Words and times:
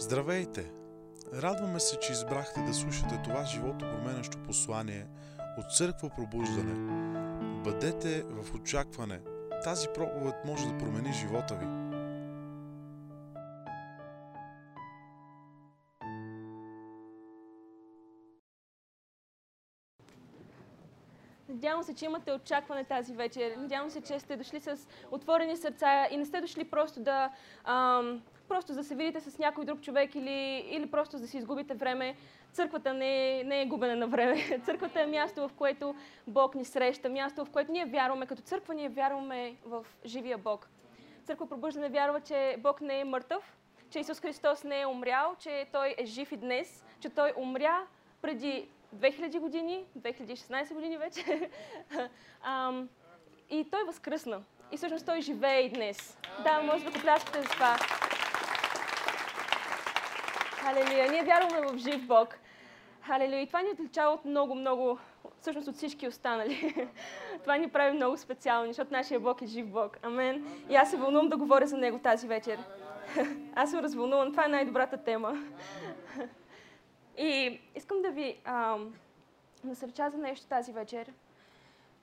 Здравейте! 0.00 0.70
Радваме 1.34 1.80
се, 1.80 1.98
че 1.98 2.12
избрахте 2.12 2.60
да 2.60 2.74
слушате 2.74 3.20
това 3.24 3.44
живото 3.44 3.78
променящо 3.78 4.42
послание 4.46 5.06
от 5.58 5.72
Църква 5.76 6.10
Пробуждане. 6.16 6.74
Бъдете 7.64 8.22
в 8.22 8.54
очакване. 8.54 9.20
Тази 9.64 9.88
проповед 9.88 10.34
може 10.44 10.66
да 10.68 10.78
промени 10.78 11.12
живота 11.12 11.54
ви. 11.54 11.66
Надявам 21.48 21.82
се, 21.82 21.94
че 21.94 22.04
имате 22.04 22.32
очакване 22.32 22.84
тази 22.84 23.14
вечер. 23.14 23.56
Надявам 23.56 23.90
се, 23.90 24.00
че 24.00 24.20
сте 24.20 24.36
дошли 24.36 24.60
с 24.60 24.76
отворени 25.10 25.56
сърца 25.56 26.08
и 26.10 26.16
не 26.16 26.24
сте 26.24 26.40
дошли 26.40 26.64
просто 26.64 27.00
да, 27.00 27.30
ам, 27.64 28.22
просто 28.48 28.74
да 28.74 28.84
се 28.84 28.94
видите 28.94 29.20
с 29.20 29.38
някой 29.38 29.64
друг 29.64 29.80
човек 29.80 30.14
или, 30.14 30.64
или 30.70 30.90
просто 30.90 31.18
да 31.18 31.26
си 31.26 31.38
изгубите 31.38 31.74
време. 31.74 32.16
Църквата 32.52 32.94
не 32.94 33.40
е, 33.40 33.44
не 33.44 33.62
е 33.62 33.66
губене 33.66 33.94
на 33.94 34.06
време. 34.06 34.60
Църквата 34.64 35.00
е 35.00 35.06
място, 35.06 35.48
в 35.48 35.52
което 35.52 35.94
Бог 36.26 36.54
ни 36.54 36.64
среща, 36.64 37.08
място, 37.08 37.44
в 37.44 37.50
което 37.50 37.72
ние 37.72 37.86
вярваме. 37.86 38.26
Като 38.26 38.42
църква 38.42 38.74
ние 38.74 38.88
вярваме 38.88 39.56
в 39.64 39.86
живия 40.04 40.38
Бог. 40.38 40.68
Църква 41.24 41.48
Пробуждане 41.48 41.88
вярва, 41.88 42.20
че 42.20 42.56
Бог 42.58 42.80
не 42.80 43.00
е 43.00 43.04
мъртъв, 43.04 43.56
че 43.90 44.00
Исус 44.00 44.20
Христос 44.20 44.64
не 44.64 44.80
е 44.80 44.86
умрял, 44.86 45.34
че 45.38 45.66
Той 45.72 45.94
е 45.98 46.04
жив 46.04 46.32
и 46.32 46.36
днес, 46.36 46.84
че 47.00 47.08
Той 47.08 47.32
умря 47.36 47.86
преди 48.22 48.68
2000 48.96 49.40
години, 49.40 49.84
2016 49.98 50.74
години 50.74 50.98
вече. 50.98 51.50
Ам, 52.42 52.88
и 53.50 53.70
той 53.70 53.84
възкръсна. 53.84 54.42
И 54.72 54.76
всъщност 54.76 55.06
той 55.06 55.20
живее 55.20 55.60
и 55.60 55.68
днес. 55.68 56.18
Да, 56.44 56.62
може 56.62 56.84
да 56.84 56.90
го 56.90 57.00
пляскате 57.00 57.42
за 57.42 57.48
това. 57.48 57.76
Халелуя. 60.58 61.10
Ние 61.10 61.22
вярваме 61.22 61.66
в 61.66 61.78
жив 61.78 62.06
Бог. 62.06 62.38
Халелуя. 63.02 63.40
И 63.40 63.46
това 63.46 63.62
ни 63.62 63.68
отличава 63.68 64.14
от 64.14 64.24
много, 64.24 64.54
много, 64.54 64.98
всъщност 65.40 65.68
от 65.68 65.76
всички 65.76 66.08
останали. 66.08 66.88
това 67.40 67.56
ни 67.56 67.68
прави 67.68 67.96
много 67.96 68.16
специални, 68.16 68.68
защото 68.68 68.92
нашия 68.92 69.20
Бог 69.20 69.42
е 69.42 69.46
жив 69.46 69.66
Бог. 69.66 69.98
Амен. 70.02 70.46
И 70.68 70.76
аз 70.76 70.90
се 70.90 70.96
вълнувам 70.96 71.28
да 71.28 71.36
говоря 71.36 71.66
за 71.66 71.76
Него 71.76 71.98
тази 71.98 72.26
вечер. 72.28 72.58
аз 73.54 73.70
съм 73.70 73.80
развълнуван. 73.80 74.30
Това 74.30 74.44
е 74.44 74.48
най-добрата 74.48 74.96
тема. 74.96 75.32
И 77.18 77.60
искам 77.74 78.02
да 78.02 78.10
ви 78.10 78.40
ам, 78.44 78.94
насърча 79.64 80.10
за 80.10 80.18
нещо 80.18 80.46
тази 80.46 80.72
вечер. 80.72 81.12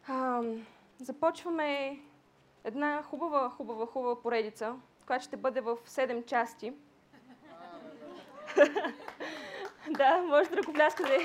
Ам, 0.08 0.66
започваме 1.00 2.00
една 2.64 3.04
хубава, 3.04 3.50
хубава, 3.50 3.86
хубава 3.86 4.22
поредица, 4.22 4.76
която 5.08 5.26
ще 5.26 5.38
бъде 5.38 5.62
в 5.62 5.78
7 5.88 6.26
части. 6.26 6.74
да, 9.90 10.18
може 10.18 10.50
да 10.50 10.58
ръкопляскате. 10.58 11.18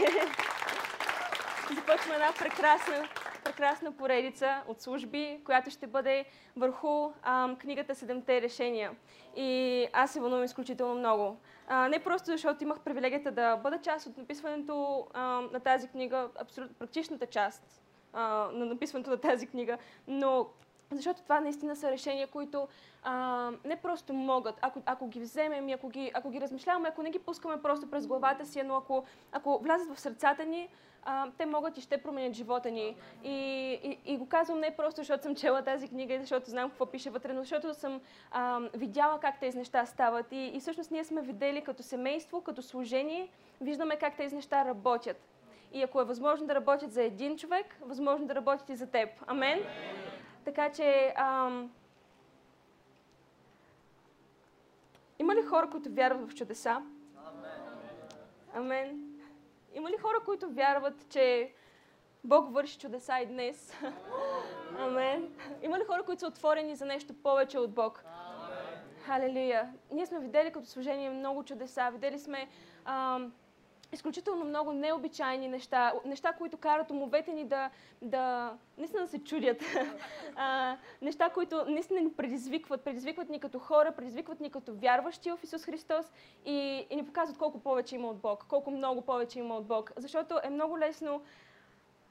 Започваме 1.75 2.15
една 2.15 2.33
прекрасна, 2.39 3.09
прекрасна 3.45 3.93
поредица 3.93 4.63
от 4.69 4.81
служби, 4.81 5.41
която 5.45 5.71
ще 5.71 5.87
бъде 5.87 6.25
върху 6.57 7.13
ам, 7.23 7.57
книгата 7.57 7.95
Седемте 7.95 8.43
решения. 8.43 8.91
И 9.37 9.87
аз 9.93 10.13
се 10.13 10.21
вълнувам 10.21 10.45
изключително 10.45 10.95
много. 10.95 11.37
А, 11.69 11.89
не 11.89 11.99
просто 11.99 12.31
защото 12.31 12.65
имах 12.65 12.81
привилегията 12.81 13.31
да 13.31 13.57
бъда 13.57 13.79
част 13.79 14.07
от 14.07 14.17
написването 14.17 15.07
а, 15.15 15.21
на 15.53 15.61
тази 15.61 15.89
книга, 15.89 16.29
абсолютно 16.41 16.75
практичната 16.75 17.27
част 17.27 17.83
а, 18.13 18.49
на 18.53 18.67
написването 18.67 19.11
на 19.11 19.17
тази 19.17 19.47
книга, 19.47 19.79
но 20.09 20.47
защото 20.93 21.23
това 21.23 21.41
наистина 21.41 21.77
са 21.77 21.91
решения, 21.91 22.27
които 22.27 22.69
а, 23.03 23.51
не 23.65 23.77
просто 23.77 24.13
могат, 24.13 24.59
ако, 24.63 24.83
ако 24.87 25.09
ги 25.09 25.21
вземем 25.21 25.69
и 25.69 25.73
ако 25.73 25.89
ги, 25.89 26.11
ако 26.15 26.31
ги 26.31 26.41
размишляваме, 26.41 26.89
ако 26.89 27.03
не 27.03 27.11
ги 27.11 27.19
пускаме 27.19 27.63
просто 27.63 27.91
през 27.91 28.07
главата 28.07 28.47
си, 28.47 28.63
но 28.63 28.77
ако, 28.77 29.05
ако 29.33 29.59
влязат 29.59 29.97
в 29.97 30.01
сърцата 30.01 30.45
ни, 30.45 30.69
а, 31.05 31.27
те 31.39 31.47
могат 31.47 31.79
и 31.79 31.81
ще 31.81 31.99
променят 31.99 32.35
живота 32.35 32.71
ни. 32.71 32.97
И, 33.25 33.31
и, 33.85 33.99
и 34.13 34.17
го 34.17 34.29
казвам 34.29 34.61
не 34.61 34.77
просто 34.77 35.01
защото 35.01 35.23
съм 35.23 35.35
чела 35.35 35.63
тази 35.63 35.89
книга 35.89 36.15
и 36.15 36.21
защото 36.21 36.51
знам 36.51 36.71
какво 36.71 36.87
пише 36.87 37.11
вътре, 37.11 37.33
но 37.33 37.41
защото 37.41 37.75
съм 37.75 38.01
а, 38.31 38.61
видяла 38.75 39.21
как 39.21 39.41
тези 39.41 39.59
неща 39.59 39.87
стават. 39.87 40.33
И, 40.33 40.51
и 40.55 40.61
всъщност 40.61 40.91
ние 40.91 41.05
сме 41.05 41.23
видели 41.23 41.65
като 41.65 41.83
семейство, 41.83 42.41
като 42.41 42.63
служение, 42.63 43.29
виждаме 43.61 43.97
как 43.97 44.17
тези 44.17 44.37
неща 44.37 44.65
работят. 44.65 45.17
И 45.73 45.83
ако 45.83 46.01
е 46.01 46.05
възможно 46.05 46.47
да 46.47 46.55
работят 46.55 46.93
за 46.93 47.03
един 47.03 47.37
човек, 47.37 47.77
възможно 47.83 48.27
да 48.27 48.35
работят 48.35 48.69
и 48.69 48.77
за 48.77 48.87
теб. 48.87 49.09
Амен? 49.27 49.61
Така 50.45 50.73
че, 50.73 51.15
ам... 51.17 51.73
има 55.19 55.35
ли 55.35 55.43
хора, 55.43 55.71
които 55.71 55.93
вярват 55.93 56.31
в 56.31 56.35
чудеса? 56.35 56.83
Амен. 58.55 59.11
Има 59.75 59.91
ли 59.91 59.97
хора, 59.97 60.21
които 60.25 60.51
вярват, 60.51 61.09
че 61.09 61.53
Бог 62.25 62.55
върши 62.55 62.79
чудеса 62.79 63.19
и 63.19 63.27
днес? 63.27 63.75
Амен. 64.79 65.33
Има 65.63 65.79
ли 65.79 65.85
хора, 65.85 66.03
които 66.03 66.21
са 66.21 66.27
отворени 66.27 66.77
за 66.77 66.87
нещо 66.87 67.15
повече 67.15 67.59
от 67.59 67.75
Бог? 67.75 68.05
Халелуя. 69.05 69.73
Ние 69.93 70.07
сме 70.07 70.21
видели 70.21 70.53
като 70.53 70.67
служение 70.67 71.11
много 71.11 71.45
чудеса. 71.45 71.91
Видели 71.93 72.19
сме 72.19 72.49
ам, 72.85 73.33
изключително 73.93 74.45
много 74.45 74.73
необичайни 74.73 75.49
неща, 75.49 75.93
неща, 76.05 76.33
които 76.33 76.57
карат 76.57 76.91
умовете 76.91 77.33
ни 77.33 77.45
да, 77.45 77.71
да 78.03 78.53
наистина 78.79 79.03
да 79.03 79.09
се 79.09 79.19
чудят. 79.19 79.63
а, 80.37 80.77
неща, 81.03 81.31
които 81.31 81.65
наистина 81.69 82.01
ни 82.01 82.13
предизвикват, 82.13 82.81
предизвикват 82.81 83.29
ни 83.29 83.41
като 83.41 83.59
хора, 83.59 83.93
предизвикват 83.93 84.41
ни 84.41 84.51
като 84.51 84.75
вярващи 84.75 85.31
в 85.31 85.39
Исус 85.45 85.65
Христос 85.65 86.07
и, 86.47 86.87
и 86.91 86.97
ни 86.97 87.07
показват 87.07 87.39
колко 87.39 87.61
повече 87.61 87.95
има 87.95 88.09
от 88.09 88.19
Бог, 88.19 88.47
колко 88.49 88.71
много 88.71 89.01
повече 89.01 89.39
има 89.39 89.57
от 89.57 89.67
Бог. 89.67 89.93
Защото 89.97 90.41
е 90.43 90.51
много 90.51 90.79
лесно 90.79 91.23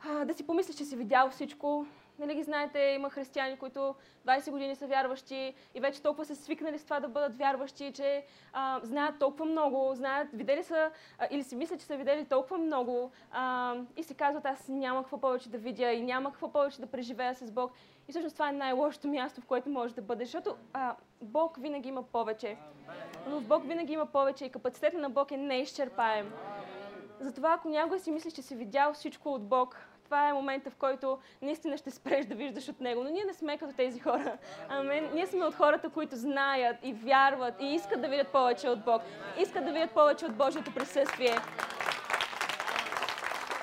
а, 0.07 0.25
да 0.25 0.33
си 0.33 0.47
помислиш, 0.47 0.75
че 0.75 0.85
си 0.85 0.95
видял 0.95 1.29
всичко, 1.29 1.85
Нали 2.19 2.35
ги 2.35 2.43
знаете, 2.43 2.79
има 2.79 3.09
християни, 3.09 3.57
които 3.57 3.95
20 4.27 4.51
години 4.51 4.75
са 4.75 4.87
вярващи 4.87 5.53
и 5.75 5.79
вече 5.79 6.01
толкова 6.01 6.25
са 6.25 6.35
свикнали 6.35 6.79
с 6.79 6.83
това 6.83 6.99
да 6.99 7.07
бъдат 7.07 7.37
вярващи, 7.37 7.93
че 7.93 8.25
а, 8.53 8.79
знаят 8.83 9.19
толкова 9.19 9.45
много, 9.45 9.95
знаят, 9.95 10.27
видели 10.33 10.63
са 10.63 10.91
а, 11.19 11.27
или 11.31 11.43
си 11.43 11.55
мислят, 11.55 11.79
че 11.79 11.85
са 11.85 11.97
видели 11.97 12.25
толкова 12.25 12.57
много 12.57 13.11
а, 13.31 13.75
и 13.97 14.03
си 14.03 14.15
казват, 14.15 14.45
аз 14.45 14.67
няма 14.67 15.01
какво 15.01 15.21
повече 15.21 15.49
да 15.49 15.57
видя 15.57 15.91
и 15.91 16.01
няма 16.01 16.31
какво 16.31 16.51
повече 16.51 16.81
да 16.81 16.87
преживея 16.87 17.35
с 17.35 17.51
Бог. 17.51 17.71
И 18.07 18.11
всъщност 18.11 18.35
това 18.35 18.49
е 18.49 18.51
най-лошото 18.51 19.07
място, 19.07 19.41
в 19.41 19.45
което 19.45 19.69
може 19.69 19.95
да 19.95 20.01
бъде, 20.01 20.25
защото 20.25 20.55
а, 20.73 20.95
Бог 21.21 21.57
винаги 21.61 21.89
има 21.89 22.03
повече. 22.03 22.57
Но 23.27 23.39
в 23.39 23.47
Бог 23.47 23.67
винаги 23.67 23.93
има 23.93 24.05
повече 24.05 24.45
и 24.45 24.49
капацитета 24.49 24.97
на 24.97 25.09
Бог 25.09 25.31
е 25.31 25.37
неизчерпаем. 25.37 26.33
Затова, 27.19 27.53
ако 27.53 27.69
някой 27.69 27.99
си 27.99 28.11
мисли, 28.11 28.31
че 28.31 28.41
си 28.41 28.55
видял 28.55 28.93
всичко 28.93 29.29
от 29.29 29.47
Бог, 29.47 29.77
това 30.09 30.29
е 30.29 30.33
момента, 30.33 30.69
в 30.69 30.75
който 30.75 31.17
наистина 31.41 31.77
ще 31.77 31.91
спреш 31.91 32.25
да 32.25 32.35
виждаш 32.35 32.69
от 32.69 32.79
него. 32.79 33.03
Но 33.03 33.09
ние 33.09 33.23
не 33.25 33.33
сме 33.33 33.57
като 33.57 33.75
тези 33.75 33.99
хора. 33.99 34.37
Амен. 34.69 35.09
Ние 35.13 35.27
сме 35.27 35.45
от 35.45 35.55
хората, 35.55 35.89
които 35.89 36.15
знаят 36.15 36.77
и 36.83 36.93
вярват 36.93 37.53
и 37.61 37.65
искат 37.65 38.01
да 38.01 38.07
видят 38.07 38.27
повече 38.27 38.69
от 38.69 38.85
Бог. 38.85 39.01
Искат 39.39 39.65
да 39.65 39.71
видят 39.71 39.91
повече 39.91 40.25
от 40.25 40.35
Божието 40.35 40.73
присъствие. 40.73 41.35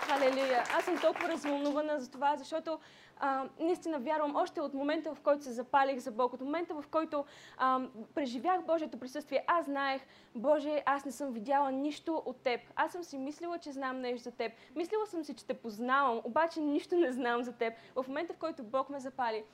Халелуя. 0.06 0.64
Аз 0.78 0.84
съм 0.84 0.98
толкова 0.98 1.28
развълнувана 1.28 2.00
за 2.00 2.10
това, 2.10 2.36
защото 2.36 2.78
а, 3.20 3.44
наистина 3.60 3.98
вярвам 3.98 4.36
още 4.36 4.60
от 4.60 4.74
момента, 4.74 5.14
в 5.14 5.20
който 5.20 5.44
се 5.44 5.52
запалих 5.52 5.98
за 5.98 6.10
Бог, 6.10 6.32
от 6.32 6.40
момента, 6.40 6.74
в 6.74 6.84
който 6.90 7.24
а, 7.58 7.80
преживях 8.14 8.64
Божието 8.64 8.98
присъствие, 8.98 9.44
аз 9.46 9.64
знаех, 9.64 10.02
Боже, 10.34 10.82
аз 10.86 11.04
не 11.04 11.12
съм 11.12 11.32
видяла 11.32 11.72
нищо 11.72 12.22
от 12.26 12.36
Теб. 12.36 12.60
Аз 12.76 12.92
съм 12.92 13.04
си 13.04 13.18
мислила, 13.18 13.58
че 13.58 13.72
знам 13.72 14.00
нещо 14.00 14.24
за 14.24 14.30
Теб. 14.30 14.52
Мислила 14.76 15.06
съм 15.06 15.24
си, 15.24 15.34
че 15.34 15.46
Те 15.46 15.54
познавам, 15.54 16.20
обаче 16.24 16.60
нищо 16.60 16.96
не 16.96 17.12
знам 17.12 17.42
за 17.42 17.52
Теб. 17.52 17.74
В 17.94 18.04
момента, 18.08 18.34
в 18.34 18.36
който 18.36 18.62
Бог 18.62 18.90
ме 18.90 19.00
запали, 19.00 19.44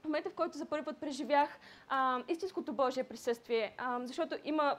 в 0.00 0.04
момента, 0.04 0.30
в 0.30 0.34
който 0.34 0.58
за 0.58 0.64
първи 0.64 0.84
път 0.84 0.98
преживях 0.98 1.58
а, 1.88 2.22
истинското 2.28 2.72
Божие 2.72 3.04
присъствие, 3.04 3.74
а, 3.78 4.00
защото 4.04 4.36
има 4.44 4.76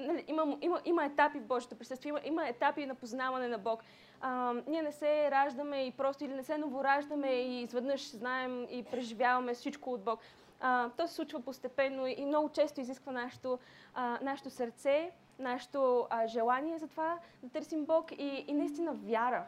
нали, 0.00 0.24
има, 0.28 0.58
има, 0.60 0.80
има 0.84 1.04
етапи 1.04 1.38
в 1.38 1.46
Божието 1.46 1.76
присъствие, 1.76 2.08
има, 2.08 2.20
има 2.24 2.48
етапи 2.48 2.86
на 2.86 2.94
познаване 2.94 3.48
на 3.48 3.58
Бог. 3.58 3.82
А, 4.24 4.54
ние 4.66 4.82
не 4.82 4.92
се 4.92 5.30
раждаме 5.30 5.86
и 5.86 5.90
просто 5.90 6.24
или 6.24 6.34
не 6.34 6.42
се 6.42 6.58
новораждаме 6.58 7.28
и 7.28 7.62
изведнъж 7.62 8.10
знаем 8.10 8.66
и 8.70 8.82
преживяваме 8.82 9.54
всичко 9.54 9.92
от 9.92 10.04
Бог. 10.04 10.20
А, 10.60 10.90
то 10.96 11.06
се 11.06 11.14
случва 11.14 11.40
постепенно 11.40 12.06
и 12.06 12.24
много 12.24 12.48
често 12.48 12.80
изисква 12.80 13.12
нашето, 13.12 13.58
а, 13.94 14.18
нашето 14.22 14.50
сърце, 14.50 15.10
нашето 15.38 16.06
а, 16.10 16.26
желание 16.26 16.78
за 16.78 16.88
това 16.88 17.18
да 17.42 17.48
търсим 17.48 17.84
Бог 17.84 18.12
и, 18.12 18.44
и 18.48 18.52
наистина 18.52 18.92
вяра. 18.92 19.44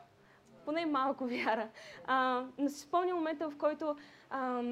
Поне 0.64 0.86
малко 0.86 1.26
вяра. 1.26 1.68
А, 2.06 2.44
но 2.58 2.68
си 2.68 2.80
спомня 2.80 3.14
момента, 3.14 3.50
в 3.50 3.58
който 3.58 3.96
а, 4.30 4.62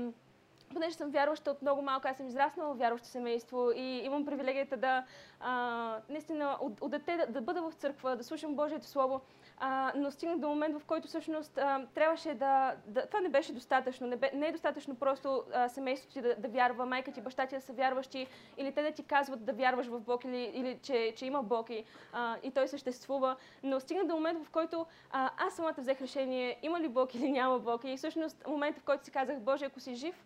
понеже 0.73 0.97
съм 0.97 1.11
вярваща 1.11 1.51
от 1.51 1.63
много 1.63 1.83
малко, 1.83 2.09
аз 2.09 2.17
съм 2.17 2.27
израснала 2.27 2.75
в 2.75 2.79
вярващо 2.79 3.07
семейство 3.09 3.71
и 3.77 4.01
имам 4.05 4.25
привилегията 4.25 4.77
да 4.77 5.05
а, 5.41 5.99
наистина 6.09 6.57
от, 6.61 6.81
от 6.81 6.91
дете 6.91 7.17
да, 7.17 7.27
да 7.27 7.41
бъда 7.41 7.63
в 7.63 7.75
църква, 7.75 8.17
да 8.17 8.25
слушам 8.25 8.55
Божието 8.55 8.87
Слово, 8.87 9.21
а, 9.65 9.93
но 9.97 10.11
стигнах 10.11 10.39
до 10.39 10.49
момент, 10.49 10.79
в 10.79 10.85
който 10.85 11.09
всъщност 11.09 11.59
а, 11.59 11.87
трябваше 11.95 12.35
да, 12.35 12.75
да... 12.87 13.07
Това 13.07 13.21
не 13.21 13.29
беше 13.29 13.53
достатъчно. 13.53 14.07
Не, 14.07 14.17
бе, 14.17 14.31
не 14.35 14.47
е 14.47 14.53
достатъчно 14.53 14.95
просто 14.95 15.45
а, 15.55 15.69
семейството 15.69 16.13
ти 16.13 16.21
да, 16.21 16.35
да 16.39 16.49
вярва, 16.49 16.87
майка 16.87 17.13
ти, 17.13 17.21
баща 17.21 17.47
ти 17.47 17.55
да 17.55 17.61
са 17.61 17.73
вярващи, 17.73 18.27
или 18.57 18.73
те 18.73 18.83
да 18.83 18.93
ти 18.93 19.03
казват 19.03 19.45
да 19.45 19.53
вярваш 19.53 19.87
в 19.87 20.01
Бог, 20.01 20.25
или, 20.25 20.51
или 20.55 20.79
че, 20.83 21.13
че 21.17 21.27
има 21.27 21.43
Бог 21.43 21.71
и, 21.71 21.85
а, 22.13 22.37
и 22.43 22.51
Той 22.51 22.69
съществува. 22.69 23.37
Но 23.63 23.81
стигнах 23.81 24.07
до 24.07 24.15
момент, 24.15 24.47
в 24.47 24.51
който 24.51 24.87
а, 25.11 25.31
аз 25.37 25.57
самата 25.57 25.75
взех 25.79 26.01
решение 26.01 26.59
има 26.63 26.81
ли 26.81 26.89
Бог 26.89 27.15
или 27.15 27.31
няма 27.31 27.59
Бог. 27.59 27.85
И 27.85 27.97
всъщност 27.97 28.47
момента, 28.47 28.81
в 28.81 28.85
който 28.85 29.05
си 29.05 29.11
казах, 29.11 29.41
Боже, 29.41 29.65
ако 29.65 29.81
си 29.81 29.95
жив, 29.95 30.25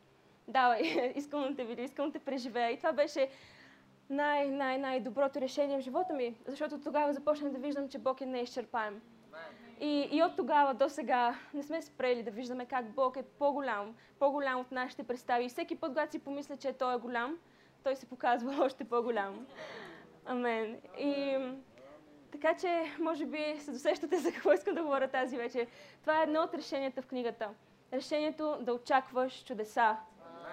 давай, 0.49 1.12
искам 1.17 1.43
да 1.43 1.56
те 1.56 1.65
видя, 1.65 1.82
искам 1.82 2.06
да 2.06 2.12
те 2.12 2.19
преживея. 2.19 2.71
И 2.71 2.77
това 2.77 2.93
беше 2.93 3.29
най- 4.11 4.50
най- 4.50 4.79
най-доброто 4.79 5.41
решение 5.41 5.79
в 5.79 5.85
живота 5.85 6.12
ми, 6.12 6.35
защото 6.47 6.81
тогава 6.81 7.12
започнах 7.12 7.53
да 7.53 7.59
виждам, 7.59 7.89
че 7.89 7.99
Бог 7.99 8.21
е 8.21 8.27
неизчерпаем. 8.27 9.00
И, 9.81 10.08
и 10.12 10.23
от 10.23 10.37
тогава 10.37 10.75
до 10.75 10.88
сега 10.88 11.34
не 11.55 11.62
сме 11.62 11.82
спрели 11.82 12.23
да 12.23 12.31
виждаме 12.31 12.67
как 12.67 12.90
Бог 12.90 13.17
е 13.17 13.23
по-голям, 13.23 13.94
по-голям 14.19 14.61
от 14.61 14.73
нашите 14.73 15.02
представи. 15.02 15.44
И 15.44 15.49
всеки 15.49 15.76
път, 15.76 15.90
когато 15.90 16.12
си 16.12 16.19
помисля, 16.19 16.56
че 16.56 16.73
Той 16.73 16.94
е 16.94 16.99
голям, 16.99 17.38
Той 17.84 17.96
се 17.96 18.06
показва 18.06 18.55
още 18.64 18.84
по-голям. 18.84 19.46
Амен. 20.26 20.81
И 20.99 21.38
така 22.32 22.56
че, 22.56 22.84
може 22.99 23.26
би 23.26 23.56
се 23.58 23.73
досещате 23.73 24.17
за 24.19 24.32
какво 24.32 24.52
искам 24.52 24.75
да 24.75 24.82
говоря 24.82 25.08
тази 25.08 25.37
вечер. 25.37 25.67
Това 26.00 26.20
е 26.20 26.22
едно 26.22 26.40
от 26.43 26.55
решенията 26.55 27.02
в 27.02 27.06
книгата. 27.06 27.49
Решението 27.93 28.56
да 28.61 28.72
очакваш 28.72 29.44
чудеса. 29.44 29.96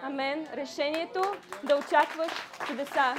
Амен. 0.01 0.47
Решението 0.53 1.21
да 1.63 1.77
очакваш 1.77 2.31
чудеса. 2.67 3.15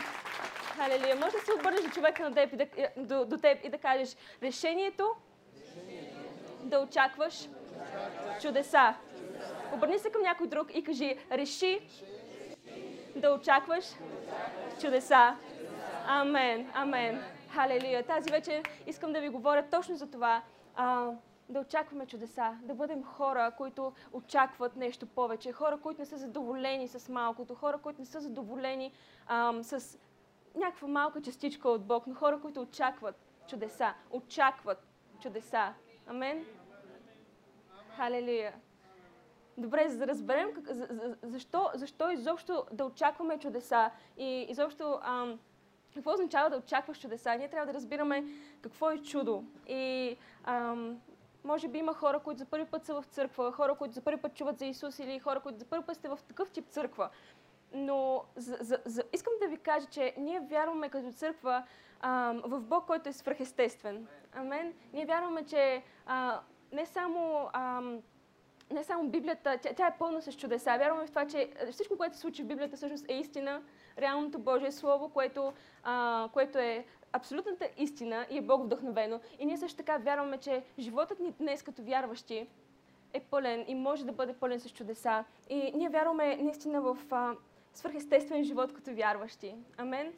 Халелуя. 0.76 1.14
Може 1.14 1.36
да 1.36 1.42
се 1.42 1.54
обърнеш 1.54 1.94
човека 1.94 2.22
на 2.22 2.34
теб 2.34 2.52
и 2.52 2.56
да, 2.56 2.66
до, 2.96 3.24
до 3.24 3.36
теб 3.38 3.64
и 3.64 3.68
да 3.68 3.78
кажеш 3.78 4.16
решението 4.42 5.14
да 6.64 6.80
очакваш 6.80 7.48
чудеса. 8.40 8.94
Обърни 9.74 9.98
се 9.98 10.10
към 10.10 10.22
някой 10.22 10.46
друг 10.46 10.74
и 10.74 10.84
кажи 10.84 11.16
реши 11.32 11.80
да 13.16 13.30
очакваш 13.30 13.84
чудеса. 14.80 15.36
Амен. 16.06 16.70
Амен. 16.74 17.22
Халелуя. 17.50 18.02
Тази 18.06 18.30
вечер 18.30 18.62
искам 18.86 19.12
да 19.12 19.20
ви 19.20 19.28
говоря 19.28 19.64
точно 19.70 19.96
за 19.96 20.10
това. 20.10 20.42
А, 20.76 21.10
да 21.48 21.60
очакваме 21.60 22.06
чудеса, 22.06 22.58
да 22.62 22.74
бъдем 22.74 23.04
хора, 23.04 23.52
които 23.56 23.92
очакват 24.12 24.76
нещо 24.76 25.06
повече, 25.06 25.52
хора, 25.52 25.78
които 25.82 26.00
не 26.00 26.06
са 26.06 26.16
задоволени 26.16 26.88
с 26.88 27.08
малкото, 27.08 27.54
хора, 27.54 27.78
които 27.78 28.00
не 28.00 28.06
са 28.06 28.20
задоволени 28.20 28.92
ам, 29.26 29.64
с 29.64 29.98
някаква 30.54 30.88
малка 30.88 31.22
частичка 31.22 31.68
от 31.68 31.84
Бог, 31.84 32.06
но 32.06 32.14
хора, 32.14 32.40
които 32.40 32.60
очакват 32.60 33.16
чудеса, 33.48 33.94
очакват 34.10 34.86
чудеса. 35.20 35.74
Амен? 36.06 36.44
Халелуя. 37.96 38.52
Добре, 39.58 39.88
за 39.88 39.98
да 39.98 40.06
разберем 40.06 40.54
как, 40.54 40.74
за, 40.74 40.86
за, 40.90 41.16
защо, 41.22 41.70
защо 41.74 42.10
изобщо 42.10 42.64
да 42.72 42.84
очакваме 42.84 43.38
чудеса 43.38 43.90
и 44.16 44.46
изобщо 44.48 44.98
ам, 45.02 45.38
какво 45.94 46.12
означава 46.12 46.50
да 46.50 46.56
очакваш 46.56 47.00
чудеса, 47.00 47.34
ние 47.34 47.48
трябва 47.48 47.66
да 47.66 47.74
разбираме 47.74 48.24
какво 48.60 48.90
е 48.90 48.98
чудо. 48.98 49.44
И 49.68 50.16
ам, 50.44 51.00
може 51.44 51.68
би 51.68 51.78
има 51.78 51.94
хора, 51.94 52.18
които 52.18 52.38
за 52.38 52.44
първи 52.44 52.66
път 52.66 52.84
са 52.84 52.94
в 52.94 53.04
църква, 53.04 53.52
хора, 53.52 53.74
които 53.74 53.94
за 53.94 54.00
първи 54.00 54.20
път 54.20 54.34
чуват 54.34 54.58
за 54.58 54.66
Исус 54.66 54.98
или 54.98 55.18
хора, 55.18 55.40
които 55.40 55.58
за 55.58 55.64
първи 55.64 55.84
път 55.84 55.96
сте 55.96 56.08
в 56.08 56.18
такъв 56.28 56.50
тип 56.50 56.68
църква. 56.68 57.10
Но 57.74 58.24
за, 58.36 58.56
за, 58.60 58.78
за, 58.84 59.02
искам 59.12 59.32
да 59.42 59.48
ви 59.48 59.56
кажа, 59.56 59.86
че 59.86 60.14
ние 60.18 60.40
вярваме 60.40 60.88
като 60.88 61.12
църква 61.12 61.64
ам, 62.00 62.42
в 62.44 62.60
Бог, 62.60 62.86
който 62.86 63.08
е 63.08 63.12
свръхестествен. 63.12 64.06
Амен. 64.32 64.74
Ние 64.92 65.06
вярваме, 65.06 65.44
че 65.44 65.82
а, 66.06 66.40
не 66.72 66.86
само 66.86 67.48
ам, 67.52 68.02
не 68.70 68.84
само 68.84 69.08
Библията, 69.08 69.58
тя, 69.62 69.74
тя 69.74 69.86
е 69.86 69.98
пълна 69.98 70.22
с 70.22 70.32
чудеса. 70.32 70.76
Вярваме 70.78 71.06
в 71.06 71.08
това, 71.08 71.26
че 71.26 71.50
всичко, 71.72 71.96
което 71.96 72.14
се 72.14 72.20
случи 72.20 72.42
в 72.42 72.46
Библията, 72.46 72.76
всъщност 72.76 73.04
е 73.08 73.14
истина, 73.14 73.62
реалното 73.98 74.38
Божие 74.38 74.72
Слово, 74.72 75.08
което, 75.08 75.52
а, 75.82 76.28
което 76.32 76.58
е 76.58 76.84
абсолютната 77.12 77.68
истина 77.76 78.26
и 78.30 78.38
е 78.38 78.42
Бог 78.42 78.64
вдъхновено. 78.64 79.20
И 79.38 79.46
ние 79.46 79.56
също 79.56 79.76
така 79.76 79.96
вярваме, 79.96 80.38
че 80.38 80.64
животът 80.78 81.20
ни 81.20 81.32
днес 81.32 81.62
като 81.62 81.82
вярващи 81.82 82.48
е 83.12 83.20
пълен 83.20 83.64
и 83.68 83.74
може 83.74 84.06
да 84.06 84.12
бъде 84.12 84.32
пълен 84.32 84.60
с 84.60 84.70
чудеса. 84.70 85.24
И 85.50 85.72
ние 85.74 85.88
вярваме 85.88 86.36
наистина 86.36 86.80
в 86.80 86.98
а, 87.10 87.34
свърхестествен 87.74 88.44
живот 88.44 88.72
като 88.72 88.94
вярващи. 88.94 89.54
Амен. 89.76 90.12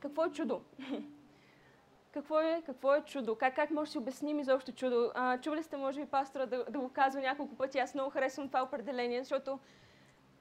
Какво 0.00 0.24
е 0.24 0.30
чудо? 0.30 0.62
какво 2.12 2.40
е, 2.40 2.62
какво 2.66 2.94
е 2.94 3.04
чудо? 3.04 3.34
Как, 3.34 3.56
как 3.56 3.70
може 3.70 3.88
да 3.88 3.92
си 3.92 3.98
обясним 3.98 4.40
изобщо 4.40 4.72
чудо? 4.72 5.10
А, 5.14 5.38
чували 5.40 5.62
сте, 5.62 5.76
може 5.76 6.00
би, 6.00 6.06
пастора 6.06 6.46
да, 6.46 6.64
да 6.64 6.78
го 6.78 6.88
казва 6.88 7.20
няколко 7.20 7.56
пъти. 7.56 7.78
Аз 7.78 7.94
много 7.94 8.10
харесвам 8.10 8.48
това 8.48 8.62
определение, 8.62 9.22
защото 9.22 9.58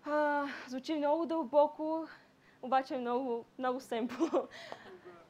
а, 0.05 0.47
звучи 0.67 0.95
много 0.95 1.25
дълбоко, 1.25 2.07
обаче 2.61 2.95
е 2.95 2.99
много, 2.99 3.45
много 3.57 3.79
семпло. 3.79 4.27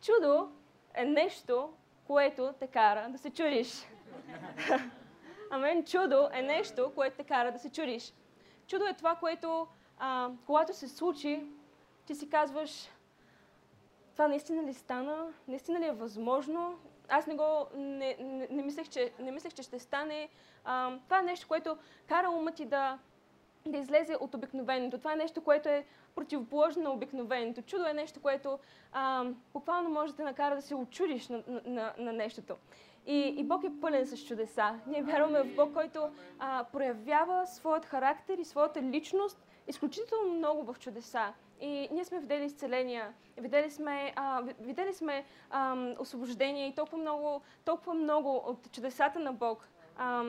Чудо 0.01 0.51
е 0.93 1.05
нещо, 1.05 1.73
което 2.07 2.53
те 2.59 2.67
кара 2.67 3.09
да 3.09 3.17
се 3.17 3.29
чудиш. 3.29 3.87
Амен. 5.51 5.85
Чудо 5.85 6.29
е 6.33 6.41
нещо, 6.41 6.91
което 6.95 7.17
те 7.17 7.23
кара 7.23 7.51
да 7.51 7.59
се 7.59 7.71
чудиш. 7.71 8.13
Чудо 8.67 8.85
е 8.85 8.93
това, 8.93 9.15
което, 9.15 9.67
а, 9.99 10.29
когато 10.45 10.73
се 10.73 10.87
случи, 10.87 11.43
ти 12.05 12.15
си 12.15 12.29
казваш, 12.29 12.89
това 14.13 14.27
наистина 14.27 14.63
ли 14.63 14.73
стана? 14.73 15.33
Наистина 15.47 15.79
ли 15.79 15.85
е 15.85 15.91
възможно? 15.91 16.79
Аз 17.09 17.27
не 17.27 17.35
го, 17.35 17.65
не, 17.75 18.17
не, 18.19 18.47
не, 18.51 18.63
мислех, 18.63 18.89
че, 18.89 19.11
не 19.19 19.31
мислех, 19.31 19.53
че 19.53 19.63
ще 19.63 19.79
стане. 19.79 20.29
А, 20.65 20.97
това 21.03 21.19
е 21.19 21.23
нещо, 21.23 21.47
което 21.47 21.77
кара 22.07 22.29
ума 22.29 22.51
ти 22.51 22.65
да, 22.65 22.99
да 23.65 23.77
излезе 23.77 24.15
от 24.19 24.33
обикновеното. 24.33 24.97
Това 24.97 25.13
е 25.13 25.15
нещо, 25.15 25.41
което 25.43 25.69
е 25.69 25.85
противоположно 26.15 26.83
на 26.83 26.91
обикновеното. 26.91 27.61
Чудо 27.61 27.85
е 27.85 27.93
нещо, 27.93 28.21
което 28.21 28.59
а, 28.93 29.25
буквално 29.53 29.89
може 29.89 30.11
да 30.13 30.17
те 30.17 30.23
накара 30.23 30.55
да 30.55 30.61
се 30.61 30.75
очудиш 30.75 31.27
на, 31.27 31.43
на, 31.65 31.93
на 31.97 32.13
нещото. 32.13 32.55
И, 33.05 33.35
и 33.37 33.43
Бог 33.43 33.63
е 33.63 33.81
пълен 33.81 34.05
с 34.05 34.25
чудеса. 34.25 34.79
Ние 34.87 35.03
вярваме 35.03 35.43
в 35.43 35.55
Бог, 35.55 35.73
който 35.73 36.09
а, 36.39 36.63
проявява 36.63 37.47
своят 37.47 37.85
характер 37.85 38.37
и 38.37 38.45
своята 38.45 38.81
личност 38.81 39.45
изключително 39.69 40.33
много 40.33 40.73
в 40.73 40.79
чудеса. 40.79 41.33
И 41.61 41.89
ние 41.91 42.05
сме 42.05 42.19
видели 42.19 42.43
изцеления, 42.43 43.13
видели 43.37 43.71
сме, 43.71 44.13
а, 44.15 44.43
видели 44.59 44.93
сме 44.93 45.25
а, 45.49 45.75
освобождение 45.99 46.67
и 46.67 46.75
толкова 46.75 46.97
много, 46.97 47.41
толкова 47.65 47.93
много 47.93 48.35
от 48.35 48.71
чудесата 48.71 49.19
на 49.19 49.33
Бог. 49.33 49.67
А, 49.97 50.23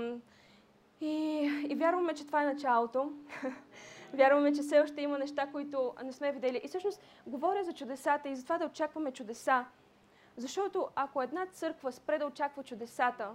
и, 1.01 1.43
и 1.69 1.75
вярваме, 1.75 2.15
че 2.15 2.27
това 2.27 2.43
е 2.43 2.47
началото. 2.47 3.13
вярваме, 4.15 4.53
че 4.53 4.63
все 4.63 4.81
още 4.81 5.03
има 5.03 5.19
неща, 5.19 5.47
които 5.53 5.95
не 6.05 6.13
сме 6.13 6.33
видели. 6.33 6.61
И 6.65 6.69
всъщност 6.69 7.03
говоря 7.27 7.65
за 7.65 7.73
чудесата 7.73 8.29
и 8.29 8.37
за 8.37 8.43
това 8.43 8.59
да 8.59 8.67
очакваме 8.67 9.13
чудеса. 9.13 9.65
Защото 10.37 10.89
ако 10.95 11.23
една 11.23 11.47
църква 11.47 11.93
спре 11.93 12.19
да 12.19 12.27
очаква 12.27 12.63
чудесата, 12.63 13.31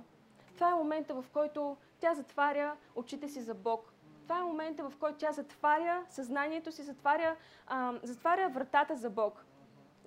това 0.55 0.71
е 0.71 0.73
момента, 0.73 1.13
в 1.13 1.25
който 1.33 1.77
тя 1.99 2.13
затваря 2.13 2.75
очите 2.95 3.29
си 3.29 3.41
за 3.41 3.53
Бог. 3.53 3.94
Това 4.25 4.39
е 4.39 4.43
момента, 4.43 4.89
в 4.89 4.97
който 4.99 5.17
тя 5.17 5.31
затваря 5.31 6.03
съзнанието 6.09 6.71
си, 6.71 6.83
затваря, 6.83 7.35
а, 7.67 7.93
затваря 8.03 8.49
вратата 8.49 8.95
за 8.95 9.09
Бог. 9.09 9.45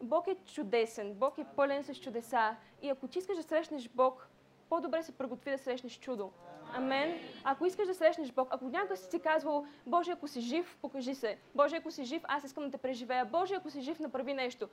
Бог 0.02 0.26
е 0.26 0.36
чудесен, 0.54 1.14
Бог 1.14 1.38
е 1.38 1.44
пълен 1.56 1.84
с 1.84 1.94
чудеса. 1.94 2.56
И 2.82 2.88
ако 2.88 3.08
ти 3.08 3.18
искаш 3.18 3.36
да 3.36 3.42
срещнеш 3.42 3.88
Бог, 3.88 4.28
по-добре 4.70 5.02
се 5.02 5.12
приготви 5.12 5.50
да 5.50 5.58
срещнеш 5.58 5.98
чудо. 5.98 6.30
Амен. 6.74 7.18
Ако 7.44 7.66
искаш 7.66 7.86
да 7.86 7.94
срещнеш 7.94 8.32
Бог, 8.32 8.48
ако 8.50 8.64
някога 8.64 8.96
си 8.96 9.10
си 9.10 9.20
казвал, 9.20 9.66
Боже, 9.86 10.12
ако 10.12 10.28
си 10.28 10.40
жив, 10.40 10.78
покажи 10.82 11.14
се. 11.14 11.38
Боже, 11.54 11.76
ако 11.76 11.90
си 11.90 12.04
жив, 12.04 12.22
аз 12.28 12.44
искам 12.44 12.64
да 12.64 12.70
те 12.70 12.78
преживея. 12.78 13.24
Боже, 13.24 13.54
ако 13.54 13.70
си 13.70 13.80
жив, 13.80 14.00
направи 14.00 14.34
нещо. 14.34 14.68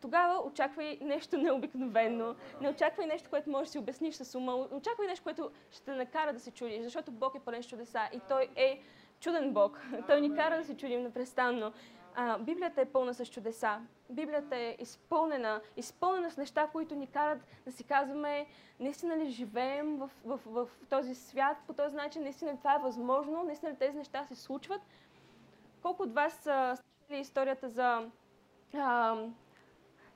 Тогава 0.00 0.46
очаквай 0.46 0.98
нещо 1.02 1.38
необикновено. 1.38 2.34
Не 2.60 2.68
очаквай 2.68 3.06
нещо, 3.06 3.30
което 3.30 3.50
можеш 3.50 3.68
да 3.68 3.72
си 3.72 3.78
обясниш 3.78 4.14
с 4.14 4.34
ума. 4.38 4.54
Очаквай 4.54 5.06
нещо, 5.06 5.22
което 5.22 5.50
ще 5.70 5.84
те 5.84 5.92
накара 5.92 6.32
да 6.32 6.40
се 6.40 6.50
чудиш, 6.50 6.82
защото 6.82 7.10
Бог 7.10 7.34
е 7.34 7.40
пълен 7.40 7.62
с 7.62 7.68
чудеса 7.68 8.00
и 8.12 8.20
Той 8.28 8.48
е 8.56 8.80
чуден 9.20 9.52
Бог. 9.52 9.80
Той 10.06 10.20
ни 10.20 10.34
кара 10.34 10.56
да 10.58 10.64
се 10.64 10.76
чудим 10.76 11.02
непрестанно. 11.02 11.72
А, 12.14 12.38
Библията 12.38 12.80
е 12.80 12.84
пълна 12.84 13.14
с 13.14 13.26
чудеса. 13.26 13.80
Библията 14.10 14.56
е 14.56 14.76
изпълнена, 14.78 15.60
изпълнена 15.76 16.30
с 16.30 16.36
неща, 16.36 16.66
които 16.72 16.94
ни 16.94 17.06
карат 17.06 17.38
да 17.64 17.72
си 17.72 17.84
казваме, 17.84 18.46
наистина 18.80 19.16
ли 19.16 19.30
живеем 19.30 19.96
в, 19.96 20.10
в, 20.24 20.40
в, 20.46 20.66
в 20.66 20.86
този 20.90 21.14
свят 21.14 21.56
по 21.66 21.72
този 21.72 21.96
начин, 21.96 22.22
наистина 22.22 22.52
ли 22.52 22.56
това 22.56 22.74
е 22.74 22.78
възможно, 22.78 23.44
наистина 23.44 23.72
ли 23.72 23.76
тези 23.76 23.96
неща 23.96 24.24
се 24.24 24.34
случват. 24.34 24.80
Колко 25.82 26.02
от 26.02 26.14
вас 26.14 26.34
са 26.34 26.76
историята 27.10 27.68
за 27.68 28.10
а, 28.74 29.16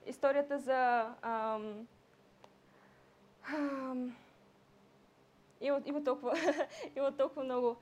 историята 0.06 0.58
за 0.58 1.08
ам, 1.22 1.86
ам, 3.54 4.16
има, 5.60 5.82
има, 5.84 6.04
толкова, 6.04 6.34
има 6.96 7.16
толкова 7.16 7.44
много 7.44 7.76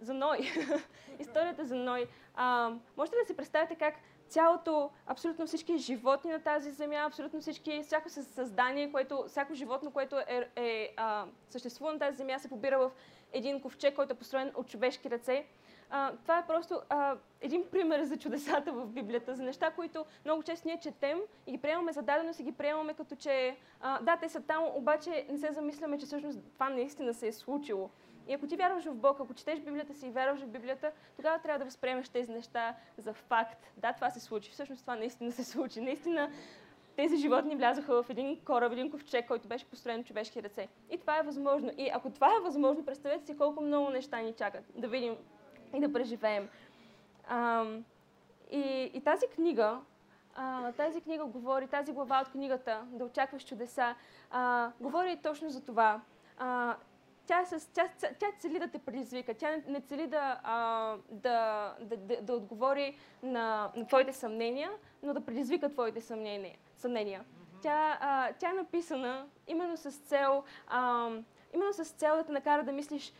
за 0.00 0.14
Ной. 0.14 0.38
Историята 1.18 1.64
за 1.64 1.76
Ной. 1.76 2.06
А, 2.34 2.72
можете 2.96 3.16
ли 3.16 3.20
да 3.22 3.26
си 3.26 3.36
представите 3.36 3.74
как 3.74 3.94
цялото, 4.28 4.90
абсолютно 5.06 5.46
всички 5.46 5.78
животни 5.78 6.30
на 6.30 6.40
тази 6.42 6.70
земя, 6.70 6.96
абсолютно 7.06 7.40
всички, 7.40 7.82
всяко 7.82 8.08
създание, 8.08 8.92
което, 8.92 9.24
всяко 9.28 9.54
животно, 9.54 9.90
което 9.90 10.18
е, 10.18 10.50
е 10.56 10.94
а, 10.96 11.26
съществува 11.48 11.92
на 11.92 11.98
тази 11.98 12.16
земя, 12.16 12.38
се 12.38 12.48
побира 12.48 12.78
в 12.78 12.90
един 13.32 13.60
ковчег, 13.60 13.94
който 13.94 14.12
е 14.12 14.16
построен 14.16 14.52
от 14.54 14.68
човешки 14.68 15.10
ръце. 15.10 15.46
А, 15.94 16.12
това 16.22 16.38
е 16.38 16.46
просто 16.46 16.82
а, 16.88 17.16
един 17.40 17.64
пример 17.70 18.02
за 18.02 18.16
чудесата 18.16 18.72
в 18.72 18.86
Библията, 18.86 19.34
за 19.34 19.42
неща, 19.42 19.70
които 19.70 20.04
много 20.24 20.42
често 20.42 20.68
ние 20.68 20.80
четем 20.80 21.20
и 21.46 21.52
ги 21.52 21.58
приемаме 21.58 21.92
за 21.92 22.02
даденост 22.02 22.40
и 22.40 22.42
ги 22.42 22.52
приемаме 22.52 22.94
като 22.94 23.16
че 23.16 23.56
а, 23.80 24.02
да, 24.02 24.16
те 24.16 24.28
са 24.28 24.40
там, 24.40 24.64
обаче 24.74 25.26
не 25.30 25.38
се 25.38 25.52
замисляме, 25.52 25.98
че 25.98 26.06
всъщност 26.06 26.40
това 26.54 26.68
наистина 26.68 27.14
се 27.14 27.28
е 27.28 27.32
случило. 27.32 27.90
И 28.28 28.34
ако 28.34 28.46
ти 28.46 28.56
вярваш 28.56 28.84
в 28.84 28.94
Бог, 28.94 29.20
ако 29.20 29.34
четеш 29.34 29.60
Библията 29.60 29.94
си 29.94 30.06
и 30.06 30.10
вярваш 30.10 30.40
в 30.40 30.46
Библията, 30.46 30.92
тогава 31.16 31.38
трябва 31.38 31.58
да 31.58 31.64
възприемеш 31.64 32.08
тези 32.08 32.32
неща 32.32 32.74
за 32.98 33.12
факт. 33.12 33.72
Да, 33.76 33.92
това 33.92 34.10
се 34.10 34.20
случи. 34.20 34.50
Всъщност 34.50 34.82
това 34.82 34.96
наистина 34.96 35.32
се 35.32 35.44
случи. 35.44 35.80
Наистина 35.80 36.30
тези 36.96 37.16
животни 37.16 37.56
влязоха 37.56 38.02
в 38.02 38.10
един 38.10 38.40
кораб, 38.44 38.72
един 38.72 38.90
ковчег, 38.90 39.28
който 39.28 39.48
беше 39.48 39.70
построен 39.70 40.00
от 40.00 40.06
човешки 40.06 40.42
ръце. 40.42 40.68
И 40.90 40.98
това 40.98 41.18
е 41.18 41.22
възможно. 41.22 41.70
И 41.78 41.90
ако 41.94 42.10
това 42.10 42.28
е 42.36 42.42
възможно, 42.42 42.84
представете 42.84 43.26
си 43.26 43.36
колко 43.36 43.62
много 43.62 43.90
неща 43.90 44.20
ни 44.20 44.32
чакат 44.32 44.64
да 44.74 44.88
видим 44.88 45.16
и 45.74 45.80
да 45.80 45.92
преживеем. 45.92 46.48
А, 47.28 47.64
и, 48.50 48.90
и 48.94 49.00
тази 49.00 49.26
книга, 49.26 49.80
а, 50.34 50.72
тази 50.72 51.00
книга 51.00 51.24
говори, 51.24 51.66
тази 51.66 51.92
глава 51.92 52.20
от 52.20 52.28
книгата, 52.28 52.82
да 52.86 53.04
очакваш 53.04 53.44
чудеса, 53.44 53.94
а, 54.30 54.72
говори 54.80 55.20
точно 55.22 55.50
за 55.50 55.64
това. 55.64 56.00
А, 56.38 56.76
тя, 57.26 57.44
с, 57.44 57.66
тя, 57.72 57.88
тя 58.18 58.26
цели 58.38 58.58
да 58.58 58.68
те 58.68 58.78
предизвика, 58.78 59.34
тя 59.34 59.56
не 59.66 59.80
цели 59.80 60.06
да, 60.06 60.40
а, 60.44 60.96
да, 61.10 61.74
да, 61.80 61.96
да, 61.96 62.22
да 62.22 62.34
отговори 62.34 62.96
на, 63.22 63.72
на 63.76 63.86
твоите 63.86 64.12
съмнения, 64.12 64.70
но 65.02 65.14
да 65.14 65.20
предизвика 65.20 65.68
твоите 65.68 66.00
съмнения. 66.00 66.56
съмнения. 66.76 67.24
Тя, 67.62 67.98
а, 68.00 68.32
тя 68.32 68.50
е 68.50 68.52
написана 68.52 69.26
именно 69.48 69.76
с 69.76 69.90
цел, 69.90 70.44
а, 70.68 71.10
именно 71.54 71.72
с 71.72 71.84
цел 71.84 72.16
да 72.16 72.24
те 72.24 72.32
накара 72.32 72.62
да 72.62 72.72
мислиш 72.72 73.12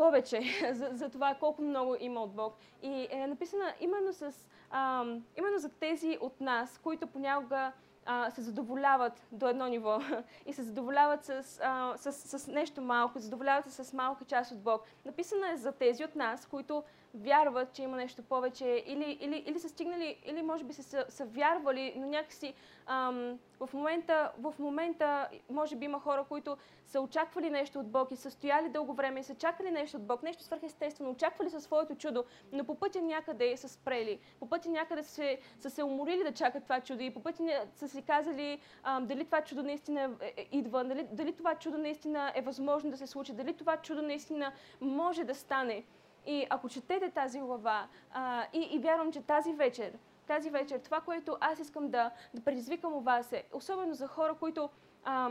повече 0.00 0.40
за, 0.72 0.88
за 0.92 1.08
това 1.08 1.34
колко 1.34 1.62
много 1.62 1.96
има 2.00 2.22
от 2.22 2.32
Бог. 2.32 2.54
И 2.82 3.08
е 3.10 3.26
написана 3.26 3.74
именно, 3.80 4.12
с, 4.12 4.34
а, 4.70 5.04
именно 5.38 5.58
за 5.58 5.68
тези 5.68 6.18
от 6.20 6.40
нас, 6.40 6.80
които 6.82 7.06
понякога 7.06 7.72
а, 8.06 8.30
се 8.30 8.42
задоволяват 8.42 9.26
до 9.32 9.48
едно 9.48 9.66
ниво 9.66 10.00
и 10.46 10.52
се 10.52 10.62
задоволяват 10.62 11.24
с, 11.24 11.60
а, 11.62 11.96
с, 11.96 12.12
с 12.12 12.46
нещо 12.46 12.80
малко, 12.82 13.18
задоволяват 13.18 13.70
се 13.70 13.84
с 13.84 13.92
малка 13.92 14.24
част 14.24 14.52
от 14.52 14.62
Бог. 14.62 14.82
Написана 15.04 15.50
е 15.50 15.56
за 15.56 15.72
тези 15.72 16.04
от 16.04 16.16
нас, 16.16 16.46
които 16.46 16.82
вярват, 17.14 17.72
че 17.72 17.82
има 17.82 17.96
нещо 17.96 18.22
повече, 18.22 18.84
или, 18.86 19.18
или, 19.20 19.36
или 19.46 19.58
са 19.58 19.68
стигнали, 19.68 20.16
или 20.24 20.42
може 20.42 20.64
би 20.64 20.72
са, 20.72 20.82
са, 20.82 21.04
са 21.08 21.24
вярвали, 21.24 21.94
но 21.96 22.06
някакси 22.06 22.54
ам, 22.86 23.38
в, 23.60 23.70
момента, 23.72 24.32
в 24.38 24.54
момента, 24.58 25.28
може 25.50 25.76
би 25.76 25.84
има 25.84 26.00
хора, 26.00 26.24
които 26.28 26.56
са 26.86 27.00
очаквали 27.00 27.50
нещо 27.50 27.78
от 27.78 27.90
Бог 27.90 28.10
и 28.10 28.16
са 28.16 28.30
стояли 28.30 28.68
дълго 28.68 28.94
време 28.94 29.20
и 29.20 29.24
са 29.24 29.34
чакали 29.34 29.70
нещо 29.70 29.96
от 29.96 30.06
Бог, 30.06 30.22
нещо 30.22 30.42
свърхестествено, 30.42 31.10
очаквали 31.10 31.50
със 31.50 31.64
своето 31.64 31.94
чудо, 31.94 32.24
но 32.52 32.64
по 32.64 32.74
пътя 32.74 33.02
някъде 33.02 33.56
са 33.56 33.68
спрели, 33.68 34.18
по 34.40 34.48
пътя 34.48 34.70
някъде 34.70 35.02
се, 35.02 35.38
са 35.60 35.70
се 35.70 35.82
уморили 35.82 36.24
да 36.24 36.32
чакат 36.32 36.64
това 36.64 36.80
чудо 36.80 37.02
и 37.02 37.14
по 37.14 37.22
пътя 37.22 37.66
са 37.74 37.88
си 37.88 38.02
казали 38.02 38.60
ам, 38.82 39.06
дали 39.06 39.24
това 39.24 39.40
чудо 39.40 39.62
наистина 39.62 40.16
е, 40.20 40.32
е, 40.36 40.48
идва, 40.52 40.84
дали, 40.84 41.06
дали 41.12 41.32
това 41.32 41.54
чудо 41.54 41.78
наистина 41.78 42.32
е 42.34 42.42
възможно 42.42 42.90
да 42.90 42.96
се 42.96 43.06
случи, 43.06 43.32
дали 43.32 43.56
това 43.56 43.76
чудо 43.76 44.02
наистина 44.02 44.52
може 44.80 45.24
да 45.24 45.34
стане. 45.34 45.84
И 46.26 46.46
ако 46.50 46.68
четете 46.68 47.10
тази 47.10 47.40
глава, 47.40 47.88
а, 48.12 48.44
и, 48.52 48.58
и 48.58 48.78
вярвам, 48.78 49.12
че 49.12 49.22
тази 49.22 49.52
вечер, 49.52 49.92
тази 50.26 50.50
вечер, 50.50 50.78
това, 50.78 51.00
което 51.00 51.36
аз 51.40 51.58
искам 51.58 51.90
да, 51.90 52.10
да 52.34 52.40
предизвикам 52.40 52.92
у 52.92 53.00
вас 53.00 53.32
е, 53.32 53.44
особено 53.52 53.94
за 53.94 54.06
хора, 54.06 54.34
които 54.34 54.70
а, 55.04 55.30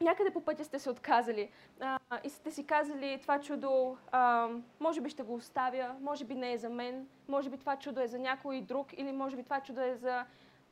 някъде 0.00 0.30
по 0.30 0.40
пътя 0.40 0.64
сте 0.64 0.78
се 0.78 0.90
отказали 0.90 1.50
а, 1.80 1.98
и 2.24 2.30
сте 2.30 2.50
си 2.50 2.66
казали, 2.66 3.18
това 3.22 3.40
чудо, 3.40 3.96
а, 4.12 4.48
може 4.80 5.00
би 5.00 5.10
ще 5.10 5.22
го 5.22 5.34
оставя, 5.34 5.94
може 6.00 6.24
би 6.24 6.34
не 6.34 6.52
е 6.52 6.58
за 6.58 6.70
мен, 6.70 7.08
може 7.28 7.50
би 7.50 7.58
това 7.58 7.76
чудо 7.76 8.00
е 8.00 8.08
за 8.08 8.18
някой 8.18 8.60
друг 8.60 8.92
или 8.92 9.12
може 9.12 9.36
би 9.36 9.42
това 9.42 9.60
чудо 9.60 9.80
е 9.80 9.94
за 9.94 10.24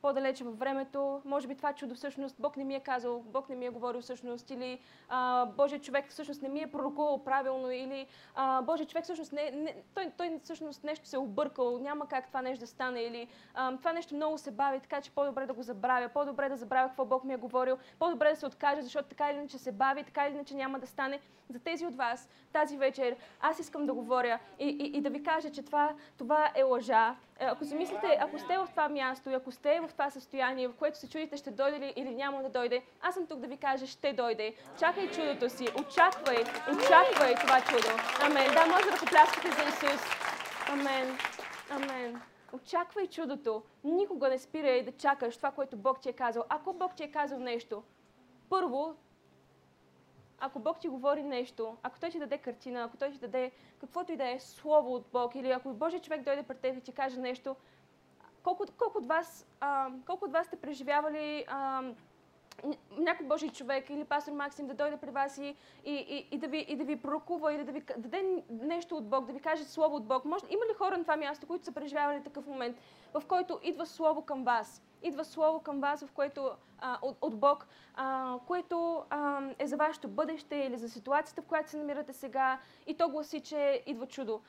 по-далече 0.02 0.44
във 0.44 0.58
времето. 0.58 1.22
Може 1.24 1.48
би 1.48 1.54
това 1.54 1.72
чудо 1.72 1.94
всъщност 1.94 2.36
Бог 2.38 2.56
не 2.56 2.64
ми 2.64 2.74
е 2.74 2.80
казал, 2.80 3.20
Бог 3.20 3.48
не 3.48 3.56
ми 3.56 3.66
е 3.66 3.70
говорил 3.70 4.00
всъщност, 4.00 4.50
или 4.50 4.80
а, 5.08 5.46
Божия 5.46 5.80
човек 5.80 6.10
всъщност 6.10 6.42
не 6.42 6.48
ми 6.48 6.60
е 6.60 6.66
пророкувал 6.66 7.24
правилно, 7.24 7.70
или 7.70 8.06
а, 8.34 8.62
Божия 8.62 8.86
човек 8.86 9.04
всъщност 9.04 9.32
не, 9.32 9.50
не, 9.50 9.76
той, 9.94 10.12
той 10.16 10.40
всъщност 10.44 10.84
нещо 10.84 11.06
се 11.06 11.16
е 11.16 11.18
объркал, 11.18 11.78
няма 11.78 12.08
как 12.08 12.28
това 12.28 12.42
нещо 12.42 12.60
да 12.60 12.66
стане, 12.66 13.02
или 13.02 13.28
а, 13.54 13.76
това 13.76 13.92
нещо 13.92 14.14
много 14.14 14.38
се 14.38 14.50
бави, 14.50 14.80
така 14.80 15.00
че 15.00 15.10
по-добре 15.10 15.46
да 15.46 15.52
го 15.52 15.62
забравя, 15.62 16.08
по-добре 16.08 16.48
да 16.48 16.56
забравя 16.56 16.88
какво 16.88 17.04
Бог 17.04 17.24
ми 17.24 17.34
е 17.34 17.36
говорил, 17.36 17.78
по-добре 17.98 18.30
да 18.30 18.36
се 18.36 18.46
откаже, 18.46 18.82
защото 18.82 19.08
така 19.08 19.30
или 19.30 19.38
иначе 19.38 19.58
се 19.58 19.72
бави, 19.72 20.04
така 20.04 20.26
или 20.26 20.34
иначе 20.34 20.54
няма 20.54 20.78
да 20.78 20.86
стане. 20.86 21.20
За 21.50 21.58
тези 21.58 21.86
от 21.86 21.96
вас 21.96 22.28
тази 22.52 22.76
вечер 22.76 23.16
аз 23.40 23.58
искам 23.58 23.86
да 23.86 23.94
говоря 23.94 24.38
и, 24.58 24.68
и, 24.68 24.98
и 24.98 25.00
да 25.00 25.10
ви 25.10 25.22
кажа, 25.22 25.50
че 25.50 25.62
това, 25.62 25.94
това 26.18 26.50
е 26.54 26.62
лъжа. 26.62 27.16
Е, 27.40 27.44
ако 27.44 27.64
си 27.64 27.74
мислите, 27.74 28.18
ако 28.20 28.38
сте 28.38 28.58
в 28.58 28.68
това 28.70 28.88
място 28.88 29.30
и 29.30 29.34
ако 29.34 29.52
сте 29.52 29.80
в 29.80 29.92
това 29.92 30.10
състояние, 30.10 30.68
в 30.68 30.74
което 30.74 30.98
се 30.98 31.10
чудите 31.10 31.36
ще 31.36 31.50
дойде 31.50 31.80
ли 31.80 31.92
или 31.96 32.14
няма 32.14 32.42
да 32.42 32.48
дойде, 32.48 32.82
аз 33.00 33.14
съм 33.14 33.26
тук 33.26 33.38
да 33.38 33.46
ви 33.46 33.56
кажа, 33.56 33.86
ще 33.86 34.12
дойде. 34.12 34.54
Чакай 34.78 35.10
чудото 35.10 35.50
си, 35.50 35.68
очаквай, 35.80 36.44
очаквай 36.72 37.34
това 37.34 37.60
чудо. 37.60 37.88
Амен. 38.22 38.54
Да, 38.54 38.66
може 38.66 38.84
да 38.84 38.96
попляскате 38.98 39.48
за 39.50 39.62
Исус. 39.62 40.02
Амен. 40.68 41.18
Амен. 41.70 42.20
Очаквай 42.52 43.06
чудото. 43.06 43.62
Никога 43.84 44.28
не 44.28 44.38
спирай 44.38 44.82
да 44.82 44.92
чакаш 44.92 45.36
това, 45.36 45.50
което 45.50 45.76
Бог 45.76 46.00
ти 46.00 46.08
е 46.08 46.12
казал. 46.12 46.44
Ако 46.48 46.72
Бог 46.72 46.94
ти 46.94 47.02
е 47.02 47.10
казал 47.10 47.38
нещо, 47.38 47.82
първо 48.50 48.96
ако 50.40 50.58
Бог 50.58 50.80
ти 50.80 50.88
говори 50.88 51.22
нещо, 51.22 51.76
ако 51.82 52.00
Той 52.00 52.10
ти 52.10 52.18
даде 52.18 52.38
картина, 52.38 52.82
ако 52.82 52.96
Той 52.96 53.10
ти 53.10 53.18
даде 53.18 53.50
каквото 53.80 54.12
и 54.12 54.16
да 54.16 54.30
е 54.30 54.40
слово 54.40 54.94
от 54.94 55.06
Бог, 55.12 55.34
или 55.34 55.50
ако 55.50 55.74
Божий 55.74 56.00
човек 56.00 56.22
дойде 56.22 56.42
пред 56.42 56.60
теб 56.60 56.76
и 56.76 56.80
ти 56.80 56.92
каже 56.92 57.20
нещо, 57.20 57.56
колко, 58.42 58.64
колко, 58.78 58.98
от, 58.98 59.06
вас, 59.06 59.46
а, 59.60 59.90
колко 60.06 60.24
от 60.24 60.32
вас 60.32 60.46
сте 60.46 60.56
преживявали 60.56 61.44
а, 61.48 61.82
някой 62.98 63.26
Божий 63.26 63.50
човек 63.50 63.90
или 63.90 64.04
пастор 64.04 64.32
Максим 64.32 64.66
да 64.66 64.74
дойде 64.74 64.96
при 64.96 65.10
вас 65.10 65.38
и, 65.38 65.56
и, 65.84 65.94
и, 65.94 66.28
и, 66.30 66.38
да, 66.38 66.48
ви, 66.48 66.66
и 66.68 66.76
да 66.76 66.84
ви 66.84 66.96
пророкува 66.96 67.54
или 67.54 67.64
да 67.64 67.72
ви 67.72 67.80
даде 67.96 68.42
нещо 68.50 68.96
от 68.96 69.08
Бог, 69.08 69.26
да 69.26 69.32
ви 69.32 69.40
каже 69.40 69.64
слово 69.64 69.96
от 69.96 70.04
Бог. 70.04 70.24
Може, 70.24 70.44
има 70.50 70.66
ли 70.70 70.74
хора 70.74 70.96
на 70.96 71.04
това 71.04 71.16
място, 71.16 71.46
които 71.46 71.64
са 71.64 71.72
преживявали 71.72 72.22
такъв 72.22 72.46
момент, 72.46 72.76
в 73.14 73.22
който 73.28 73.60
идва 73.62 73.86
слово 73.86 74.22
към 74.22 74.44
вас? 74.44 74.82
Идва 75.02 75.24
слово 75.24 75.60
към 75.60 75.80
вас, 75.80 76.04
в 76.04 76.12
което, 76.12 76.50
а, 76.78 76.98
от, 77.02 77.16
от 77.20 77.38
Бог, 77.38 77.66
а, 77.94 78.38
което 78.46 79.04
а, 79.10 79.42
е 79.58 79.66
за 79.66 79.76
вашето 79.76 80.08
бъдеще 80.08 80.56
или 80.56 80.76
за 80.76 80.88
ситуацията, 80.88 81.42
в 81.42 81.46
която 81.46 81.70
се 81.70 81.76
намирате 81.76 82.12
сега. 82.12 82.58
И 82.86 82.96
то 82.96 83.08
гласи, 83.08 83.40
че 83.40 83.82
идва 83.86 84.06
чудо. 84.06 84.40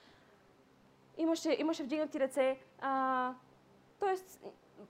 Имаше, 1.18 1.56
имаше 1.60 1.84
вдигнати 1.84 2.20
ръце. 2.20 2.60
А, 2.82 3.34
тоест, 4.00 4.42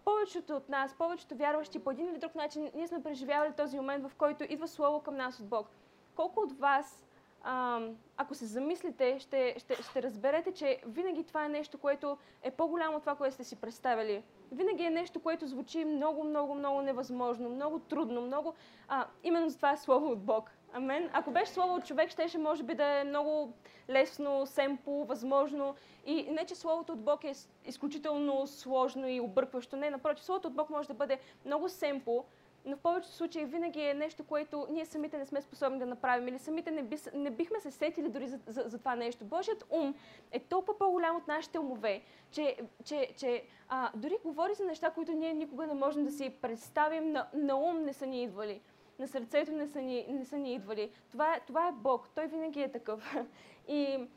повечето 0.06 0.56
от 0.56 0.70
нас, 0.70 0.96
повечето 0.98 1.36
вярващи 1.36 1.80
по 1.80 1.92
един 1.92 2.10
или 2.10 2.18
друг 2.18 2.36
начин, 2.36 2.72
ние 2.76 2.88
сме 2.88 3.04
преживявали 3.04 3.54
този 3.54 3.78
момент, 3.78 4.08
в 4.08 4.16
който 4.16 4.44
идва 4.50 4.68
слово 4.68 5.02
към 5.02 5.16
нас 5.16 5.40
от 5.40 5.48
Бог. 5.48 5.68
Колко 6.16 6.40
от 6.40 6.60
вас, 6.60 7.06
а, 7.44 7.82
ако 8.18 8.36
се 8.36 8.46
замислите, 8.46 9.20
ще, 9.20 9.56
ще, 9.60 9.84
ще 9.84 10.04
разберете, 10.04 10.52
че 10.52 10.82
винаги 10.86 11.24
това 11.24 11.46
е 11.46 11.50
нещо, 11.50 11.78
което 11.78 12.18
е 12.44 12.52
по-голямо 12.52 12.96
от 12.96 13.04
това, 13.04 13.16
което 13.16 13.34
сте 13.34 13.44
си 13.44 13.56
представили. 13.56 14.24
Винаги 14.52 14.84
е 14.84 14.90
нещо, 14.90 15.20
което 15.20 15.48
звучи 15.48 15.86
много, 15.86 16.24
много, 16.24 16.56
много 16.56 16.82
невъзможно, 16.82 17.50
много 17.50 17.80
трудно, 17.80 18.22
много... 18.22 18.54
А, 18.88 19.06
именно 19.24 19.50
за 19.50 19.56
това 19.56 19.72
е 19.72 19.78
слово 19.78 20.12
от 20.12 20.20
Бог. 20.20 20.52
Амен. 20.74 21.10
Ако 21.14 21.32
беше 21.32 21.52
слово 21.52 21.76
от 21.76 21.86
човек, 21.86 22.10
щеше 22.10 22.38
може 22.38 22.64
би 22.64 22.74
да 22.74 22.86
е 22.86 23.04
много 23.04 23.54
лесно, 23.90 24.46
семпо, 24.46 25.06
възможно. 25.06 25.76
И 26.06 26.28
не, 26.32 26.46
че 26.46 26.56
словото 26.56 26.94
от 26.94 27.04
Бог 27.04 27.24
е 27.24 27.34
изключително 27.66 28.48
сложно 28.48 29.08
и 29.08 29.20
объркващо. 29.20 29.76
Не, 29.76 29.90
напротив, 29.90 30.26
словото 30.26 30.48
от 30.48 30.54
Бог 30.54 30.70
може 30.70 30.88
да 30.88 30.94
бъде 30.94 31.20
много 31.46 31.70
семпо, 31.70 32.24
но 32.70 32.76
в 32.76 32.80
повечето 32.80 33.16
случаи 33.16 33.46
винаги 33.46 33.82
е 33.82 33.94
нещо, 33.94 34.24
което 34.24 34.68
ние 34.70 34.86
самите 34.86 35.18
не 35.18 35.26
сме 35.26 35.42
способни 35.42 35.80
да 35.80 35.86
направим 35.86 36.28
или 36.28 36.40
самите 36.40 36.72
не, 36.72 36.84
би, 36.84 36.98
не 37.14 37.30
бихме 37.30 37.60
се 37.60 37.72
сетили 37.72 38.10
дори 38.10 38.28
за, 38.28 38.40
за, 38.48 38.64
за 38.66 38.80
това 38.80 38.96
нещо. 38.96 39.26
Божият 39.26 39.66
ум 39.70 39.96
е 40.32 40.40
толкова 40.40 40.78
по-голям 40.78 41.16
от 41.16 41.28
нашите 41.28 41.60
умове, 41.60 42.02
че, 42.32 42.58
че, 42.84 43.14
че 43.18 43.44
а, 43.70 43.92
дори 43.96 44.18
говори 44.26 44.54
за 44.54 44.66
неща, 44.66 44.90
които 44.90 45.12
ние 45.12 45.34
никога 45.34 45.68
не 45.68 45.74
можем 45.74 46.04
да 46.04 46.12
си 46.12 46.30
представим, 46.42 47.12
на, 47.12 47.28
на 47.34 47.56
ум 47.56 47.84
не 47.84 47.94
са 47.94 48.06
ни 48.06 48.24
идвали 48.24 48.62
на 49.00 49.08
сърцето 49.08 49.52
не 49.52 49.68
са 49.68 49.82
ни, 49.82 50.06
не 50.10 50.26
са 50.26 50.38
ни 50.38 50.54
идвали. 50.54 50.92
Това 51.12 51.40
това 51.48 51.68
е 51.68 51.72
Бог. 51.72 52.10
Той 52.16 52.28
винаги 52.28 52.62
е 52.62 52.72
такъв. 52.72 53.16
И 53.68 54.08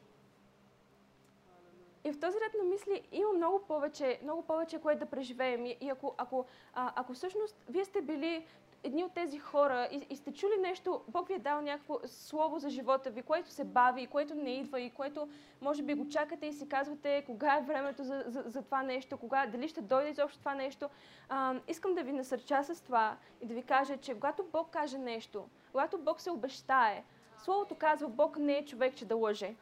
и 2.04 2.12
в 2.12 2.20
този 2.20 2.36
ред 2.36 2.54
на 2.62 2.64
мисли 2.64 3.02
има 3.12 3.32
много 3.32 3.62
повече, 3.62 4.20
много 4.22 4.42
повече, 4.42 4.78
което 4.78 4.98
да 4.98 5.06
преживеем. 5.06 5.66
И, 5.66 5.90
ако, 5.92 6.14
ако, 6.18 6.44
а, 6.74 6.92
ако 6.96 7.14
всъщност 7.14 7.56
вие 7.68 7.84
сте 7.84 8.02
били 8.02 8.46
едни 8.84 9.04
от 9.04 9.14
тези 9.14 9.38
хора 9.38 9.88
и, 9.92 10.06
и 10.10 10.16
сте 10.16 10.32
чули 10.32 10.56
нещо, 10.60 11.02
Бог 11.08 11.28
ви 11.28 11.34
е 11.34 11.38
дал 11.38 11.60
някакво 11.60 11.98
слово 12.04 12.58
за 12.58 12.70
живота 12.70 13.10
ви, 13.10 13.22
което 13.22 13.50
се 13.50 13.64
бави, 13.64 14.06
което 14.06 14.34
не 14.34 14.50
идва 14.50 14.80
и 14.80 14.90
което 14.90 15.28
може 15.60 15.82
би 15.82 15.94
го 15.94 16.08
чакате 16.08 16.46
и 16.46 16.52
си 16.52 16.68
казвате 16.68 17.22
кога 17.26 17.56
е 17.56 17.62
времето 17.62 18.04
за, 18.04 18.24
за, 18.26 18.42
за 18.46 18.62
това 18.62 18.82
нещо, 18.82 19.16
кога, 19.16 19.46
дали 19.46 19.68
ще 19.68 19.80
дойде 19.82 20.10
изобщо 20.10 20.38
това 20.38 20.54
нещо. 20.54 20.88
А, 21.28 21.54
искам 21.68 21.94
да 21.94 22.02
ви 22.02 22.12
насърча 22.12 22.64
с 22.64 22.80
това 22.80 23.16
и 23.40 23.46
да 23.46 23.54
ви 23.54 23.62
кажа, 23.62 23.96
че 23.96 24.14
когато 24.14 24.44
Бог 24.52 24.70
каже 24.70 24.98
нещо, 24.98 25.44
когато 25.72 25.98
Бог 25.98 26.20
се 26.20 26.30
обещае, 26.30 27.04
Словото 27.44 27.74
казва, 27.74 28.08
Бог 28.08 28.38
не 28.38 28.58
е 28.58 28.64
човек, 28.64 28.94
че 28.94 29.04
да 29.04 29.16
лъже. 29.16 29.54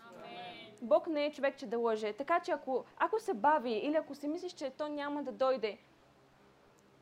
Бог 0.83 1.07
не 1.07 1.27
е 1.27 1.33
човек, 1.33 1.57
че 1.57 1.67
да 1.67 1.79
лъже. 1.79 2.13
Така 2.13 2.41
че 2.41 2.53
ако, 2.53 2.85
ако 2.99 3.21
се 3.21 3.35
бави 3.35 3.73
или 3.73 3.97
ако 3.97 4.15
си 4.15 4.29
мислиш, 4.29 4.53
че 4.53 4.71
то 4.71 4.89
няма 4.89 5.23
да 5.23 5.33
дойде, 5.33 5.79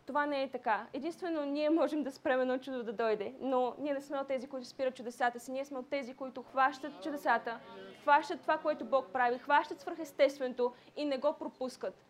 това 0.09 0.27
не 0.27 0.43
е 0.43 0.51
така. 0.51 0.87
Единствено, 0.93 1.45
ние 1.45 1.71
можем 1.71 2.03
да 2.03 2.13
спреме 2.13 2.43
едно 2.43 2.59
чудо 2.59 2.83
да 2.83 2.93
дойде, 2.93 3.35
но 3.41 3.75
ние 3.79 3.95
не 3.95 4.01
сме 4.01 4.19
от 4.19 4.29
тези, 4.29 4.47
които 4.47 4.67
спират 4.67 4.95
чудесата 4.95 5.41
си. 5.41 5.53
Ние 5.53 5.65
сме 5.65 5.79
от 5.79 5.91
тези, 5.91 6.15
които 6.15 6.43
хващат 6.43 7.03
чудесата, 7.03 7.61
хващат 8.03 8.41
това, 8.41 8.59
което 8.59 8.85
Бог 8.85 9.07
прави, 9.13 9.39
хващат 9.39 9.81
свръхестественото 9.81 10.73
и 10.97 11.05
не 11.05 11.19
го 11.19 11.33
пропускат. 11.39 12.05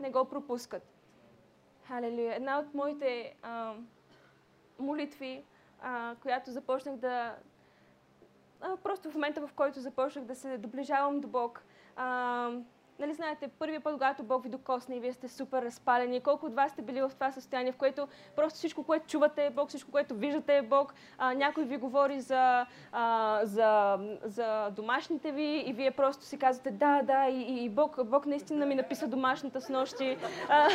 Не 0.00 0.10
го 0.10 0.24
пропускат. 0.24 0.82
Халелуя. 1.86 2.34
Една 2.34 2.58
от 2.58 2.74
моите 2.74 3.34
а, 3.42 3.74
молитви, 4.78 5.44
а, 5.80 6.14
която 6.22 6.50
започнах 6.50 6.96
да, 6.96 7.36
просто 8.82 9.10
в 9.10 9.14
момента, 9.14 9.46
в 9.46 9.52
който 9.52 9.80
започнах 9.80 10.24
да 10.24 10.34
се 10.34 10.58
доближавам 10.58 11.20
до 11.20 11.28
Бог, 11.28 11.62
а, 11.96 12.50
нали 12.98 13.14
знаете, 13.14 13.48
първият 13.58 13.84
път, 13.84 13.92
когато 13.92 14.22
Бог 14.22 14.42
ви 14.42 14.48
докосне 14.48 14.96
и 14.96 15.00
вие 15.00 15.12
сте 15.12 15.28
супер 15.28 15.62
разпалени, 15.62 16.20
колко 16.20 16.46
от 16.46 16.54
вас 16.54 16.72
сте 16.72 16.82
били 16.82 17.00
в 17.00 17.10
това 17.14 17.32
състояние, 17.32 17.72
в 17.72 17.76
което 17.76 18.08
просто 18.36 18.58
всичко, 18.58 18.84
което 18.84 19.06
чувате 19.06 19.46
е 19.46 19.50
Бог, 19.50 19.68
всичко, 19.68 19.90
което 19.90 20.14
виждате 20.14 20.56
е 20.56 20.62
Бог, 20.62 20.94
а, 21.18 21.34
някой 21.34 21.64
ви 21.64 21.76
говори 21.76 22.20
за, 22.20 22.66
а, 22.92 23.40
за, 23.44 23.98
за 24.24 24.70
домашните 24.70 25.32
ви 25.32 25.64
и 25.66 25.72
вие 25.72 25.90
просто 25.90 26.24
си 26.24 26.38
казвате 26.38 26.70
да, 26.70 27.02
да, 27.02 27.28
и, 27.28 27.64
и 27.64 27.68
Бог, 27.68 28.04
Бог 28.04 28.26
наистина 28.26 28.66
ми 28.66 28.74
написа 28.74 29.08
домашната 29.08 29.60
с 29.60 29.68
нощи. 29.68 30.16
А, 30.48 30.68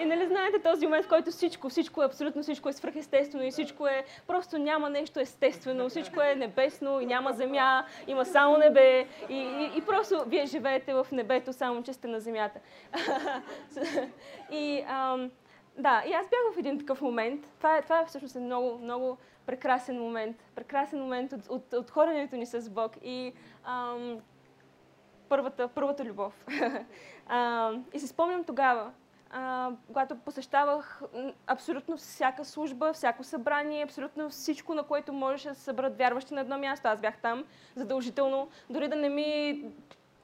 и 0.00 0.04
нали 0.04 0.26
знаете 0.26 0.62
този 0.62 0.86
момент, 0.86 1.04
в 1.04 1.08
който 1.08 1.30
всичко, 1.30 1.68
всичко 1.68 2.02
е 2.02 2.06
абсолютно 2.06 2.42
всичко 2.42 2.68
е 2.68 2.72
свръхестествено 2.72 3.44
и 3.44 3.50
всичко 3.50 3.86
е, 3.86 4.04
просто 4.26 4.58
няма 4.58 4.90
нещо 4.90 5.20
естествено, 5.20 5.88
всичко 5.88 6.20
е 6.20 6.34
небесно 6.34 7.00
и 7.00 7.06
няма 7.06 7.32
земя, 7.32 7.84
има 8.06 8.24
само 8.24 8.56
небе 8.56 9.06
и, 9.28 9.34
и, 9.36 9.70
и 9.76 9.82
просто 9.86 10.24
вие 10.26 10.46
живеете 10.46 10.94
в 10.94 11.06
небето, 11.12 11.52
само 11.52 11.67
че 11.82 11.92
сте 11.92 12.08
на 12.08 12.20
земята. 12.20 12.60
и 14.50 14.84
ам, 14.88 15.30
да, 15.78 16.02
и 16.06 16.12
аз 16.12 16.28
бях 16.28 16.54
в 16.54 16.58
един 16.58 16.78
такъв 16.78 17.00
момент. 17.00 17.52
Това 17.58 17.76
е, 17.76 17.82
това 17.82 18.00
е 18.00 18.06
всъщност 18.06 18.36
е 18.36 18.40
много, 18.40 18.78
много 18.78 19.18
прекрасен 19.46 19.98
момент. 20.00 20.36
Прекрасен 20.54 21.00
момент 21.00 21.32
от, 21.32 21.46
от, 21.48 21.72
от 21.72 21.90
хоренето 21.90 22.36
ни 22.36 22.46
с 22.46 22.70
Бог 22.70 22.92
и 23.02 23.32
ам, 23.64 24.20
първата, 25.28 25.68
първата 25.68 26.04
любов. 26.04 26.46
ам, 27.28 27.84
и 27.92 28.00
се 28.00 28.06
спомням 28.06 28.44
тогава, 28.44 28.92
а, 29.30 29.70
когато 29.86 30.18
посещавах 30.18 31.02
абсолютно 31.46 31.96
всяка 31.96 32.44
служба, 32.44 32.92
всяко 32.92 33.24
събрание, 33.24 33.84
абсолютно 33.84 34.30
всичко, 34.30 34.74
на 34.74 34.82
което 34.82 35.12
можеше 35.12 35.48
да 35.48 35.54
се 35.54 35.60
съберат 35.60 35.98
вярващи 35.98 36.34
на 36.34 36.40
едно 36.40 36.58
място. 36.58 36.88
Аз 36.88 37.00
бях 37.00 37.18
там 37.18 37.44
задължително. 37.74 38.48
Дори 38.70 38.88
да 38.88 38.96
не 38.96 39.08
ми 39.08 39.64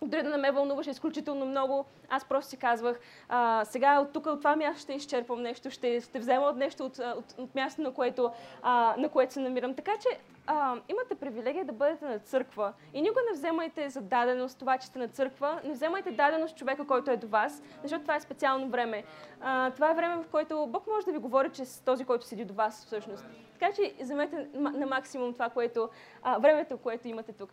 дори 0.09 0.23
да 0.23 0.31
не 0.31 0.37
ме 0.37 0.51
вълнуваше 0.51 0.91
изключително 0.91 1.47
много, 1.47 1.85
аз 2.09 2.25
просто 2.25 2.51
си 2.51 2.57
казвах, 2.57 3.01
а, 3.29 3.65
сега 3.65 4.01
от 4.01 4.13
тук, 4.13 4.27
от 4.27 4.39
това 4.39 4.57
място 4.57 4.83
ще 4.83 4.93
изчерпам 4.93 5.43
нещо, 5.43 5.71
ще, 5.71 6.01
ще 6.01 6.19
взема 6.19 6.47
от 6.47 6.57
нещо 6.57 6.85
от, 6.85 6.99
от, 6.99 7.35
от 7.39 7.55
място, 7.55 7.83
на 7.83 7.95
което, 7.95 8.31
а, 8.63 8.95
на 8.99 9.09
което 9.09 9.33
се 9.33 9.41
намирам. 9.41 9.75
Така 9.75 9.93
че 10.01 10.19
а, 10.47 10.77
имате 10.89 11.15
привилегия 11.15 11.65
да 11.65 11.73
бъдете 11.73 12.05
на 12.05 12.19
църква. 12.19 12.73
И 12.95 13.03
никога 13.03 13.21
не 13.31 13.33
вземайте 13.33 13.89
за 13.89 14.01
даденост 14.01 14.59
това, 14.59 14.79
че 14.79 14.87
сте 14.87 14.99
на 14.99 15.09
църква. 15.09 15.61
Не 15.65 15.73
вземайте 15.73 16.11
даденост 16.11 16.57
човека, 16.57 16.87
който 16.87 17.11
е 17.11 17.17
до 17.17 17.27
вас, 17.27 17.63
защото 17.83 18.03
това 18.03 18.17
е 18.17 18.21
специално 18.21 18.69
време. 18.69 19.05
А, 19.41 19.71
това 19.71 19.91
е 19.91 19.95
време, 19.95 20.23
в 20.23 20.29
което 20.31 20.67
Бог 20.67 20.87
може 20.87 21.07
да 21.07 21.13
ви 21.13 21.19
говори, 21.19 21.51
че 21.53 21.65
с 21.65 21.81
този, 21.81 22.05
който 22.05 22.27
седи 22.27 22.45
до 22.45 22.55
вас 22.55 22.87
всъщност. 22.87 23.27
Така 23.53 23.73
че 23.73 23.95
вземете 24.01 24.49
на 24.55 24.87
максимум 24.87 25.33
това, 25.33 25.49
което, 25.49 25.89
а, 26.23 26.39
времето, 26.39 26.79
което 26.79 27.09
имате 27.09 27.33
тук. 27.33 27.51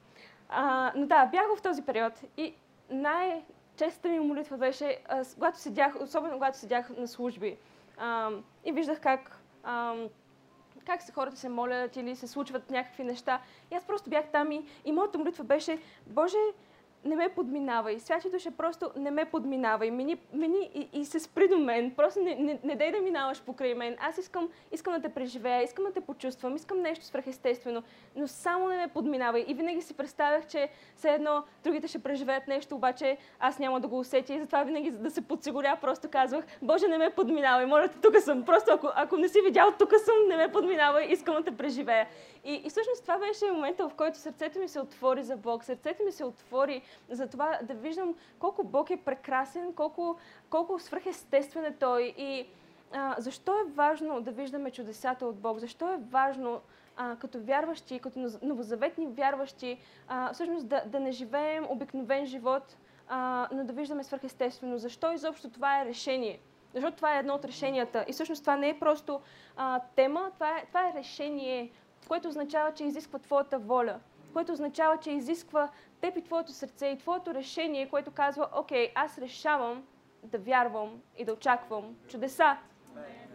А, 0.51 0.91
но 0.95 1.05
да, 1.05 1.25
бях 1.25 1.57
в 1.57 1.61
този 1.61 1.81
период 1.81 2.13
и 2.37 2.55
най-честата 2.89 4.09
ми 4.09 4.19
молитва 4.19 4.57
беше, 4.57 4.97
а, 5.09 5.25
когато 5.33 5.59
седях, 5.59 5.95
особено 6.01 6.33
когато 6.33 6.57
седях 6.57 6.89
на 6.97 7.07
служби 7.07 7.57
а, 7.97 8.29
и 8.65 8.71
виждах 8.71 9.01
как, 9.01 9.41
а, 9.63 9.95
как 10.85 11.01
се 11.01 11.11
хората 11.11 11.37
се 11.37 11.49
молят 11.49 11.95
или 11.95 12.15
се 12.15 12.27
случват 12.27 12.69
някакви 12.69 13.03
неща. 13.03 13.41
И 13.71 13.75
аз 13.75 13.85
просто 13.85 14.09
бях 14.09 14.25
там 14.31 14.51
и, 14.51 14.65
и 14.85 14.91
моята 14.91 15.17
молитва 15.17 15.43
беше, 15.43 15.79
Боже, 16.07 16.37
не 17.05 17.15
ме 17.15 17.29
подминавай. 17.29 17.99
Святи 17.99 18.29
душа, 18.29 18.51
просто 18.51 18.91
не 18.95 19.11
ме 19.11 19.25
подминавай. 19.25 19.91
Мини, 19.91 20.17
мини 20.33 20.69
и, 20.75 20.99
и 20.99 21.05
се 21.05 21.19
спри 21.19 21.47
до 21.47 21.57
мен. 21.57 21.91
Просто 21.95 22.19
не, 22.19 22.35
не, 22.35 22.59
не 22.63 22.75
дай 22.75 22.91
да 22.91 22.99
минаваш 22.99 23.41
покрай 23.41 23.73
мен. 23.73 23.97
Аз 23.99 24.17
искам, 24.17 24.49
искам 24.71 24.93
да 24.93 25.01
те 25.01 25.09
преживея, 25.09 25.63
искам 25.63 25.85
да 25.85 25.91
те 25.91 26.01
почувствам, 26.01 26.55
искам 26.55 26.81
нещо 26.81 27.05
свръхестествено, 27.05 27.83
но 28.15 28.27
само 28.27 28.67
не 28.67 28.77
ме 28.77 28.87
подминавай. 28.87 29.45
И 29.47 29.53
винаги 29.53 29.81
си 29.81 29.93
представях, 29.93 30.47
че 30.47 30.69
все 30.95 31.09
едно 31.09 31.43
другите 31.63 31.87
ще 31.87 31.99
преживеят 31.99 32.47
нещо, 32.47 32.75
обаче 32.75 33.17
аз 33.39 33.59
няма 33.59 33.79
да 33.79 33.87
го 33.87 33.99
усетя 33.99 34.33
и 34.33 34.39
затова 34.39 34.63
винаги 34.63 34.91
да 34.91 35.11
се 35.11 35.21
подсигуря, 35.21 35.77
просто 35.81 36.09
казвах, 36.09 36.45
Боже, 36.61 36.87
не 36.87 36.97
ме 36.97 37.09
подминавай, 37.09 37.65
моля 37.65 37.87
те, 37.87 37.97
тук 38.01 38.17
съм. 38.19 38.45
Просто 38.45 38.71
ако, 38.73 38.89
ако 38.95 39.17
не 39.17 39.29
си 39.29 39.41
видял, 39.45 39.73
тук 39.79 39.93
съм, 40.05 40.15
не 40.27 40.37
ме 40.37 40.51
подминавай, 40.51 41.07
искам 41.07 41.35
да 41.35 41.43
те 41.43 41.57
преживея. 41.57 42.07
И, 42.43 42.53
и 42.53 42.69
всъщност 42.69 43.01
това 43.01 43.17
беше 43.17 43.51
момента, 43.51 43.89
в 43.89 43.93
който 43.93 44.17
сърцето 44.17 44.59
ми 44.59 44.67
се 44.67 44.79
отвори 44.79 45.23
за 45.23 45.37
Бог, 45.37 45.63
сърцето 45.63 46.03
ми 46.03 46.11
се 46.11 46.23
отвори 46.23 46.81
за 47.09 47.27
това 47.27 47.59
да 47.63 47.73
виждам 47.73 48.15
колко 48.39 48.63
Бог 48.63 48.89
е 48.89 48.97
прекрасен, 48.97 49.73
колко, 49.73 50.17
колко 50.49 50.79
свръхестествен 50.79 51.65
е 51.65 51.75
Той 51.75 52.13
и 52.17 52.47
а, 52.93 53.15
защо 53.17 53.51
е 53.51 53.71
важно 53.71 54.21
да 54.21 54.31
виждаме 54.31 54.71
чудесата 54.71 55.25
от 55.25 55.35
Бог, 55.35 55.59
защо 55.59 55.93
е 55.93 55.97
важно 55.97 56.61
а, 56.97 57.15
като 57.15 57.39
вярващи, 57.39 57.99
като 57.99 58.29
новозаветни 58.41 59.07
вярващи, 59.07 59.77
а, 60.07 60.33
всъщност 60.33 60.67
да, 60.67 60.83
да 60.85 60.99
не 60.99 61.11
живеем 61.11 61.65
обикновен 61.69 62.25
живот, 62.25 62.77
а, 63.07 63.47
но 63.51 63.63
да 63.63 63.73
виждаме 63.73 64.03
свръхестествено. 64.03 64.77
Защо 64.77 65.11
изобщо 65.11 65.49
това 65.49 65.81
е 65.81 65.85
решение? 65.85 66.39
Защото 66.73 66.95
това 66.95 67.15
е 67.15 67.19
едно 67.19 67.33
от 67.33 67.45
решенията. 67.45 68.05
И 68.07 68.13
всъщност 68.13 68.41
това 68.41 68.55
не 68.55 68.69
е 68.69 68.79
просто 68.79 69.21
а, 69.57 69.79
тема, 69.95 70.31
това 70.33 70.57
е, 70.57 70.65
това 70.65 70.89
е 70.89 70.93
решение, 70.93 71.71
което 72.07 72.27
означава, 72.27 72.73
че 72.73 72.83
изисква 72.83 73.19
твоята 73.19 73.59
воля, 73.59 73.99
което 74.33 74.51
означава, 74.51 74.97
че 74.97 75.11
изисква 75.11 75.69
теб 76.01 76.17
и 76.17 76.23
твоето 76.23 76.51
сърце 76.51 76.87
и 76.87 76.97
твоето 76.97 77.33
решение, 77.33 77.89
което 77.89 78.11
казва, 78.11 78.47
окей, 78.55 78.91
аз 78.95 79.17
решавам 79.17 79.83
да 80.23 80.37
вярвам 80.37 81.01
и 81.17 81.25
да 81.25 81.33
очаквам 81.33 81.95
чудеса. 82.07 82.57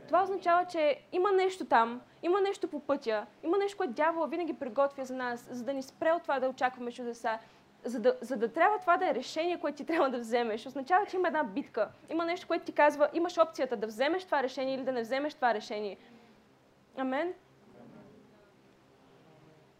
Това 0.06 0.22
означава, 0.22 0.64
че 0.64 1.00
има 1.12 1.32
нещо 1.32 1.64
там, 1.64 2.00
има 2.22 2.40
нещо 2.40 2.68
по 2.68 2.80
пътя, 2.80 3.26
има 3.42 3.58
нещо, 3.58 3.76
което 3.76 3.92
дявола 3.92 4.26
винаги 4.26 4.52
приготвя 4.52 5.04
за 5.04 5.14
нас, 5.14 5.48
за 5.50 5.64
да 5.64 5.72
ни 5.72 5.82
спре 5.82 6.12
от 6.12 6.22
това 6.22 6.40
да 6.40 6.48
очакваме 6.48 6.92
чудеса. 6.92 7.38
За 7.84 8.00
да, 8.00 8.16
за 8.20 8.36
да 8.36 8.52
трябва 8.52 8.78
това 8.78 8.96
да 8.96 9.10
е 9.10 9.14
решение, 9.14 9.60
което 9.60 9.76
ти 9.76 9.86
трябва 9.86 10.10
да 10.10 10.18
вземеш, 10.18 10.66
означава, 10.66 11.06
че 11.06 11.16
има 11.16 11.28
една 11.28 11.44
битка. 11.44 11.88
Има 12.10 12.24
нещо, 12.24 12.46
което 12.46 12.64
ти 12.64 12.72
казва, 12.72 13.08
имаш 13.12 13.38
опцията 13.38 13.76
да 13.76 13.86
вземеш 13.86 14.24
това 14.24 14.42
решение 14.42 14.74
или 14.74 14.84
да 14.84 14.92
не 14.92 15.02
вземеш 15.02 15.34
това 15.34 15.54
решение. 15.54 15.96
Амен 16.96 17.34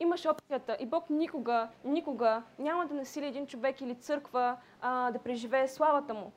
имаш 0.00 0.26
опцията 0.26 0.76
и 0.80 0.86
Бог 0.86 1.10
никога, 1.10 1.68
никога 1.84 2.42
няма 2.58 2.86
да 2.86 2.94
насили 2.94 3.26
един 3.26 3.46
човек 3.46 3.80
или 3.80 3.94
църква 3.94 4.56
а, 4.80 5.10
да 5.10 5.18
преживее 5.18 5.68
славата 5.68 6.14
му. 6.14 6.32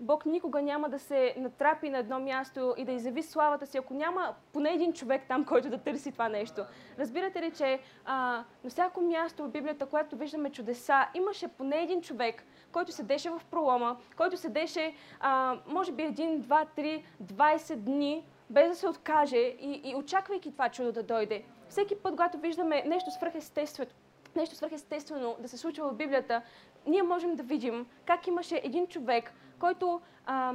Бог 0.00 0.26
никога 0.26 0.62
няма 0.62 0.88
да 0.88 0.98
се 0.98 1.34
натрапи 1.36 1.90
на 1.90 1.98
едно 1.98 2.20
място 2.20 2.74
и 2.76 2.84
да 2.84 2.92
изяви 2.92 3.22
славата 3.22 3.66
си, 3.66 3.78
ако 3.78 3.94
няма 3.94 4.34
поне 4.52 4.70
един 4.70 4.92
човек 4.92 5.22
там, 5.28 5.44
който 5.44 5.70
да 5.70 5.78
търси 5.78 6.12
това 6.12 6.28
нещо. 6.28 6.64
Разбирате 6.98 7.42
ли, 7.42 7.50
че 7.50 7.80
а, 8.04 8.44
на 8.64 8.70
всяко 8.70 9.00
място 9.00 9.44
в 9.44 9.50
Библията, 9.50 9.86
което 9.86 10.16
виждаме 10.16 10.50
чудеса, 10.50 11.06
имаше 11.14 11.48
поне 11.48 11.82
един 11.82 12.02
човек, 12.02 12.44
който 12.72 12.92
седеше 12.92 13.30
в 13.30 13.40
пролома, 13.50 13.96
който 14.16 14.36
седеше, 14.36 14.94
а, 15.20 15.58
може 15.66 15.92
би 15.92 16.02
един, 16.02 16.40
два, 16.40 16.64
три, 16.76 17.04
20 17.22 17.76
дни, 17.76 18.26
без 18.50 18.68
да 18.68 18.74
се 18.74 18.88
откаже 18.88 19.38
и, 19.38 19.80
и 19.84 19.94
очаквайки 19.94 20.52
това 20.52 20.68
чудо 20.68 20.92
да 20.92 21.02
дойде 21.02 21.44
всеки 21.70 21.96
път, 21.96 22.12
когато 22.12 22.38
виждаме 22.38 22.82
нещо 22.86 23.10
свръхестествено, 23.10 23.90
нещо 24.36 24.54
свръхестествено 24.54 25.36
да 25.38 25.48
се 25.48 25.56
случва 25.58 25.88
в 25.88 25.94
Библията, 25.94 26.42
ние 26.86 27.02
можем 27.02 27.36
да 27.36 27.42
видим 27.42 27.86
как 28.04 28.26
имаше 28.26 28.60
един 28.64 28.86
човек, 28.86 29.32
който, 29.58 30.00
а, 30.26 30.54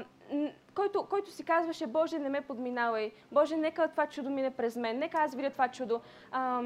който, 0.76 1.06
който 1.10 1.32
си 1.32 1.44
казваше, 1.44 1.88
Боже, 1.88 2.20
не 2.20 2.30
ме 2.30 2.42
подминавай, 2.42 3.12
Боже, 3.32 3.58
нека 3.58 3.88
това 3.88 4.08
чудо 4.08 4.30
мине 4.30 4.52
през 4.52 4.76
мен, 4.76 5.00
нека 5.00 5.18
аз 5.18 5.36
видя 5.36 5.50
това 5.50 5.68
чудо. 5.68 6.02
А, 6.32 6.64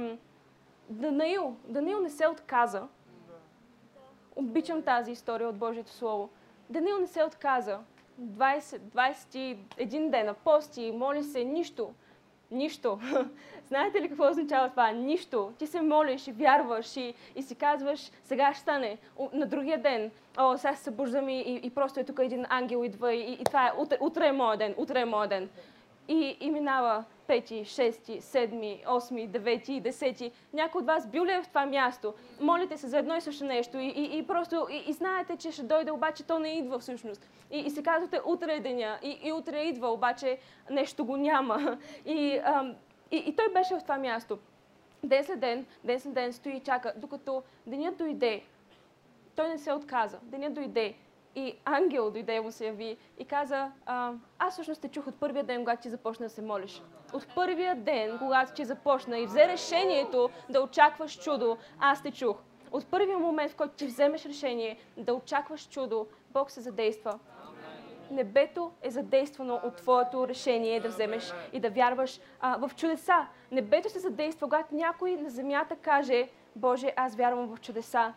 Данаил, 0.89 1.55
Данаил 1.67 1.99
не 1.99 2.09
се 2.09 2.27
отказа. 2.27 2.87
Обичам 4.35 4.83
тази 4.83 5.11
история 5.11 5.49
от 5.49 5.57
Божието 5.57 5.91
Слово. 5.91 6.29
Даниил 6.69 6.99
не 6.99 7.07
се 7.07 7.23
отказа. 7.23 7.79
20, 8.21 8.79
21 8.79 10.09
дена 10.09 10.33
пости, 10.33 10.91
моли 10.91 11.23
се, 11.23 11.43
нищо. 11.43 11.93
Нищо. 12.51 12.99
Знаете 13.69 14.01
ли 14.01 14.09
какво 14.09 14.29
означава 14.29 14.69
това? 14.69 14.91
Нищо. 14.91 15.53
Ти 15.57 15.67
се 15.67 15.81
молиш 15.81 16.27
и 16.27 16.31
вярваш 16.31 16.97
и, 16.97 17.13
и 17.35 17.41
си 17.41 17.55
казваш, 17.55 18.11
сега 18.23 18.53
ще 18.53 18.61
стане. 18.61 18.97
На 19.33 19.45
другия 19.45 19.81
ден, 19.81 20.11
о, 20.37 20.57
сега 20.57 20.75
се 20.75 20.83
събуждам 20.83 21.29
и, 21.29 21.39
и, 21.39 21.55
и 21.63 21.69
просто 21.69 21.99
е 21.99 22.03
тук 22.03 22.19
един 22.21 22.45
ангел 22.49 22.85
идва 22.85 23.13
и, 23.13 23.33
и 23.33 23.43
това 23.43 23.67
е, 23.67 23.71
утре, 23.77 23.97
утре 24.01 24.27
е 24.27 24.31
моят 24.31 24.59
ден, 24.59 24.75
утре 24.77 24.99
е 24.99 25.05
моят 25.05 25.29
ден. 25.29 25.49
И, 26.07 26.37
и 26.39 26.51
минава 26.51 27.03
пети, 27.27 27.65
шести, 27.65 28.21
седми, 28.21 28.83
осми, 28.87 29.27
девети 29.27 29.73
и 29.73 29.81
десети. 29.81 30.31
Някой 30.53 30.79
от 30.79 30.87
вас 30.87 31.07
бил 31.07 31.25
ли 31.25 31.31
е 31.31 31.41
в 31.41 31.47
това 31.47 31.65
място? 31.65 32.13
Молите 32.41 32.77
се 32.77 32.87
за 32.87 32.97
едно 32.97 33.15
и 33.15 33.21
също 33.21 33.45
нещо 33.45 33.77
и, 33.77 33.87
и, 33.87 34.17
и 34.17 34.27
просто 34.27 34.67
и, 34.71 34.83
и 34.87 34.93
знаете, 34.93 35.35
че 35.35 35.51
ще 35.51 35.63
дойде, 35.63 35.91
обаче 35.91 36.23
то 36.23 36.39
не 36.39 36.49
идва 36.49 36.79
всъщност. 36.79 37.29
И, 37.51 37.59
и 37.59 37.69
си 37.69 37.83
казвате, 37.83 38.19
утре 38.25 38.53
е 38.53 38.59
деня 38.59 38.99
и, 39.03 39.19
и 39.23 39.31
утре 39.31 39.61
идва, 39.61 39.87
обаче 39.87 40.37
нещо 40.69 41.05
го 41.05 41.17
няма. 41.17 41.77
И, 42.05 42.39
ам, 42.43 42.75
и, 43.11 43.17
и 43.17 43.35
той 43.35 43.53
беше 43.53 43.75
в 43.75 43.81
това 43.81 43.97
място. 43.97 44.39
Ден 45.03 45.23
след 45.23 45.39
ден, 45.39 45.65
ден 45.83 45.99
след 45.99 46.13
ден 46.13 46.33
стои 46.33 46.51
и 46.51 46.59
чака, 46.59 46.93
докато 46.95 47.43
денят 47.67 47.97
дойде. 47.97 48.43
Той 49.35 49.49
не 49.49 49.57
се 49.57 49.73
отказа. 49.73 50.19
Денят 50.23 50.53
дойде. 50.53 50.95
И 51.35 51.55
ангел 51.65 52.11
дойде 52.11 52.41
му 52.41 52.51
се 52.51 52.65
яви 52.65 52.97
и 53.17 53.25
каза, 53.25 53.71
а, 53.85 54.13
аз 54.39 54.53
всъщност 54.53 54.81
те 54.81 54.87
чух 54.87 55.07
от 55.07 55.15
първия 55.19 55.43
ден, 55.43 55.59
когато 55.59 55.81
ти 55.81 55.89
започна 55.89 56.25
да 56.25 56.29
се 56.29 56.41
молиш. 56.41 56.81
От 57.13 57.27
първия 57.35 57.75
ден, 57.75 58.17
когато 58.17 58.53
ти 58.53 58.65
започна 58.65 59.19
и 59.19 59.25
взе 59.25 59.47
решението 59.47 60.29
да 60.49 60.61
очакваш 60.61 61.19
чудо, 61.19 61.57
аз 61.79 62.03
те 62.03 62.11
чух. 62.11 62.37
От 62.71 62.85
първия 62.85 63.17
момент, 63.17 63.51
в 63.51 63.55
който 63.55 63.73
ти 63.73 63.85
вземеш 63.85 64.25
решение 64.25 64.77
да 64.97 65.13
очакваш 65.13 65.67
чудо, 65.67 66.07
Бог 66.31 66.51
се 66.51 66.61
задейства. 66.61 67.19
Небето 68.11 68.71
е 68.81 68.91
задействано 68.91 69.59
от 69.63 69.75
твоето 69.75 70.27
решение 70.27 70.79
да 70.79 70.89
вземеш 70.89 71.33
и 71.53 71.59
да 71.59 71.69
вярваш 71.69 72.19
а, 72.39 72.67
в 72.67 72.75
чудеса. 72.75 73.27
Небето 73.51 73.89
се 73.89 73.99
задейства, 73.99 74.47
когато 74.47 74.75
някой 74.75 75.11
на 75.11 75.29
земята 75.29 75.75
каже, 75.75 76.29
Боже, 76.55 76.93
аз 76.95 77.15
вярвам 77.15 77.55
в 77.55 77.61
чудеса. 77.61 78.13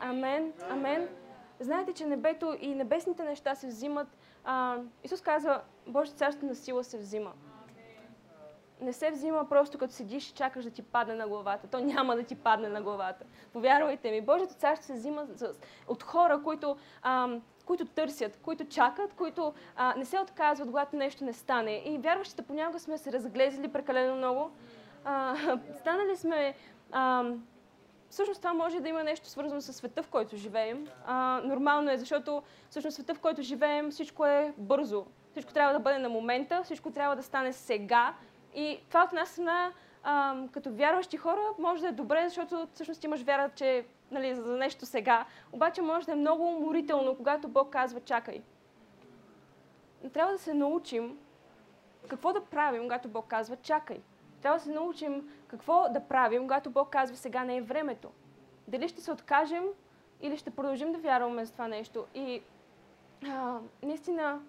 Амен, 0.00 0.52
амен. 0.70 1.08
Знаете, 1.60 1.92
че 1.92 2.06
небето 2.06 2.56
и 2.60 2.74
небесните 2.74 3.24
неща 3.24 3.54
се 3.54 3.66
взимат. 3.66 4.08
А, 4.44 4.78
Исус 5.04 5.20
казва, 5.20 5.60
Божието 5.86 6.18
царство 6.18 6.46
на 6.46 6.54
сила 6.54 6.84
се 6.84 6.98
взима. 6.98 7.32
Не 8.80 8.92
се 8.92 9.10
взима 9.10 9.48
просто 9.48 9.78
като 9.78 9.92
седиш 9.92 10.30
и 10.30 10.34
чакаш 10.34 10.64
да 10.64 10.70
ти 10.70 10.82
падне 10.82 11.14
на 11.14 11.28
главата. 11.28 11.66
То 11.66 11.80
няма 11.80 12.16
да 12.16 12.22
ти 12.22 12.34
падне 12.34 12.68
на 12.68 12.82
главата. 12.82 13.24
Повярвайте 13.52 14.10
ми, 14.10 14.20
Божието 14.20 14.54
царство 14.54 14.86
се 14.86 14.92
взима 14.92 15.26
от 15.88 16.02
хора, 16.02 16.42
които, 16.44 16.76
а, 17.02 17.28
които 17.66 17.84
търсят, 17.84 18.38
които 18.42 18.64
чакат, 18.64 19.14
които 19.14 19.54
а, 19.76 19.94
не 19.96 20.04
се 20.04 20.18
отказват, 20.18 20.68
когато 20.68 20.96
нещо 20.96 21.24
не 21.24 21.32
стане. 21.32 21.82
И 21.84 21.98
вярващите 21.98 22.42
понякога 22.42 22.78
сме 22.78 22.98
се 22.98 23.12
разглезли 23.12 23.68
прекалено 23.68 24.16
много. 24.16 24.50
А, 25.04 25.36
станали 25.80 26.16
сме 26.16 26.54
а, 26.92 27.24
всъщност 28.10 28.40
това 28.40 28.54
може 28.54 28.80
да 28.80 28.88
има 28.88 29.04
нещо 29.04 29.28
свързано 29.28 29.60
с 29.60 29.72
света, 29.72 30.02
в 30.02 30.08
който 30.08 30.36
живеем. 30.36 30.86
А, 31.06 31.40
нормално 31.44 31.90
е, 31.90 31.96
защото 31.96 32.42
всъщност 32.70 32.94
света, 32.94 33.14
в 33.14 33.20
който 33.20 33.42
живеем, 33.42 33.90
всичко 33.90 34.26
е 34.26 34.54
бързо. 34.58 35.06
Всичко 35.30 35.52
трябва 35.52 35.72
да 35.72 35.80
бъде 35.80 35.98
на 35.98 36.08
момента, 36.08 36.62
всичко 36.64 36.90
трябва 36.90 37.16
да 37.16 37.22
стане 37.22 37.52
сега. 37.52 38.14
И 38.54 38.80
това 38.88 39.04
от 39.04 39.12
нас 39.12 39.28
страна, 39.28 39.72
а, 40.04 40.36
като 40.52 40.72
вярващи 40.72 41.16
хора, 41.16 41.40
може 41.58 41.82
да 41.82 41.88
е 41.88 41.92
добре, 41.92 42.28
защото 42.28 42.68
всъщност 42.74 43.04
имаш 43.04 43.22
вяра, 43.22 43.50
че 43.54 43.86
нали, 44.10 44.34
за 44.34 44.56
нещо 44.56 44.86
сега. 44.86 45.26
Обаче 45.52 45.82
може 45.82 46.06
да 46.06 46.12
е 46.12 46.16
много 46.16 46.48
уморително, 46.48 47.16
когато 47.16 47.48
Бог 47.48 47.70
казва 47.70 48.00
чакай. 48.00 48.42
Трябва 50.12 50.32
да 50.32 50.38
се 50.38 50.54
научим 50.54 51.18
какво 52.08 52.32
да 52.32 52.44
правим, 52.44 52.82
когато 52.82 53.08
Бог 53.08 53.26
казва 53.26 53.56
чакай. 53.56 54.00
Трябва 54.42 54.58
да 54.58 54.64
се 54.64 54.72
научим 54.72 55.28
какво 55.46 55.88
да 55.88 56.00
правим, 56.00 56.42
когато 56.42 56.70
Бог 56.70 56.90
казва 56.90 57.16
сега 57.16 57.44
не 57.44 57.56
е 57.56 57.62
времето. 57.62 58.10
Дали 58.68 58.88
ще 58.88 59.00
се 59.00 59.12
откажем 59.12 59.64
или 60.20 60.36
ще 60.36 60.50
продължим 60.50 60.92
да 60.92 60.98
вярваме 60.98 61.44
за 61.44 61.52
това 61.52 61.68
нещо. 61.68 62.06
И 62.14 62.42
а, 63.28 63.58
наистина, 63.82 64.40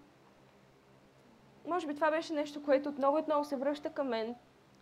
може 1.67 1.87
би 1.87 1.95
това 1.95 2.11
беше 2.11 2.33
нещо, 2.33 2.63
което 2.63 2.89
отново 2.89 3.17
и 3.17 3.21
отново 3.21 3.45
се 3.45 3.55
връща 3.55 3.89
към 3.89 4.07
мен. 4.07 4.35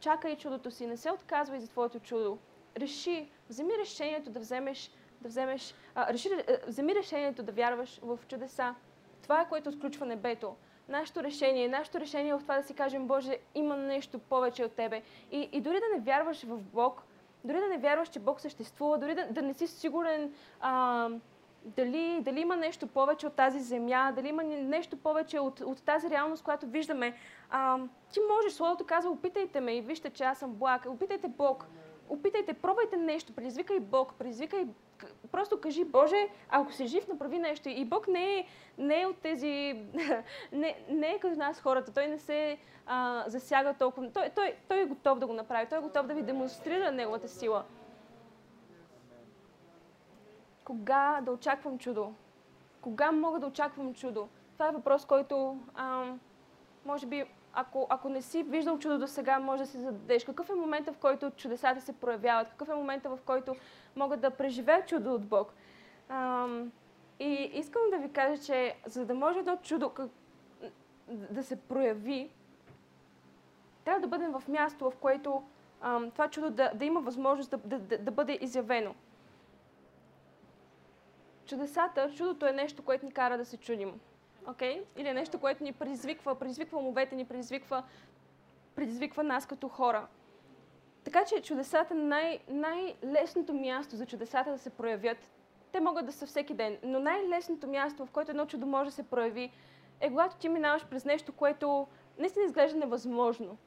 Чакай 0.04 0.38
чудото 0.38 0.72
си, 0.72 0.88
не 0.88 0.98
се 0.98 1.12
отказвай 1.12 1.60
за 1.60 1.68
твоето 1.68 2.00
чудо. 2.00 2.38
Реши, 2.78 3.30
вземи 3.50 3.74
решението 3.80 4.30
да 4.30 4.40
вземеш, 4.40 4.92
да 5.22 5.30
вземеш, 5.30 5.76
а, 5.96 6.14
реши, 6.14 6.30
вземи 6.68 6.96
решението 6.96 7.44
да 7.44 7.52
вярваш 7.52 8.00
в 8.04 8.20
чудеса. 8.28 8.76
Това 9.22 9.42
е 9.42 9.50
което 9.50 9.70
отключва 9.70 10.06
небето 10.06 10.56
нашето 10.90 11.24
решение, 11.24 11.68
нашето 11.68 12.00
решение 12.00 12.32
е 12.32 12.36
в 12.36 12.40
това 12.40 12.58
да 12.58 12.64
си 12.64 12.74
кажем, 12.74 13.08
Боже, 13.08 13.38
има 13.56 13.78
нещо 13.78 14.20
повече 14.20 14.66
от 14.66 14.72
Тебе. 14.72 15.02
И, 15.32 15.50
и 15.52 15.62
дори 15.62 15.76
да 15.76 15.98
не 15.98 16.04
вярваш 16.04 16.44
в 16.44 16.58
Бог, 16.58 17.04
дори 17.44 17.60
да 17.60 17.68
не 17.68 17.78
вярваш, 17.78 18.10
че 18.10 18.20
Бог 18.20 18.42
съществува, 18.42 18.98
дори 18.98 19.16
да, 19.16 19.28
да 19.32 19.42
не 19.42 19.54
си 19.54 19.68
сигурен 19.68 20.34
а, 20.60 21.10
дали, 21.66 22.22
дали 22.22 22.40
има 22.40 22.56
нещо 22.56 22.88
повече 22.88 23.28
от 23.28 23.34
тази 23.34 23.60
земя, 23.60 24.12
дали 24.16 24.28
има 24.28 24.44
нещо 24.44 24.98
повече 24.98 25.40
от, 25.40 25.60
от 25.60 25.84
тази 25.84 26.10
реалност, 26.10 26.44
която 26.44 26.66
виждаме, 26.66 27.14
а, 27.50 27.78
ти 28.14 28.20
можеш, 28.32 28.54
Словото 28.54 28.86
казва, 28.86 29.12
опитайте 29.12 29.60
ме 29.60 29.76
и 29.78 29.82
вижте, 29.82 30.10
че 30.10 30.24
аз 30.24 30.38
съм 30.38 30.54
благ. 30.54 30.86
Опитайте 30.90 31.28
Бог. 31.28 31.66
Опитайте, 32.10 32.54
пробвайте 32.54 32.98
нещо, 32.98 33.34
предизвикай 33.34 33.80
Бог, 33.80 34.14
предизвикай 34.14 34.68
просто 35.32 35.62
кажи, 35.62 35.84
Боже, 35.86 36.28
ако 36.50 36.72
си 36.72 36.88
жив, 36.88 37.08
направи 37.08 37.40
нещо. 37.40 37.70
И 37.70 37.86
Бог 37.86 38.08
не 38.08 38.38
е, 38.38 38.46
не 38.78 39.02
е 39.02 39.06
от 39.06 39.18
тези, 39.18 39.84
не, 40.52 40.76
не 40.90 41.08
е 41.08 41.20
като 41.20 41.40
нас 41.40 41.62
хората. 41.62 41.94
Той 41.94 42.08
не 42.08 42.18
се 42.18 42.58
а, 42.86 43.24
засяга 43.28 43.74
толкова. 43.74 44.12
Той, 44.12 44.30
той, 44.36 44.56
той 44.68 44.82
е 44.82 44.86
готов 44.86 45.20
да 45.20 45.28
го 45.28 45.34
направи. 45.34 45.68
Той 45.70 45.78
е 45.78 45.82
готов 45.82 46.08
да 46.08 46.14
ви 46.14 46.22
демонстрира 46.22 46.92
неговата 46.92 47.28
сила. 47.28 47.64
Кога 50.64 51.22
да 51.22 51.32
очаквам 51.32 51.78
чудо? 51.78 52.14
Кога 52.82 53.12
мога 53.12 53.40
да 53.40 53.48
очаквам 53.48 53.94
чудо? 53.94 54.28
Това 54.54 54.68
е 54.68 54.72
въпрос, 54.72 55.06
който 55.06 55.60
а, 55.76 56.06
може 56.86 57.06
би 57.06 57.26
ако, 57.54 57.88
ако 57.90 58.10
не 58.10 58.22
си 58.22 58.44
виждал 58.44 58.80
чудо 58.80 59.00
до 59.00 59.08
сега, 59.08 59.40
може 59.40 59.64
да 59.64 59.70
си 59.70 59.78
зададеш. 59.78 60.24
Какъв 60.24 60.50
е 60.50 60.54
момента, 60.54 60.94
в 60.94 60.98
който 60.98 61.32
чудесата 61.32 61.82
се 61.82 61.94
проявяват? 61.94 62.48
Какъв 62.50 62.70
е 62.70 62.74
момента, 62.74 63.10
в 63.10 63.20
който 63.26 63.56
могат 63.96 64.22
да 64.22 64.32
преживеят 64.32 64.88
чудо 64.88 65.14
от 65.14 65.26
Бог? 65.26 65.54
Ам, 66.10 66.72
и 67.20 67.52
искам 67.54 67.82
да 67.92 67.98
ви 67.98 68.12
кажа, 68.12 68.44
че 68.44 68.76
за 68.86 69.06
да 69.06 69.14
може 69.14 69.40
едно 69.40 69.58
чудо 69.58 69.90
как, 69.90 70.10
да 71.08 71.44
се 71.44 71.56
прояви, 71.56 72.30
трябва 73.86 74.02
да 74.02 74.08
бъдем 74.08 74.32
в 74.32 74.48
място, 74.48 74.92
в 74.92 74.96
което 74.96 75.44
ам, 75.82 76.12
това 76.12 76.30
чудо 76.30 76.50
да, 76.50 76.72
да 76.76 76.86
има 76.86 77.02
възможност 77.02 77.50
да, 77.50 77.80
да, 77.80 77.98
да 77.98 78.12
бъде 78.12 78.38
изявено. 78.42 78.96
Чудесата, 81.54 82.10
чудото 82.16 82.46
е 82.46 82.52
нещо, 82.52 82.84
което 82.84 83.06
ни 83.06 83.12
кара 83.12 83.38
да 83.38 83.46
се 83.46 83.58
чудим 83.58 84.00
okay? 84.46 84.84
или 84.98 85.08
е 85.08 85.14
нещо, 85.14 85.40
което 85.40 85.64
ни 85.64 85.74
предизвиква, 85.74 86.36
предизвиква 86.36 86.80
умовете 86.80 87.16
ни, 87.16 87.26
предизвиква, 87.26 87.84
предизвиква 88.76 89.24
нас 89.24 89.46
като 89.46 89.68
хора. 89.68 90.08
Така 91.04 91.26
че 91.26 91.42
чудесата, 91.42 91.96
най- 91.96 92.40
най-лесното 92.48 93.54
място 93.54 93.96
за 93.96 94.06
чудесата 94.06 94.52
да 94.52 94.58
се 94.58 94.70
проявят, 94.70 95.18
те 95.72 95.80
могат 95.80 96.06
да 96.06 96.12
са 96.12 96.26
всеки 96.26 96.54
ден, 96.54 96.78
но 96.84 97.00
най-лесното 97.00 97.68
място, 97.68 98.06
в 98.06 98.12
което 98.12 98.32
едно 98.32 98.46
чудо 98.46 98.66
може 98.66 98.90
да 98.90 98.96
се 98.96 99.04
прояви, 99.04 99.52
е 100.00 100.10
когато 100.10 100.36
ти 100.36 100.50
минаваш 100.50 100.86
през 100.86 101.06
нещо, 101.06 101.32
което 101.32 101.88
наистина 102.20 102.46
изглежда 102.46 102.80
невъзможно. 102.80 103.58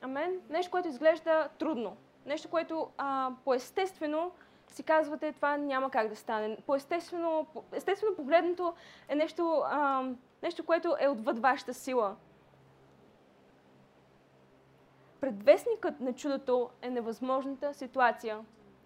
Амен? 0.00 0.40
Нещо, 0.50 0.70
което 0.70 0.88
изглежда 0.88 1.48
трудно. 1.58 1.96
Нещо, 2.26 2.48
което 2.48 2.90
а, 2.98 3.30
по-естествено 3.44 4.32
си 4.72 4.82
казвате, 4.82 5.32
това 5.32 5.56
няма 5.56 5.90
как 5.90 6.08
да 6.08 6.16
стане. 6.16 6.56
По 6.66 6.74
естествено, 6.74 7.46
естествено 7.72 8.16
погледнато 8.16 8.74
е 9.08 9.14
нещо, 9.14 9.62
а, 9.66 10.08
нещо, 10.42 10.64
което 10.64 10.96
е 11.00 11.08
отвъд 11.08 11.38
вашата 11.38 11.74
сила. 11.74 12.16
Предвестникът 15.20 16.00
на 16.00 16.12
чудото 16.12 16.70
е 16.82 16.90
невъзможната 16.90 17.74
ситуация. 17.74 18.38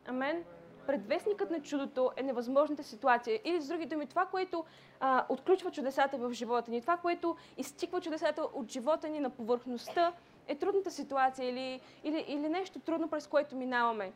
Амен? 0.07 0.45
Предвестникът 0.87 1.51
на 1.51 1.63
чудото 1.63 2.13
е 2.17 2.23
невъзможната 2.23 2.83
ситуация. 2.83 3.41
Или 3.45 3.61
с 3.61 3.69
други 3.69 3.87
думи, 3.87 4.07
това, 4.07 4.27
което 4.27 4.65
а, 5.01 5.27
отключва 5.29 5.71
чудесата 5.71 6.19
в 6.19 6.33
живота 6.33 6.71
ни, 6.71 6.81
това, 6.81 6.97
което 6.97 7.37
изтиква 7.57 8.01
чудесата 8.01 8.43
от 8.43 8.71
живота 8.71 9.09
ни 9.09 9.21
на 9.21 9.31
повърхността, 9.31 10.13
е 10.49 10.55
трудната 10.55 10.91
ситуация 10.91 11.49
или, 11.49 11.81
или, 12.05 12.25
или 12.29 12.49
нещо 12.49 12.81
трудно, 12.81 13.09
през 13.09 13.27
което 13.27 13.57
минаваме 13.57 14.13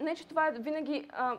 не, 0.00 0.14
че 0.14 0.28
това 0.28 0.48
е 0.48 0.52
винаги... 0.52 1.08
А, 1.12 1.38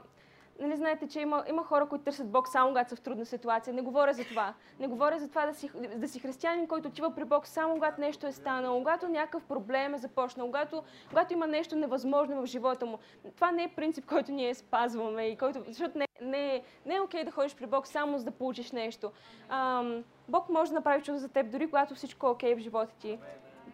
нали 0.59 0.75
знаете, 0.75 1.07
че 1.07 1.19
има, 1.19 1.43
има 1.49 1.63
хора, 1.63 1.85
които 1.85 2.05
търсят 2.05 2.31
Бог 2.31 2.47
само 2.47 2.69
когато 2.69 2.89
са 2.89 2.95
в 2.95 3.01
трудна 3.01 3.25
ситуация. 3.25 3.73
Не 3.73 3.81
говоря 3.81 4.13
за 4.13 4.23
това. 4.23 4.53
Не 4.79 4.87
говоря 4.87 5.19
за 5.19 5.29
това 5.29 5.45
да 5.45 5.53
си, 5.53 5.69
да 5.95 6.07
си 6.07 6.19
християнин, 6.19 6.67
който 6.67 6.87
отива 6.87 7.15
при 7.15 7.25
Бог 7.25 7.47
само 7.47 7.73
когато 7.73 8.01
нещо 8.01 8.27
е 8.27 8.31
станало, 8.31 8.77
когато 8.77 9.07
някакъв 9.07 9.43
проблем 9.43 9.93
е 9.93 9.97
започнал, 9.97 10.45
когато, 10.45 10.83
когато 11.09 11.33
има 11.33 11.47
нещо 11.47 11.75
невъзможно 11.75 12.41
в 12.41 12.45
живота 12.45 12.85
му. 12.85 12.99
Това 13.35 13.51
не 13.51 13.63
е 13.63 13.67
принцип, 13.67 14.05
който 14.05 14.31
ние 14.31 14.55
спазваме 14.55 15.27
и 15.27 15.37
който, 15.37 15.63
защото 15.67 15.97
не, 15.97 16.07
не, 16.21 16.55
е, 16.55 16.63
не 16.85 16.95
е 16.95 17.01
окей 17.01 17.23
да 17.23 17.31
ходиш 17.31 17.55
при 17.55 17.65
Бог 17.65 17.87
само 17.87 18.17
за 18.17 18.25
да 18.25 18.31
получиш 18.31 18.71
нещо. 18.71 19.11
Ам, 19.49 20.03
Бог 20.27 20.49
може 20.49 20.71
да 20.71 20.75
направи 20.75 21.03
чудо 21.03 21.17
за 21.17 21.29
теб, 21.29 21.51
дори 21.51 21.65
когато 21.65 21.95
всичко 21.95 22.27
е 22.27 22.29
окей 22.29 22.55
в 22.55 22.59
живота 22.59 22.95
ти. 22.99 23.19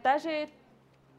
Даже 0.03 0.47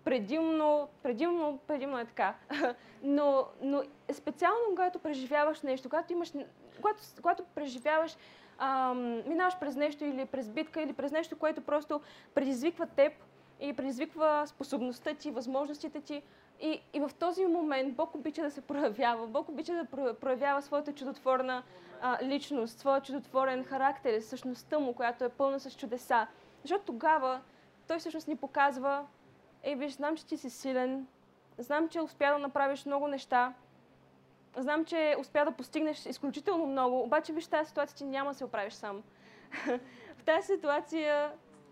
предимно, 0.06 0.88
предимно, 1.02 1.58
предимно 1.66 1.98
е 1.98 2.04
така. 2.04 2.34
но, 3.02 3.46
но 3.62 3.82
специално 4.12 4.60
когато 4.70 4.98
преживяваш 4.98 5.62
нещо, 5.62 5.88
когато 5.88 6.12
имаш, 6.12 6.32
когато, 6.80 7.02
когато 7.22 7.44
преживяваш, 7.54 8.16
ам, 8.58 9.28
минаваш 9.28 9.58
през 9.58 9.76
нещо 9.76 10.04
или 10.04 10.24
през 10.24 10.48
битка, 10.48 10.82
или 10.82 10.92
през 10.92 11.12
нещо, 11.12 11.38
което 11.38 11.60
просто 11.60 12.00
предизвиква 12.34 12.86
теб 12.86 13.12
и 13.60 13.72
предизвиква 13.72 14.42
способността 14.46 15.14
ти, 15.14 15.30
възможностите 15.30 16.00
ти. 16.00 16.22
И, 16.60 16.80
и 16.94 17.00
в 17.00 17.10
този 17.18 17.46
момент 17.46 17.96
Бог 17.96 18.14
обича 18.14 18.42
да 18.42 18.50
се 18.50 18.60
проявява. 18.60 19.26
Бог 19.26 19.48
обича 19.48 19.74
да 19.74 20.14
проявява 20.14 20.62
своята 20.62 20.92
чудотворна 20.92 21.62
а, 22.00 22.18
личност, 22.24 22.78
своя 22.78 23.00
чудотворен 23.00 23.64
характер, 23.64 24.20
същността 24.20 24.78
му, 24.78 24.94
която 24.94 25.24
е 25.24 25.28
пълна 25.28 25.60
с 25.60 25.76
чудеса. 25.76 26.26
Защото 26.62 26.84
тогава 26.84 27.40
той 27.88 27.98
всъщност 27.98 28.28
ни 28.28 28.36
показва 28.36 29.06
Ей, 29.66 29.74
виж, 29.74 29.92
знам, 29.92 30.16
че 30.16 30.26
ти 30.26 30.36
си 30.36 30.50
силен, 30.50 31.06
знам, 31.58 31.88
че 31.88 32.00
успя 32.00 32.32
да 32.32 32.38
направиш 32.38 32.86
много 32.86 33.08
неща, 33.08 33.52
знам, 34.56 34.84
че 34.84 35.16
успя 35.18 35.44
да 35.44 35.50
постигнеш 35.50 36.06
изключително 36.06 36.66
много, 36.66 37.02
обаче 37.02 37.32
виж, 37.32 37.46
тази 37.46 37.68
ситуация 37.68 37.96
ти 37.96 38.04
няма 38.04 38.30
да 38.30 38.34
се 38.34 38.44
оправиш 38.44 38.72
сам. 38.72 39.02
в 40.16 40.24
тази 40.24 40.46
ситуация 40.46 41.30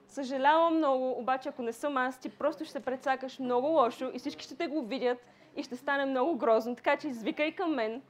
съжалявам 0.08 0.76
много, 0.76 1.10
обаче 1.10 1.48
ако 1.48 1.62
не 1.62 1.72
съм 1.72 1.96
аз, 1.96 2.18
ти 2.18 2.28
просто 2.28 2.64
ще 2.64 2.72
се 2.72 2.80
прецакаш 2.80 3.38
много 3.38 3.66
лошо 3.66 4.10
и 4.14 4.18
всички 4.18 4.44
ще 4.44 4.56
те 4.56 4.66
го 4.66 4.82
видят 4.82 5.18
и 5.56 5.62
ще 5.62 5.76
стане 5.76 6.04
много 6.04 6.36
грозно. 6.36 6.76
Така 6.76 6.96
че 6.96 7.08
извикай 7.08 7.52
към 7.52 7.74
мен 7.74 8.02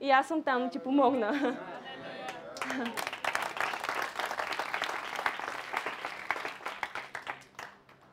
и 0.00 0.10
аз 0.10 0.28
съм 0.28 0.42
там 0.42 0.62
да 0.62 0.70
ти 0.70 0.78
помогна. 0.78 1.56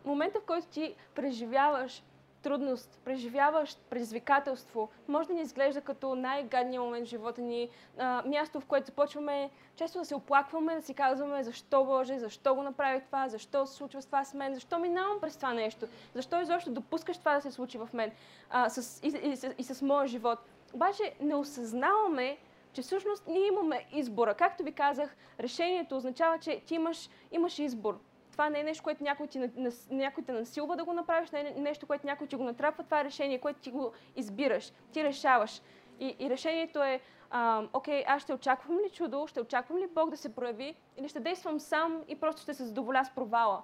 момента, 0.06 0.40
в 0.40 0.46
който 0.46 0.68
ти 0.68 0.96
преживяваш 1.16 2.04
трудност, 2.44 3.00
преживяваш 3.06 3.78
предизвикателство, 3.90 4.90
може 5.08 5.28
да 5.28 5.34
ни 5.34 5.42
изглежда 5.42 5.82
като 5.82 6.16
най-гадния 6.16 6.82
момент 6.82 7.08
в 7.08 7.10
живота 7.10 7.42
ни, 7.42 7.70
а, 7.98 8.24
място, 8.26 8.60
в 8.60 8.66
което 8.66 8.86
започваме 8.86 9.50
често 9.76 10.00
да 10.00 10.06
се 10.06 10.16
оплакваме, 10.16 10.76
да 10.76 10.82
си 10.82 10.94
казваме 10.94 11.44
защо 11.44 11.86
Боже, 11.86 12.20
защо 12.20 12.56
го 12.56 12.64
направи 12.64 13.02
това, 13.06 13.30
защо 13.30 13.66
се 13.66 13.74
случва 13.74 14.02
с 14.02 14.06
това 14.06 14.26
с 14.26 14.34
мен, 14.34 14.54
защо 14.54 14.80
минавам 14.80 15.18
през 15.22 15.36
това 15.38 15.54
нещо, 15.54 15.88
защо 16.14 16.42
изобщо 16.42 16.72
допускаш 16.72 17.18
това 17.18 17.36
да 17.36 17.42
се 17.42 17.52
случи 17.52 17.78
в 17.78 17.90
мен 17.94 18.12
а, 18.50 18.70
с, 18.70 19.04
и, 19.04 19.08
и, 19.08 19.30
и, 19.30 19.38
и 19.58 19.64
с 19.64 19.82
моя 19.82 20.08
живот. 20.08 20.40
Обаче 20.74 21.14
не 21.22 21.36
осъзнаваме, 21.36 22.38
че 22.74 22.82
всъщност 22.82 23.28
ние 23.28 23.48
имаме 23.48 23.86
избора. 23.92 24.34
Както 24.34 24.64
ви 24.64 24.72
казах, 24.72 25.16
решението 25.40 25.98
означава, 25.98 26.40
че 26.40 26.60
ти 26.60 26.76
имаш, 26.76 27.10
имаш 27.32 27.60
избор. 27.60 28.00
Това 28.34 28.50
не 28.50 28.60
е 28.60 28.64
нещо, 28.64 28.84
което 28.84 29.04
някой, 29.04 29.28
ти, 29.28 29.50
някой 29.90 30.24
те 30.24 30.32
насилва 30.32 30.76
да 30.76 30.86
го 30.86 30.94
направиш, 30.94 31.32
не 31.32 31.40
е 31.40 31.54
нещо, 31.58 31.88
което 31.88 32.06
някой 32.06 32.28
ти 32.28 32.36
го 32.36 32.44
натрапва. 32.44 32.84
Това 32.84 33.02
е 33.02 33.04
решение, 33.04 33.40
което 33.40 33.60
ти 33.60 33.72
го 33.72 33.92
избираш. 34.16 34.74
Ти 34.92 35.04
решаваш. 35.04 35.62
И, 36.00 36.16
и 36.20 36.30
решението 36.30 36.84
е, 36.84 37.00
а, 37.32 37.64
окей, 37.74 38.04
аз 38.08 38.22
ще 38.22 38.34
очаквам 38.34 38.78
ли 38.78 38.90
чудо, 38.90 39.28
ще 39.28 39.42
очаквам 39.42 39.80
ли 39.80 39.88
Бог 39.88 40.10
да 40.10 40.18
се 40.18 40.36
прояви 40.36 40.76
или 40.98 41.10
ще 41.10 41.20
действам 41.20 41.60
сам 41.60 42.04
и 42.08 42.16
просто 42.16 42.42
ще 42.42 42.54
се 42.54 42.66
задоволя 42.66 43.06
с 43.06 43.10
провала. 43.10 43.62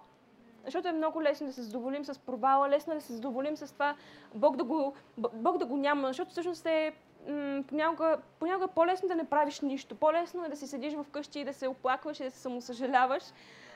Защото 0.65 0.87
е 0.87 0.91
много 0.91 1.23
лесно 1.23 1.47
да 1.47 1.53
се 1.53 1.61
задоволим 1.61 2.05
с 2.05 2.19
провала, 2.19 2.69
лесно 2.69 2.93
е 2.93 2.95
да 2.95 3.01
се 3.01 3.13
задоволим 3.13 3.57
с 3.57 3.73
това 3.73 3.95
Бог 4.35 4.55
да 4.55 4.63
го, 4.63 4.93
Бог 5.17 5.57
да 5.57 5.65
го 5.65 5.77
няма, 5.77 6.07
защото 6.07 6.31
всъщност 6.31 6.65
е 6.65 6.93
понякога, 7.67 8.17
понякога 8.39 8.65
е 8.65 8.75
по-лесно 8.75 9.07
да 9.07 9.15
не 9.15 9.29
правиш 9.29 9.61
нищо. 9.61 9.95
По-лесно 9.95 10.45
е 10.45 10.49
да 10.49 10.55
си 10.55 10.67
седиш 10.67 10.93
вкъщи 11.03 11.39
и 11.39 11.45
да 11.45 11.53
се 11.53 11.67
оплакваш 11.67 12.19
и 12.19 12.23
да 12.23 12.31
се 12.31 12.39
самосъжаляваш, 12.39 13.23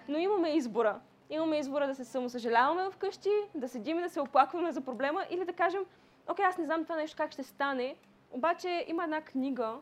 но 0.08 0.18
имаме 0.18 0.50
избора. 0.50 1.00
Имаме 1.30 1.58
избора 1.58 1.88
да 1.88 1.96
се 1.96 2.06
самосъжаляваме 2.06 2.92
вкъщи, 2.92 3.30
да 3.56 3.68
седим 3.70 4.00
и 4.00 4.02
да 4.02 4.10
се 4.10 4.22
оплакваме 4.22 4.72
за 4.72 4.82
проблема 4.82 5.26
или 5.30 5.46
да 5.46 5.54
кажем, 5.54 5.86
окей, 6.30 6.46
аз 6.46 6.58
не 6.58 6.66
знам 6.66 6.84
това 6.84 6.96
нещо 6.96 7.18
как 7.18 7.32
ще 7.32 7.44
стане, 7.44 7.96
обаче 8.32 8.86
има 8.88 9.04
една 9.04 9.22
книга, 9.22 9.76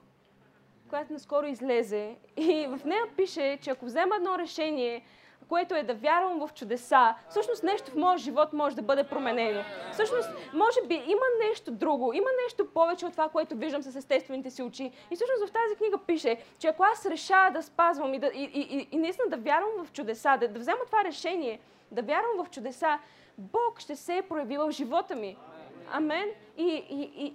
която 0.90 1.14
наскоро 1.14 1.46
излезе 1.46 2.16
и 2.38 2.68
в 2.68 2.86
нея 2.86 3.04
пише, 3.18 3.58
че 3.62 3.70
ако 3.70 3.86
взема 3.86 4.16
едно 4.16 4.38
решение, 4.38 5.04
което 5.52 5.76
е 5.76 5.84
да 5.84 5.94
вярвам 5.94 6.48
в 6.48 6.54
чудеса, 6.54 7.16
всъщност 7.30 7.64
нещо 7.64 7.92
в 7.92 7.96
моя 7.96 8.18
живот 8.18 8.54
може 8.54 8.76
да 8.76 8.82
бъде 8.82 9.04
променено. 9.04 9.64
Всъщност, 9.92 10.30
може 10.54 10.82
би 10.88 10.96
има 10.96 11.26
нещо 11.50 11.72
друго, 11.72 12.14
има 12.14 12.30
нещо 12.44 12.74
повече 12.74 13.06
от 13.06 13.12
това, 13.12 13.30
което 13.30 13.56
виждам 13.56 13.82
с 13.82 13.96
естествените 13.96 14.50
си 14.50 14.64
очи. 14.64 14.84
И 14.84 15.16
всъщност 15.16 15.48
в 15.48 15.52
тази 15.52 15.76
книга 15.76 15.98
пише, 15.98 16.38
че 16.60 16.68
ако 16.68 16.84
аз 16.84 17.06
реша 17.06 17.50
да 17.54 17.64
спазвам 17.64 18.14
и, 18.14 18.20
да, 18.20 18.28
и, 18.28 18.44
и, 18.44 18.88
и 18.92 18.98
наистина 18.98 19.30
да 19.30 19.38
вярвам 19.38 19.86
в 19.86 19.92
чудеса, 19.92 20.38
да, 20.40 20.48
да 20.48 20.60
взема 20.60 20.80
това 20.86 21.04
решение, 21.04 21.60
да 21.92 22.02
вярвам 22.02 22.46
в 22.46 22.50
чудеса, 22.50 23.00
Бог 23.38 23.80
ще 23.80 23.96
се 23.96 24.18
е 24.18 24.22
проявил 24.22 24.68
в 24.68 24.72
живота 24.72 25.16
ми. 25.16 25.38
Амен. 25.92 26.30
И, 26.58 26.84
и, 26.90 27.26
и, 27.26 27.34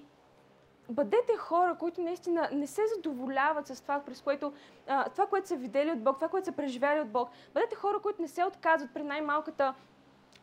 бъдете 0.89 1.37
хора, 1.39 1.77
които 1.79 2.01
наистина 2.01 2.49
не 2.53 2.67
се 2.67 2.83
задоволяват 2.97 3.67
с 3.67 3.83
това, 3.83 4.01
през 4.01 4.23
което, 4.23 4.53
а, 4.89 5.09
това, 5.09 5.27
което 5.27 5.49
са 5.49 5.57
видели 5.57 5.91
от 5.91 6.03
Бог, 6.03 6.17
това, 6.17 6.29
което 6.29 6.45
са 6.45 6.53
преживяли 6.53 7.01
от 7.01 7.09
Бог. 7.09 7.29
Бъдете 7.55 7.75
хора, 7.75 7.99
които 8.03 8.23
не 8.23 8.29
се 8.29 8.45
отказват 8.45 8.91
при 8.95 9.03
най-малката 9.03 9.75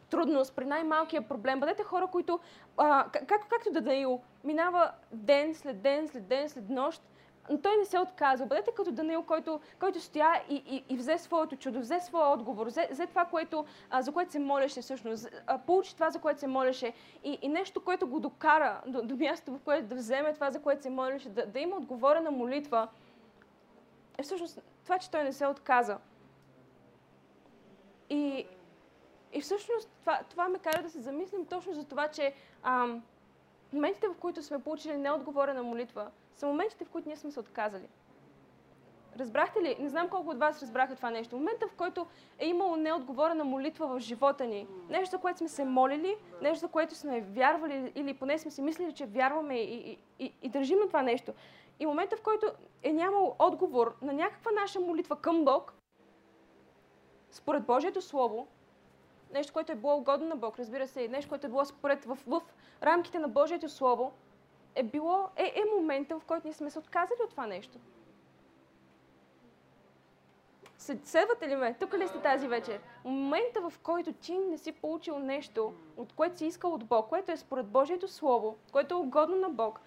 трудност, 0.09 0.55
при 0.55 0.65
най-малкия 0.65 1.27
проблем. 1.27 1.59
Бъдете 1.59 1.83
хора, 1.83 2.07
които, 2.07 2.39
а, 2.77 3.05
как, 3.11 3.27
както 3.49 3.71
Данаил, 3.71 4.21
минава 4.43 4.91
ден 5.11 5.55
след 5.55 5.81
ден, 5.81 6.07
след 6.07 6.27
ден, 6.27 6.49
след 6.49 6.69
нощ, 6.69 7.01
но 7.49 7.57
той 7.57 7.77
не 7.77 7.85
се 7.85 7.99
отказва. 7.99 8.45
Бъдете 8.45 8.71
като 8.71 8.91
Даниил, 8.91 9.23
който, 9.23 9.59
който 9.79 10.01
стоя 10.01 10.43
и, 10.49 10.55
и, 10.55 10.93
и 10.93 10.97
взе 10.97 11.17
своето 11.17 11.55
чудо, 11.55 11.79
взе 11.79 11.99
своя 11.99 12.29
отговор, 12.29 12.67
взе, 12.67 12.87
взе 12.91 13.07
това, 13.07 13.25
което, 13.25 13.65
а, 13.89 14.01
за 14.01 14.11
което 14.11 14.31
се 14.31 14.39
молеше 14.39 14.81
всъщност, 14.81 15.27
а, 15.47 15.57
получи 15.57 15.93
това, 15.93 16.09
за 16.09 16.19
което 16.19 16.39
се 16.39 16.47
молеше 16.47 16.93
и, 17.23 17.37
и 17.41 17.47
нещо, 17.47 17.83
което 17.83 18.07
го 18.07 18.19
докара 18.19 18.81
до, 18.87 19.01
до 19.01 19.15
място, 19.15 19.51
в 19.51 19.59
което 19.59 19.87
да 19.87 19.95
вземе 19.95 20.33
това, 20.33 20.51
за 20.51 20.61
което 20.61 20.83
се 20.83 20.89
молеше, 20.89 21.29
да, 21.29 21.45
да 21.45 21.59
има 21.59 21.75
отговорена 21.75 22.31
молитва, 22.31 22.87
е 24.17 24.23
всъщност 24.23 24.59
това, 24.83 24.99
че 24.99 25.11
той 25.11 25.23
не 25.23 25.33
се 25.33 25.47
отказа. 25.47 25.97
И, 28.09 28.47
и 29.33 29.41
всъщност 29.41 29.89
това, 29.99 30.19
това 30.29 30.49
ме 30.49 30.59
кара 30.59 30.83
да 30.83 30.89
се 30.89 30.99
замислим 31.01 31.45
точно 31.45 31.73
за 31.73 31.83
това, 31.83 32.07
че 32.07 32.33
ам, 32.63 33.03
моментите, 33.73 34.07
в 34.07 34.17
които 34.17 34.43
сме 34.43 34.63
получили 34.63 34.97
неотговорена 34.97 35.63
молитва, 35.63 36.11
са 36.35 36.47
моментите, 36.47 36.85
в 36.85 36.89
които 36.89 37.07
ние 37.07 37.17
сме 37.17 37.31
се 37.31 37.39
отказали. 37.39 37.87
Разбрахте 39.19 39.61
ли? 39.61 39.75
Не 39.79 39.89
знам 39.89 40.09
колко 40.09 40.29
от 40.29 40.39
вас 40.39 40.61
разбраха 40.61 40.95
това 40.95 41.09
нещо. 41.09 41.35
Момента, 41.35 41.67
в 41.67 41.73
който 41.73 42.07
е 42.39 42.47
имало 42.47 42.75
неотговорена 42.75 43.43
молитва 43.43 43.87
в 43.87 43.99
живота 43.99 44.45
ни, 44.45 44.67
нещо, 44.89 45.11
за 45.11 45.17
което 45.17 45.37
сме 45.37 45.47
се 45.47 45.65
молили, 45.65 46.15
нещо, 46.41 46.59
за 46.59 46.67
което 46.67 46.95
сме 46.95 47.21
вярвали 47.21 47.91
или 47.95 48.13
поне 48.13 48.37
сме 48.37 48.51
си 48.51 48.61
мислили, 48.61 48.93
че 48.93 49.05
вярваме 49.05 49.55
и, 49.55 49.91
и, 49.91 49.97
и, 50.25 50.33
и 50.41 50.49
държим 50.49 50.79
на 50.79 50.87
това 50.87 51.01
нещо. 51.01 51.33
И 51.79 51.85
момента, 51.85 52.17
в 52.17 52.21
който 52.21 52.51
е 52.83 52.93
нямал 52.93 53.35
отговор 53.39 53.95
на 54.01 54.13
някаква 54.13 54.51
наша 54.51 54.79
молитва 54.79 55.15
към 55.15 55.45
Бог, 55.45 55.73
според 57.31 57.63
Божието 57.63 58.01
Слово, 58.01 58.47
нещо, 59.33 59.53
което 59.53 59.71
е 59.71 59.75
било 59.75 59.95
угодно 59.95 60.27
на 60.27 60.35
Бог, 60.35 60.59
разбира 60.59 60.87
се, 60.87 61.07
нещо, 61.07 61.29
което 61.29 61.47
е 61.47 61.49
било 61.49 61.65
според 61.65 62.05
в, 62.05 62.17
в 62.27 62.41
рамките 62.83 63.19
на 63.19 63.27
Божието 63.27 63.69
Слово, 63.69 64.13
е 64.75 64.83
било, 64.83 65.29
е, 65.35 65.43
е 65.43 65.75
момента, 65.77 66.19
в 66.19 66.25
който 66.25 66.47
ние 66.47 66.53
сме 66.53 66.69
се 66.69 66.79
отказали 66.79 67.19
от 67.23 67.29
това 67.29 67.47
нещо. 67.47 67.77
Следвате 71.03 71.47
ли 71.47 71.55
ме? 71.55 71.75
Тук 71.79 71.93
ли 71.93 72.07
сте 72.07 72.19
тази 72.19 72.47
вечер? 72.47 72.79
Момента, 73.05 73.69
в 73.69 73.79
който 73.83 74.13
ти 74.13 74.37
не 74.37 74.57
си 74.57 74.71
получил 74.71 75.19
нещо, 75.19 75.73
от 75.97 76.13
което 76.13 76.37
си 76.37 76.45
искал 76.45 76.73
от 76.73 76.85
Бог, 76.85 77.09
което 77.09 77.31
е 77.31 77.37
според 77.37 77.65
Божието 77.65 78.07
Слово, 78.07 78.57
което 78.71 78.93
е 78.93 78.97
угодно 78.97 79.35
на 79.35 79.49
Бог, 79.49 79.79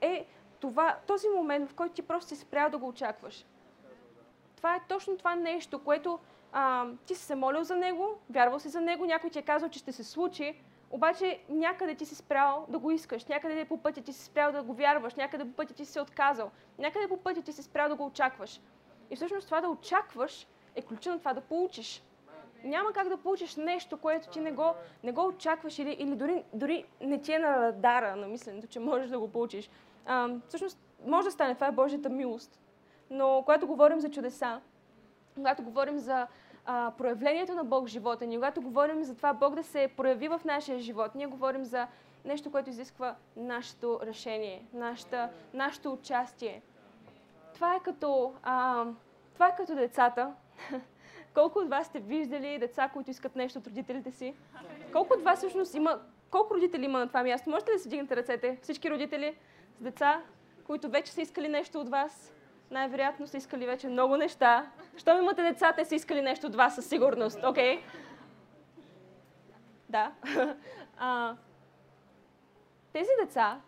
е 0.00 0.26
това, 0.60 0.96
този 1.06 1.28
момент, 1.28 1.70
в 1.70 1.74
който 1.74 1.94
ти 1.94 2.02
просто 2.02 2.28
си 2.28 2.36
спрял 2.36 2.70
да 2.70 2.78
го 2.78 2.88
очакваш. 2.88 3.46
Това 4.56 4.76
е 4.76 4.82
точно 4.88 5.16
това 5.16 5.34
нещо, 5.34 5.84
което 5.84 6.18
а, 6.52 6.86
ти 7.06 7.14
си 7.14 7.24
се 7.24 7.34
молил 7.34 7.64
за 7.64 7.76
него, 7.76 8.18
вярвал 8.30 8.58
си 8.58 8.68
за 8.68 8.80
него, 8.80 9.04
някой 9.04 9.30
ти 9.30 9.38
е 9.38 9.42
казал, 9.42 9.68
че 9.68 9.78
ще 9.78 9.92
се 9.92 10.04
случи, 10.04 10.62
обаче 10.94 11.38
някъде 11.48 11.94
ти 11.94 12.06
си 12.06 12.14
спрял 12.14 12.66
да 12.68 12.78
го 12.78 12.90
искаш, 12.90 13.26
някъде 13.26 13.64
по 13.64 13.78
пътя 13.78 14.02
ти 14.02 14.12
си 14.12 14.24
спрял 14.24 14.52
да 14.52 14.62
го 14.62 14.74
вярваш, 14.74 15.14
някъде 15.14 15.44
по 15.44 15.52
пътя 15.52 15.74
ти 15.74 15.84
си 15.84 15.92
се 15.92 16.00
отказал, 16.00 16.50
някъде 16.78 17.08
по 17.08 17.16
пътя 17.16 17.42
ти 17.42 17.52
си 17.52 17.62
спрял 17.62 17.88
да 17.88 17.94
го 17.94 18.06
очакваш. 18.06 18.60
И 19.10 19.16
всъщност 19.16 19.46
това 19.46 19.60
да 19.60 19.68
очакваш 19.68 20.46
е 20.74 20.82
ключа 20.82 21.10
на 21.10 21.18
това 21.18 21.34
да 21.34 21.40
получиш. 21.40 22.02
Няма 22.64 22.92
как 22.92 23.08
да 23.08 23.16
получиш 23.16 23.56
нещо, 23.56 23.96
което 23.96 24.28
ти 24.28 24.40
не 24.40 24.52
го, 24.52 24.74
не 25.02 25.12
го 25.12 25.26
очакваш 25.26 25.78
или, 25.78 25.96
или 25.98 26.16
дори, 26.16 26.44
дори 26.52 26.84
не 27.00 27.20
ти 27.20 27.32
е 27.32 27.38
на 27.38 27.60
радара 27.60 28.16
на 28.16 28.26
мисленето, 28.26 28.66
че 28.66 28.80
можеш 28.80 29.10
да 29.10 29.18
го 29.18 29.28
получиш. 29.28 29.70
А, 30.06 30.28
всъщност 30.48 30.78
може 31.06 31.24
да 31.24 31.32
стане, 31.32 31.54
това 31.54 31.66
е 31.66 31.72
Божията 31.72 32.08
милост. 32.08 32.60
Но 33.10 33.42
когато 33.44 33.66
говорим 33.66 34.00
за 34.00 34.10
чудеса, 34.10 34.60
когато 35.34 35.62
говорим 35.62 35.98
за 35.98 36.26
а, 36.66 36.92
проявлението 36.98 37.54
на 37.54 37.64
Бог 37.64 37.84
в 37.84 37.90
живота 37.90 38.26
ни, 38.26 38.36
когато 38.36 38.62
говорим 38.62 39.04
за 39.04 39.16
това 39.16 39.32
Бог 39.32 39.54
да 39.54 39.62
се 39.62 39.90
прояви 39.96 40.28
в 40.28 40.40
нашия 40.44 40.78
живот, 40.78 41.14
ние 41.14 41.26
говорим 41.26 41.64
за 41.64 41.86
нещо, 42.24 42.50
което 42.50 42.70
изисква 42.70 43.14
нашето 43.36 44.00
решение, 44.02 44.66
нашата, 44.72 45.28
нашето 45.54 45.92
участие. 45.92 46.62
Това 47.54 47.74
е 47.74 47.80
като, 47.80 48.34
а, 48.42 48.84
това 49.34 49.48
е 49.48 49.56
като 49.56 49.74
децата. 49.74 50.32
Колко 51.34 51.58
от 51.58 51.68
вас 51.68 51.86
сте 51.86 52.00
виждали 52.00 52.58
деца, 52.58 52.88
които 52.88 53.10
искат 53.10 53.36
нещо 53.36 53.58
от 53.58 53.66
родителите 53.66 54.10
си? 54.10 54.34
Колко 54.92 55.14
от 55.14 55.22
вас 55.22 55.38
всъщност 55.38 55.74
има, 55.74 56.00
колко 56.30 56.54
родители 56.54 56.84
има 56.84 56.98
на 56.98 57.08
това 57.08 57.22
място? 57.22 57.50
Можете 57.50 57.72
да 57.72 57.78
си 57.78 57.88
дигнете 57.88 58.16
ръцете? 58.16 58.58
Всички 58.62 58.90
родители 58.90 59.36
с 59.78 59.82
деца, 59.82 60.22
които 60.66 60.88
вече 60.88 61.12
са 61.12 61.20
искали 61.20 61.48
нещо 61.48 61.80
от 61.80 61.88
вас? 61.88 62.32
Най-вероятно 62.70 63.26
са 63.26 63.36
искали 63.36 63.66
вече 63.66 63.88
много 63.88 64.16
неща. 64.16 64.70
Щом 64.96 65.18
имате 65.18 65.42
деца, 65.42 65.72
те 65.72 65.84
са 65.84 65.94
искали 65.94 66.22
нещо 66.22 66.46
от 66.46 66.54
вас 66.54 66.74
със 66.74 66.86
сигурност, 66.86 67.44
окей? 67.44 67.78
Okay? 67.78 67.82
Да. 69.88 70.12
А, 70.98 71.36
тези 72.92 73.08
деца, 73.20 73.60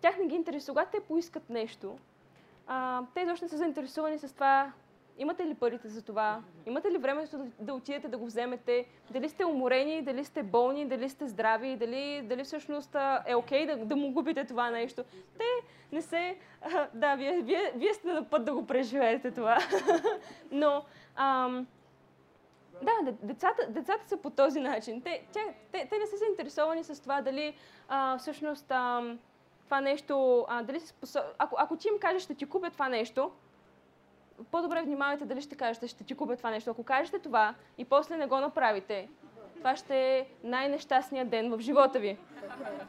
тях 0.00 0.18
не 0.18 0.26
ги 0.26 0.34
интересува. 0.34 0.74
Когато 0.74 0.90
те 0.90 1.06
поискат 1.06 1.50
нещо, 1.50 1.98
а, 2.66 3.02
те 3.14 3.20
изобщо 3.20 3.44
не 3.44 3.48
са 3.48 3.56
заинтересувани 3.56 4.18
с 4.18 4.34
това, 4.34 4.72
имате 5.18 5.46
ли 5.46 5.54
парите 5.54 5.88
за 5.88 6.02
това, 6.02 6.42
имате 6.66 6.90
ли 6.90 6.98
времето 6.98 7.46
да, 7.60 7.74
отидете 7.74 8.08
да 8.08 8.18
го 8.18 8.26
вземете, 8.26 8.86
дали 9.10 9.28
сте 9.28 9.44
уморени, 9.44 10.02
дали 10.02 10.24
сте 10.24 10.42
болни, 10.42 10.86
дали 10.86 11.08
сте 11.08 11.28
здрави, 11.28 11.76
дали, 11.76 12.22
дали 12.24 12.44
всъщност 12.44 12.96
е 13.26 13.34
окей 13.34 13.66
okay 13.66 13.76
да, 13.76 13.84
да 13.84 13.96
му 13.96 14.12
губите 14.12 14.44
това 14.44 14.70
нещо. 14.70 15.04
Те 15.38 15.44
не 15.92 16.02
се... 16.02 16.36
Да, 16.94 17.14
вие, 17.14 17.42
вие, 17.42 17.72
вие 17.76 17.94
сте 17.94 18.12
на 18.12 18.30
път 18.30 18.44
да 18.44 18.54
го 18.54 18.66
преживеете 18.66 19.30
това. 19.30 19.58
Но... 20.50 20.84
Ам, 21.16 21.66
да, 22.82 23.12
децата, 23.22 23.66
децата 23.68 24.08
са 24.08 24.16
по 24.16 24.30
този 24.30 24.60
начин. 24.60 25.02
Те, 25.02 25.26
те, 25.32 25.54
те, 25.72 25.86
те 25.90 25.98
не 25.98 26.06
са 26.06 26.16
заинтересовани 26.16 26.84
с 26.84 27.02
това 27.02 27.22
дали 27.22 27.56
а, 27.88 28.18
всъщност 28.18 28.70
а, 28.70 29.16
това 29.64 29.80
нещо, 29.80 30.46
а, 30.48 30.62
дали 30.62 30.80
си 30.80 30.86
способ... 30.86 31.22
ако, 31.38 31.56
ако 31.58 31.76
ти 31.76 31.88
им 31.88 31.98
кажеш, 32.00 32.22
ще 32.22 32.34
ти 32.34 32.46
купя 32.46 32.70
това 32.70 32.88
нещо, 32.88 33.30
по-добре 34.50 34.82
внимавайте 34.82 35.24
дали 35.24 35.40
ще 35.40 35.56
кажете, 35.56 35.88
ще 35.88 36.04
ти 36.04 36.14
купя 36.14 36.36
това 36.36 36.50
нещо. 36.50 36.70
Ако 36.70 36.84
кажете 36.84 37.18
това 37.18 37.54
и 37.78 37.84
после 37.84 38.16
не 38.16 38.26
го 38.26 38.40
направите, 38.40 39.08
това 39.56 39.76
ще 39.76 40.18
е 40.18 40.26
най-нещастният 40.42 41.28
ден 41.28 41.50
в 41.50 41.60
живота 41.60 41.98
ви. 41.98 42.18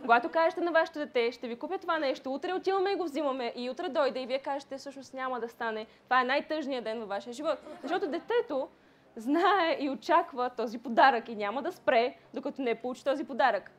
Когато 0.01 0.29
кажете 0.29 0.61
на 0.61 0.71
вашето 0.71 0.99
дете, 0.99 1.31
ще 1.31 1.47
ви 1.47 1.59
купя 1.59 1.77
това 1.77 1.99
нещо, 1.99 2.33
утре 2.33 2.53
отиваме 2.53 2.91
и 2.91 2.95
го 2.95 3.03
взимаме 3.03 3.53
и 3.55 3.69
утре 3.69 3.89
дойде 3.89 4.21
и 4.21 4.25
вие 4.25 4.39
кажете, 4.39 4.77
всъщност 4.77 5.13
няма 5.13 5.39
да 5.39 5.49
стане. 5.49 5.85
Това 6.03 6.21
е 6.21 6.25
най-тъжният 6.25 6.83
ден 6.83 6.99
във 6.99 7.09
вашия 7.09 7.33
живот. 7.33 7.59
Защото 7.81 8.07
детето 8.07 8.67
знае 9.15 9.77
и 9.79 9.89
очаква 9.89 10.49
този 10.49 10.77
подарък 10.77 11.29
и 11.29 11.35
няма 11.35 11.61
да 11.61 11.71
спре, 11.71 12.15
докато 12.33 12.61
не 12.61 12.75
получи 12.75 13.03
този 13.03 13.23
подарък. 13.23 13.71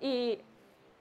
И 0.00 0.38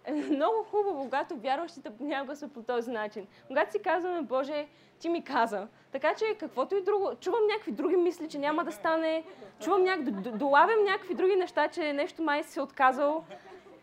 е 0.05 0.11
много 0.35 0.63
хубаво, 0.71 1.03
когато 1.03 1.35
вярващите 1.35 1.89
понякога 1.89 2.35
са 2.35 2.47
по 2.47 2.61
този 2.61 2.91
начин. 2.91 3.27
Когато 3.47 3.71
си 3.71 3.79
казваме, 3.79 4.21
Боже, 4.21 4.67
ти 4.99 5.09
ми 5.09 5.23
каза. 5.23 5.67
Така 5.91 6.13
че 6.15 6.35
каквото 6.39 6.75
и 6.75 6.83
друго, 6.83 7.11
чувам 7.19 7.47
някакви 7.47 7.71
други 7.71 7.95
мисли, 7.95 8.29
че 8.29 8.39
няма 8.39 8.63
да 8.63 8.71
стане, 8.71 9.23
чувам 9.59 9.83
няк... 9.83 10.01
долавям 10.37 10.83
някакви 10.83 11.13
други 11.13 11.35
неща, 11.35 11.67
че 11.67 11.93
нещо 11.93 12.21
май 12.21 12.43
си 12.43 12.59
отказал. 12.59 13.23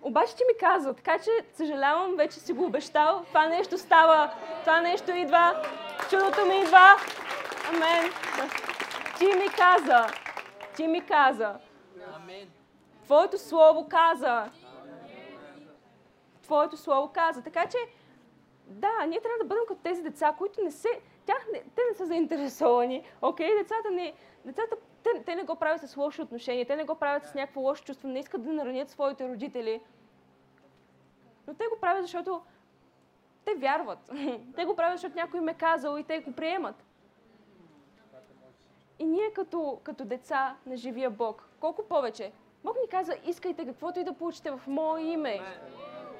Обаче 0.02 0.36
ти 0.36 0.42
ми 0.48 0.58
каза, 0.60 0.94
така 0.94 1.18
че 1.18 1.30
съжалявам, 1.52 2.16
вече 2.16 2.40
си 2.40 2.52
го 2.52 2.64
обещал, 2.64 3.22
това 3.26 3.48
нещо 3.48 3.78
става, 3.78 4.34
това 4.60 4.80
нещо 4.80 5.10
идва, 5.10 5.62
чудото 6.10 6.46
ми 6.46 6.60
идва. 6.60 6.96
Амен. 7.68 8.10
Ти 9.18 9.24
ми 9.26 9.48
каза, 9.48 10.06
ти 10.76 10.86
ми 10.86 11.00
каза. 11.00 11.54
Твоето 13.04 13.38
слово 13.38 13.88
каза. 13.88 14.50
Твоето 16.50 16.76
слово 16.76 17.08
каза. 17.08 17.42
Така 17.42 17.66
че, 17.66 17.78
да, 18.66 19.06
ние 19.08 19.20
трябва 19.20 19.38
да 19.38 19.44
бъдем 19.44 19.64
като 19.68 19.80
тези 19.80 20.02
деца, 20.02 20.34
които 20.38 20.64
не 20.64 20.70
се, 20.70 20.88
тях 21.26 21.46
не, 21.52 21.62
те 21.74 21.82
не 21.90 21.94
са 21.96 22.06
заинтересовани. 22.06 23.04
Окей, 23.22 23.50
okay, 23.50 23.58
децата 23.58 23.90
не, 23.90 24.14
децата, 24.44 24.76
те, 25.02 25.10
те 25.26 25.34
не 25.34 25.42
го 25.42 25.56
правят 25.56 25.80
с 25.80 25.96
лоши 25.96 26.22
отношения, 26.22 26.66
те 26.66 26.76
не 26.76 26.84
го 26.84 26.94
правят 26.94 27.26
с 27.26 27.34
някакво 27.34 27.60
лошо 27.60 27.84
чувство, 27.84 28.08
не 28.08 28.18
искат 28.18 28.44
да 28.44 28.52
наранят 28.52 28.90
своите 28.90 29.28
родители. 29.28 29.80
Но 31.46 31.54
те 31.54 31.64
го 31.66 31.80
правят, 31.80 32.02
защото 32.02 32.42
те 33.44 33.54
вярват. 33.54 34.10
те 34.56 34.64
го 34.64 34.76
правят, 34.76 34.98
защото 34.98 35.16
някой 35.16 35.40
им 35.40 35.48
е 35.48 35.54
казал 35.54 35.98
и 35.98 36.04
те 36.04 36.20
го 36.20 36.32
приемат. 36.32 36.84
И 38.98 39.04
ние 39.04 39.32
като, 39.32 39.80
като 39.82 40.04
деца 40.04 40.56
на 40.66 40.76
живия 40.76 41.10
Бог, 41.10 41.48
колко 41.60 41.82
повече? 41.82 42.32
Бог 42.64 42.76
ни 42.82 42.88
каза, 42.88 43.14
искайте 43.24 43.66
каквото 43.66 44.00
и 44.00 44.04
да 44.04 44.12
получите 44.12 44.50
в 44.50 44.60
Мое 44.66 45.02
име. 45.02 45.40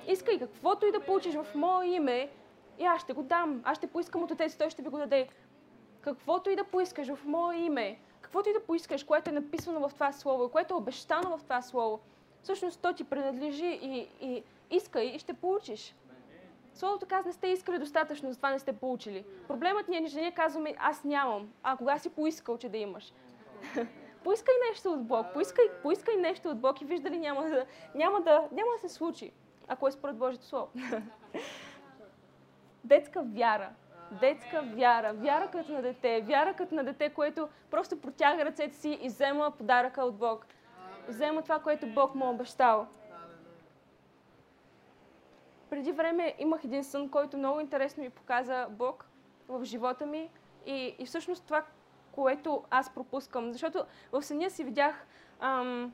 Искай 0.06 0.38
каквото 0.38 0.86
и 0.86 0.92
да 0.92 1.00
получиш 1.00 1.34
в 1.34 1.46
Мое 1.54 1.86
име 1.86 2.30
и 2.78 2.84
аз 2.84 3.02
ще 3.02 3.12
го 3.12 3.22
дам. 3.22 3.62
Аз 3.64 3.78
ще 3.78 3.86
поискам 3.86 4.22
от 4.22 4.30
Отец, 4.30 4.56
Той 4.56 4.70
ще 4.70 4.82
ви 4.82 4.88
го 4.88 4.98
даде. 4.98 5.28
Каквото 6.00 6.50
и 6.50 6.56
да 6.56 6.64
поискаш 6.64 7.14
в 7.14 7.24
Мое 7.24 7.56
име, 7.56 7.98
каквото 8.20 8.48
и 8.48 8.52
да 8.52 8.60
поискаш, 8.60 9.04
което 9.04 9.30
е 9.30 9.32
написано 9.32 9.88
в 9.88 9.94
това 9.94 10.12
Слово, 10.12 10.48
което 10.48 10.74
е 10.74 10.76
обещано 10.76 11.38
в 11.38 11.42
това 11.42 11.62
Слово, 11.62 12.00
всъщност 12.42 12.80
то 12.80 12.92
ти 12.92 13.04
принадлежи 13.04 13.78
и, 13.82 14.08
и 14.20 14.42
искай 14.70 15.04
и 15.04 15.18
ще 15.18 15.34
получиш. 15.34 15.94
Словото 16.74 17.06
казва, 17.06 17.28
не 17.28 17.32
сте 17.32 17.48
искали 17.48 17.78
достатъчно, 17.78 18.30
затова 18.30 18.50
не 18.50 18.58
сте 18.58 18.72
получили. 18.72 19.24
Проблемът 19.48 19.88
ни 19.88 19.96
е, 19.96 20.08
че 20.08 20.20
ние 20.20 20.32
казваме, 20.32 20.74
аз 20.78 21.04
нямам. 21.04 21.52
А 21.62 21.76
кога 21.76 21.98
си 21.98 22.10
поискал, 22.10 22.58
че 22.58 22.68
да 22.68 22.76
имаш? 22.76 23.12
поискай 24.24 24.54
нещо 24.70 24.92
от 24.92 25.04
Бог, 25.06 25.26
поискай, 25.32 25.64
поискай 25.82 26.16
нещо 26.16 26.48
от 26.48 26.60
Бог 26.60 26.80
и 26.80 26.84
виждали 26.84 27.18
няма 27.18 27.42
да, 27.42 27.66
няма, 27.94 28.20
да, 28.20 28.48
няма 28.52 28.70
да 28.82 28.88
се 28.88 28.94
случи, 28.94 29.32
ако 29.70 29.88
е 29.88 29.90
според 29.90 30.16
Божието 30.16 30.44
Слово. 30.44 30.68
Детска 32.84 33.22
вяра. 33.22 33.70
Детска 34.20 34.62
вяра. 34.62 35.12
Вяра 35.12 35.50
като 35.50 35.72
на 35.72 35.82
дете. 35.82 36.20
Вяра 36.20 36.54
като 36.54 36.74
на 36.74 36.84
дете, 36.84 37.08
което 37.08 37.48
просто 37.70 38.00
протяга 38.00 38.44
ръцете 38.44 38.76
си 38.76 38.98
и 39.02 39.08
взема 39.08 39.52
подаръка 39.58 40.04
от 40.04 40.16
Бог. 40.16 40.46
Взема 41.08 41.42
това, 41.42 41.58
което 41.58 41.86
Бог 41.86 42.14
му 42.14 42.24
е 42.24 42.28
обещал 42.28 42.86
преди 45.70 45.92
време 45.92 46.34
имах 46.38 46.64
един 46.64 46.84
сън, 46.84 47.08
който 47.08 47.38
много 47.38 47.60
интересно 47.60 48.02
ми 48.02 48.10
показа 48.10 48.66
Бог 48.70 49.06
в 49.48 49.64
живота 49.64 50.06
ми 50.06 50.30
и, 50.66 50.94
и 50.98 51.06
всъщност 51.06 51.44
това, 51.44 51.64
което 52.12 52.64
аз 52.70 52.94
пропускам. 52.94 53.52
Защото 53.52 53.84
в 54.12 54.22
съня 54.22 54.50
си 54.50 54.64
видях, 54.64 55.06
ам, 55.40 55.92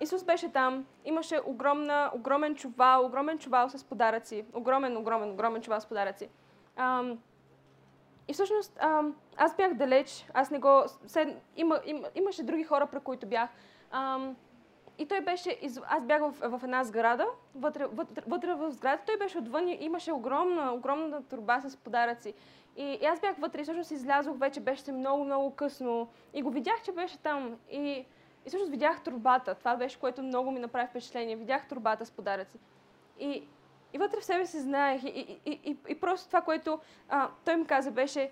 Исус 0.00 0.24
беше 0.24 0.52
там, 0.52 0.86
имаше 1.04 1.40
огромна, 1.46 2.10
огромен 2.14 2.54
чувал, 2.54 3.06
огромен 3.06 3.38
чувал 3.38 3.68
с 3.68 3.84
подаръци. 3.84 4.44
Огромен, 4.54 4.96
огромен, 4.96 5.30
огромен 5.30 5.62
чувал 5.62 5.80
с 5.80 5.86
подаръци. 5.86 6.28
Ам, 6.76 7.18
и 8.28 8.32
всъщност 8.32 8.78
ам, 8.80 9.16
аз 9.36 9.56
бях 9.56 9.74
далеч, 9.74 10.26
аз 10.34 10.50
не 10.50 10.58
го... 10.58 10.82
Сед, 11.06 11.42
има, 11.56 11.80
има, 11.84 12.08
имаше 12.14 12.42
други 12.42 12.64
хора, 12.64 12.86
при 12.86 13.00
които 13.00 13.26
бях. 13.26 13.50
Ам, 13.90 14.36
и 14.98 15.06
той 15.06 15.20
беше, 15.20 15.58
аз 15.88 16.04
бях 16.04 16.20
в, 16.20 16.58
в 16.58 16.60
една 16.64 16.84
сграда, 16.84 17.26
вътре, 17.54 17.86
вътре, 17.86 18.22
вътре 18.26 18.54
в 18.54 18.72
сградата, 18.72 19.02
той 19.06 19.16
беше 19.16 19.38
отвън 19.38 19.68
и 19.68 19.78
имаше 19.80 20.12
огромна, 20.12 20.72
огромна 20.74 21.22
турба 21.22 21.60
с 21.60 21.76
подаръци. 21.76 22.34
И, 22.76 22.98
и 23.02 23.06
аз 23.06 23.20
бях 23.20 23.36
вътре 23.38 23.60
и 23.60 23.62
всъщност 23.64 23.90
излязох, 23.90 24.38
вече 24.38 24.60
беше 24.60 24.92
много, 24.92 25.24
много 25.24 25.54
късно. 25.54 26.08
И 26.34 26.42
го 26.42 26.50
видях, 26.50 26.82
че 26.82 26.92
беше 26.92 27.18
там. 27.18 27.56
И, 27.70 28.06
и 28.46 28.48
всъщност 28.48 28.70
видях 28.70 29.02
турбата. 29.02 29.54
Това 29.54 29.76
беше, 29.76 29.98
което 29.98 30.22
много 30.22 30.50
ми 30.50 30.60
направи 30.60 30.86
впечатление. 30.86 31.36
Видях 31.36 31.68
турбата 31.68 32.06
с 32.06 32.10
подаръци. 32.10 32.58
И, 33.20 33.42
и 33.92 33.98
вътре 33.98 34.20
в 34.20 34.24
себе 34.24 34.46
си 34.46 34.60
знаех. 34.60 35.04
И, 35.04 35.38
и, 35.46 35.60
и, 35.64 35.76
и, 35.88 36.00
просто 36.00 36.26
това, 36.26 36.40
което 36.40 36.78
а, 37.08 37.28
той 37.44 37.56
ми 37.56 37.66
каза, 37.66 37.90
беше, 37.90 38.30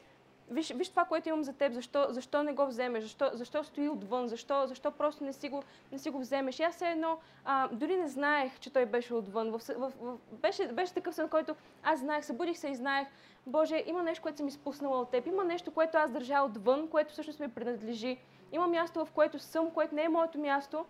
виж, 0.51 0.73
виж 0.73 0.89
това, 0.89 1.05
което 1.05 1.29
имам 1.29 1.45
за 1.45 1.53
теб, 1.53 1.73
защо, 1.73 2.07
защо 2.09 2.43
не 2.43 2.53
го 2.53 2.67
вземеш, 2.67 3.03
защо, 3.03 3.31
защо 3.33 3.65
стои 3.65 3.89
отвън, 3.89 4.29
защо, 4.29 4.67
защо 4.67 4.91
просто 4.91 5.25
не 5.25 5.33
си 5.33 5.49
го, 5.49 5.63
не 5.93 5.99
си 5.99 6.11
го 6.11 6.19
вземеш. 6.19 6.61
И 6.61 6.63
аз 6.63 6.75
все 6.75 6.89
едно, 6.89 7.19
а, 7.45 7.69
дори 7.69 7.97
не 7.97 8.09
знаех, 8.09 8.59
че 8.59 8.73
той 8.73 8.87
беше 8.87 9.15
отвън. 9.15 9.51
В, 9.51 9.59
в, 9.59 9.93
в, 10.01 10.19
беше, 10.33 10.69
беше 10.69 10.95
такъв 10.95 11.15
сън, 11.15 11.29
който 11.29 11.55
аз 11.83 12.01
знаех, 12.01 12.25
събудих 12.25 12.59
се 12.59 12.69
и 12.69 12.75
знаех, 12.75 13.09
Боже, 13.47 13.83
има 13.87 14.03
нещо, 14.03 14.23
което 14.23 14.39
съм 14.39 14.49
изпуснала 14.49 15.01
от 15.01 15.11
теб, 15.11 15.27
има 15.27 15.45
нещо, 15.45 15.71
което 15.71 15.99
аз 15.99 16.11
държа 16.11 16.43
отвън, 16.43 16.89
което 16.89 17.13
всъщност 17.13 17.41
ми 17.41 17.49
принадлежи. 17.49 18.19
Има 18.55 18.67
място, 18.67 19.05
в 19.05 19.11
което 19.11 19.39
съм, 19.39 19.71
което 19.71 19.95
не 19.95 20.03
е 20.03 20.09
моето 20.09 20.39
място, 20.39 20.85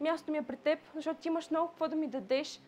мястото 0.00 0.32
ми 0.32 0.38
е 0.38 0.42
при 0.42 0.56
теб, 0.56 0.78
защото 0.94 1.20
ти 1.20 1.28
имаш 1.28 1.50
много 1.50 1.68
какво 1.68 1.88
да 1.88 1.96
ми 1.96 2.06
дадеш 2.06 2.60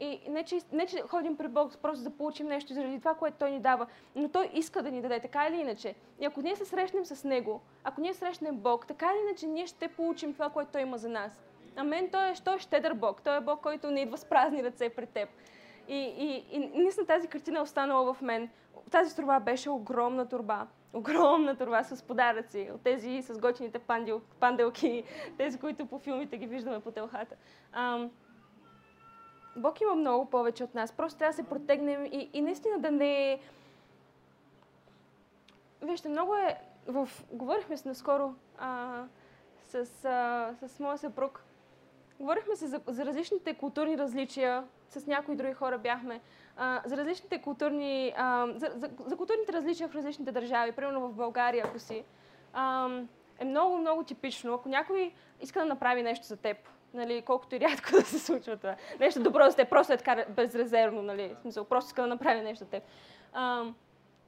и 0.00 0.20
не 0.28 0.44
че, 0.44 0.58
не, 0.72 0.86
че 0.86 1.02
ходим 1.02 1.36
при 1.36 1.48
Бог 1.48 1.78
просто 1.82 2.04
да 2.04 2.10
получим 2.10 2.46
нещо 2.46 2.74
заради 2.74 2.98
това, 2.98 3.14
което 3.14 3.36
Той 3.38 3.50
ни 3.50 3.60
дава, 3.60 3.86
но 4.14 4.28
Той 4.28 4.50
иска 4.54 4.82
да 4.82 4.90
ни 4.90 5.02
даде, 5.02 5.20
така 5.20 5.46
или 5.46 5.56
иначе. 5.56 5.94
И 6.20 6.24
ако 6.24 6.40
ние 6.40 6.56
се 6.56 6.64
срещнем 6.64 7.04
с 7.04 7.24
Него, 7.24 7.60
ако 7.84 8.00
ние 8.00 8.14
срещнем 8.14 8.56
Бог, 8.56 8.86
така 8.86 9.06
или 9.06 9.28
иначе 9.28 9.46
ние 9.46 9.66
ще 9.66 9.88
получим 9.88 10.32
това, 10.32 10.48
което 10.50 10.70
Той 10.72 10.80
има 10.80 10.98
за 10.98 11.08
нас. 11.08 11.42
Амен, 11.76 12.08
той 12.10 12.30
е, 12.30 12.34
той 12.44 12.56
е 12.56 12.58
щедър 12.58 12.94
Бог. 12.94 13.22
Той 13.22 13.36
е 13.36 13.40
Бог, 13.40 13.60
който 13.60 13.90
не 13.90 14.00
идва 14.00 14.18
с 14.18 14.24
празни 14.24 14.64
ръце 14.64 14.88
пред 14.88 15.08
теб. 15.08 15.28
И, 15.88 15.96
и, 15.96 16.56
и 16.56 16.58
наистина 16.58 17.06
тази 17.06 17.28
картина 17.28 17.58
е 17.58 17.62
останала 17.62 18.14
в 18.14 18.22
мен. 18.22 18.50
Тази 18.90 19.16
турба 19.16 19.40
беше 19.40 19.70
огромна 19.70 20.28
турба. 20.28 20.66
Огромна 20.92 21.56
турба 21.56 21.84
с 21.84 22.02
подаръци. 22.02 22.70
От 22.74 22.82
тези 22.82 23.22
с 23.22 23.38
готините 23.38 23.78
пандел, 23.78 24.20
панделки, 24.40 25.04
тези, 25.38 25.58
които 25.58 25.86
по 25.86 25.98
филмите 25.98 26.36
ги 26.36 26.46
виждаме 26.46 26.80
по 26.80 26.90
телхата. 26.90 27.36
Ам, 27.72 28.10
Бог 29.56 29.80
има 29.80 29.94
много 29.94 30.30
повече 30.30 30.64
от 30.64 30.74
нас. 30.74 30.92
Просто 30.92 31.18
трябва 31.18 31.30
да 31.30 31.36
се 31.36 31.48
протегнем 31.48 32.06
и, 32.06 32.30
и 32.32 32.40
наистина 32.40 32.78
да 32.78 32.90
не... 32.90 33.40
Вижте, 35.82 36.08
много 36.08 36.34
е... 36.34 36.60
В... 36.86 37.08
Говорихме 37.32 37.76
с 37.76 37.84
наскоро 37.84 38.34
а, 38.58 39.04
с, 39.62 40.04
а, 40.04 40.54
с 40.68 40.80
моя 40.80 40.98
съпруг. 40.98 41.42
Говорихме 42.20 42.56
се 42.56 42.66
за, 42.66 42.80
за 42.86 43.06
различните 43.06 43.54
културни 43.54 43.98
различия. 43.98 44.64
С 44.88 45.06
някои 45.06 45.36
други 45.36 45.52
хора 45.52 45.78
бяхме. 45.78 46.20
За 46.84 46.96
различните 46.96 47.38
културни... 47.38 48.14
А, 48.16 48.46
за, 48.56 48.72
за, 48.76 48.90
за 49.06 49.16
културните 49.16 49.52
различия 49.52 49.88
в 49.88 49.94
различните 49.94 50.32
държави. 50.32 50.72
Примерно 50.72 51.08
в 51.08 51.12
България, 51.12 51.64
ако 51.66 51.78
си. 51.78 52.04
А, 52.52 52.88
е 53.38 53.44
много, 53.44 53.76
много 53.76 54.02
типично. 54.02 54.54
Ако 54.54 54.68
някой 54.68 55.12
иска 55.40 55.60
да 55.60 55.66
направи 55.66 56.02
нещо 56.02 56.26
за 56.26 56.36
теб, 56.36 56.56
нали, 56.94 57.22
колкото 57.22 57.54
и 57.54 57.60
рядко 57.60 57.90
да 57.92 58.02
се 58.02 58.18
случва 58.18 58.56
това. 58.56 58.76
Нещо 59.00 59.22
добро 59.22 59.50
за 59.50 59.56
теб, 59.56 59.70
просто 59.70 59.92
е 59.92 59.96
така 59.96 60.24
безрезервно, 60.28 61.02
нали, 61.02 61.34
смисъл, 61.40 61.64
просто 61.64 61.88
иска 61.88 62.02
да 62.02 62.08
направи 62.08 62.40
нещо 62.40 62.64
за 62.64 62.70
теб. 62.70 62.82
А, 63.32 63.64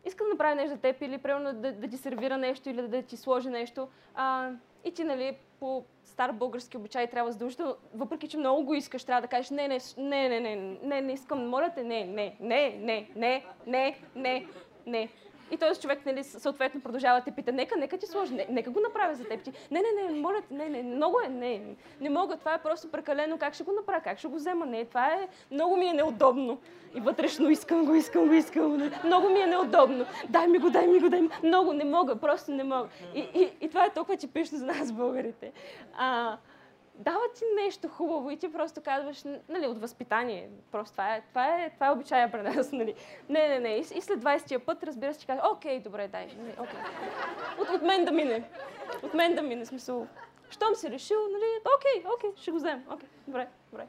иска 0.05 0.25
да 0.25 0.31
направи 0.31 0.55
нещо 0.55 0.75
за 0.75 0.81
теб 0.81 1.03
или 1.03 1.19
примерно 1.19 1.53
да, 1.53 1.73
да 1.73 1.89
ти 1.89 1.97
сервира 1.97 2.39
нещо 2.39 2.71
или 2.71 2.83
да, 2.83 2.89
да 2.89 3.03
ти 3.03 3.17
сложи 3.17 3.49
нещо. 3.49 3.89
А, 4.15 4.51
и 4.85 4.95
ти, 4.95 5.05
нали, 5.05 5.37
по 5.61 5.85
стар 6.05 6.33
български 6.33 6.77
обичай 6.77 7.07
трябва 7.07 7.33
задължително, 7.33 7.75
въпреки 7.95 8.29
че 8.29 8.37
много 8.37 8.65
го 8.65 8.75
искаш, 8.75 9.05
трябва 9.05 9.23
да 9.23 9.29
кажеш 9.29 9.51
не, 9.51 9.69
не, 9.69 9.79
не, 9.99 10.29
не, 10.29 10.41
не, 10.41 10.57
не, 10.83 11.01
не 11.01 11.13
искам, 11.13 11.49
моля 11.49 11.73
те, 11.75 11.85
не, 11.85 12.05
не, 12.05 12.37
не, 12.41 12.79
не, 12.79 13.11
не, 13.17 13.45
не, 13.67 13.97
не, 14.17 14.47
не. 14.87 15.09
И 15.51 15.57
този 15.57 15.81
човек, 15.81 16.07
нали, 16.07 16.25
съответно 16.25 16.81
продължава 16.81 17.19
да 17.19 17.25
те 17.25 17.31
пита, 17.31 17.53
нека, 17.53 17.77
нека 17.77 17.99
ти 17.99 18.07
сложи, 18.07 18.35
не, 18.35 18.47
нека 18.51 18.71
го 18.71 18.81
направя 18.81 19.15
за 19.15 19.25
теб. 19.25 19.43
Ти, 19.43 19.53
не, 19.71 19.81
не, 19.81 20.13
не, 20.13 20.21
моля, 20.21 20.43
не, 20.51 20.69
не, 20.69 20.83
много 20.83 21.21
е, 21.25 21.29
не, 21.29 21.63
не 22.01 22.11
мога, 22.11 22.37
това 22.37 22.55
е 22.55 22.63
просто 22.63 22.91
прекалено, 22.91 23.39
как 23.39 23.55
ще 23.55 23.65
го 23.65 23.73
направя, 23.73 24.01
как 24.01 24.19
ще 24.19 24.29
го 24.29 24.37
взема, 24.37 24.67
не, 24.67 24.85
това 24.85 25.07
е, 25.07 25.29
много 25.51 25.77
ми 25.77 25.87
е 25.87 25.93
неудобно. 25.93 26.59
И 26.95 27.01
вътрешно 27.01 27.51
искам 27.51 27.85
го, 27.85 27.95
искам 27.95 28.29
го, 28.29 28.35
искам 28.35 28.79
го, 28.79 28.85
много 29.05 29.29
ми 29.29 29.41
е 29.41 29.47
неудобно. 29.47 30.07
Дай 30.29 30.47
ми 30.47 30.59
го, 30.59 30.71
дай 30.71 30.87
ми 30.87 31.01
го, 31.01 31.09
дай 31.09 31.21
ми, 31.21 31.29
много, 31.43 31.73
не 31.73 31.85
мога, 31.85 32.17
просто 32.17 32.51
не 32.51 32.65
мога. 32.65 32.89
И, 33.15 33.21
и, 33.21 33.53
и 33.61 33.69
това 33.69 33.85
е 33.85 33.91
толкова 33.91 34.17
типично 34.17 34.59
за 34.59 34.67
нас, 34.67 34.93
българите. 34.93 35.53
А, 35.99 36.37
дава 37.01 37.21
ти 37.35 37.45
нещо 37.65 37.89
хубаво 37.89 38.31
и 38.31 38.37
ти 38.37 38.53
просто 38.53 38.81
казваш, 38.83 39.25
нали, 39.49 39.67
от 39.67 39.79
възпитание. 39.79 40.51
Просто 40.73 40.93
това 40.93 41.15
е, 41.15 41.21
това 41.21 41.47
е, 41.47 41.71
това 41.71 41.87
е 41.87 41.91
обичая 41.91 42.33
при 42.33 42.43
нас, 42.43 42.73
нали. 42.73 42.95
Не, 43.29 43.49
не, 43.49 43.59
не. 43.59 43.75
И, 43.77 43.85
след 43.85 44.21
20-я 44.21 44.67
път, 44.67 44.83
разбира 44.83 45.15
се, 45.15 45.21
ти 45.21 45.27
казваш, 45.27 45.45
окей, 45.53 45.81
добре, 45.81 46.09
дай. 46.09 46.27
Нали, 46.39 46.55
окей. 46.59 46.81
От, 47.61 47.69
от 47.69 47.83
мен 47.83 48.05
да 48.05 48.13
мине. 48.13 48.51
От 49.03 49.15
мен 49.15 49.35
да 49.35 49.43
мине, 49.43 49.67
смисъл. 49.67 50.07
Щом 50.51 50.75
си 50.75 50.91
решил, 50.91 51.19
нали, 51.33 51.45
окей, 51.77 52.13
окей, 52.15 52.43
ще 52.43 52.51
го 52.51 52.57
вземем. 52.57 52.85
Окей, 52.91 53.09
добре, 53.27 53.49
добре. 53.71 53.87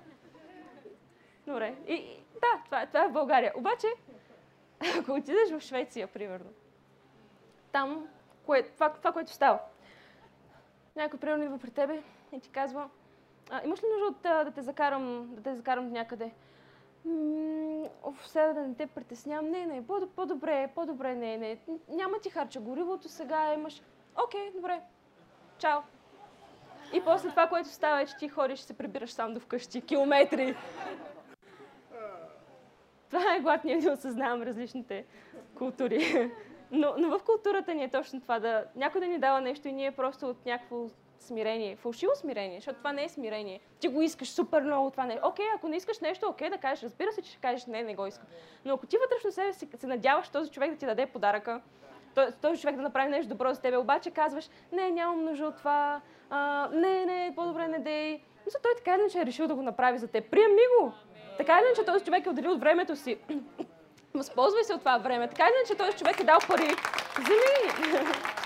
Добре. 1.48 1.76
И, 1.88 1.94
и 1.94 2.24
да, 2.34 2.64
това, 2.66 2.86
това 2.86 3.04
е 3.04 3.08
в 3.08 3.12
България. 3.12 3.54
Обаче, 3.56 3.88
ако 5.00 5.12
отидеш 5.12 5.52
в 5.52 5.60
Швеция, 5.60 6.08
примерно, 6.08 6.50
там, 7.72 8.08
кое, 8.46 8.64
това, 8.64 8.90
това, 8.90 9.12
което 9.12 9.32
става. 9.32 9.60
Някой, 10.96 11.20
примерно, 11.20 11.44
идва 11.44 11.58
при 11.58 11.72
тебе 11.72 12.04
и 12.32 12.40
ти 12.40 12.50
казва, 12.50 12.90
а, 13.52 13.62
имаш 13.66 13.84
ли 13.84 13.88
нужда 13.94 14.06
от 14.06 14.26
а, 14.26 14.44
да 14.44 14.52
те 14.52 14.62
закарам, 14.62 15.30
да 15.36 15.42
те 15.42 15.56
закарам 15.56 15.92
някъде? 15.92 16.32
Оф, 18.04 18.28
сега 18.28 18.54
да 18.54 18.62
не 18.62 18.76
те 18.76 18.88
притеснявам. 18.88 19.50
Не, 19.50 19.66
не, 19.66 19.88
по- 19.88 20.08
по-добре, 20.16 20.72
по-добре, 20.76 21.16
не, 21.16 21.38
не. 21.38 21.58
Няма 21.90 22.20
ти 22.20 22.30
харча 22.30 22.60
горивото, 22.60 23.10
сега 23.10 23.54
имаш... 23.54 23.82
Окей, 24.26 24.52
добре. 24.56 24.82
Чао. 25.58 25.80
И 26.94 27.02
после 27.02 27.30
това, 27.30 27.48
което 27.48 27.70
става 27.70 28.02
е, 28.02 28.06
че 28.06 28.18
ти 28.18 28.30
ходиш 28.30 28.60
и 28.60 28.64
се 28.64 28.78
прибираш 28.78 29.12
сам 29.12 29.34
до 29.34 29.40
вкъщи. 29.40 29.82
Километри. 29.82 30.56
Това 33.10 33.36
е 33.36 33.40
глад 33.40 33.64
ние 33.64 33.78
да 33.78 33.92
осъзнавам 33.92 34.42
различните 34.42 35.06
култури. 35.58 36.32
Но, 36.72 36.94
но 36.98 37.20
в 37.20 37.24
културата 37.24 37.74
ни 37.74 37.84
е 37.84 37.90
точно 37.90 38.22
това 38.22 38.40
да 38.40 38.66
някой 38.76 39.02
да 39.02 39.08
ни 39.08 39.20
дава 39.20 39.42
нещо 39.42 39.68
и 39.68 39.72
ние 39.74 39.92
просто 39.92 40.30
от 40.30 40.46
някакво 40.46 40.88
смирение, 41.24 41.76
фалшиво 41.76 42.12
смирение, 42.16 42.58
защото 42.58 42.78
това 42.78 42.94
не 42.94 43.04
е 43.04 43.10
смирение. 43.10 43.60
Ти 43.80 43.88
го 43.88 44.02
искаш 44.02 44.30
супер 44.30 44.62
много 44.62 44.92
това 44.92 45.06
не 45.06 45.14
е. 45.14 45.20
Окей, 45.24 45.46
ако 45.56 45.68
не 45.68 45.76
искаш 45.76 46.00
нещо, 46.00 46.28
окей 46.28 46.50
да 46.50 46.58
кажеш, 46.58 46.84
разбира 46.84 47.12
се, 47.12 47.22
че 47.22 47.32
ще 47.32 47.40
кажеш 47.42 47.66
не, 47.66 47.84
не 47.84 47.96
го 47.96 48.06
искам. 48.06 48.28
Но 48.66 48.74
ако 48.74 48.86
ти 48.86 48.98
вътрешно 48.98 49.32
себе 49.32 49.54
си 49.54 49.68
се 49.78 49.88
надяваш 49.88 50.30
този 50.30 50.52
човек 50.52 50.72
да 50.72 50.78
ти 50.78 50.86
даде 50.86 51.06
подаръка, 51.06 51.62
този 52.42 52.62
човек 52.62 52.76
да 52.76 52.82
направи 52.82 53.10
нещо 53.10 53.30
добро 53.30 53.54
за 53.54 53.62
тебе, 53.62 53.78
обаче 53.78 54.12
казваш, 54.12 54.50
не, 54.72 54.92
нямам 54.92 55.26
нужда 55.26 55.46
от 55.46 55.58
това, 55.58 56.02
а, 56.30 56.70
не, 56.74 57.06
не, 57.06 57.34
по-добре 57.36 57.68
не 57.68 57.80
дей. 57.80 58.24
Мисля, 58.46 58.60
той 58.64 58.72
така 58.78 58.96
иначе 58.96 59.20
е 59.20 59.26
решил 59.26 59.48
да 59.48 59.56
го 59.56 59.62
направи 59.62 59.98
за 59.98 60.08
теб. 60.08 60.32
Приеми 60.32 60.62
го! 60.80 60.94
Така 61.38 61.60
иначе 61.60 61.86
този 61.86 62.06
човек 62.06 62.26
е 62.26 62.30
отделил 62.30 62.52
от 62.52 62.60
времето 62.60 62.96
си. 62.96 63.18
Възползвай 64.14 64.64
се 64.64 64.74
от 64.74 64.80
това 64.80 64.98
време. 64.98 65.30
Така 65.30 65.44
иначе 65.44 65.76
този 65.76 65.98
човек 65.98 66.20
е 66.20 66.24
дал 66.24 66.38
пари. 66.48 66.76
Вземи! 67.20 68.41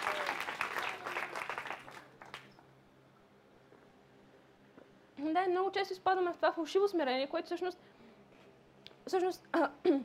Да, 5.46 5.52
много 5.52 5.72
често 5.72 5.93
изпадаме 5.93 6.34
в 6.34 6.36
това 6.36 6.52
фалшиво 6.52 6.88
смирение, 6.88 7.28
което 7.28 7.46
всъщност, 7.46 7.80
всъщност 9.08 9.48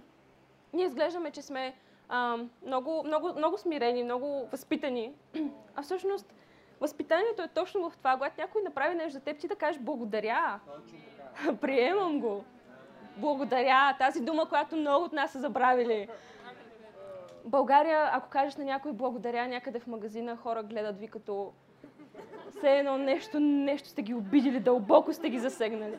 ние 0.73 0.87
изглеждаме, 0.87 1.31
че 1.31 1.43
сме 1.43 1.75
а, 2.09 2.39
много, 2.67 3.03
много, 3.07 3.33
много 3.37 3.59
смирени, 3.59 4.05
много 4.05 4.47
възпитани, 4.53 5.13
а 5.77 5.83
всъщност 5.83 6.35
възпитанието 6.81 7.43
е 7.43 7.49
точно 7.49 7.91
в 7.91 7.97
това, 7.97 8.13
когато 8.13 8.41
някой 8.41 8.63
направи 8.63 8.95
нещо 8.95 9.13
за 9.13 9.21
теб, 9.21 9.39
ти 9.39 9.49
да 9.49 9.57
кажеш 9.57 9.81
благодаря. 9.81 10.61
Приемам 11.61 12.21
го. 12.21 12.45
Благодаря. 13.17 13.97
Тази 13.99 14.21
дума, 14.21 14.49
която 14.49 14.77
много 14.77 15.05
от 15.05 15.13
нас 15.13 15.33
са 15.33 15.39
забравили. 15.41 16.09
България, 17.45 18.11
ако 18.13 18.29
кажеш 18.29 18.57
на 18.57 18.65
някой 18.65 18.93
благодаря 18.93 19.49
някъде 19.49 19.81
в 19.81 19.87
магазина, 19.87 20.37
хора 20.37 20.63
гледат 20.63 20.99
ви 20.99 21.09
като 21.09 21.53
все 22.59 22.79
едно 22.79 22.99
нещо, 22.99 23.41
нещо 23.41 23.89
сте 23.89 24.03
ги 24.03 24.15
обидили, 24.15 24.61
дълбоко 24.61 25.13
сте 25.13 25.31
ги 25.31 25.39
засегнали. 25.39 25.99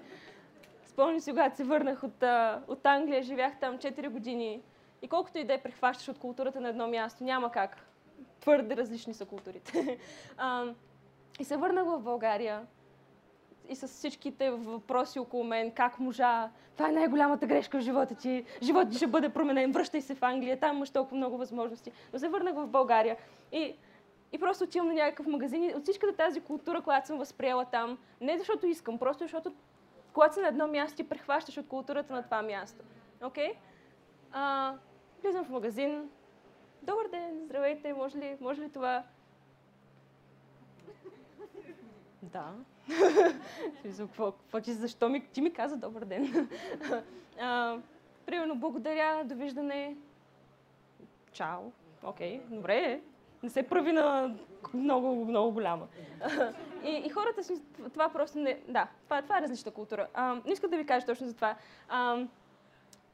Спомням 0.85 1.19
си, 1.19 1.31
когато 1.31 1.57
се 1.57 1.63
върнах 1.63 2.03
от, 2.03 2.23
от 2.67 2.85
Англия, 2.85 3.23
живях 3.23 3.59
там 3.59 3.77
4 3.77 4.09
години. 4.09 4.61
И 5.01 5.07
колкото 5.07 5.37
и 5.37 5.43
да 5.43 5.53
е 5.53 5.61
прехващаш 5.61 6.09
от 6.09 6.19
културата 6.19 6.61
на 6.61 6.69
едно 6.69 6.87
място, 6.87 7.23
няма 7.23 7.51
как. 7.51 7.85
Твърде 8.39 8.77
различни 8.77 9.13
са 9.13 9.25
културите. 9.25 9.97
а, 10.37 10.65
и 11.39 11.43
се 11.43 11.57
върнах 11.57 11.85
в 11.85 11.99
България 11.99 12.61
и 13.69 13.75
с 13.75 13.87
всичките 13.87 14.51
въпроси 14.51 15.19
около 15.19 15.43
мен, 15.43 15.71
как 15.71 15.99
можа, 15.99 16.49
това 16.77 16.89
е 16.89 16.91
най-голямата 16.91 17.47
грешка 17.47 17.77
в 17.77 17.81
живота 17.81 18.15
ти, 18.15 18.45
животът 18.63 18.91
ти 18.91 18.97
ще 18.97 19.07
бъде 19.07 19.29
променен, 19.29 19.71
връщай 19.71 20.01
се 20.01 20.15
в 20.15 20.23
Англия, 20.23 20.59
там 20.59 20.75
имаш 20.75 20.89
толкова 20.89 21.17
много 21.17 21.37
възможности. 21.37 21.91
Но 22.13 22.19
се 22.19 22.27
върнах 22.27 22.55
в 22.55 22.67
България 22.67 23.17
и 23.51 23.75
и 24.31 24.39
просто 24.39 24.63
отивам 24.63 24.87
на 24.87 24.93
някакъв 24.93 25.27
магазин 25.27 25.63
и 25.63 25.75
от 25.75 25.83
всичката 25.83 26.15
тази 26.15 26.41
култура, 26.41 26.81
която 26.81 27.07
съм 27.07 27.17
възприела 27.17 27.65
там, 27.65 27.97
не 28.21 28.37
защото 28.37 28.67
искам, 28.67 28.99
просто 28.99 29.23
защото 29.23 29.53
когато 30.13 30.33
си 30.33 30.41
на 30.41 30.47
едно 30.47 30.67
място, 30.67 30.97
ти 30.97 31.09
прехващаш 31.09 31.57
от 31.57 31.67
културата 31.67 32.13
на 32.13 32.23
това 32.23 32.41
място. 32.41 32.83
Окей? 33.23 33.53
Okay? 33.53 33.55
влизам 35.23 35.45
в 35.45 35.49
магазин. 35.49 36.09
Добър 36.81 37.07
ден, 37.07 37.41
здравейте, 37.45 37.93
може 37.93 38.17
ли, 38.17 38.37
може 38.41 38.61
ли 38.61 38.69
това? 38.69 39.03
Да. 42.21 42.53
какво, 44.51 44.73
защо 44.73 45.09
ми, 45.09 45.27
ти 45.27 45.41
ми 45.41 45.53
каза 45.53 45.77
добър 45.77 46.05
ден? 46.05 46.49
а, 47.39 47.77
примерно, 48.25 48.55
благодаря, 48.55 49.23
довиждане. 49.23 49.97
Чао. 51.31 51.71
Окей, 52.03 52.39
okay, 52.39 52.55
добре 52.55 53.01
не 53.43 53.49
се 53.49 53.63
прави 53.63 53.91
на 53.91 54.35
много, 54.73 55.25
много 55.25 55.51
голяма. 55.51 55.87
и, 56.85 56.89
и 57.05 57.09
хората 57.09 57.43
си, 57.43 57.53
това 57.93 58.09
просто 58.09 58.39
не... 58.39 58.59
Да, 58.67 58.87
това, 59.03 59.21
това 59.21 59.37
е 59.37 59.41
различна 59.41 59.71
култура. 59.71 60.07
А, 60.13 60.33
не 60.33 60.53
искам 60.53 60.69
да 60.69 60.77
ви 60.77 60.85
кажа 60.85 61.05
точно 61.05 61.27
за 61.27 61.33
това. 61.33 61.55
А, 61.89 62.25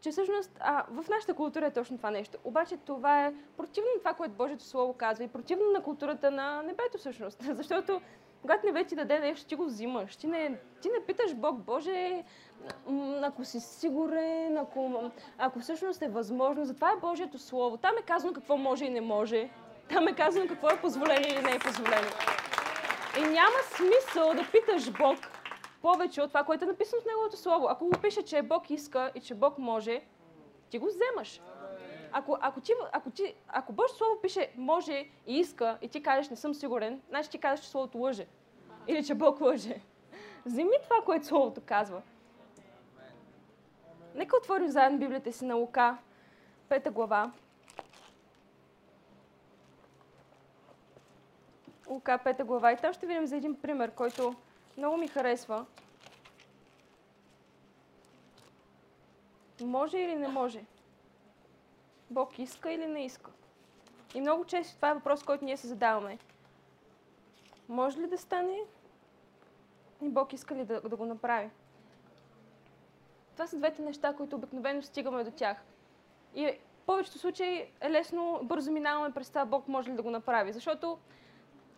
че 0.02 0.12
всъщност 0.12 0.58
а, 0.60 0.86
в 0.90 1.10
нашата 1.10 1.34
култура 1.34 1.66
е 1.66 1.74
точно 1.74 1.98
това 1.98 2.12
нещо. 2.12 2.38
Обаче 2.44 2.78
това 2.78 3.26
е 3.26 3.34
противно 3.58 3.90
на 3.96 4.00
това, 4.00 4.14
което 4.14 4.34
Божието 4.34 4.64
Слово 4.64 4.94
казва 4.94 5.24
и 5.24 5.28
противно 5.28 5.72
на 5.72 5.84
културата 5.84 6.32
на 6.32 6.62
небето 6.62 6.98
всъщност. 6.98 7.44
Защото 7.52 8.02
когато 8.42 8.66
небето 8.66 8.90
ти 8.90 8.96
даде 8.96 9.20
нещо, 9.20 9.48
ти 9.48 9.56
го 9.56 9.66
взимаш. 9.66 10.16
Ти 10.16 10.28
не, 10.28 10.60
ти 10.82 10.90
не 10.90 11.06
питаш 11.06 11.36
Бог, 11.36 11.58
Боже, 11.58 12.24
ако 13.22 13.46
си 13.46 13.60
сигурен, 13.60 14.58
ако, 14.58 15.12
ако 15.38 15.60
всъщност 15.60 16.02
е 16.02 16.08
възможно. 16.08 16.66
Затова 16.66 16.92
е 16.92 17.00
Божието 17.02 17.40
Слово. 17.40 17.78
Там 17.78 17.92
е 18.00 18.06
казано 18.06 18.34
какво 18.34 18.58
може 18.58 18.86
и 18.86 18.90
не 18.90 19.02
може. 19.02 19.50
Там 19.90 20.08
е 20.08 20.16
казано 20.16 20.46
какво 20.48 20.70
е 20.70 20.82
позволено 20.82 21.28
или 21.28 21.42
не 21.42 21.52
е 21.52 21.60
позволено. 21.60 22.08
И 23.18 23.22
няма 23.22 23.58
смисъл 23.76 24.34
да 24.34 24.52
питаш 24.52 24.92
Бог 24.92 25.18
повече 25.82 26.22
от 26.22 26.30
това, 26.30 26.44
което 26.44 26.64
е 26.64 26.68
написано 26.68 27.02
в 27.02 27.06
Неговото 27.06 27.38
Слово. 27.38 27.68
Ако 27.70 27.86
го 27.86 27.92
пише, 28.02 28.22
че 28.22 28.42
Бог 28.42 28.70
иска 28.70 29.12
и 29.16 29.20
че 29.20 29.36
Бог 29.36 29.58
може, 29.58 30.02
ти 30.70 30.78
го 30.80 30.88
вземаш. 30.88 31.42
Ако, 32.12 32.38
ако, 32.42 32.62
ти, 32.62 32.74
ако, 32.92 33.10
ти, 33.10 33.36
ако 33.48 33.74
Божието 33.74 33.98
Слово 33.98 34.22
пише 34.22 34.52
може 34.58 35.06
и 35.28 35.40
иска 35.40 35.78
и 35.82 35.88
ти 35.88 36.04
кажеш 36.04 36.30
не 36.30 36.36
съм 36.36 36.54
сигурен, 36.54 37.02
значи 37.10 37.30
ти 37.30 37.38
казваш, 37.38 37.66
че 37.66 37.72
Словото 37.72 37.98
лъже. 37.98 38.28
Или 38.88 39.06
че 39.06 39.16
Бог 39.16 39.42
лъже. 39.42 39.82
Вземи 40.46 40.78
това, 40.84 40.96
което 41.06 41.26
Словото 41.26 41.62
казва. 41.66 42.02
Нека 44.16 44.38
отворим 44.38 44.70
заедно 44.70 45.00
Библията 45.00 45.34
си 45.34 45.46
на 45.46 45.56
Лука, 45.56 45.98
пета 46.70 46.92
глава. 46.92 47.32
Лука, 51.90 52.18
пета 52.18 52.44
глава. 52.44 52.72
И 52.72 52.78
там 52.78 52.94
ще 52.94 53.08
видим 53.08 53.28
за 53.28 53.38
един 53.38 53.62
пример, 53.62 53.92
който 53.92 54.36
много 54.78 54.98
ми 54.98 55.08
харесва. 55.08 55.66
Може 59.62 59.98
или 59.98 60.16
не 60.16 60.28
може? 60.28 60.64
Бог 62.10 62.40
иска 62.40 62.72
или 62.72 62.88
не 62.88 63.06
иска? 63.06 63.32
И 64.16 64.22
много 64.22 64.46
често 64.46 64.76
това 64.76 64.90
е 64.90 64.94
въпрос, 64.94 65.24
който 65.24 65.46
ние 65.46 65.58
се 65.58 65.68
задаваме. 65.68 66.18
Може 67.70 68.00
ли 68.00 68.08
да 68.08 68.18
стане? 68.18 68.58
И 70.02 70.10
Бог 70.10 70.34
иска 70.34 70.56
ли 70.56 70.66
да, 70.66 70.82
да 70.82 70.96
го 70.96 71.06
направи? 71.06 71.50
Това 73.34 73.48
са 73.48 73.58
двете 73.58 73.82
неща, 73.82 74.14
които 74.14 74.36
обикновено 74.36 74.82
стигаме 74.82 75.24
до 75.24 75.32
тях. 75.32 75.58
И 76.36 76.46
в 76.82 76.86
повечето 76.86 77.20
случаи 77.20 77.66
е 77.82 77.90
лесно, 77.90 78.40
бързо 78.44 78.72
минаваме 78.72 79.14
през 79.14 79.30
това 79.30 79.46
Бог 79.46 79.68
може 79.68 79.92
ли 79.92 79.96
да 79.96 80.02
го 80.04 80.10
направи. 80.10 80.54
Защото 80.54 80.98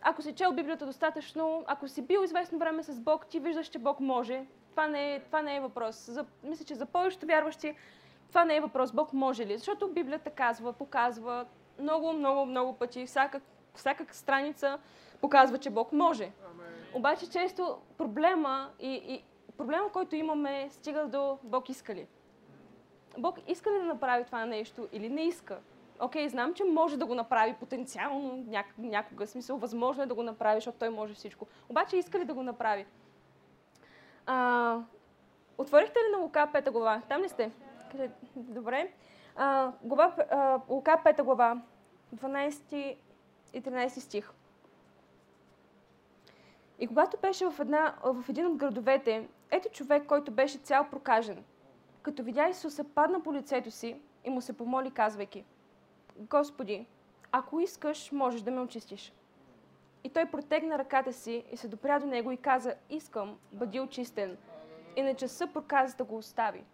ако 0.02 0.22
си 0.22 0.32
чел 0.32 0.52
Библията 0.52 0.86
достатъчно, 0.86 1.64
ако 1.66 1.88
си 1.88 2.02
бил 2.02 2.20
известно 2.24 2.58
време 2.58 2.82
с 2.82 3.00
Бог, 3.00 3.26
ти 3.26 3.40
виждаш, 3.40 3.66
че 3.66 3.78
Бог 3.78 4.00
може. 4.00 4.46
Това 4.70 4.86
не 4.86 5.14
е, 5.14 5.20
това 5.20 5.42
не 5.42 5.56
е 5.56 5.60
въпрос. 5.60 5.96
За, 5.96 6.26
мисля, 6.42 6.64
че 6.64 6.74
за 6.74 6.86
повечето 6.86 7.26
вярващи 7.26 7.74
това 8.28 8.44
не 8.44 8.56
е 8.56 8.60
въпрос. 8.60 8.92
Бог 8.92 9.12
може 9.12 9.46
ли? 9.46 9.58
Защото 9.58 9.88
Библията 9.88 10.30
казва, 10.30 10.72
показва 10.72 11.46
много, 11.78 12.12
много, 12.12 12.46
много 12.46 12.72
пъти, 12.72 13.06
всяка, 13.06 13.40
всяка 13.74 14.14
страница 14.14 14.78
показва, 15.20 15.58
че 15.58 15.70
Бог 15.70 15.92
може. 15.92 16.24
Амен. 16.24 16.66
Обаче 16.94 17.30
често 17.30 17.78
проблема 17.98 18.70
и, 18.80 18.92
и 18.94 19.24
проблема, 19.58 19.92
който 19.92 20.16
имаме, 20.16 20.68
стига 20.70 21.06
до 21.06 21.38
Бог 21.42 21.68
иска 21.68 21.94
ли. 21.94 22.06
Бог 23.18 23.38
иска 23.48 23.70
ли 23.70 23.78
да 23.78 23.84
направи 23.84 24.24
това 24.24 24.44
нещо 24.46 24.88
или 24.92 25.08
не 25.08 25.22
иска? 25.22 25.58
Окей, 26.00 26.26
okay, 26.26 26.30
знам, 26.30 26.54
че 26.54 26.64
може 26.64 26.96
да 26.96 27.06
го 27.06 27.14
направи 27.14 27.54
потенциално 27.54 28.44
няк- 28.44 28.78
някога, 28.78 29.26
смисъл, 29.26 29.56
възможно 29.56 30.02
е 30.02 30.06
да 30.06 30.14
го 30.14 30.22
направи, 30.22 30.56
защото 30.56 30.78
той 30.78 30.90
може 30.90 31.14
всичко. 31.14 31.46
Обаче 31.68 31.96
иска 31.96 32.18
ли 32.18 32.24
да 32.24 32.34
го 32.34 32.42
направи? 32.42 32.86
А, 34.26 34.78
отворихте 35.58 35.98
ли 35.98 36.12
на 36.12 36.18
Лука 36.18 36.48
5 36.52 36.70
глава? 36.70 37.02
Там 37.08 37.22
ли 37.22 37.28
сте? 37.28 37.50
Добре. 38.36 38.92
А, 39.36 39.72
глава, 39.82 40.14
а, 40.30 40.60
Лука 40.68 41.00
5 41.04 41.22
глава, 41.22 41.62
12 42.14 42.96
и 43.52 43.62
13 43.62 44.00
стих. 44.00 44.32
И 46.78 46.86
когато 46.86 47.16
беше 47.16 47.50
в, 47.50 47.60
една, 47.60 47.94
в 48.04 48.24
един 48.28 48.46
от 48.46 48.56
градовете, 48.56 49.28
ето 49.50 49.68
човек, 49.68 50.06
който 50.06 50.32
беше 50.32 50.58
цял 50.58 50.86
прокажен. 50.90 51.44
Като 52.02 52.22
видя 52.22 52.48
Исуса, 52.48 52.84
падна 52.84 53.22
по 53.22 53.34
лицето 53.34 53.70
си 53.70 54.00
и 54.24 54.30
му 54.30 54.40
се 54.40 54.56
помоли, 54.56 54.90
казвайки, 54.90 55.44
Господи, 56.16 56.86
ако 57.32 57.60
искаш, 57.60 58.12
можеш 58.12 58.42
да 58.42 58.50
ме 58.50 58.60
очистиш. 58.60 59.12
И 60.04 60.10
той 60.10 60.26
протегна 60.26 60.78
ръката 60.78 61.12
си 61.12 61.44
и 61.52 61.56
се 61.56 61.68
допря 61.68 62.00
до 62.00 62.06
него 62.06 62.32
и 62.32 62.36
каза, 62.36 62.74
искам, 62.90 63.38
бъди 63.52 63.80
очистен. 63.80 64.36
Иначе 64.96 65.28
са 65.28 65.46
проказа 65.46 65.96
да 65.96 66.04
го 66.04 66.16
остави. 66.16 66.64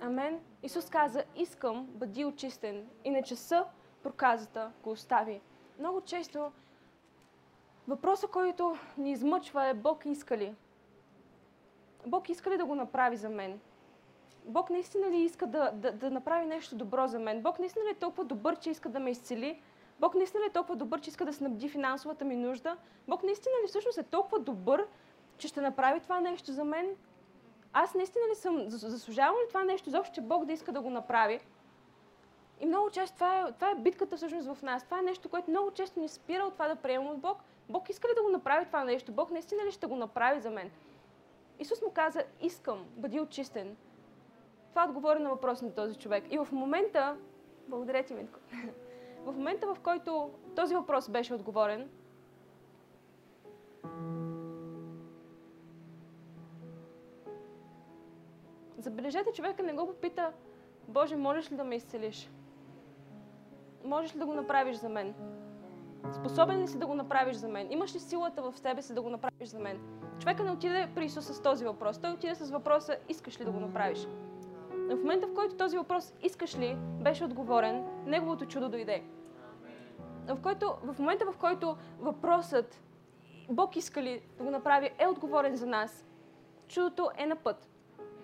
Амен. 0.00 0.40
Исус 0.62 0.90
каза, 0.90 1.24
искам, 1.36 1.86
бъди 1.86 2.24
очистен. 2.24 2.88
Иначе 3.04 3.36
са 3.36 3.64
проказата 4.02 4.72
го 4.82 4.90
остави. 4.90 5.40
Много 5.78 6.00
често 6.00 6.52
въпросът, 7.88 8.30
който 8.30 8.76
ни 8.98 9.12
измъчва 9.12 9.66
е 9.66 9.74
Бог 9.74 10.06
иска 10.06 10.38
ли? 10.38 10.54
Бог 12.06 12.28
иска 12.28 12.50
ли 12.50 12.56
да 12.56 12.64
го 12.64 12.74
направи 12.74 13.16
за 13.16 13.28
мен? 13.28 13.60
Бог 14.46 14.70
наистина 14.70 15.10
ли 15.10 15.16
иска 15.16 15.46
да, 15.46 15.70
да, 15.74 15.92
да 15.92 16.10
направи 16.10 16.46
нещо 16.46 16.76
добро 16.76 17.06
за 17.06 17.18
мен? 17.18 17.42
Бог 17.42 17.58
наистина 17.58 17.84
ли 17.84 17.90
е 17.90 17.94
толкова 17.94 18.24
добър, 18.24 18.58
че 18.58 18.70
иска 18.70 18.88
да 18.88 19.00
ме 19.00 19.10
изцели? 19.10 19.60
Бог 20.00 20.14
наистина 20.14 20.44
ли 20.44 20.46
е 20.46 20.52
толкова 20.52 20.76
добър, 20.76 21.00
че 21.00 21.10
иска 21.10 21.24
да 21.24 21.32
снабди 21.32 21.68
финансовата 21.68 22.24
ми 22.24 22.36
нужда? 22.36 22.76
Бог 23.08 23.22
наистина 23.22 23.54
ли 23.64 23.68
всъщност 23.68 23.98
е 23.98 24.02
толкова 24.02 24.38
добър, 24.38 24.86
че 25.38 25.48
ще 25.48 25.60
направи 25.60 26.00
това 26.00 26.20
нещо 26.20 26.52
за 26.52 26.64
мен? 26.64 26.96
Аз 27.72 27.94
наистина 27.94 28.24
ли 28.30 28.34
съм, 28.34 28.64
заслужавам 28.68 29.34
ли 29.34 29.48
това 29.48 29.64
нещо, 29.64 29.90
защо 29.90 30.14
че 30.14 30.20
Бог 30.20 30.44
да 30.44 30.52
иска 30.52 30.72
да 30.72 30.80
го 30.80 30.90
направи? 30.90 31.40
И 32.60 32.66
много 32.66 32.90
често 32.90 33.14
това 33.14 33.40
е, 33.40 33.52
това 33.52 33.70
е 33.70 33.74
битката 33.74 34.16
всъщност 34.16 34.54
в 34.54 34.62
нас. 34.62 34.84
Това 34.84 34.98
е 34.98 35.02
нещо, 35.02 35.28
което 35.28 35.50
много 35.50 35.70
често 35.70 36.00
ни 36.00 36.08
спира 36.08 36.42
от 36.42 36.52
това 36.52 36.68
да 36.68 36.76
приемем 36.76 37.08
от 37.08 37.18
Бог. 37.18 37.38
Бог 37.68 37.90
иска 37.90 38.08
ли 38.08 38.12
да 38.16 38.22
го 38.22 38.28
направи 38.28 38.66
това 38.66 38.84
нещо? 38.84 39.12
Бог 39.12 39.30
наистина 39.30 39.64
ли 39.64 39.70
ще 39.70 39.86
го 39.86 39.96
направи 39.96 40.40
за 40.40 40.50
мен? 40.50 40.70
Исус 41.58 41.82
му 41.82 41.90
каза, 41.90 42.24
искам, 42.40 42.84
бъди 42.96 43.20
очистен. 43.20 43.76
Това 44.76 44.84
отговори 44.84 45.18
на 45.18 45.30
въпрос 45.30 45.62
на 45.62 45.74
този 45.74 45.94
човек. 45.94 46.24
И 46.30 46.38
в 46.38 46.48
момента, 46.52 47.16
благодаря 47.68 48.02
ти, 48.02 48.14
Митко, 48.14 48.38
в 49.24 49.32
момента 49.32 49.74
в 49.74 49.80
който 49.80 50.30
този 50.56 50.74
въпрос 50.74 51.08
беше 51.08 51.34
отговорен, 51.34 51.88
забележете, 58.78 59.32
човека 59.32 59.62
не 59.62 59.72
го 59.72 59.86
попита, 59.86 60.32
Боже, 60.88 61.16
можеш 61.16 61.52
ли 61.52 61.56
да 61.56 61.64
ме 61.64 61.74
изцелиш? 61.76 62.30
Можеш 63.84 64.14
ли 64.14 64.18
да 64.18 64.26
го 64.26 64.34
направиш 64.34 64.76
за 64.76 64.88
мен? 64.88 65.14
Способен 66.12 66.62
ли 66.62 66.68
си 66.68 66.78
да 66.78 66.86
го 66.86 66.94
направиш 66.94 67.36
за 67.36 67.48
мен? 67.48 67.72
Имаш 67.72 67.94
ли 67.94 68.00
силата 68.00 68.42
в 68.42 68.58
себе 68.58 68.82
си 68.82 68.94
да 68.94 69.02
го 69.02 69.10
направиш 69.10 69.48
за 69.48 69.58
мен? 69.58 69.80
Човека 70.18 70.44
не 70.44 70.50
отиде 70.50 70.88
при 70.94 71.04
Исус 71.04 71.24
с 71.24 71.42
този 71.42 71.64
въпрос. 71.64 71.98
Той 71.98 72.10
отиде 72.10 72.34
с 72.34 72.50
въпроса, 72.50 72.96
искаш 73.08 73.40
ли 73.40 73.44
да 73.44 73.50
го 73.50 73.60
направиш? 73.60 74.06
В 74.90 74.96
момента, 74.96 75.26
в 75.26 75.34
който 75.34 75.56
този 75.56 75.76
въпрос 75.76 76.14
искаш 76.22 76.58
ли, 76.58 76.76
беше 77.00 77.24
отговорен, 77.24 77.84
неговото 78.06 78.46
чудо 78.46 78.68
дойде. 78.68 79.04
В, 80.28 80.42
който, 80.42 80.74
в 80.82 80.98
момента, 80.98 81.32
в 81.32 81.36
който 81.36 81.76
въпросът 82.00 82.82
Бог 83.50 83.76
иска 83.76 84.02
ли 84.02 84.22
да 84.38 84.44
го 84.44 84.50
направи, 84.50 84.90
е 84.98 85.06
отговорен 85.06 85.56
за 85.56 85.66
нас, 85.66 86.06
чудото 86.68 87.10
е 87.18 87.26
на 87.26 87.36
път. 87.36 87.68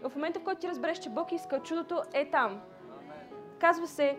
В 0.03 0.15
момента, 0.15 0.41
в 0.41 0.45
който 0.45 0.61
ти 0.61 0.69
разбереш, 0.69 0.99
че 0.99 1.11
Бог 1.11 1.33
иска, 1.33 1.63
чудото 1.63 2.03
е 2.13 2.31
там. 2.31 2.61
Казва 3.59 3.87
се, 3.87 4.19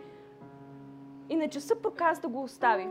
и 1.30 1.36
на 1.36 1.50
часа 1.50 1.76
проказа 1.82 2.22
да 2.22 2.28
го 2.28 2.44
остави. 2.44 2.90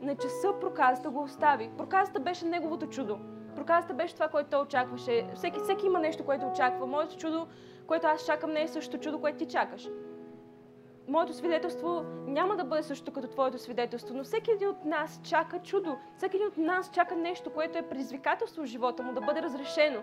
На 0.00 0.16
часа 0.16 0.48
проказа 0.60 1.02
да 1.02 1.10
го 1.10 1.22
остави. 1.22 1.70
Проказата 1.78 2.20
беше 2.20 2.46
неговото 2.46 2.86
чудо. 2.86 3.18
Проказата 3.58 3.94
беше 3.94 4.14
това, 4.14 4.28
което 4.28 4.50
той 4.50 4.62
очакваше. 4.62 5.26
Всеки, 5.34 5.60
всеки 5.60 5.86
има 5.86 5.98
нещо, 5.98 6.24
което 6.24 6.46
очаква. 6.46 6.86
Моето 6.86 7.16
чудо, 7.16 7.46
което 7.86 8.06
аз 8.06 8.26
чакам, 8.26 8.52
не 8.52 8.62
е 8.62 8.68
същото 8.68 9.02
чудо, 9.02 9.20
което 9.20 9.38
ти 9.38 9.46
чакаш. 9.46 9.88
Моето 11.08 11.32
свидетелство 11.32 12.02
няма 12.26 12.56
да 12.56 12.64
бъде 12.64 12.82
също 12.82 13.12
като 13.12 13.28
твоето 13.28 13.58
свидетелство, 13.58 14.14
но 14.14 14.24
всеки 14.24 14.50
един 14.50 14.68
от 14.68 14.84
нас 14.84 15.20
чака 15.24 15.58
чудо. 15.58 15.96
Всеки 16.16 16.36
един 16.36 16.48
от 16.48 16.56
нас 16.56 16.90
чака 16.90 17.16
нещо, 17.16 17.50
което 17.50 17.78
е 17.78 17.82
предизвикателство 17.82 18.62
в 18.62 18.66
живота 18.66 19.02
му 19.02 19.12
да 19.12 19.20
бъде 19.20 19.42
разрешено. 19.42 20.02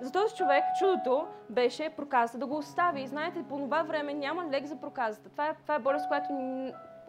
За 0.00 0.12
този 0.12 0.34
човек 0.34 0.64
чудото 0.78 1.26
беше 1.50 1.90
проказата 1.96 2.38
да 2.38 2.46
го 2.46 2.56
остави. 2.56 3.02
И 3.02 3.06
знаете, 3.06 3.44
по 3.48 3.58
това 3.58 3.82
време 3.82 4.14
няма 4.14 4.44
лек 4.52 4.64
за 4.64 4.76
проказата. 4.76 5.30
Това 5.30 5.48
е, 5.48 5.54
това 5.62 5.74
е 5.74 5.78
болест, 5.78 6.08
която 6.08 6.32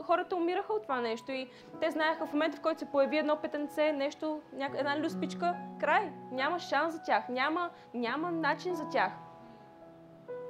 хората 0.04 0.36
умираха 0.36 0.74
от 0.74 0.84
това 0.84 1.02
нещо 1.02 1.32
и 1.32 1.50
те 1.82 1.92
знаеха 1.92 2.26
в 2.26 2.34
момента, 2.34 2.58
в 2.58 2.62
който 2.62 2.80
се 2.80 2.86
появи 2.86 3.18
едно 3.18 3.36
петенце, 3.36 3.92
нещо, 3.92 4.42
една 4.78 5.00
люспичка, 5.00 5.56
край. 5.80 6.12
Няма 6.32 6.60
шанс 6.60 6.94
за 6.94 7.02
тях, 7.04 7.30
няма, 7.30 7.70
няма 7.94 8.32
начин 8.32 8.76
за 8.76 8.90
тях. 8.90 9.12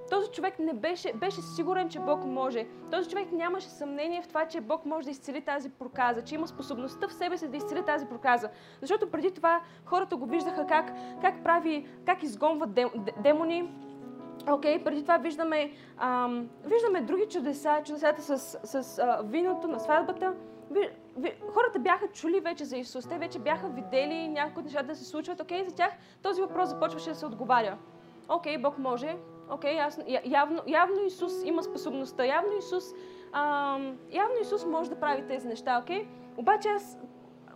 Този 0.09 0.31
човек 0.31 0.59
не 0.59 0.73
беше, 0.73 1.13
беше 1.13 1.41
сигурен, 1.41 1.89
че 1.89 1.99
Бог 1.99 2.25
може. 2.25 2.67
Този 2.91 3.09
човек 3.09 3.31
нямаше 3.31 3.67
съмнение 3.67 4.21
в 4.21 4.27
това, 4.27 4.47
че 4.47 4.61
Бог 4.61 4.85
може 4.85 5.05
да 5.05 5.11
изцели 5.11 5.41
тази 5.41 5.69
проказа, 5.69 6.23
че 6.23 6.35
има 6.35 6.47
способността 6.47 7.07
в 7.07 7.13
себе 7.13 7.37
си 7.37 7.47
да 7.47 7.57
изцели 7.57 7.85
тази 7.85 8.05
проказа. 8.05 8.49
Защото 8.81 9.11
преди 9.11 9.31
това 9.31 9.61
хората 9.85 10.15
го 10.15 10.25
виждаха 10.25 10.67
как, 10.67 10.91
как 11.21 11.43
прави, 11.43 11.87
как 12.05 12.23
изгонва 12.23 12.67
демони, 13.23 13.71
Окей, 14.49 14.77
okay, 14.77 14.83
преди 14.83 15.01
това 15.01 15.17
виждаме, 15.17 15.71
ам, 15.97 16.49
виждаме 16.65 17.01
други 17.01 17.25
чудеса, 17.29 17.81
чудесата 17.85 18.21
с, 18.21 18.59
с 18.63 18.99
а, 18.99 19.21
виното 19.23 19.67
на 19.67 19.79
сватбата. 19.79 20.33
Ви, 20.71 20.89
ви, 21.17 21.33
хората 21.53 21.79
бяха 21.79 22.07
чули 22.07 22.39
вече 22.39 22.65
за 22.65 22.77
Исус, 22.77 23.07
те 23.07 23.17
вече 23.17 23.39
бяха 23.39 23.67
видели 23.67 24.27
някои 24.27 24.63
неща 24.63 24.83
да 24.83 24.95
се 24.95 25.05
случват. 25.05 25.41
Окей, 25.41 25.61
okay, 25.61 25.69
за 25.69 25.75
тях 25.75 25.91
този 26.23 26.41
въпрос 26.41 26.69
започваше 26.69 27.09
да 27.09 27.15
се 27.15 27.25
отговаря. 27.25 27.77
Окей, 28.29 28.57
okay, 28.57 28.61
Бог 28.61 28.77
може, 28.77 29.17
окей, 29.51 29.77
okay, 29.77 30.21
явно, 30.25 30.61
явно 30.67 31.01
Исус 31.05 31.33
има 31.43 31.63
способността, 31.63 32.25
явно 32.25 32.57
Исус, 32.59 32.83
ам, 33.31 33.97
явно 34.11 34.35
Исус 34.41 34.65
може 34.65 34.89
да 34.89 34.99
прави 34.99 35.27
тези 35.27 35.47
неща, 35.47 35.79
окей? 35.83 36.03
Okay? 36.03 36.07
Обаче 36.37 36.69
аз 36.69 36.97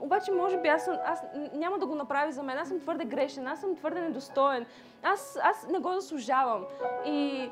обаче, 0.01 0.31
може 0.31 0.57
би, 0.57 0.67
аз, 0.67 0.85
съм, 0.85 0.97
аз 1.05 1.23
няма 1.53 1.79
да 1.79 1.85
го 1.85 1.95
направи 1.95 2.31
за 2.31 2.43
мен. 2.43 2.57
Аз 2.57 2.67
съм 2.67 2.79
твърде 2.79 3.05
грешен, 3.05 3.47
аз 3.47 3.61
съм 3.61 3.75
твърде 3.75 4.01
недостоен. 4.01 4.65
Аз, 5.03 5.39
аз 5.43 5.67
не 5.71 5.79
го 5.79 5.93
заслужавам. 5.93 6.65
И, 7.05 7.49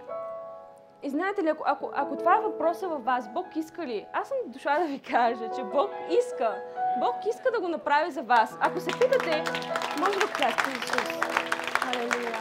и 1.03 1.09
знаете 1.09 1.43
ли, 1.43 1.49
ако, 1.49 1.63
ако, 1.65 1.91
ако 1.93 2.15
това 2.15 2.37
е 2.37 2.41
въпроса 2.41 2.87
във 2.87 3.05
вас, 3.05 3.29
Бог 3.33 3.55
иска 3.55 3.87
ли? 3.87 4.05
Аз 4.13 4.27
съм 4.27 4.37
дошла 4.45 4.79
да 4.79 4.85
ви 4.85 4.99
кажа, 4.99 5.49
че 5.55 5.63
Бог 5.63 5.89
иска. 6.09 6.55
Бог 6.99 7.15
иска 7.29 7.51
да 7.51 7.59
го 7.59 7.67
направи 7.67 8.11
за 8.11 8.21
вас. 8.21 8.57
Ако 8.61 8.79
се 8.79 8.91
питате, 8.91 9.43
може 9.99 10.19
да 10.19 10.27
кажете 10.27 10.69
Исус. 10.69 11.19
Алелуя. 11.93 12.37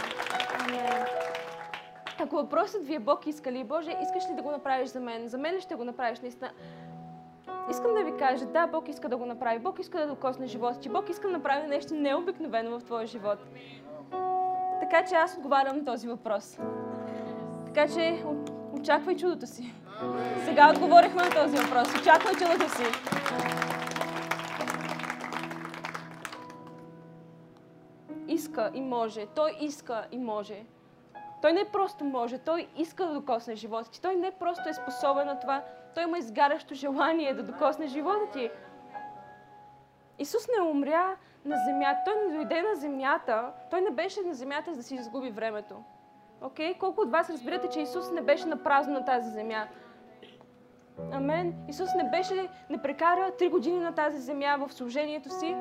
Ако 2.21 2.37
въпросът 2.37 2.87
ви 2.87 2.95
е 2.95 2.99
Бог 2.99 3.27
иска 3.27 3.53
ли, 3.53 3.65
Боже, 3.65 3.97
искаш 4.03 4.31
ли 4.31 4.35
да 4.35 4.43
го 4.43 4.51
направиш 4.51 4.89
за 4.89 5.01
мен? 5.01 5.29
За 5.29 5.39
мен 5.39 5.55
ли 5.55 5.61
ще 5.61 5.75
го 5.75 5.85
направиш 5.85 6.21
наистина? 6.21 6.51
Искам 7.71 7.95
да 7.95 8.05
ви 8.05 8.17
кажа, 8.19 8.47
да, 8.47 8.67
Бог 8.67 8.89
иска 8.89 9.09
да 9.09 9.17
го 9.17 9.27
направи. 9.27 9.59
Бог 9.59 9.79
иска 9.79 9.99
да 9.99 10.07
докосне 10.07 10.47
живота 10.47 10.81
ти. 10.81 10.89
Бог 10.89 11.09
иска 11.09 11.27
да 11.27 11.33
направи 11.33 11.67
нещо 11.67 11.95
необикновено 11.95 12.79
в 12.79 12.85
твоя 12.85 13.07
живот. 13.07 13.39
Така 14.81 15.05
че 15.05 15.14
аз 15.14 15.37
отговарям 15.37 15.77
на 15.77 15.85
този 15.85 16.09
въпрос. 16.09 16.59
Така 17.67 17.89
че 17.89 18.25
очаквай 18.73 19.17
чудото 19.17 19.47
си. 19.47 19.75
Сега 20.45 20.71
отговорихме 20.71 21.23
на 21.23 21.31
този 21.31 21.57
въпрос. 21.57 22.01
Очаквай 22.01 22.33
чудото 22.33 22.71
си. 22.77 22.85
Иска 28.29 28.71
и 28.75 28.81
може. 28.81 29.27
Той 29.27 29.57
иска 29.61 30.07
и 30.12 30.19
може. 30.19 30.64
Той 31.43 31.53
не 31.53 31.64
просто 31.64 32.05
може, 32.05 32.39
той 32.39 32.67
иска 32.77 33.07
да 33.07 33.14
докосне 33.14 33.55
живота 33.55 33.91
ти. 33.91 34.03
Той 34.03 34.17
не 34.17 34.31
просто 34.31 34.69
е 34.69 34.75
способен 34.75 35.27
на 35.27 35.41
това, 35.41 35.62
той 35.97 36.05
има 36.05 36.18
изгарящо 36.18 36.74
желание 36.74 37.34
да 37.34 37.42
докосне 37.42 37.86
живота 37.86 38.30
ти. 38.32 38.51
Исус 40.18 40.49
не 40.49 40.68
умря 40.68 41.16
на 41.44 41.57
земята. 41.66 42.01
Той 42.05 42.14
не 42.26 42.34
дойде 42.34 42.62
на 42.62 42.76
земята. 42.76 43.53
Той 43.70 43.80
не 43.80 43.90
беше 43.90 44.20
на 44.20 44.34
земята, 44.34 44.70
за 44.70 44.76
да 44.76 44.82
си 44.82 44.94
изгуби 44.94 45.30
времето. 45.30 45.74
Окей? 46.42 46.74
Okay? 46.74 46.78
Колко 46.78 47.01
от 47.01 47.11
вас 47.11 47.30
разбирате, 47.30 47.68
че 47.68 47.80
Исус 47.80 48.11
не 48.11 48.20
беше 48.20 48.49
на 48.49 48.62
празно 48.62 48.94
на 48.94 49.05
тази 49.05 49.30
земя? 49.30 49.68
Амен. 51.12 51.55
Исус 51.68 51.94
не 51.94 52.11
беше, 52.11 52.49
не 52.70 52.82
прекара 52.82 53.30
три 53.38 53.49
години 53.49 53.78
на 53.78 53.94
тази 53.94 54.18
земя 54.18 54.57
в 54.66 54.72
служението 54.72 55.30
си 55.30 55.57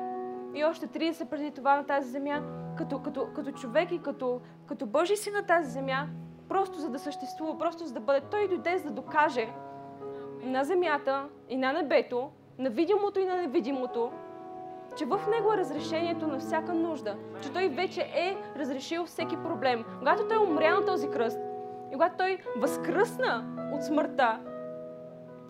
и 0.54 0.64
още 0.64 0.86
30 0.86 1.24
преди 1.24 1.50
това 1.50 1.76
на 1.76 1.86
тази 1.86 2.10
земя, 2.10 2.42
като, 2.78 3.02
като, 3.02 3.28
като 3.34 3.52
човек 3.52 3.92
и 3.92 4.02
като, 4.02 4.40
като 4.66 4.86
Божий 4.86 5.16
си 5.16 5.30
на 5.30 5.46
тази 5.46 5.70
земя, 5.70 6.06
просто 6.48 6.78
за 6.78 6.90
да 6.90 6.98
съществува, 6.98 7.58
просто 7.58 7.86
за 7.86 7.94
да 7.94 8.00
бъде. 8.00 8.20
Той 8.20 8.48
дойде 8.48 8.78
за 8.78 8.84
да 8.84 8.90
докаже 8.90 9.48
на 10.46 10.64
земята 10.64 11.28
и 11.48 11.56
на 11.56 11.72
небето, 11.72 12.30
на 12.58 12.70
видимото 12.70 13.20
и 13.20 13.24
на 13.24 13.36
невидимото, 13.36 14.10
че 14.96 15.04
в 15.04 15.20
него 15.30 15.52
е 15.52 15.56
разрешението 15.56 16.26
на 16.26 16.38
всяка 16.38 16.74
нужда, 16.74 17.16
че 17.42 17.52
той 17.52 17.68
вече 17.68 18.00
е 18.00 18.36
разрешил 18.56 19.04
всеки 19.04 19.36
проблем. 19.36 19.84
Когато 19.98 20.28
той 20.28 20.36
умря 20.36 20.74
на 20.74 20.84
този 20.84 21.10
кръст 21.10 21.38
и 21.90 21.92
когато 21.92 22.16
той 22.16 22.38
възкръсна 22.56 23.44
от 23.74 23.84
смъртта, 23.84 24.38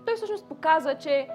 той 0.06 0.16
всъщност 0.16 0.48
показа, 0.48 0.94
че 0.94 1.28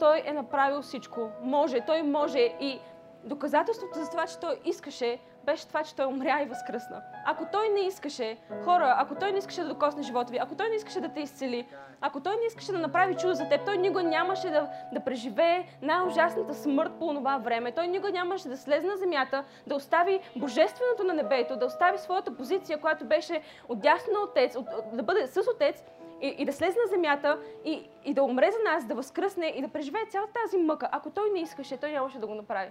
той 0.00 0.22
е 0.24 0.32
направил 0.32 0.82
всичко. 0.82 1.28
Може, 1.42 1.80
той 1.80 2.02
може 2.02 2.38
и 2.60 2.80
доказателството 3.24 3.98
за 3.98 4.10
това, 4.10 4.26
че 4.26 4.38
той 4.38 4.60
искаше, 4.64 5.18
беше 5.44 5.68
това, 5.68 5.82
че 5.82 5.96
той 5.96 6.06
умря 6.06 6.42
и 6.42 6.46
възкръсна. 6.46 7.02
Ако 7.26 7.46
той 7.52 7.68
не 7.68 7.80
искаше, 7.80 8.36
хора, 8.64 8.94
ако 8.98 9.14
той 9.14 9.32
не 9.32 9.38
искаше 9.38 9.62
да 9.62 9.68
докосне 9.68 10.02
живота 10.02 10.32
ви, 10.32 10.38
ако 10.38 10.54
той 10.54 10.68
не 10.68 10.74
искаше 10.74 11.00
да 11.00 11.08
те 11.08 11.20
изцели, 11.20 11.66
ако 12.00 12.20
той 12.20 12.36
не 12.36 12.46
искаше 12.46 12.72
да 12.72 12.78
направи 12.78 13.16
чудо 13.16 13.34
за 13.34 13.48
теб, 13.48 13.64
той 13.64 13.78
никога 13.78 14.02
нямаше 14.02 14.50
да, 14.50 14.70
да 14.92 15.00
преживее 15.00 15.66
най-ужасната 15.82 16.54
смърт 16.54 16.92
по 16.98 17.14
това 17.14 17.38
време. 17.38 17.72
Той 17.72 17.86
никога 17.86 18.12
нямаше 18.12 18.48
да 18.48 18.56
слезе 18.56 18.86
на 18.86 18.96
земята, 18.96 19.44
да 19.66 19.74
остави 19.74 20.20
божественото 20.36 21.04
на 21.04 21.14
небето, 21.14 21.56
да 21.56 21.66
остави 21.66 21.98
своята 21.98 22.36
позиция, 22.36 22.80
която 22.80 23.04
беше 23.04 23.42
отдясно 23.68 24.12
на 24.12 24.20
отец, 24.20 24.56
от, 24.56 24.66
да 24.92 25.02
бъде 25.02 25.26
с 25.26 25.40
отец 25.54 25.84
и, 26.20 26.28
и 26.38 26.44
да 26.44 26.52
слезе 26.52 26.78
на 26.86 26.90
земята 26.90 27.38
и, 27.64 27.88
и 28.04 28.14
да 28.14 28.22
умре 28.22 28.50
за 28.50 28.72
нас, 28.72 28.84
да 28.84 28.94
възкръсне 28.94 29.46
и 29.46 29.62
да 29.62 29.68
преживее 29.68 30.06
цялата 30.08 30.32
тази 30.42 30.58
мъка. 30.58 30.88
Ако 30.92 31.10
той 31.10 31.30
не 31.30 31.40
искаше, 31.40 31.76
той 31.76 31.92
нямаше 31.92 32.18
да 32.18 32.26
го 32.26 32.34
направи. 32.34 32.70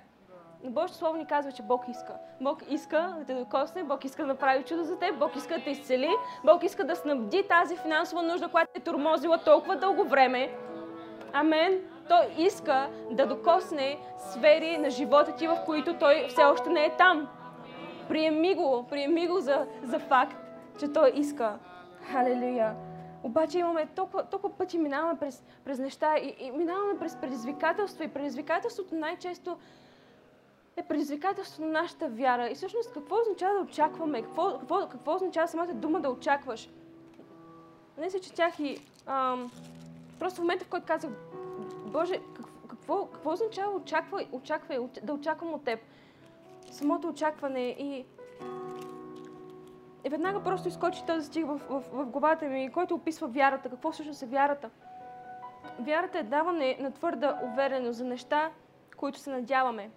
Но 0.64 0.72
Божието 0.72 0.94
Слово 0.94 1.18
ни 1.18 1.26
казва, 1.26 1.52
че 1.52 1.64
Бог 1.64 1.88
иска. 1.88 2.14
Бог 2.42 2.64
иска 2.70 3.16
да 3.20 3.26
те 3.26 3.34
докосне, 3.34 3.84
Бог 3.84 4.06
иска 4.06 4.22
да 4.22 4.28
направи 4.28 4.64
чудо 4.64 4.84
за 4.84 5.00
теб, 5.00 5.20
Бог 5.20 5.36
иска 5.36 5.58
да 5.58 5.64
те 5.64 5.70
изцели, 5.70 6.10
Бог 6.46 6.64
иска 6.64 6.84
да 6.84 6.96
снабди 6.96 7.44
тази 7.50 7.78
финансова 7.78 8.24
нужда, 8.24 8.48
която 8.48 8.72
е 8.76 8.80
тормозила 8.80 9.38
толкова 9.38 9.76
дълго 9.76 10.04
време. 10.04 10.52
Амен. 11.34 11.82
Той 12.10 12.28
иска 12.38 12.90
да 13.12 13.28
докосне 13.28 14.00
сфери 14.18 14.78
на 14.78 14.90
живота 14.90 15.36
ти, 15.36 15.48
в 15.48 15.58
които 15.66 15.94
той 15.94 16.26
все 16.28 16.44
още 16.44 16.70
не 16.70 16.86
е 16.86 16.98
там. 16.98 17.28
Приеми 18.08 18.56
го, 18.56 18.86
приеми 18.90 19.28
го 19.28 19.40
за, 19.40 19.66
за 19.84 20.00
факт, 20.00 20.38
че 20.80 20.94
той 20.94 21.12
иска. 21.16 21.60
Халелуя. 22.12 22.76
Обаче 23.24 23.60
имаме 23.60 23.88
толкова, 23.96 24.24
толкова 24.24 24.58
пъти 24.58 24.78
минаваме 24.78 25.20
през, 25.20 25.44
през 25.66 25.80
неща 25.80 26.18
и, 26.18 26.36
и 26.40 26.52
минаваме 26.52 27.00
през 27.00 27.16
предизвикателства 27.16 28.04
и 28.04 28.08
предизвикателството 28.08 28.96
най-често 28.96 29.58
е 30.80 30.88
предизвикателство 30.88 31.66
на 31.66 31.72
нашата 31.72 32.08
вяра. 32.08 32.50
И 32.50 32.56
всъщност 32.56 32.94
какво 32.94 33.16
означава 33.22 33.54
да 33.54 33.62
очакваме? 33.62 34.22
Какво, 34.22 34.60
какво, 34.60 34.88
какво 34.88 35.16
означава 35.16 35.48
самата 35.48 35.74
дума 35.74 36.00
да 36.00 36.10
очакваш? 36.10 36.70
Не 37.98 38.10
се 38.10 38.22
четях 38.22 38.60
и 38.60 38.78
ам, 39.06 39.52
просто 40.20 40.38
в 40.38 40.42
момента, 40.42 40.66
в 40.66 40.68
който 40.68 40.86
казах, 40.86 41.12
Боже, 41.86 42.20
какво, 42.70 43.06
какво 43.06 43.32
означава 43.32 43.76
очаквай, 43.76 44.28
очаквай, 44.32 44.80
да 45.04 45.14
очаквам 45.14 45.54
от 45.54 45.64
Теб? 45.64 45.80
Самото 46.72 47.08
очакване 47.08 47.76
и 47.80 48.06
и 50.06 50.10
веднага 50.10 50.44
просто 50.44 50.68
изкочи 50.68 51.06
този 51.06 51.28
стих 51.28 51.46
в, 51.46 51.62
в, 51.70 51.84
в 51.92 52.06
главата 52.06 52.46
ми, 52.46 52.72
който 52.72 52.96
описва 52.96 53.28
вярата. 53.28 53.70
Какво 53.70 53.92
всъщност 53.92 54.22
е 54.22 54.26
вярата? 54.26 54.70
Вярата 55.80 56.20
е 56.20 56.24
даване 56.24 56.78
на 56.80 56.92
твърда 56.92 57.40
увереност 57.44 57.98
за 57.98 58.06
неща, 58.06 58.50
които 58.98 59.20
се 59.20 59.30
надяваме 59.30 59.90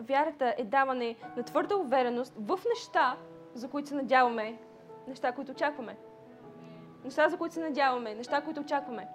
вярата 0.00 0.54
е 0.58 0.64
даване 0.64 1.16
на 1.36 1.42
твърда 1.42 1.76
увереност 1.76 2.34
в 2.38 2.58
неща, 2.68 3.16
за 3.54 3.68
които 3.68 3.88
се 3.88 3.94
надяваме, 3.94 4.58
неща, 5.08 5.32
които 5.32 5.52
очакваме. 5.52 5.96
Неща, 7.04 7.28
за 7.28 7.36
които 7.36 7.54
се 7.54 7.60
надяваме, 7.60 8.14
неща, 8.14 8.40
които 8.40 8.60
очакваме. 8.60 9.08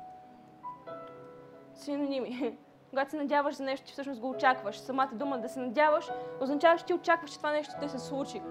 Синоними. 1.73 2.57
Когато 2.89 3.11
се 3.11 3.17
надяваш 3.17 3.55
за 3.55 3.63
нещо, 3.63 3.91
всъщност 3.91 4.21
го 4.21 4.29
очакваш. 4.29 4.77
Самата 4.77 5.09
дума 5.13 5.37
да 5.37 5.49
се 5.49 5.59
надяваш 5.59 6.09
означава, 6.41 6.77
че 6.77 6.85
ти 6.85 6.93
очакваш, 6.93 7.31
че 7.31 7.37
това 7.37 7.51
нещо 7.51 7.73
ще 7.77 7.89
се 7.89 7.99
случи. 7.99 8.41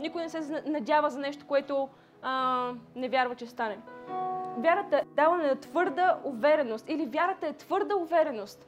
Никой 0.00 0.22
не 0.22 0.28
се 0.28 0.62
надява 0.66 1.10
за 1.10 1.18
нещо, 1.18 1.46
което 1.46 1.88
а, 2.22 2.72
не 2.94 3.08
вярва, 3.08 3.34
че 3.34 3.46
стане. 3.46 3.78
Вярата 4.58 4.96
е 4.96 5.02
даване 5.04 5.46
на 5.46 5.56
твърда 5.56 6.20
увереност. 6.24 6.88
Или 6.88 7.06
вярата 7.06 7.46
е 7.46 7.52
твърда 7.52 7.96
увереност 7.96 8.67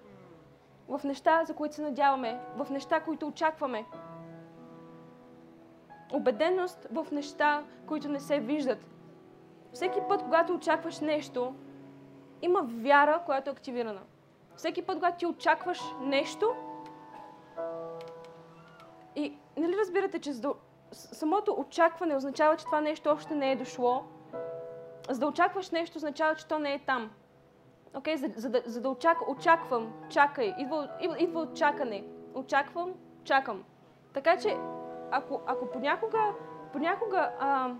в 0.91 1.05
неща, 1.05 1.45
за 1.45 1.55
които 1.55 1.75
се 1.75 1.83
надяваме, 1.83 2.41
в 2.57 2.71
неща, 2.71 3.01
които 3.01 3.27
очакваме. 3.27 3.85
Обеденост 6.13 6.87
в 6.93 7.07
неща, 7.13 7.65
които 7.87 8.09
не 8.09 8.21
се 8.21 8.41
виждат. 8.41 8.87
Всеки 9.73 10.01
път, 10.09 10.23
когато 10.23 10.55
очакваш 10.55 11.01
нещо, 11.01 11.55
има 12.43 12.61
вяра, 12.63 13.23
която 13.27 13.51
е 13.51 13.53
активирана. 13.53 14.03
Всеки 14.57 14.83
път, 14.83 14.97
когато 14.97 15.19
ти 15.19 15.27
очакваш 15.27 15.81
нещо, 16.01 16.55
и 19.17 19.39
нали 19.57 19.77
разбирате, 19.81 20.19
че 20.19 20.33
за 20.33 20.41
да, 20.41 20.53
самото 20.93 21.55
очакване 21.59 22.17
означава, 22.17 22.57
че 22.57 22.65
това 22.65 22.81
нещо 22.81 23.11
още 23.11 23.35
не 23.35 23.53
е 23.53 23.57
дошло. 23.57 24.05
За 25.11 25.21
да 25.21 25.27
очакваш 25.27 25.71
нещо, 25.71 25.97
означава, 25.97 26.35
че 26.35 26.47
то 26.47 26.59
не 26.59 26.75
е 26.75 26.79
там. 26.79 27.11
Okay, 27.95 28.15
за, 28.15 28.29
за, 28.37 28.51
да, 28.51 28.63
за 28.67 28.81
да 28.81 28.89
очак, 28.89 29.29
очаквам, 29.29 29.93
чакай, 30.09 30.55
идва, 30.59 30.89
идва, 31.01 31.17
идва 31.19 31.41
от 31.41 31.57
чакане. 31.57 32.05
Очаквам, 32.35 32.95
чакам. 33.25 33.65
Така 34.13 34.37
че, 34.37 34.57
ако, 35.11 35.41
ако 35.47 35.71
понякога, 35.71 36.35
понякога 36.73 37.31
а, 37.41 37.71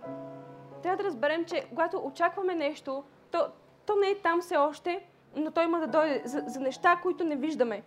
трябва 0.83 0.97
да 0.97 1.05
разберем, 1.05 1.45
че 1.45 1.67
когато 1.69 1.99
очакваме 2.05 2.55
нещо, 2.55 3.05
то, 3.31 3.47
то 3.87 3.97
не 3.97 4.09
е 4.09 4.19
там 4.19 4.41
все 4.41 4.57
още, 4.57 5.07
но 5.37 5.51
то 5.51 5.63
има 5.63 5.81
да 5.81 5.87
дойде 5.87 6.23
за, 6.25 6.43
за 6.47 6.61
неща, 6.61 6.97
които 7.03 7.25
не 7.25 7.37
виждаме. 7.37 7.83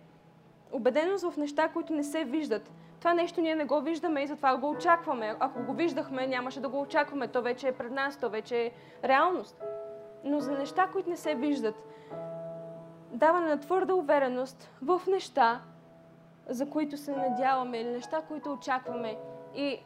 Обеденост 0.72 1.30
в 1.30 1.36
неща, 1.36 1.68
които 1.68 1.92
не 1.92 2.04
се 2.04 2.24
виждат. 2.24 2.72
Това 2.98 3.14
нещо 3.14 3.40
ние 3.40 3.54
не 3.54 3.64
го 3.64 3.80
виждаме 3.80 4.22
и 4.22 4.26
затова 4.26 4.56
го 4.56 4.70
очакваме. 4.70 5.36
Ако 5.40 5.62
го 5.62 5.72
виждахме, 5.72 6.26
нямаше 6.26 6.60
да 6.60 6.68
го 6.68 6.80
очакваме. 6.80 7.28
То 7.28 7.42
вече 7.42 7.68
е 7.68 7.72
пред 7.72 7.92
нас, 7.92 8.16
то 8.16 8.30
вече 8.30 8.64
е 8.64 8.70
реалност. 9.04 9.62
Но 10.24 10.40
за 10.40 10.52
неща, 10.52 10.88
които 10.92 11.10
не 11.10 11.16
се 11.16 11.34
виждат, 11.34 11.74
даване 13.12 13.48
на 13.48 13.60
твърда 13.60 13.94
увереност 13.94 14.70
в 14.82 15.02
неща, 15.08 15.60
за 16.48 16.70
които 16.70 16.96
се 16.96 17.16
надяваме 17.16 17.78
или 17.78 17.90
неща, 17.90 18.22
които 18.28 18.52
очакваме. 18.52 19.18
И 19.54 19.80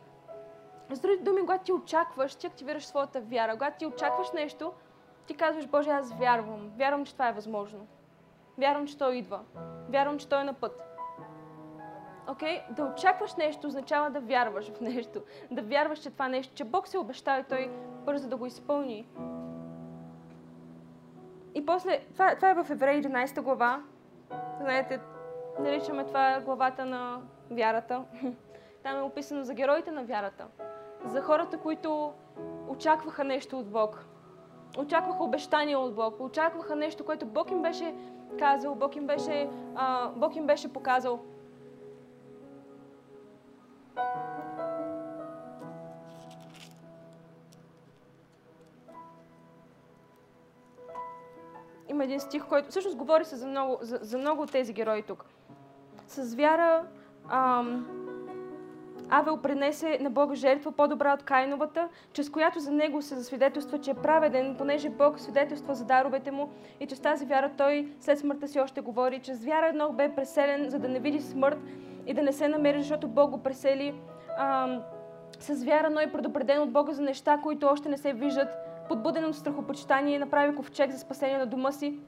с 0.93 1.01
други 1.01 1.23
думи, 1.23 1.41
когато 1.41 1.65
ти 1.65 1.73
очакваш, 1.73 2.35
ти 2.35 2.47
активираш 2.47 2.87
своята 2.87 3.21
вяра. 3.21 3.53
Когато 3.53 3.79
ти 3.79 3.87
очакваш 3.87 4.33
нещо, 4.33 4.73
ти 5.27 5.35
казваш, 5.35 5.67
Боже, 5.67 5.91
аз 5.91 6.13
вярвам. 6.13 6.71
Вярвам, 6.77 7.05
че 7.05 7.13
това 7.13 7.29
е 7.29 7.33
възможно. 7.33 7.87
Вярвам, 8.59 8.87
че 8.87 8.99
Той 8.99 9.17
идва. 9.17 9.41
Вярвам, 9.89 10.19
че 10.19 10.29
Той 10.29 10.41
е 10.41 10.45
на 10.45 10.55
път. 10.55 10.83
Окей? 12.29 12.57
Okay? 12.57 12.75
Да 12.75 12.85
очакваш 12.85 13.35
нещо 13.35 13.67
означава 13.67 14.11
да 14.11 14.21
вярваш 14.21 14.71
в 14.71 14.81
нещо. 14.81 15.23
Да 15.51 15.63
вярваш, 15.63 15.99
че 15.99 16.11
това 16.11 16.29
нещо, 16.29 16.55
че 16.55 16.65
Бог 16.65 16.89
се 16.89 16.99
обещава 16.99 17.41
и 17.41 17.45
Той 17.45 17.71
бързо 18.05 18.29
да 18.29 18.37
го 18.37 18.47
изпълни. 18.47 19.09
И 21.59 21.67
после, 21.67 22.01
това, 22.13 22.35
това 22.35 22.51
е 22.51 22.55
в 22.55 22.71
Евреи 22.71 23.03
11 23.03 23.41
глава. 23.41 23.83
Знаете, 24.61 25.01
наричаме 25.61 26.05
това 26.05 26.41
главата 26.41 26.85
на 26.85 27.21
вярата. 27.51 28.05
Там 28.83 28.99
е 28.99 29.03
описано 29.03 29.45
за 29.45 29.55
героите 29.55 29.91
на 29.91 30.05
вярата. 30.05 30.47
За 31.05 31.23
хората, 31.23 31.59
които 31.59 32.13
очакваха 32.69 33.25
нещо 33.25 33.59
от 33.59 33.71
Бог. 33.71 34.07
Очакваха 34.79 35.25
обещание 35.25 35.77
от 35.77 35.95
Бог. 35.95 36.21
Очакваха 36.21 36.77
нещо, 36.77 37.05
което 37.05 37.27
Бог 37.27 37.51
им 37.51 37.63
беше 37.63 37.95
казал, 38.39 38.75
Бог 38.75 38.97
им 38.97 39.07
беше, 39.07 39.51
а, 39.75 40.09
Бог 40.09 40.37
им 40.37 40.47
беше 40.47 40.73
показал. 40.73 41.21
Има 51.99 52.05
един 52.05 52.21
стих, 52.21 52.45
който 52.45 52.71
всъщност 52.71 52.97
говори 52.97 53.25
се 53.25 53.37
за 53.37 53.47
много, 53.47 53.79
за, 53.81 53.99
за 54.03 54.19
много 54.19 54.43
от 54.43 54.53
тези 54.53 54.73
герои 54.73 55.03
тук. 55.03 55.25
С 56.07 56.35
вяра 56.35 56.83
ам, 57.31 57.87
Авел 59.11 59.37
принесе 59.37 59.99
на 60.01 60.11
Бога 60.11 60.35
жертва 60.35 60.73
по-добра 60.73 61.15
от 61.15 61.23
Кайновата, 61.23 61.89
чрез 62.13 62.31
която 62.31 62.61
за 62.61 62.73
него 62.73 63.03
се 63.03 63.15
засвидетелства, 63.15 63.79
че 63.79 63.91
е 63.91 63.95
праведен, 63.95 64.55
понеже 64.59 64.91
Бог 64.91 65.21
свидетелства 65.21 65.75
за 65.75 65.85
даровете 65.85 66.31
му 66.31 66.51
и 66.81 66.87
че 66.87 66.97
с 66.97 67.01
тази 67.01 67.27
вяра 67.27 67.51
той 67.57 67.93
след 68.01 68.19
смъртта 68.19 68.49
си 68.49 68.61
още 68.61 68.81
говори, 68.81 69.21
че 69.23 69.35
с 69.35 69.45
вяра 69.45 69.67
едно 69.67 69.93
бе 69.93 70.15
преселен, 70.15 70.71
за 70.71 70.79
да 70.79 70.89
не 70.89 71.01
види 71.01 71.21
смърт 71.21 71.59
и 72.07 72.15
да 72.15 72.23
не 72.23 72.33
се 72.33 72.49
намери, 72.49 72.79
защото 72.83 73.09
Бог 73.09 73.31
го 73.31 73.43
пресели. 73.43 74.01
Ам, 74.39 74.83
с 75.41 75.65
вяра, 75.65 75.91
но 75.91 76.01
е 76.01 76.13
предупреден 76.13 76.63
от 76.63 76.73
Бога 76.73 76.93
за 76.93 77.03
неща, 77.03 77.41
които 77.43 77.67
още 77.67 77.89
не 77.89 77.97
се 77.97 78.13
виждат, 78.13 78.68
подбуден 78.89 79.25
от 79.25 79.37
страхопочитание, 79.37 80.19
направи 80.19 80.57
ковчег 80.57 80.91
за 80.91 80.99
спасение 80.99 81.39
на 81.39 81.47
дома 81.47 81.73
си. 81.73 82.01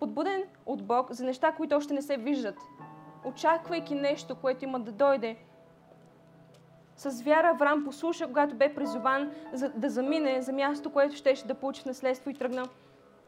Подбуден 0.00 0.42
от 0.66 0.82
Бог 0.82 1.12
за 1.12 1.24
неща, 1.24 1.52
които 1.52 1.76
още 1.76 1.94
не 1.94 2.02
се 2.02 2.16
виждат, 2.16 2.56
очаквайки 3.24 3.94
нещо, 3.94 4.36
което 4.36 4.64
има 4.64 4.80
да 4.80 4.92
дойде. 4.92 5.36
С 6.96 7.22
вяра 7.22 7.48
Авраам 7.48 7.84
послуша, 7.84 8.26
когато 8.26 8.54
бе 8.54 8.74
призован 8.74 9.30
за, 9.52 9.68
да 9.68 9.90
замине 9.90 10.42
за 10.42 10.52
място, 10.52 10.90
което 10.90 11.16
щеше 11.16 11.46
да 11.46 11.54
получи 11.54 11.82
в 11.82 11.86
наследство 11.86 12.30
и 12.30 12.34
тръгна. 12.34 12.64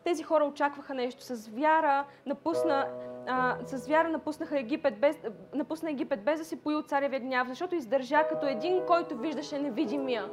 Тези 0.05 0.22
хора 0.22 0.45
очакваха 0.45 0.95
нещо. 0.95 1.22
С 1.22 1.49
вяра 1.49 2.05
напусна, 2.26 2.87
а, 3.28 3.57
с 3.66 3.87
вяра 3.87 4.09
напуснаха 4.09 4.59
Египет 4.59 5.01
без, 5.01 5.16
напусна 5.55 5.91
Египет 5.91 6.24
без 6.24 6.39
да 6.39 6.45
си 6.45 6.57
пои 6.57 6.76
от 6.76 6.89
царевия 6.89 7.20
гняв, 7.20 7.49
защото 7.49 7.74
издържа 7.74 8.28
като 8.28 8.47
един, 8.47 8.87
който 8.87 9.18
виждаше 9.18 9.59
невидимия. 9.59 10.28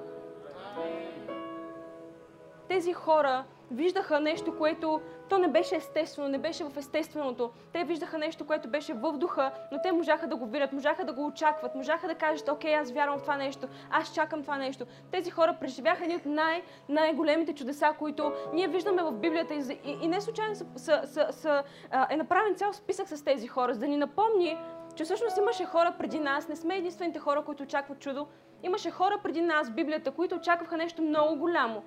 Тези 2.68 2.94
хора 2.94 3.44
виждаха 3.72 4.20
нещо, 4.20 4.58
което 4.58 5.02
то 5.30 5.38
не 5.38 5.48
беше 5.48 5.76
естествено, 5.76 6.28
не 6.28 6.38
беше 6.38 6.64
в 6.64 6.78
естественото. 6.78 7.52
Те 7.74 7.84
виждаха 7.84 8.18
нещо, 8.18 8.46
което 8.46 8.70
беше 8.70 8.94
в 8.94 9.18
духа, 9.18 9.52
но 9.72 9.82
те 9.84 9.92
можаха 9.92 10.28
да 10.28 10.36
го 10.36 10.46
видят, 10.46 10.74
можаха 10.74 11.06
да 11.06 11.14
го 11.14 11.26
очакват, 11.26 11.76
можаха 11.76 12.08
да 12.08 12.16
кажат, 12.16 12.50
окей, 12.50 12.76
аз 12.76 12.92
вярвам 12.92 13.20
в 13.20 13.22
това 13.22 13.38
нещо, 13.38 13.68
аз 13.92 14.14
чакам 14.14 14.42
това 14.42 14.58
нещо. 14.58 14.86
Тези 15.12 15.32
хора 15.32 15.58
преживяха 15.60 16.04
едни 16.04 16.16
от 16.16 16.26
най- 16.26 16.64
най-големите 16.90 17.54
чудеса, 17.54 17.94
които 18.00 18.32
ние 18.54 18.68
виждаме 18.68 19.04
в 19.04 19.12
Библията 19.12 19.54
и, 19.54 19.80
и, 19.86 19.98
и 20.02 20.08
не 20.08 20.22
случайно 20.22 20.56
са, 20.56 20.66
са, 20.76 21.02
са, 21.06 21.28
са, 21.32 21.64
е 22.10 22.18
направен 22.18 22.56
цял 22.56 22.74
списък 22.74 23.08
с 23.08 23.24
тези 23.24 23.48
хора, 23.48 23.74
за 23.74 23.80
да 23.80 23.88
ни 23.88 23.98
напомни, 23.98 24.58
че 24.98 25.04
всъщност 25.04 25.38
имаше 25.38 25.66
хора 25.66 25.96
преди 26.00 26.20
нас, 26.20 26.48
не 26.48 26.56
сме 26.56 26.78
единствените 26.78 27.20
хора, 27.20 27.42
които 27.42 27.64
очакват 27.64 28.00
чудо. 28.00 28.28
Имаше 28.64 28.92
хора 28.92 29.20
преди 29.24 29.42
нас 29.42 29.72
Библията, 29.72 30.12
които 30.12 30.36
очакваха 30.36 30.78
нещо 30.78 31.02
много 31.02 31.36
голямо. 31.36 31.84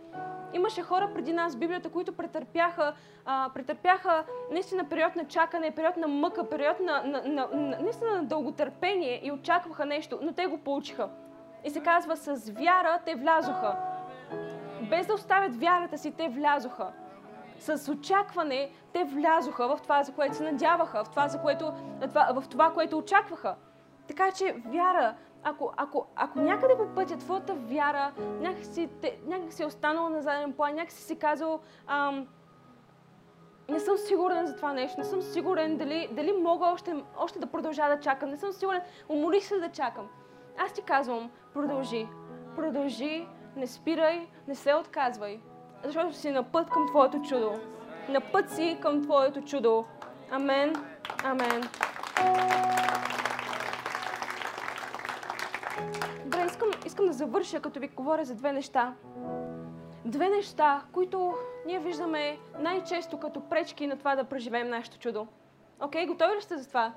Имаше 0.52 0.82
хора 0.82 1.11
преди 1.14 1.32
нас 1.32 1.56
Библията, 1.56 1.88
които 1.88 2.12
претърпяха, 2.12 2.92
а, 3.24 3.50
претърпяха 3.54 4.24
наистина 4.50 4.88
период 4.88 5.16
на 5.16 5.24
чакане, 5.24 5.70
период 5.70 5.96
на 5.96 6.08
мъка, 6.08 6.48
период 6.48 6.80
на, 6.80 7.02
на, 7.02 7.22
на, 7.24 7.48
на, 7.52 7.78
наистина 7.80 8.11
на 8.11 8.24
дълготърпение 8.24 9.20
и 9.24 9.32
очакваха 9.32 9.86
нещо, 9.86 10.18
но 10.22 10.32
те 10.32 10.46
го 10.46 10.58
получиха. 10.58 11.08
И 11.64 11.70
се 11.70 11.80
казва, 11.82 12.16
с 12.16 12.50
вяра 12.50 12.98
те 13.04 13.14
влязоха. 13.14 13.76
Без 14.90 15.06
да 15.06 15.14
оставят 15.14 15.56
вярата 15.56 15.98
си, 15.98 16.12
те 16.12 16.28
влязоха. 16.28 16.92
С 17.61 17.92
очакване 17.92 18.70
те 18.92 19.04
влязоха 19.04 19.76
в 19.76 19.82
това, 19.82 20.02
за 20.02 20.12
което 20.12 20.36
се 20.36 20.42
надяваха, 20.42 21.04
в 21.04 21.11
това, 21.11 21.28
за 21.28 21.40
което, 21.40 21.72
в 22.14 22.44
това, 22.50 22.72
което 22.72 22.98
очакваха. 22.98 23.56
Така 24.08 24.32
че 24.32 24.56
вяра, 24.66 25.14
ако, 25.42 25.72
ако, 25.76 26.06
ако 26.16 26.40
някъде 26.40 26.76
по 26.76 26.86
пътя 26.94 27.18
твоята 27.18 27.54
вяра 27.54 28.12
някакси, 28.18 28.88
те, 29.02 29.18
някакси 29.26 29.62
е 29.62 29.66
останала 29.66 30.11
на 30.11 30.22
заден 30.22 30.52
план, 30.52 30.74
някакси 30.74 31.02
си 31.02 31.18
казал, 31.18 31.61
ам, 31.86 32.26
не 33.68 33.80
съм 33.80 33.96
сигурен 33.96 34.46
за 34.46 34.56
това 34.56 34.72
нещо, 34.72 35.00
не 35.00 35.04
съм 35.04 35.22
сигурен 35.22 35.76
дали, 35.76 36.08
дали 36.12 36.32
мога 36.32 36.66
още, 36.66 37.04
още 37.18 37.38
да 37.38 37.46
продължа 37.46 37.88
да 37.88 38.00
чакам, 38.00 38.30
не 38.30 38.36
съм 38.36 38.52
сигурен, 38.52 38.80
уморих 39.08 39.44
се 39.44 39.58
да 39.58 39.68
чакам. 39.68 40.08
Аз 40.58 40.72
ти 40.72 40.82
казвам, 40.82 41.30
продължи, 41.54 42.08
продължи, 42.56 43.28
не 43.56 43.66
спирай, 43.66 44.28
не 44.48 44.54
се 44.54 44.74
отказвай, 44.74 45.40
защото 45.84 46.14
си 46.14 46.30
на 46.30 46.42
път 46.42 46.70
към 46.70 46.88
твоето 46.88 47.22
чудо. 47.22 47.52
На 48.08 48.20
път 48.20 48.50
си 48.50 48.78
към 48.82 49.02
твоето 49.02 49.42
чудо. 49.42 49.84
Амен. 50.30 50.74
Амен. 51.24 51.62
Добре, 56.24 56.46
искам, 56.46 56.70
искам 56.86 57.06
да 57.06 57.12
завърша, 57.12 57.60
като 57.60 57.80
ви 57.80 57.88
говоря 57.88 58.24
за 58.24 58.34
две 58.34 58.52
неща. 58.52 58.94
Две 60.04 60.28
неща, 60.28 60.82
които 60.92 61.34
ние 61.66 61.78
виждаме 61.78 62.38
най-често 62.58 63.18
като 63.18 63.40
пречки 63.40 63.86
на 63.86 63.96
това 63.96 64.16
да 64.16 64.24
преживеем 64.24 64.68
нашето 64.68 64.98
чудо. 64.98 65.26
Окей, 65.80 66.04
okay, 66.04 66.08
готови 66.08 66.36
ли 66.36 66.40
сте 66.40 66.58
за 66.58 66.68
това? 66.68 66.92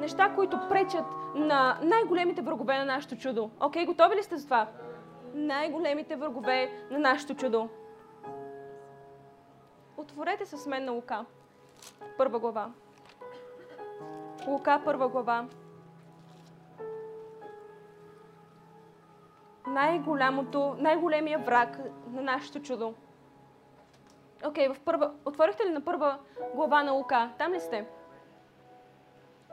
Неща, 0.00 0.32
които 0.34 0.60
пречат 0.68 1.04
на 1.34 1.78
най-големите 1.82 2.42
врагове 2.42 2.78
на 2.78 2.84
нашето 2.84 3.16
чудо. 3.16 3.50
Окей, 3.60 3.82
okay, 3.82 3.86
готови 3.86 4.16
ли 4.16 4.22
сте 4.22 4.36
за 4.36 4.44
това? 4.44 4.66
Най-големите 5.34 6.16
врагове 6.16 6.70
на 6.90 6.98
нашето 6.98 7.34
чудо. 7.34 7.68
Отворете 9.96 10.46
с 10.46 10.66
мен 10.66 10.84
на 10.84 10.92
Лука. 10.92 11.24
Първа 12.16 12.38
глава. 12.38 12.70
Лука, 14.46 14.82
първа 14.84 15.08
глава. 15.08 15.48
най-голямото, 19.74 20.76
най-големия 20.78 21.38
враг 21.38 21.78
на 22.12 22.22
нашето 22.22 22.62
чудо. 22.62 22.94
Окей, 24.46 24.68
okay, 24.68 24.74
в 24.74 24.80
първа... 24.80 25.12
отворихте 25.24 25.66
ли 25.66 25.70
на 25.70 25.80
първа 25.80 26.18
глава 26.54 26.82
на 26.82 26.92
Лука? 26.92 27.30
Там 27.38 27.52
ли 27.52 27.60
сте? 27.60 27.86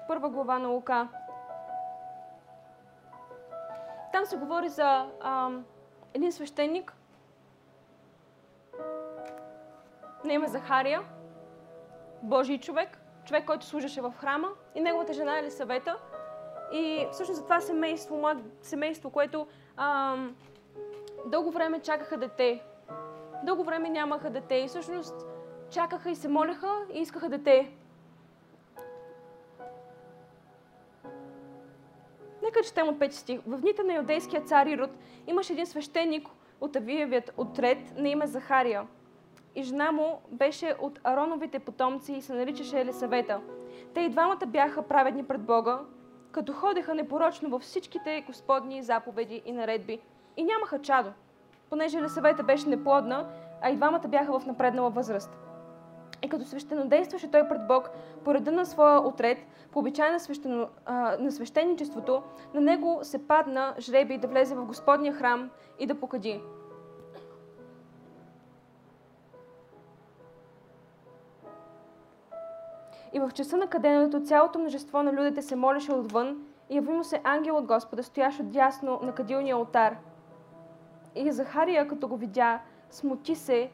Първа 0.07 0.29
глава 0.29 0.59
на 0.59 0.67
Лука. 0.67 1.07
Там 4.11 4.25
се 4.25 4.37
говори 4.37 4.69
за 4.69 5.05
ам, 5.21 5.65
един 6.13 6.31
свещеник, 6.31 6.93
на 10.25 10.33
име 10.33 10.47
Захария, 10.47 11.01
Божий 12.23 12.59
човек, 12.59 12.97
човек, 13.25 13.45
който 13.45 13.65
служеше 13.65 14.01
в 14.01 14.13
храма 14.17 14.49
и 14.75 14.81
неговата 14.81 15.13
жена 15.13 15.39
Елисавета. 15.39 15.97
И 16.73 17.07
всъщност 17.11 17.37
за 17.37 17.43
това 17.43 17.61
семейство, 17.61 18.17
млад 18.17 18.37
семейство, 18.61 19.09
което 19.09 19.47
ам, 19.77 20.35
дълго 21.25 21.51
време 21.51 21.79
чакаха 21.79 22.17
дете. 22.17 22.63
Дълго 23.43 23.63
време 23.63 23.89
нямаха 23.89 24.29
дете 24.29 24.55
и 24.55 24.67
всъщност 24.67 25.25
чакаха 25.69 26.09
и 26.09 26.15
се 26.15 26.27
молеха 26.27 26.85
и 26.93 26.99
искаха 26.99 27.29
дете. 27.29 27.71
Нека 32.43 32.63
четем 32.63 32.87
от 32.87 32.95
5 32.95 33.09
стих. 33.09 33.39
В 33.47 33.61
дните 33.61 33.83
на 33.83 33.93
юдейския 33.93 34.41
цар 34.41 34.65
Ирод 34.65 34.91
имаше 35.27 35.53
един 35.53 35.65
свещеник 35.65 36.27
от 36.61 36.75
Авиевият 36.75 37.33
отред 37.37 37.97
на 37.97 38.09
име 38.09 38.27
Захария. 38.27 38.87
И 39.55 39.63
жена 39.63 39.91
му 39.91 40.21
беше 40.31 40.75
от 40.81 40.99
Ароновите 41.03 41.59
потомци 41.59 42.13
и 42.13 42.21
се 42.21 42.33
наричаше 42.33 42.79
Елисавета. 42.79 43.39
Те 43.93 44.01
и 44.01 44.09
двамата 44.09 44.45
бяха 44.47 44.81
праведни 44.81 45.23
пред 45.23 45.41
Бога, 45.41 45.79
като 46.31 46.53
ходеха 46.53 46.95
непорочно 46.95 47.49
във 47.49 47.61
всичките 47.61 48.23
господни 48.27 48.83
заповеди 48.83 49.41
и 49.45 49.51
наредби. 49.51 49.99
И 50.37 50.43
нямаха 50.43 50.79
чадо, 50.79 51.11
понеже 51.69 51.97
Елисавета 51.97 52.43
беше 52.43 52.69
неплодна, 52.69 53.27
а 53.61 53.69
и 53.69 53.75
двамата 53.75 54.07
бяха 54.07 54.39
в 54.39 54.45
напреднала 54.45 54.89
възраст. 54.89 55.37
И 56.23 56.29
като 56.29 56.45
свещенодействаше 56.45 57.31
той 57.31 57.47
пред 57.47 57.67
Бог, 57.67 57.89
по 58.25 58.33
реда 58.33 58.51
на 58.51 58.65
своя 58.65 59.07
отред, 59.07 59.37
по 59.71 59.79
обичай 59.79 60.11
на, 60.11 60.19
свещено, 60.19 60.67
а, 60.85 61.17
на 61.19 61.31
свещеничеството, 61.31 62.23
на 62.53 62.61
него 62.61 62.99
се 63.03 63.27
падна 63.27 63.73
жреби 63.79 64.17
да 64.17 64.27
влезе 64.27 64.55
в 64.55 64.65
Господния 64.65 65.13
храм 65.13 65.49
и 65.79 65.85
да 65.85 65.95
покади. 65.95 66.41
И 73.13 73.19
в 73.19 73.31
часа 73.33 73.57
на 73.57 73.67
каденето 73.67 74.23
цялото 74.23 74.59
множество 74.59 75.03
на 75.03 75.13
людите 75.13 75.41
се 75.41 75.55
молеше 75.55 75.93
отвън 75.93 76.45
и 76.69 76.75
яви 76.75 76.91
му 76.91 77.03
се 77.03 77.21
ангел 77.23 77.57
от 77.57 77.65
Господа, 77.65 78.03
стоящ 78.03 78.39
отдясно 78.39 78.99
на 79.03 79.15
кадилния 79.15 79.55
алтар. 79.55 79.97
И 81.15 81.31
Захария, 81.31 81.87
като 81.87 82.07
го 82.07 82.17
видя, 82.17 82.59
смути 82.89 83.35
се 83.35 83.71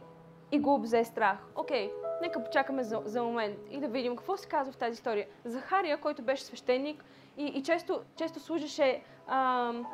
и 0.52 0.60
го 0.60 0.74
обзе 0.74 1.04
страх. 1.04 1.38
Окей, 1.56 1.88
okay, 1.88 1.92
нека 2.22 2.44
почакаме 2.44 2.84
за, 2.84 3.02
за 3.06 3.24
момент 3.24 3.58
и 3.72 3.80
да 3.80 3.88
видим 3.88 4.16
какво 4.16 4.38
се 4.38 4.50
казва 4.50 4.74
в 4.74 4.78
тази 4.78 4.94
история. 4.94 5.28
Захария, 5.46 5.98
който 5.98 6.22
беше 6.22 6.44
свещеник 6.44 7.04
и, 7.38 7.46
и 7.46 7.64
често, 7.64 8.02
често 8.16 8.40
служеше, 8.40 9.02
ам, 9.28 9.86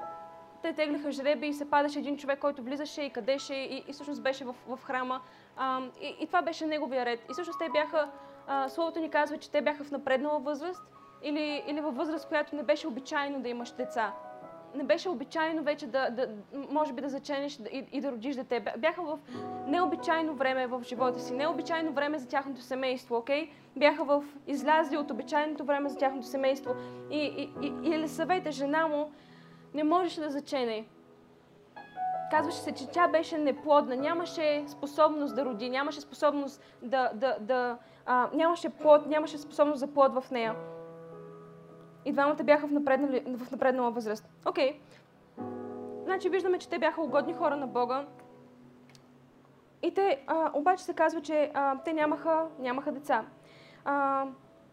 те 0.62 0.74
теглиха 0.74 1.12
жреби 1.12 1.48
и 1.48 1.54
се 1.54 1.70
падаше 1.70 2.00
един 2.00 2.18
човек, 2.18 2.39
който 2.39 2.64
влизаше 2.64 3.02
и 3.02 3.10
къдеше 3.10 3.54
и, 3.54 3.84
и 3.88 3.94
всъщност 3.94 4.24
беше 4.24 4.46
в, 4.46 4.56
в 4.68 4.80
храма. 4.84 5.22
Ам, 5.58 5.91
и, 6.02 6.16
и 6.20 6.28
това 6.28 6.41
беше 6.41 6.66
неговия 6.66 7.06
ред. 7.06 7.20
И 7.30 7.34
всъщност 7.34 7.60
те 7.60 7.70
бяха, 7.70 8.10
а, 8.48 8.70
словото 8.70 9.00
ни 9.00 9.10
казва, 9.10 9.38
че 9.38 9.52
те 9.52 9.62
бяха 9.62 9.84
в 9.84 9.91
напреднала 9.91 10.39
възраст 10.39 10.84
или, 11.24 11.64
или 11.68 11.82
във 11.82 11.96
възраст, 11.96 12.28
която 12.28 12.56
не 12.56 12.64
беше 12.64 12.88
обичайно 12.88 13.41
да 13.41 13.50
имаш 13.50 13.72
деца 13.72 14.14
не 14.76 14.84
беше 14.84 15.10
обичайно 15.10 15.64
вече 15.64 15.88
да, 15.88 16.10
да 16.10 16.28
може 16.70 16.94
би 16.94 17.02
да 17.02 17.10
заченеш 17.10 17.60
и, 17.72 17.86
и 17.91 18.02
да 18.02 18.12
родиш 18.12 18.36
дете. 18.36 18.66
Бяха 18.78 19.04
в 19.04 19.20
необичайно 19.68 20.34
време 20.36 20.68
в 20.68 20.82
живота 20.84 21.20
си, 21.20 21.34
необичайно 21.34 21.94
време 21.94 22.20
за 22.20 22.28
тяхното 22.28 22.62
семейство, 22.62 23.16
окей? 23.16 23.46
Okay? 23.46 23.50
Бяха 23.76 24.04
в 24.04 24.24
излязли 24.48 24.98
от 24.98 25.12
обичайното 25.12 25.66
време 25.66 25.89
за 25.89 25.98
тяхното 25.98 26.28
семейство. 26.28 26.76
И, 27.12 27.18
и, 27.18 27.50
и, 27.62 27.74
и 27.84 27.94
Елисавета, 27.94 28.52
жена 28.52 28.88
му, 28.88 29.12
не 29.74 29.84
можеше 29.84 30.22
да 30.22 30.30
зачене. 30.30 30.86
Казваше 32.32 32.57
се, 32.57 32.71
че 32.71 32.88
тя 32.88 33.07
беше 33.07 33.38
неплодна, 33.38 33.95
нямаше 33.95 34.63
способност 34.67 35.36
да 35.36 35.45
роди, 35.45 35.69
нямаше 35.69 36.01
способност 36.01 36.61
да, 36.82 37.11
да, 37.13 37.38
да 37.39 37.78
а, 38.05 38.30
нямаше 38.34 38.69
плод, 38.69 39.07
нямаше 39.07 39.38
способност 39.38 39.80
за 39.80 39.88
плод 39.88 40.13
в 40.13 40.32
нея. 40.32 40.55
И 42.05 42.11
двамата 42.11 42.43
бяха 42.43 42.67
в, 42.67 42.71
напреднали, 42.71 43.24
в 43.28 43.51
напреднала 43.51 43.91
възраст. 43.91 44.30
Окей. 44.45 44.71
Okay. 44.71 44.80
Значи 46.03 46.30
виждаме, 46.30 46.57
че 46.57 46.69
те 46.69 46.80
бяха 46.80 47.01
угодни 47.01 47.34
хора 47.34 47.55
на 47.55 47.67
Бога. 47.67 48.05
И 49.82 49.93
те, 49.93 50.24
а, 50.28 50.51
обаче 50.53 50.84
се 50.84 50.93
казва, 50.93 51.21
че 51.21 51.51
а, 51.53 51.78
те 51.86 51.93
нямаха, 51.93 52.47
нямаха 52.59 52.91
деца. 52.91 53.26
А, 53.86 54.26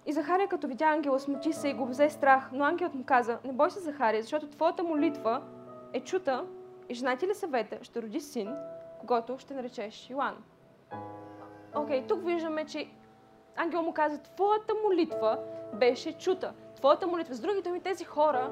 и 0.06 0.12
Захария, 0.12 0.48
като 0.48 0.68
видя 0.68 0.84
ангела, 0.84 1.20
смути 1.20 1.52
се 1.52 1.68
и 1.68 1.74
го 1.74 1.86
взе 1.86 2.10
страх. 2.10 2.50
Но 2.52 2.64
ангелът 2.64 2.94
му 2.94 3.04
каза, 3.04 3.38
не 3.44 3.52
бой 3.52 3.70
се, 3.70 3.80
Захария, 3.80 4.22
защото 4.22 4.46
твоята 4.46 4.82
молитва 4.82 5.42
е 5.92 6.00
чута 6.00 6.44
и 6.90 6.94
жена 6.94 7.16
ти 7.16 7.26
ли 7.26 7.34
съвета 7.34 7.78
ще 7.82 8.02
роди 8.02 8.20
син, 8.20 8.56
когато 8.98 9.38
ще 9.38 9.54
наречеш 9.54 10.10
Йоан. 10.10 10.36
Окей, 11.74 12.02
okay, 12.02 12.08
тук 12.08 12.24
виждаме, 12.24 12.66
че 12.66 12.90
ангел 13.56 13.82
му 13.82 13.92
каза, 13.92 14.22
твоята 14.22 14.74
молитва 14.84 15.38
беше 15.74 16.18
чута 16.18 16.54
твоята 16.80 17.06
молитва. 17.06 17.34
С 17.34 17.40
другите 17.40 17.70
ми 17.70 17.80
тези 17.80 18.04
хора 18.04 18.50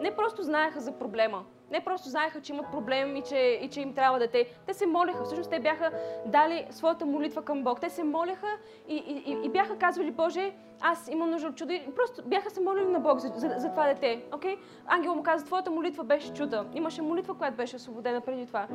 не 0.00 0.16
просто 0.16 0.42
знаеха 0.42 0.80
за 0.80 0.92
проблема, 0.92 1.44
не 1.70 1.80
просто 1.80 2.08
знаеха, 2.08 2.40
че 2.40 2.52
имат 2.52 2.70
проблем 2.70 3.16
и 3.16 3.22
че, 3.22 3.38
и 3.38 3.68
че 3.68 3.80
им 3.80 3.94
трябва 3.94 4.18
дете. 4.18 4.46
Те 4.66 4.74
се 4.74 4.86
молеха. 4.86 5.24
Всъщност 5.24 5.50
те 5.50 5.60
бяха 5.60 5.90
дали 6.26 6.66
своята 6.70 7.06
молитва 7.06 7.42
към 7.42 7.64
Бог. 7.64 7.80
Те 7.80 7.90
се 7.90 8.04
молеха 8.04 8.46
и, 8.88 8.94
и, 8.96 9.46
и 9.46 9.48
бяха 9.48 9.78
казвали, 9.78 10.10
Боже, 10.10 10.52
аз 10.80 11.08
имам 11.08 11.30
нужда 11.30 11.48
от 11.48 11.56
чудо. 11.56 11.72
И 11.72 11.94
просто 11.96 12.22
бяха 12.26 12.50
се 12.50 12.60
молили 12.60 12.86
на 12.86 13.00
Бог 13.00 13.18
за, 13.18 13.28
за, 13.28 13.54
за 13.56 13.70
това 13.70 13.86
дете. 13.86 14.24
Okay? 14.30 14.58
Ангел 14.86 15.14
му 15.14 15.22
каза, 15.22 15.44
твоята 15.44 15.70
молитва 15.70 16.04
беше 16.04 16.32
чуда. 16.32 16.66
Имаше 16.74 17.02
молитва, 17.02 17.34
която 17.34 17.56
беше 17.56 17.76
освободена 17.76 18.20
преди 18.20 18.46
това. 18.46 18.66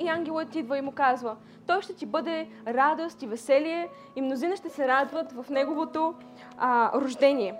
И 0.00 0.08
ангелът 0.08 0.54
идва 0.54 0.78
и 0.78 0.82
му 0.82 0.92
казва, 0.92 1.36
той 1.66 1.82
ще 1.82 1.94
ти 1.94 2.06
бъде 2.06 2.48
радост 2.66 3.22
и 3.22 3.26
веселие 3.26 3.88
и 4.16 4.22
мнозина 4.22 4.56
ще 4.56 4.68
се 4.68 4.88
радват 4.88 5.32
в 5.32 5.50
неговото 5.50 6.14
а, 6.58 7.00
рождение. 7.00 7.54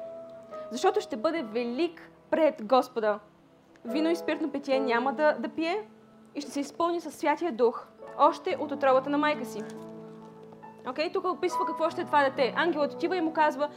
Защото 0.70 1.00
ще 1.00 1.16
бъде 1.16 1.42
велик 1.42 2.07
пред 2.30 2.66
Господа. 2.66 3.18
Вино 3.84 4.10
и 4.10 4.16
спиртно 4.16 4.50
питие 4.50 4.80
няма 4.80 5.12
да, 5.12 5.36
да 5.38 5.48
пие 5.48 5.88
и 6.34 6.40
ще 6.40 6.50
се 6.50 6.60
изпълни 6.60 7.00
със 7.00 7.14
Святия 7.14 7.52
Дух, 7.52 7.86
още 8.18 8.56
от 8.60 8.72
отробата 8.72 9.10
на 9.10 9.18
майка 9.18 9.44
си. 9.44 9.62
Окей, 10.88 11.12
тук 11.12 11.24
описва 11.24 11.66
какво 11.66 11.90
ще 11.90 12.00
е 12.00 12.04
това 12.04 12.24
дете. 12.24 12.54
Ангелът 12.56 12.92
отива 12.92 13.16
и 13.16 13.20
му 13.20 13.32
казва, 13.32 13.68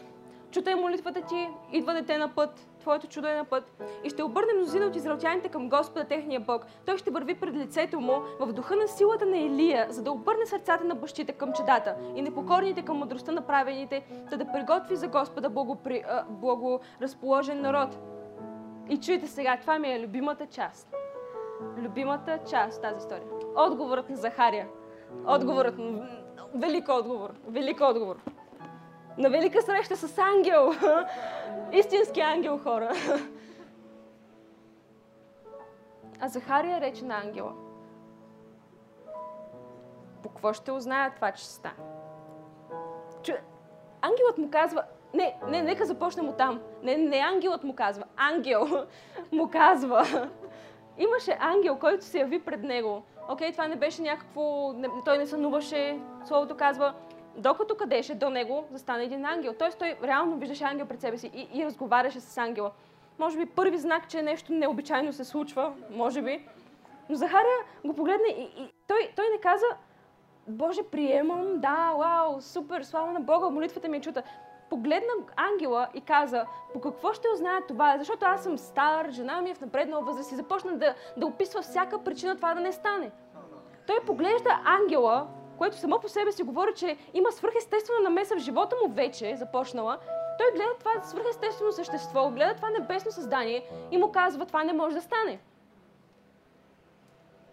чутай 0.52 0.76
молитвата 0.76 1.22
ти, 1.22 1.50
идва 1.72 1.94
дете 1.94 2.18
на 2.18 2.36
път, 2.36 2.68
твоето 2.80 3.08
чудо 3.08 3.28
е 3.28 3.36
на 3.36 3.46
път. 3.46 3.72
И 4.04 4.10
ще 4.10 4.24
обърне 4.24 4.54
мнозина 4.54 4.86
от 4.86 4.96
израелтяните 4.96 5.50
към 5.50 5.70
Господа, 5.70 6.06
техния 6.06 6.40
Бог. 6.40 6.66
Той 6.86 6.98
ще 6.98 7.12
върви 7.12 7.36
пред 7.36 7.56
лицето 7.56 8.00
му 8.00 8.14
в 8.40 8.54
духа 8.54 8.76
на 8.76 8.88
силата 8.88 9.26
на 9.26 9.38
Илия, 9.38 9.88
за 9.90 10.04
да 10.04 10.12
обърне 10.12 10.46
сърцата 10.46 10.84
на 10.84 10.96
бащите 10.96 11.32
към 11.32 11.54
чедата 11.54 11.96
и 12.16 12.22
непокорните 12.22 12.82
към 12.82 12.98
мъдростта 12.98 13.32
на 13.32 13.42
правените, 13.42 14.06
за 14.32 14.38
да 14.38 14.52
приготви 14.52 14.96
за 14.96 15.08
Господа 15.08 15.50
благопри... 15.50 16.04
благоразположен 16.30 17.62
народ. 17.62 17.98
И 18.92 19.00
чуйте 19.00 19.28
сега, 19.28 19.58
това 19.62 19.80
ми 19.80 19.94
е 19.94 20.00
любимата 20.00 20.48
част. 20.48 20.94
Любимата 21.78 22.40
част 22.50 22.82
тази 22.82 22.98
история. 22.98 23.28
Отговорът 23.56 24.10
на 24.10 24.16
Захария. 24.16 24.68
Отговорът 25.28 25.78
на... 25.78 26.10
Велик 26.56 26.90
отговор. 26.90 27.30
Велик 27.48 27.82
отговор 27.82 28.18
на 29.18 29.30
велика 29.30 29.62
среща 29.62 29.98
с 29.98 30.18
ангел. 30.18 30.72
Истински 31.72 32.20
ангел, 32.20 32.58
хора. 32.58 32.92
А 36.20 36.28
Захария 36.28 36.82
рече 36.82 37.06
на 37.06 37.22
ангела. 37.22 37.54
По 40.24 40.30
какво 40.30 40.54
ще 40.54 40.72
узная 40.72 41.16
това, 41.16 41.32
че 41.32 41.46
стане? 41.46 41.76
Ангелът 44.02 44.38
му 44.38 44.50
казва, 44.52 44.84
не, 45.14 45.36
не, 45.48 45.62
нека 45.62 45.86
започнем 45.86 46.30
от 46.30 46.38
там. 46.38 46.60
Не, 46.84 46.98
не 46.98 47.18
ангелът 47.18 47.64
му 47.64 47.76
казва, 47.76 48.04
ангел 48.18 48.68
му 49.32 49.50
казва. 49.50 50.30
Имаше 50.98 51.38
ангел, 51.40 51.78
който 51.78 52.06
се 52.06 52.20
яви 52.20 52.40
пред 52.40 52.64
него. 52.64 53.04
Окей, 53.30 53.52
това 53.52 53.68
не 53.68 53.76
беше 53.76 54.02
някакво... 54.02 54.74
Не, 54.74 54.88
той 55.06 55.18
не 55.18 55.28
сънуваше. 55.28 56.00
Словото 56.26 56.58
казва, 56.58 56.94
докато 57.38 57.76
къдеше 57.76 58.16
до 58.16 58.30
него, 58.30 58.64
застана 58.72 59.04
един 59.04 59.26
ангел. 59.26 59.54
Тоест 59.60 59.80
той 59.80 59.96
реално 60.04 60.38
виждаше 60.38 60.64
ангел 60.64 60.86
пред 60.86 61.02
себе 61.02 61.18
си 61.18 61.32
и, 61.34 61.60
и 61.60 61.66
разговаряше 61.66 62.20
с 62.20 62.38
ангела. 62.38 62.72
Може 63.20 63.38
би 63.38 63.46
първи 63.46 63.78
знак, 63.78 64.10
че 64.10 64.22
нещо 64.22 64.54
необичайно 64.54 65.14
се 65.14 65.26
случва, 65.26 65.74
може 65.92 66.22
би. 66.22 66.48
Но 67.10 67.16
Захария 67.16 67.58
го 67.86 67.94
погледна 67.94 68.28
и, 68.38 68.42
и 68.42 68.74
той, 68.88 69.12
той 69.16 69.26
не 69.30 69.42
каза, 69.42 69.66
Боже, 70.48 70.84
приемам, 70.84 71.60
да, 71.60 71.94
вау, 71.98 72.42
супер, 72.42 72.82
слава 72.82 73.12
на 73.12 73.20
Бога, 73.20 73.50
молитвата 73.50 73.88
ми 73.88 73.98
е 73.98 74.02
чута. 74.02 74.24
Погледна 74.72 75.14
ангела 75.36 75.88
и 75.94 76.02
каза, 76.02 76.46
по 76.74 76.82
какво 76.82 77.14
ще 77.14 77.28
узная 77.34 77.62
това? 77.68 77.96
Защото 77.98 78.26
аз 78.26 78.44
съм 78.44 78.58
стар, 78.58 79.10
жена 79.10 79.42
ми 79.42 79.50
е 79.50 79.54
в 79.54 79.62
напреднала 79.62 80.04
възраст 80.04 80.32
и 80.32 80.36
започна 80.36 80.78
да, 80.78 80.96
да 81.18 81.26
описва 81.26 81.62
всяка 81.62 82.04
причина 82.04 82.36
това 82.36 82.54
да 82.54 82.62
не 82.62 82.72
стане. 82.72 83.12
Той 83.88 84.00
поглежда 84.06 84.60
ангела 84.66 85.28
което 85.62 85.78
само 85.78 86.00
по 86.00 86.10
себе 86.10 86.32
си 86.32 86.44
говори, 86.44 86.74
че 86.76 86.98
има 87.14 87.32
свръхестествена 87.32 88.00
намеса 88.00 88.36
в 88.36 88.40
живота 88.40 88.76
му 88.84 88.94
вече, 88.94 89.36
започнала, 89.36 89.98
той 90.38 90.52
гледа 90.52 90.76
това 90.80 90.92
свръхестествено 91.04 91.72
същество, 91.72 92.30
гледа 92.30 92.56
това 92.56 92.70
небесно 92.70 93.12
създание 93.12 93.70
и 93.92 93.98
му 93.98 94.12
казва, 94.12 94.46
това 94.46 94.64
не 94.64 94.74
може 94.74 94.96
да 94.96 95.02
стане. 95.02 95.40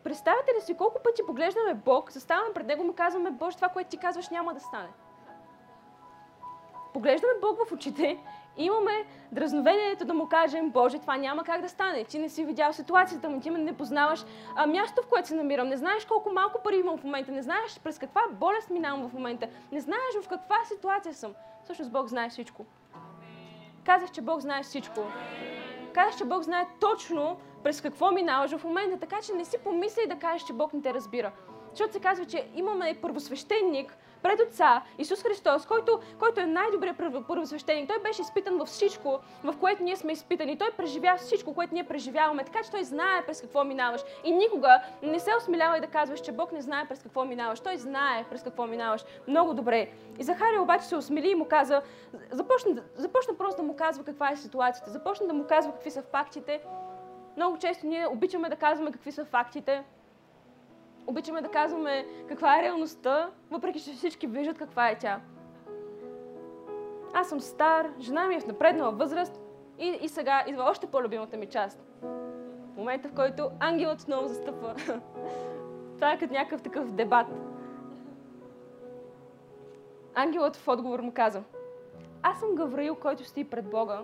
Представете 0.04 0.54
ли 0.56 0.60
си 0.60 0.76
колко 0.76 1.02
пъти 1.02 1.22
поглеждаме 1.26 1.74
Бог, 1.74 2.12
заставаме 2.12 2.54
пред 2.54 2.66
Него 2.66 2.82
и 2.82 2.86
му 2.86 2.94
казваме, 2.94 3.30
Боже, 3.30 3.56
това, 3.56 3.68
което 3.68 3.90
ти 3.90 3.96
казваш, 3.96 4.28
няма 4.28 4.54
да 4.54 4.60
стане. 4.60 4.88
Поглеждаме 6.92 7.32
Бог 7.40 7.68
в 7.68 7.72
очите 7.72 8.18
имаме 8.58 9.04
дразновението 9.32 10.04
да 10.04 10.14
му 10.14 10.28
кажем, 10.28 10.70
Боже, 10.70 10.98
това 10.98 11.16
няма 11.16 11.44
как 11.44 11.60
да 11.60 11.68
стане. 11.68 12.04
Ти 12.04 12.18
не 12.18 12.28
си 12.28 12.44
видял 12.44 12.72
ситуацията 12.72 13.28
ми, 13.28 13.40
ти 13.40 13.50
не 13.50 13.72
познаваш 13.72 14.24
а, 14.56 14.66
място, 14.66 15.02
в 15.02 15.06
което 15.06 15.28
се 15.28 15.34
намирам, 15.34 15.68
не 15.68 15.76
знаеш 15.76 16.04
колко 16.04 16.30
малко 16.30 16.62
пари 16.62 16.76
имам 16.76 16.98
в 16.98 17.04
момента, 17.04 17.32
не 17.32 17.42
знаеш 17.42 17.80
през 17.84 17.98
каква 17.98 18.22
болест 18.30 18.70
минавам 18.70 19.08
в 19.08 19.12
момента, 19.12 19.48
не 19.72 19.80
знаеш 19.80 20.24
в 20.24 20.28
каква 20.28 20.64
ситуация 20.64 21.14
съм. 21.14 21.34
Всъщност 21.64 21.92
Бог 21.92 22.08
знае 22.08 22.28
всичко. 22.28 22.64
Казах, 23.84 24.10
че 24.10 24.20
Бог 24.20 24.40
знае 24.40 24.62
всичко. 24.62 25.00
Казах, 25.92 26.18
че 26.18 26.24
Бог 26.24 26.42
знае 26.42 26.66
точно 26.80 27.36
през 27.62 27.80
какво 27.80 28.10
минаваш 28.10 28.56
в 28.56 28.64
момента, 28.64 28.98
така 28.98 29.16
че 29.22 29.32
не 29.32 29.44
си 29.44 29.58
помисли 29.64 30.08
да 30.08 30.16
кажеш, 30.16 30.46
че 30.46 30.52
Бог 30.52 30.72
не 30.72 30.82
те 30.82 30.94
разбира. 30.94 31.32
Защото 31.70 31.92
се 31.92 32.00
казва, 32.00 32.24
че 32.24 32.48
имаме 32.54 32.98
първосвещеник, 33.02 33.96
пред 34.22 34.40
Отца, 34.40 34.82
Исус 34.98 35.22
Христос, 35.22 35.66
който, 35.66 36.00
който 36.18 36.40
е 36.40 36.46
най-добрият 36.46 36.96
първосвещеник. 37.28 37.88
Той 37.88 37.98
беше 37.98 38.22
изпитан 38.22 38.58
във 38.58 38.68
всичко, 38.68 39.18
в 39.44 39.54
което 39.60 39.82
ние 39.82 39.96
сме 39.96 40.12
изпитани. 40.12 40.58
Той 40.58 40.70
преживя 40.70 41.14
всичко, 41.16 41.54
което 41.54 41.74
ние 41.74 41.84
преживяваме, 41.84 42.44
така 42.44 42.62
че 42.64 42.70
той 42.70 42.84
знае 42.84 43.26
през 43.26 43.40
какво 43.40 43.64
минаваш. 43.64 44.00
И 44.24 44.30
никога 44.30 44.80
не 45.02 45.20
се 45.20 45.30
осмелявай 45.38 45.80
да 45.80 45.86
казваш, 45.86 46.20
че 46.20 46.32
Бог 46.32 46.52
не 46.52 46.60
знае 46.60 46.88
през 46.88 47.02
какво 47.02 47.24
минаваш. 47.24 47.60
Той 47.60 47.76
знае 47.76 48.24
през 48.30 48.42
какво 48.42 48.66
минаваш. 48.66 49.04
Много 49.28 49.54
добре. 49.54 49.88
И 50.18 50.22
Захария 50.22 50.62
обаче 50.62 50.84
се 50.84 50.96
осмели 50.96 51.30
и 51.30 51.34
му 51.34 51.44
каза, 51.44 51.82
започна, 52.30 52.82
започна 52.94 53.34
просто 53.34 53.62
да 53.62 53.66
му 53.68 53.76
казва 53.76 54.04
каква 54.04 54.30
е 54.30 54.36
ситуацията, 54.36 54.90
започна 54.90 55.26
да 55.26 55.34
му 55.34 55.44
казва 55.48 55.72
какви 55.72 55.90
са 55.90 56.02
фактите. 56.02 56.60
Много 57.36 57.58
често 57.58 57.86
ние 57.86 58.06
обичаме 58.06 58.48
да 58.48 58.56
казваме 58.56 58.92
какви 58.92 59.12
са 59.12 59.24
фактите, 59.24 59.84
обичаме 61.08 61.40
да 61.40 61.48
казваме 61.48 62.06
каква 62.28 62.58
е 62.58 62.62
реалността, 62.62 63.30
въпреки 63.50 63.80
че 63.80 63.92
всички 63.92 64.26
виждат 64.26 64.58
каква 64.58 64.88
е 64.88 64.98
тя. 64.98 65.20
аз 67.14 67.28
съм 67.28 67.40
стар, 67.40 67.90
жена 68.00 68.26
ми 68.26 68.34
е 68.34 68.40
в 68.40 68.46
напреднала 68.46 68.92
възраст 68.92 69.40
и, 69.78 69.98
и 70.02 70.08
сега 70.08 70.44
идва 70.46 70.64
още 70.64 70.86
по-любимата 70.86 71.36
ми 71.36 71.46
част. 71.46 71.80
Момента, 72.76 73.08
в 73.08 73.14
който 73.14 73.50
ангелът 73.60 74.00
отново 74.00 74.28
застъпва. 74.28 74.74
Това 75.94 76.12
е 76.12 76.18
като 76.18 76.32
някакъв 76.32 76.62
такъв 76.62 76.92
дебат. 76.92 77.26
Ангелът 80.14 80.56
в 80.56 80.68
отговор 80.68 81.00
му 81.00 81.12
каза, 81.12 81.42
аз 82.22 82.40
съм 82.40 82.54
Гавраил, 82.54 82.94
който 82.94 83.24
стои 83.24 83.44
пред 83.44 83.70
Бога. 83.70 84.02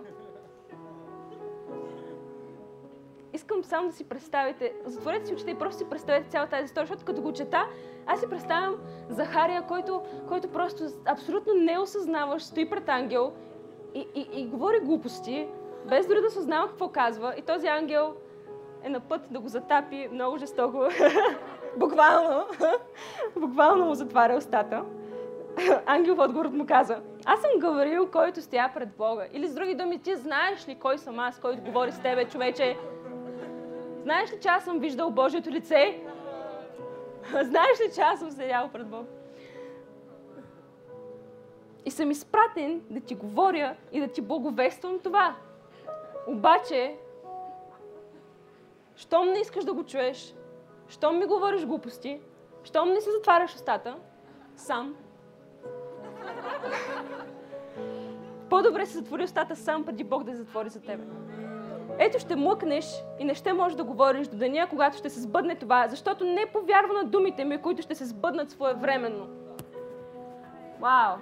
Искам 3.35 3.63
само 3.63 3.87
да 3.87 3.93
си 3.93 4.03
представите, 4.03 4.73
затворете 4.85 5.25
си 5.25 5.33
очите 5.33 5.51
и 5.51 5.55
просто 5.55 5.77
си 5.77 5.89
представете 5.89 6.29
цялата 6.29 6.51
тази 6.51 6.65
история, 6.65 6.87
защото 6.87 7.05
като 7.05 7.21
го 7.21 7.33
чета, 7.33 7.67
аз 8.05 8.19
си 8.19 8.29
представям 8.29 8.75
Захария, 9.09 9.61
който, 9.67 10.01
който 10.27 10.47
просто 10.47 10.83
абсолютно 11.05 11.53
не 11.53 11.79
осъзнаваш, 11.79 12.43
стои 12.43 12.69
пред 12.69 12.89
ангел 12.89 13.33
и, 13.93 14.07
и, 14.15 14.27
и 14.33 14.45
говори 14.45 14.79
глупости, 14.79 15.47
без 15.89 16.07
дори 16.07 16.21
да 16.21 16.27
осъзнава 16.27 16.67
какво 16.67 16.87
казва. 16.87 17.33
И 17.37 17.41
този 17.41 17.67
ангел 17.67 18.13
е 18.83 18.89
на 18.89 18.99
път 18.99 19.21
да 19.31 19.39
го 19.39 19.47
затапи 19.47 20.09
много 20.11 20.37
жестоко. 20.37 20.83
Буквално. 21.77 22.45
Буквално 23.35 23.85
му 23.85 23.95
затваря 23.95 24.37
устата. 24.37 24.83
Ангел 25.85 26.15
в 26.15 26.19
отговор 26.19 26.45
му 26.45 26.65
каза, 26.65 27.01
аз 27.25 27.41
съм 27.41 27.51
Гаврил, 27.59 28.11
който 28.11 28.41
стоя 28.41 28.71
пред 28.73 28.89
Бога. 28.97 29.25
Или 29.33 29.47
с 29.47 29.53
други 29.53 29.75
думи, 29.75 29.99
ти 29.99 30.15
знаеш 30.15 30.67
ли 30.67 30.75
кой 30.75 30.97
съм 30.97 31.19
аз, 31.19 31.39
който 31.39 31.61
говори 31.63 31.91
с 31.91 31.99
тебе, 31.99 32.25
човече? 32.25 32.77
Знаеш 34.05 34.33
ли, 34.33 34.39
че 34.41 34.47
аз 34.47 34.63
съм 34.63 34.79
виждал 34.79 35.11
Божието 35.11 35.49
лице? 35.49 36.01
Знаеш 37.29 37.81
ли, 37.81 37.91
че 37.95 38.01
аз 38.01 38.19
съм 38.19 38.31
седял 38.31 38.69
пред 38.73 38.87
Бог? 38.87 39.07
И 41.85 41.91
съм 41.91 42.11
изпратен 42.11 42.81
да 42.89 42.99
ти 42.99 43.15
говоря 43.15 43.75
и 43.91 43.99
да 43.99 44.07
ти 44.07 44.21
благовествам 44.21 44.99
това. 44.99 45.35
Обаче, 46.27 46.95
щом 48.95 49.27
не 49.27 49.39
искаш 49.39 49.63
да 49.63 49.73
го 49.73 49.83
чуеш, 49.83 50.35
щом 50.87 51.19
ми 51.19 51.25
говориш 51.25 51.65
глупости, 51.65 52.21
щом 52.63 52.89
не 52.89 53.01
се 53.01 53.11
затваряш 53.11 53.55
устата, 53.55 53.95
сам, 54.55 54.95
по-добре 58.49 58.85
се 58.85 58.97
затвори 58.97 59.23
устата 59.23 59.55
сам, 59.55 59.85
преди 59.85 60.03
Бог 60.03 60.23
да 60.23 60.35
затвори 60.35 60.69
за 60.69 60.81
тебе. 60.81 61.03
Ето 61.99 62.19
ще 62.19 62.35
млъкнеш 62.35 63.03
и 63.19 63.23
не 63.23 63.33
ще 63.33 63.53
можеш 63.53 63.75
да 63.75 63.83
говориш 63.83 64.27
до 64.27 64.37
деня, 64.37 64.67
когато 64.69 64.97
ще 64.97 65.09
се 65.09 65.21
сбъдне 65.21 65.55
това, 65.55 65.87
защото 65.87 66.25
не 66.25 66.45
повярва 66.53 66.93
на 66.93 67.03
думите 67.03 67.45
ми, 67.45 67.61
които 67.61 67.81
ще 67.81 67.95
се 67.95 68.05
сбъднат 68.05 68.51
своевременно. 68.51 69.27
Вау! 70.79 71.15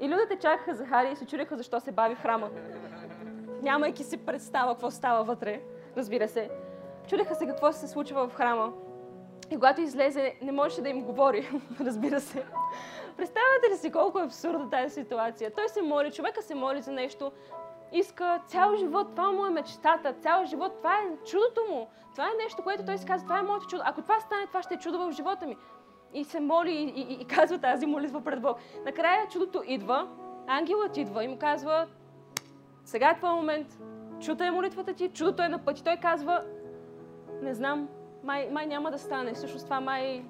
И 0.00 0.08
людите 0.08 0.38
чакаха 0.40 0.74
Захария 0.74 1.12
и 1.12 1.16
се 1.16 1.26
чудеха 1.26 1.56
защо 1.56 1.80
се 1.80 1.92
бави 1.92 2.14
храма. 2.14 2.50
Нямайки 3.62 4.04
си 4.04 4.16
представа 4.16 4.72
какво 4.72 4.90
става 4.90 5.24
вътре, 5.24 5.60
разбира 5.96 6.28
се. 6.28 6.50
Чудеха 7.06 7.34
се 7.34 7.46
какво 7.46 7.72
се 7.72 7.88
случва 7.88 8.28
в 8.28 8.34
храма. 8.34 8.72
И 9.50 9.54
когато 9.54 9.80
излезе, 9.80 10.34
не 10.42 10.52
можеше 10.52 10.82
да 10.82 10.88
им 10.88 11.02
говори, 11.02 11.48
разбира 11.80 12.20
се. 12.20 12.44
Представяте 13.16 13.70
ли 13.72 13.76
си 13.76 13.92
колко 13.92 14.18
е 14.18 14.24
абсурдна 14.24 14.70
тази 14.70 14.94
ситуация? 14.94 15.50
Той 15.54 15.68
се 15.68 15.82
моли, 15.82 16.12
човека 16.12 16.42
се 16.42 16.54
моли 16.54 16.82
за 16.82 16.92
нещо, 16.92 17.32
иска 17.92 18.40
цял 18.46 18.76
живот, 18.76 19.06
това 19.10 19.30
му 19.30 19.46
е 19.46 19.50
мечтата, 19.50 20.12
цял 20.12 20.44
живот, 20.44 20.72
това 20.78 20.94
е 20.94 21.24
чудото 21.26 21.60
му. 21.70 21.88
Това 22.12 22.24
е 22.24 22.42
нещо, 22.42 22.62
което 22.62 22.84
той 22.84 22.98
си 22.98 23.06
казва, 23.06 23.26
това 23.26 23.38
е 23.38 23.42
моето 23.42 23.66
чудо. 23.66 23.82
Ако 23.86 24.02
това 24.02 24.20
стане, 24.20 24.46
това 24.46 24.62
ще 24.62 24.74
е 24.74 24.78
чудо 24.78 24.98
в 24.98 25.12
живота 25.12 25.46
ми. 25.46 25.56
И 26.14 26.24
се 26.24 26.40
моли 26.40 26.72
и, 26.72 27.00
и, 27.00 27.20
и 27.20 27.24
казва 27.24 27.58
тази 27.58 27.86
молитва 27.86 28.24
пред 28.24 28.40
Бог. 28.40 28.56
Накрая 28.84 29.28
чудото 29.28 29.62
идва, 29.66 30.08
ангелът 30.46 30.96
идва 30.96 31.24
и 31.24 31.28
му 31.28 31.38
казва, 31.38 31.86
сега 32.84 33.10
е 33.10 33.16
твой 33.16 33.30
момент, 33.30 33.78
чута 34.20 34.46
е 34.46 34.50
молитвата 34.50 34.94
ти, 34.94 35.08
чудото 35.08 35.42
е 35.42 35.48
на 35.48 35.58
пъти. 35.58 35.84
Той 35.84 35.96
казва, 35.96 36.44
не 37.42 37.54
знам, 37.54 37.88
май, 38.22 38.48
май 38.50 38.66
няма 38.66 38.90
да 38.90 38.98
стане. 38.98 39.32
Всъщност 39.32 39.64
това 39.64 39.80
май 39.80 40.24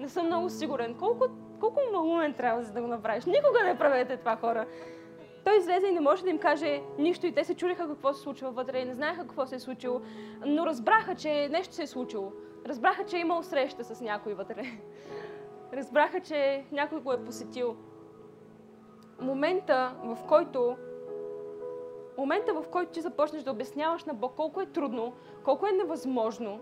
не 0.00 0.08
съм 0.08 0.26
много 0.26 0.50
сигурен. 0.50 0.94
Колко, 0.94 1.24
колко 1.60 1.80
малумен 1.92 2.34
трябва 2.34 2.62
за 2.62 2.72
да 2.72 2.80
го 2.80 2.86
направиш? 2.86 3.24
Никога 3.24 3.64
не 3.64 3.78
правете 3.78 4.16
това, 4.16 4.36
хора. 4.36 4.66
Той 5.44 5.58
излезе 5.58 5.86
и 5.86 5.92
не 5.92 6.00
може 6.00 6.22
да 6.22 6.30
им 6.30 6.38
каже 6.38 6.82
нищо 6.98 7.26
и 7.26 7.34
те 7.34 7.44
се 7.44 7.54
чудиха 7.54 7.88
какво 7.88 8.12
се 8.12 8.22
случва 8.22 8.50
вътре 8.50 8.78
и 8.78 8.84
не 8.84 8.94
знаеха 8.94 9.22
какво 9.22 9.46
се 9.46 9.54
е 9.54 9.58
случило, 9.58 10.00
но 10.46 10.66
разбраха, 10.66 11.14
че 11.14 11.48
нещо 11.48 11.74
се 11.74 11.82
е 11.82 11.86
случило. 11.86 12.32
Разбраха, 12.66 13.04
че 13.04 13.16
е 13.16 13.20
имал 13.20 13.42
среща 13.42 13.84
с 13.84 14.00
някой 14.00 14.34
вътре. 14.34 14.62
Разбраха, 15.72 16.20
че 16.20 16.64
някой 16.72 17.00
го 17.00 17.12
е 17.12 17.24
посетил. 17.24 17.76
Момента, 19.20 19.94
в 20.04 20.18
който 20.28 20.76
момента, 22.18 22.54
в 22.54 22.64
който 22.70 22.92
ти 22.92 23.00
започнеш 23.00 23.42
да 23.42 23.50
обясняваш 23.50 24.04
на 24.04 24.14
Бог 24.14 24.32
колко 24.36 24.60
е 24.60 24.66
трудно, 24.66 25.12
колко 25.44 25.66
е 25.66 25.72
невъзможно, 25.72 26.60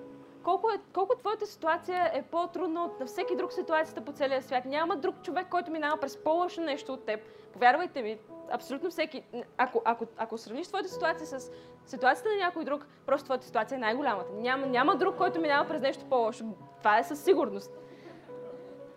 колко, 0.48 0.70
е, 0.70 0.78
колко 0.94 1.16
твоята 1.16 1.46
ситуация 1.46 2.10
е 2.14 2.22
по-трудна 2.22 2.84
от 2.84 3.00
на 3.00 3.06
всеки 3.06 3.36
друг 3.36 3.52
ситуацията 3.52 4.00
по 4.00 4.12
целия 4.12 4.42
свят. 4.42 4.64
Няма 4.64 4.96
друг 4.96 5.22
човек, 5.22 5.46
който 5.50 5.70
минава 5.70 5.96
през 5.96 6.16
по-лошо 6.16 6.60
нещо 6.60 6.92
от 6.92 7.06
теб. 7.06 7.20
Повярвайте 7.52 8.02
ми, 8.02 8.18
абсолютно 8.50 8.90
всеки. 8.90 9.22
Ако, 9.56 9.82
ако, 9.84 10.06
ако 10.16 10.38
сравниш 10.38 10.68
твоята 10.68 10.88
ситуация 10.88 11.26
с 11.26 11.50
ситуацията 11.86 12.28
на 12.28 12.36
някой 12.36 12.64
друг, 12.64 12.86
просто 13.06 13.24
твоята 13.24 13.46
ситуация 13.46 13.76
е 13.76 13.78
най-голямата. 13.78 14.32
Няма, 14.32 14.66
няма 14.66 14.96
друг, 14.96 15.16
който 15.16 15.40
минава 15.40 15.68
през 15.68 15.80
нещо 15.80 16.04
по-лошо. 16.10 16.44
Това 16.78 16.98
е 16.98 17.04
със 17.04 17.24
сигурност. 17.24 17.72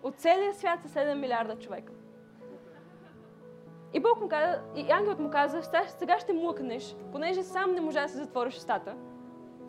От 0.04 0.16
целия 0.16 0.54
свят 0.54 0.80
са 0.84 1.00
7 1.00 1.14
милиарда 1.14 1.60
човека. 1.60 1.94
И 3.94 4.00
Бог 4.00 4.22
му 4.22 4.30
каза, 4.30 4.62
и 4.76 4.92
ангелът 4.92 5.20
му 5.20 5.30
каза, 5.30 5.62
сега 6.00 6.20
ще 6.20 6.34
млъкнеш, 6.34 6.96
понеже 7.12 7.44
сам 7.44 7.72
не 7.72 7.82
можа 7.82 8.02
да 8.02 8.10
се 8.10 8.18
затвориш 8.18 8.58
устата 8.58 8.96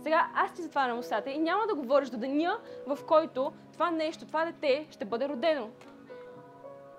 сега 0.02 0.28
аз 0.34 0.52
ти 0.52 0.62
затварям 0.62 0.98
устата 0.98 1.30
и 1.30 1.38
няма 1.38 1.66
да 1.66 1.74
говориш 1.74 2.08
до 2.08 2.16
деня, 2.16 2.58
в 2.86 2.98
който 3.06 3.52
това 3.72 3.90
нещо, 3.90 4.26
това 4.26 4.44
дете 4.44 4.86
ще 4.90 5.04
бъде 5.04 5.28
родено. 5.28 5.70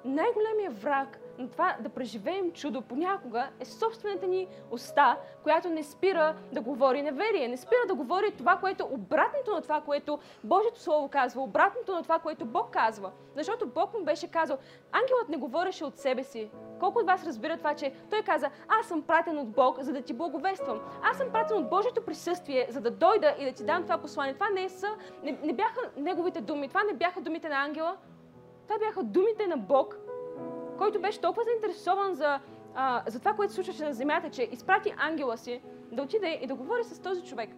Най-големият 0.05 0.81
враг 0.81 1.19
на 1.37 1.49
това 1.49 1.75
да 1.79 1.89
преживеем 1.89 2.51
чудо 2.51 2.81
понякога 2.81 3.49
е 3.59 3.65
собствената 3.65 4.27
ни 4.27 4.47
уста, 4.71 5.17
която 5.43 5.69
не 5.69 5.83
спира 5.83 6.35
да 6.51 6.61
говори 6.61 7.01
неверие, 7.01 7.47
не 7.47 7.57
спира 7.57 7.79
да 7.87 7.95
говори 7.95 8.31
това, 8.37 8.57
което 8.57 8.87
обратното 8.91 9.51
на 9.51 9.61
това, 9.61 9.81
което 9.81 10.19
Божието 10.43 10.79
Слово 10.79 11.07
казва, 11.07 11.41
обратното 11.41 11.95
на 11.95 12.03
това, 12.03 12.19
което 12.19 12.45
Бог 12.45 12.71
казва. 12.71 13.11
Защото 13.35 13.67
Бог 13.67 13.93
му 13.93 14.03
беше 14.03 14.31
казал, 14.31 14.57
ангелът 14.91 15.29
не 15.29 15.37
говореше 15.37 15.85
от 15.85 15.97
себе 15.97 16.23
си. 16.23 16.49
Колко 16.79 16.99
от 16.99 17.05
вас 17.05 17.25
разбира 17.25 17.57
това, 17.57 17.73
че 17.73 17.93
той 18.09 18.21
каза, 18.21 18.49
аз 18.67 18.87
съм 18.87 19.01
пратен 19.01 19.37
от 19.37 19.49
Бог, 19.49 19.81
за 19.81 19.93
да 19.93 20.01
ти 20.01 20.13
благовествам. 20.13 20.79
Аз 21.03 21.17
съм 21.17 21.29
пратен 21.31 21.57
от 21.57 21.69
Божието 21.69 22.05
присъствие, 22.05 22.67
за 22.69 22.81
да 22.81 22.91
дойда 22.91 23.35
и 23.39 23.45
да 23.45 23.51
ти 23.51 23.65
дам 23.65 23.83
това 23.83 23.97
послание. 23.97 24.33
Това 24.33 24.49
не, 24.49 24.69
са, 24.69 24.87
не, 25.23 25.39
не 25.43 25.53
бяха 25.53 25.79
неговите 25.97 26.41
думи, 26.41 26.67
това 26.67 26.83
не 26.83 26.93
бяха 26.93 27.21
думите 27.21 27.49
на 27.49 27.55
ангела, 27.55 27.97
това 28.67 28.79
бяха 28.79 29.03
думите 29.03 29.47
на 29.47 29.57
Бог, 29.57 29.97
който 30.83 31.01
беше 31.01 31.21
толкова 31.21 31.43
заинтересован 31.43 32.13
за, 32.13 32.39
а, 32.75 33.03
за 33.07 33.19
това, 33.19 33.33
което 33.33 33.51
се 33.51 33.55
случваше 33.55 33.85
на 33.85 33.93
земята, 33.93 34.29
че 34.29 34.49
изпрати 34.51 34.93
ангела 34.97 35.37
си 35.37 35.61
да 35.91 36.01
отиде 36.01 36.39
и 36.41 36.47
да 36.47 36.55
говори 36.55 36.83
с 36.83 36.99
този 36.99 37.23
човек. 37.23 37.49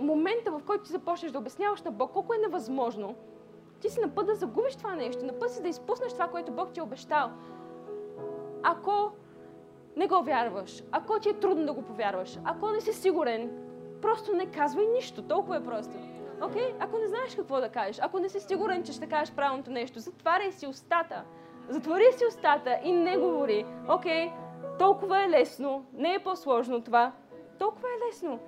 Момента, 0.00 0.50
в 0.50 0.60
който 0.66 0.84
ти 0.84 0.92
започнеш 0.92 1.32
да 1.32 1.38
обясняваш 1.38 1.82
на 1.82 1.90
Бог 1.90 2.12
колко 2.12 2.34
е 2.34 2.38
невъзможно, 2.38 3.14
ти 3.80 3.90
си 3.90 4.00
на 4.00 4.14
път 4.14 4.26
да 4.26 4.34
загубиш 4.34 4.76
това 4.76 4.94
нещо, 4.94 5.24
на 5.24 5.38
път 5.38 5.52
си 5.52 5.62
да 5.62 5.68
изпуснеш 5.68 6.12
това, 6.12 6.28
което 6.28 6.52
Бог 6.52 6.72
ти 6.72 6.80
е 6.80 6.82
обещал. 6.82 7.30
Ако 8.62 9.12
не 9.96 10.06
го 10.06 10.22
вярваш, 10.22 10.82
ако 10.92 11.20
ти 11.20 11.28
е 11.28 11.40
трудно 11.40 11.66
да 11.66 11.72
го 11.72 11.82
повярваш, 11.82 12.38
ако 12.44 12.70
не 12.70 12.80
си 12.80 12.92
сигурен, 12.92 13.50
просто 14.02 14.32
не 14.32 14.46
казвай 14.46 14.86
нищо, 14.86 15.22
толкова 15.22 15.56
е 15.56 15.64
просто. 15.64 15.96
Окей? 16.42 16.62
Okay? 16.62 16.74
Ако 16.80 16.98
не 16.98 17.08
знаеш 17.08 17.34
какво 17.36 17.60
да 17.60 17.68
кажеш, 17.68 17.98
ако 18.02 18.18
не 18.18 18.28
си 18.28 18.40
сигурен, 18.40 18.84
че 18.84 18.92
ще 18.92 19.06
кажеш 19.06 19.34
правилното 19.34 19.70
нещо, 19.70 19.98
затваряй 19.98 20.52
си 20.52 20.66
устата. 20.66 21.24
Затвори 21.70 22.12
си 22.12 22.26
устата 22.26 22.78
и 22.84 22.92
не 22.92 23.16
говори. 23.16 23.66
Окей, 23.88 24.32
толкова 24.78 25.24
е 25.24 25.28
лесно. 25.28 25.84
Не 25.92 26.14
е 26.14 26.18
по-сложно 26.18 26.82
това. 26.82 27.12
Толкова 27.58 27.88
е 27.88 28.06
лесно. 28.08 28.38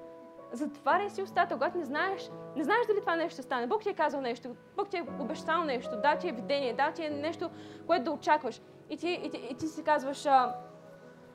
Затваряй 0.53 1.11
си 1.11 1.23
устата, 1.23 1.55
когато 1.55 1.79
не 1.79 1.85
знаеш, 1.85 2.31
не 2.57 2.65
знаеш 2.65 2.87
дали 2.87 3.01
това 3.01 3.17
нещо 3.17 3.33
ще 3.33 3.43
стане. 3.43 3.67
Бог 3.67 3.83
ти 3.83 3.89
е 3.89 3.95
казал 3.95 4.21
нещо, 4.21 4.49
Бог 4.77 4.89
ти 4.89 4.97
е 4.97 5.05
обещал 5.21 5.65
нещо, 5.65 6.01
да 6.03 6.17
ти 6.17 6.29
е 6.29 6.33
видение, 6.33 6.75
да 6.75 6.93
ти 6.93 7.05
е 7.05 7.11
нещо, 7.11 7.51
което 7.87 8.05
да 8.05 8.11
очакваш. 8.11 8.63
И 8.91 8.97
ти, 8.97 9.21
и 9.25 9.31
ти, 9.31 9.49
и 9.51 9.55
ти 9.55 9.67
си 9.67 9.85
казваш, 9.85 10.27
а, 10.27 10.55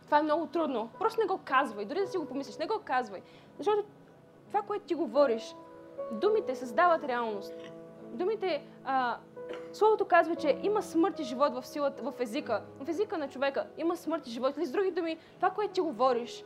това 0.05 0.19
е 0.19 0.23
много 0.23 0.47
трудно. 0.47 0.89
Просто 0.99 1.21
не 1.21 1.27
го 1.27 1.39
казвай. 1.45 1.85
Дори 1.85 1.99
да 1.99 2.07
си 2.07 2.17
го 2.17 2.25
помислиш, 2.25 2.57
не 2.57 2.67
го 2.67 2.81
казвай. 2.85 3.21
Защото 3.57 3.83
това, 4.47 4.61
което 4.61 4.85
ти 4.85 4.95
говориш, 4.95 5.55
думите 6.11 6.55
създават 6.55 7.03
реалност. 7.03 7.53
Думите 8.13 8.67
а, 8.85 9.17
Словото 9.73 10.05
казва, 10.05 10.35
че 10.35 10.59
има 10.63 10.83
смърт 10.83 11.19
и 11.19 11.23
живот 11.23 11.53
в 11.53 11.67
силата, 11.67 12.03
в 12.03 12.13
езика, 12.19 12.61
в 12.79 12.89
езика 12.89 13.17
на 13.17 13.29
човека. 13.29 13.67
Има 13.77 13.97
смърт 13.97 14.27
и 14.27 14.31
живот. 14.31 14.57
Или 14.57 14.65
с 14.65 14.71
други 14.71 14.91
думи, 14.91 15.17
това, 15.35 15.49
което 15.49 15.73
ти 15.73 15.81
говориш, 15.81 16.45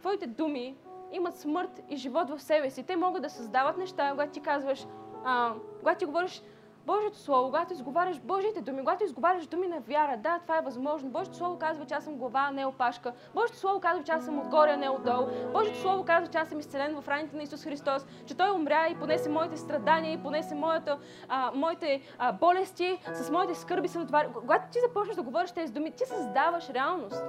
твоите 0.00 0.26
думи 0.26 0.76
имат 1.12 1.36
смърт 1.36 1.82
и 1.88 1.96
живот 1.96 2.30
в 2.30 2.42
себе 2.42 2.70
си. 2.70 2.82
Те 2.82 2.96
могат 2.96 3.22
да 3.22 3.30
създават 3.30 3.78
неща, 3.78 4.10
когато 4.10 4.32
ти 4.32 4.40
казваш, 4.40 4.86
а, 5.24 5.54
когато 5.78 5.98
ти 5.98 6.04
говориш 6.04 6.42
Божието 6.86 7.18
Слово, 7.18 7.46
когато 7.46 7.72
изговаряш 7.72 8.20
Божиите 8.20 8.60
думи, 8.60 8.78
когато 8.78 9.04
изговаряш 9.04 9.46
думи 9.46 9.66
на 9.66 9.80
вяра, 9.80 10.16
да, 10.16 10.38
това 10.42 10.58
е 10.58 10.60
възможно. 10.60 11.10
Божието 11.10 11.36
Слово 11.36 11.58
казва, 11.58 11.84
че 11.86 11.94
аз 11.94 12.04
съм 12.04 12.14
глава, 12.14 12.46
а 12.48 12.52
не 12.52 12.66
опашка. 12.66 13.12
Божието 13.34 13.58
Слово 13.58 13.80
казва, 13.80 14.04
че 14.04 14.12
аз 14.12 14.24
съм 14.24 14.38
отгоре, 14.38 14.70
а 14.70 14.76
не 14.76 14.88
отдолу. 14.88 15.26
Божието 15.52 15.78
Слово 15.78 16.04
казва, 16.04 16.30
че 16.30 16.38
аз 16.38 16.48
съм 16.48 16.60
изцелен 16.60 17.00
в 17.00 17.08
раните 17.08 17.36
на 17.36 17.42
Исус 17.42 17.64
Христос, 17.64 18.06
че 18.26 18.36
Той 18.36 18.50
умря 18.50 18.88
и 18.88 18.94
понесе 18.94 19.28
моите 19.28 19.56
страдания, 19.56 20.12
и 20.12 20.22
понесе 20.22 20.54
моята, 20.54 20.98
а, 21.28 21.50
моите 21.54 22.00
а, 22.18 22.32
болести, 22.32 22.98
с 23.14 23.30
моите 23.30 23.54
скърби 23.54 23.88
се 23.88 23.98
натовари. 23.98 24.28
Когато 24.34 24.70
ти 24.72 24.78
започнеш 24.80 25.16
да 25.16 25.22
говориш 25.22 25.52
тези 25.52 25.72
думи, 25.72 25.90
ти 25.90 26.04
създаваш 26.06 26.70
реалност. 26.70 27.24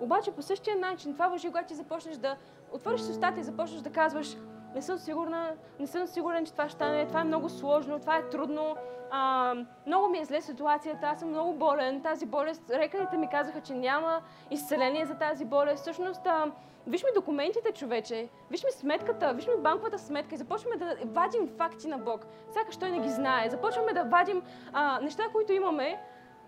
Обаче 0.00 0.30
по 0.30 0.42
същия 0.42 0.76
начин, 0.76 1.12
това 1.12 1.28
въжи, 1.28 1.48
когато 1.48 1.68
ти 1.68 1.74
започнеш 1.74 2.16
да 2.16 2.36
отвориш 2.72 3.00
устата 3.00 3.40
и 3.40 3.42
започнеш 3.42 3.80
да 3.80 3.90
казваш, 3.90 4.36
не 4.74 4.82
съм 4.82 4.98
сигурна, 4.98 5.52
не 5.80 5.86
съм 5.86 6.06
сигурен, 6.06 6.46
че 6.46 6.52
това 6.52 6.68
ще 6.68 6.72
стане, 6.72 7.06
това 7.06 7.20
е 7.20 7.24
много 7.24 7.48
сложно, 7.48 7.98
това 7.98 8.16
е 8.16 8.28
трудно, 8.28 8.76
а, 9.10 9.54
много 9.86 10.08
ми 10.08 10.18
е 10.18 10.24
зле 10.24 10.40
ситуацията, 10.40 11.06
аз 11.06 11.20
съм 11.20 11.28
много 11.28 11.54
болен, 11.54 12.02
тази 12.02 12.26
болест, 12.26 12.70
рекарите 12.70 13.16
ми 13.16 13.28
казаха, 13.30 13.60
че 13.60 13.74
няма 13.74 14.22
изцеление 14.50 15.06
за 15.06 15.14
тази 15.14 15.44
болест. 15.44 15.82
Всъщност, 15.82 16.26
а, 16.26 16.52
виж 16.86 17.02
ми 17.02 17.08
документите, 17.14 17.72
човече, 17.72 18.28
виж 18.50 18.64
ми 18.64 18.70
сметката, 18.70 19.32
виж 19.32 19.46
ми 19.46 19.62
банковата 19.62 19.98
сметка 19.98 20.34
и 20.34 20.38
започваме 20.38 20.76
да 20.76 20.96
вадим 21.04 21.48
факти 21.56 21.88
на 21.88 21.98
Бог. 21.98 22.26
Сякаш 22.50 22.76
Той 22.76 22.90
не 22.90 23.00
ги 23.00 23.08
знае. 23.08 23.50
Започваме 23.50 23.92
да 23.92 24.04
вадим 24.04 24.42
а, 24.72 25.00
неща, 25.00 25.22
които 25.32 25.52
имаме 25.52 26.00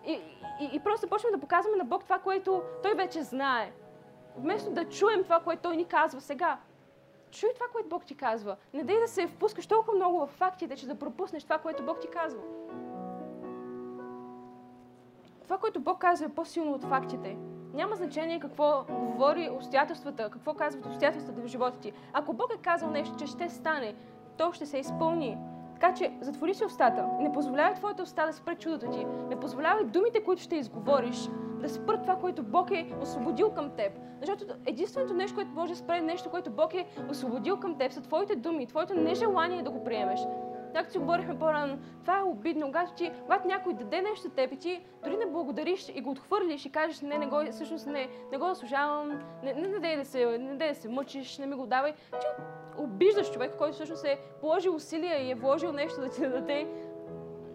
и, 0.07 0.12
и, 0.61 0.71
и 0.73 0.81
просто 0.81 1.01
започваме 1.01 1.37
да 1.37 1.41
показваме 1.41 1.77
на 1.77 1.85
Бог 1.85 2.05
това, 2.05 2.18
което 2.18 2.62
Той 2.83 2.95
вече 2.95 3.23
знае. 3.23 3.73
Вместо 4.37 4.71
да 4.71 4.85
чуем 4.85 5.25
това, 5.25 5.41
което 5.41 5.62
Той 5.62 5.77
ни 5.77 5.85
казва 5.85 6.21
сега. 6.21 6.59
Чуй 7.31 7.49
това, 7.55 7.66
което 7.72 7.89
Бог 7.89 8.05
ти 8.05 8.14
казва. 8.14 8.57
Не 8.74 8.85
дай 8.85 9.01
да 9.01 9.09
се 9.09 9.26
впускаш 9.26 9.66
толкова 9.66 9.97
много 9.97 10.18
в 10.18 10.26
фактите, 10.26 10.76
че 10.76 10.87
да 10.87 10.99
пропуснеш 10.99 11.45
това, 11.45 11.59
което 11.59 11.85
Бог 11.85 12.01
ти 12.01 12.09
казва. 12.09 12.43
Това, 15.45 15.59
което 15.59 15.81
Бог 15.81 16.01
казва, 16.01 16.26
е 16.26 16.35
по-силно 16.35 16.72
от 16.72 16.85
фактите. 16.85 17.37
Няма 17.74 17.97
значение 17.97 18.41
какво 18.41 18.85
говори 18.89 19.51
обстоятелствата, 19.51 20.31
какво 20.31 20.55
казват 20.55 20.87
обстоятелствата 20.87 21.43
в 21.43 21.47
живота 21.47 21.78
ти. 21.78 21.93
Ако 22.12 22.33
Бог 22.33 22.53
е 22.55 22.62
казал 22.62 22.91
нещо, 22.91 23.16
че 23.16 23.26
ще 23.26 23.49
стане, 23.49 23.95
то 24.37 24.53
ще 24.53 24.66
се 24.66 24.78
изпълни. 24.78 25.39
Така 25.81 25.95
че 25.95 26.12
затвори 26.20 26.55
си 26.55 26.64
устата. 26.64 27.09
Не 27.20 27.33
позволявай 27.33 27.74
твоята 27.74 28.03
уста 28.03 28.26
да 28.26 28.33
спре 28.33 28.55
чудото 28.55 28.91
ти. 28.91 29.05
Не 29.05 29.41
позволявай 29.41 29.85
думите, 29.85 30.24
които 30.24 30.43
ще 30.43 30.57
изговориш, 30.57 31.28
да 31.61 31.68
спрат 31.68 32.03
това, 32.03 32.16
което 32.16 32.43
Бог 32.43 32.70
е 32.70 32.93
освободил 33.03 33.51
към 33.51 33.70
теб. 33.70 33.93
Защото 34.20 34.45
единственото 34.66 35.14
нещо, 35.14 35.35
което 35.35 35.51
може 35.51 35.72
да 35.72 35.78
спре 35.78 36.01
нещо, 36.01 36.31
което 36.31 36.51
Бог 36.51 36.74
е 36.74 36.87
освободил 37.11 37.57
към 37.57 37.78
теб, 37.78 37.93
са 37.93 38.03
твоите 38.03 38.37
думи, 38.37 38.66
твоето 38.66 38.95
нежелание 38.95 39.62
да 39.62 39.70
го 39.70 39.85
приемеш. 39.85 40.20
Както 40.75 40.93
си 40.93 40.99
говорихме 40.99 41.39
по-рано, 41.39 41.79
това 42.01 42.18
е 42.18 42.23
обидно, 42.23 42.66
когато, 42.66 42.93
ти, 42.93 43.12
когато 43.23 43.49
някой 43.49 43.75
даде 43.75 44.03
нещо 44.03 44.29
от 44.29 44.35
теб 44.35 44.53
и 44.53 44.57
ти 44.57 44.81
дори 45.05 45.16
не 45.16 45.27
благодариш 45.27 45.93
и 45.95 46.01
го 46.01 46.11
отхвърлиш 46.11 46.66
и 46.66 46.73
кажеш, 46.73 47.01
не, 47.01 47.18
не 47.18 47.27
го, 47.27 47.43
всъщност 47.51 47.87
не, 47.87 48.09
не 48.33 48.39
го 48.39 48.49
заслужавам, 48.49 49.21
не, 49.43 49.53
не, 49.55 49.68
не, 49.68 49.79
дай 49.79 49.97
да 49.97 50.05
се, 50.05 50.39
не 50.39 50.55
дай 50.55 50.68
да 50.68 50.75
се 50.75 50.89
мъчиш, 50.89 51.39
не 51.39 51.47
ми 51.47 51.55
го 51.55 51.66
давай. 51.66 51.93
Ти 51.93 52.27
обиждаш 52.79 53.33
човек, 53.33 53.57
който 53.59 53.75
всъщност 53.75 54.05
е 54.05 54.18
положил 54.41 54.75
усилия 54.75 55.23
и 55.23 55.31
е 55.31 55.35
вложил 55.35 55.73
нещо 55.73 56.01
да 56.01 56.09
ти 56.09 56.21
даде 56.21 56.66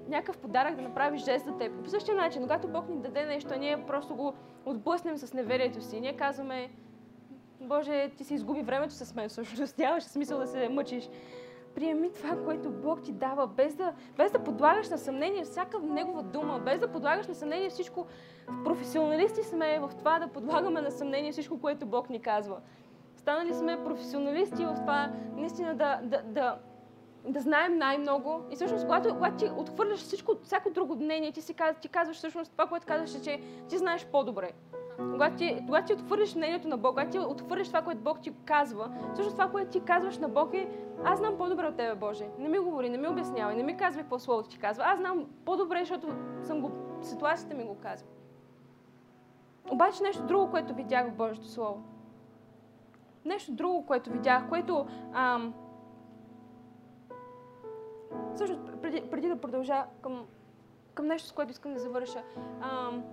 някакъв 0.08 0.38
подарък 0.38 0.76
да 0.76 0.82
направиш 0.82 1.26
жест 1.26 1.46
за 1.46 1.58
теб. 1.58 1.84
По 1.84 1.90
същия 1.90 2.16
начин, 2.16 2.42
когато 2.42 2.68
Бог 2.68 2.90
ни 2.90 3.02
даде 3.02 3.26
нещо, 3.26 3.60
ние 3.60 3.86
просто 3.88 4.16
го 4.16 4.34
отблъснем 4.66 5.18
с 5.18 5.34
неверието 5.34 5.82
си. 5.82 6.02
Ние 6.02 6.14
казваме, 6.14 6.70
Боже, 7.60 8.12
ти 8.18 8.24
си 8.24 8.34
изгуби 8.34 8.62
времето 8.62 8.94
с 8.94 9.16
мен, 9.16 9.30
всъщност 9.30 9.78
нямаше 9.78 10.08
смисъл 10.08 10.40
да 10.40 10.48
се 10.48 10.70
мъчиш. 10.70 11.10
Приеми 11.76 12.12
това, 12.14 12.44
което 12.46 12.70
Бог 12.70 13.02
ти 13.02 13.12
дава, 13.12 13.48
без 13.48 13.76
да, 13.76 13.94
без 14.18 14.32
да 14.32 14.40
подлагаш 14.40 14.90
на 14.90 14.98
съмнение 14.98 15.44
всяка 15.44 15.80
негова 15.80 16.24
дума, 16.24 16.60
без 16.60 16.80
да 16.80 16.88
подлагаш 16.88 17.28
на 17.28 17.36
съмнение 17.36 17.70
всичко. 17.70 18.06
Професионалисти 18.64 19.44
сме 19.44 19.80
в 19.80 19.92
това 19.98 20.20
да 20.20 20.28
подлагаме 20.28 20.82
на 20.82 20.92
съмнение 20.92 21.32
всичко, 21.32 21.62
което 21.62 21.86
Бог 21.86 22.10
ни 22.10 22.20
казва. 22.20 22.58
Станали 23.18 23.54
сме 23.54 23.84
професионалисти 23.84 24.66
в 24.66 24.76
това 24.76 25.12
наистина 25.36 25.76
да, 25.76 26.00
да, 26.04 26.22
да, 26.26 26.58
да 27.28 27.40
знаем 27.40 27.78
най-много. 27.78 28.42
И 28.52 28.56
всъщност, 28.56 28.86
когато, 28.86 29.16
когато 29.16 29.38
ти 29.38 29.52
отхвърляш 29.58 30.00
всичко, 30.00 30.36
всяко 30.44 30.70
друго 30.70 30.96
мнение, 30.96 31.32
ти, 31.32 31.42
си, 31.42 31.56
ти 31.82 31.88
казваш 31.88 32.18
всъщност 32.18 32.52
това, 32.52 32.68
което 32.68 32.86
казваш, 32.86 33.16
е, 33.16 33.22
че 33.22 33.40
ти 33.70 33.78
знаеш 33.78 34.06
по-добре. 34.06 34.52
Когато 34.98 35.36
ти, 35.36 35.64
когато 35.66 35.88
ти 35.88 35.94
отхвърлиш 35.94 36.36
мнението 36.36 36.68
на 36.68 36.78
Бог, 36.78 36.92
когато 36.92 37.12
ти 37.12 37.20
отхвърлиш 37.20 37.68
това, 37.68 37.82
което 37.82 38.02
Бог 38.02 38.22
ти 38.22 38.34
казва, 38.46 38.92
всъщност 39.14 39.38
това, 39.38 39.52
което 39.52 39.72
ти 39.72 39.80
казваш 39.80 40.18
на 40.18 40.30
Бог 40.30 40.54
е 40.54 40.70
аз 41.04 41.20
знам 41.20 41.38
по-добре 41.38 41.68
от 41.68 41.76
Тебе, 41.76 41.96
Боже. 41.96 42.28
Не 42.40 42.50
ми 42.50 42.60
говори, 42.60 42.90
не 42.90 42.98
ми 42.98 43.08
обяснявай, 43.08 43.56
не 43.56 43.64
ми 43.64 43.78
казвай 43.78 44.04
какво 44.04 44.20
Словото 44.20 44.50
ти 44.50 44.60
казва. 44.60 44.84
Аз 44.88 45.00
знам 45.00 45.26
по-добре, 45.46 45.80
защото 45.80 46.08
съм 46.44 46.62
го, 46.62 46.72
ситуацията 47.02 47.56
ми 47.56 47.64
го 47.64 47.76
казва. 47.76 48.08
Обаче 49.72 50.04
нещо 50.04 50.24
друго, 50.24 50.52
което 50.52 50.74
видях 50.74 51.12
в 51.12 51.16
Божието 51.16 51.48
Слово. 51.48 51.84
Нещо 53.26 53.52
друго, 53.52 53.86
което 53.86 54.12
видях, 54.12 54.50
което 54.50 54.88
ам, 55.14 55.54
Също, 58.36 58.60
преди, 58.82 59.02
преди 59.12 59.28
да 59.28 59.42
продължа 59.42 59.86
към, 60.02 60.26
към 60.94 61.08
нещо, 61.08 61.28
с 61.28 61.32
което 61.32 61.52
искам 61.52 61.74
да 61.74 61.80
завърша, 61.80 62.24
ам, 62.62 63.04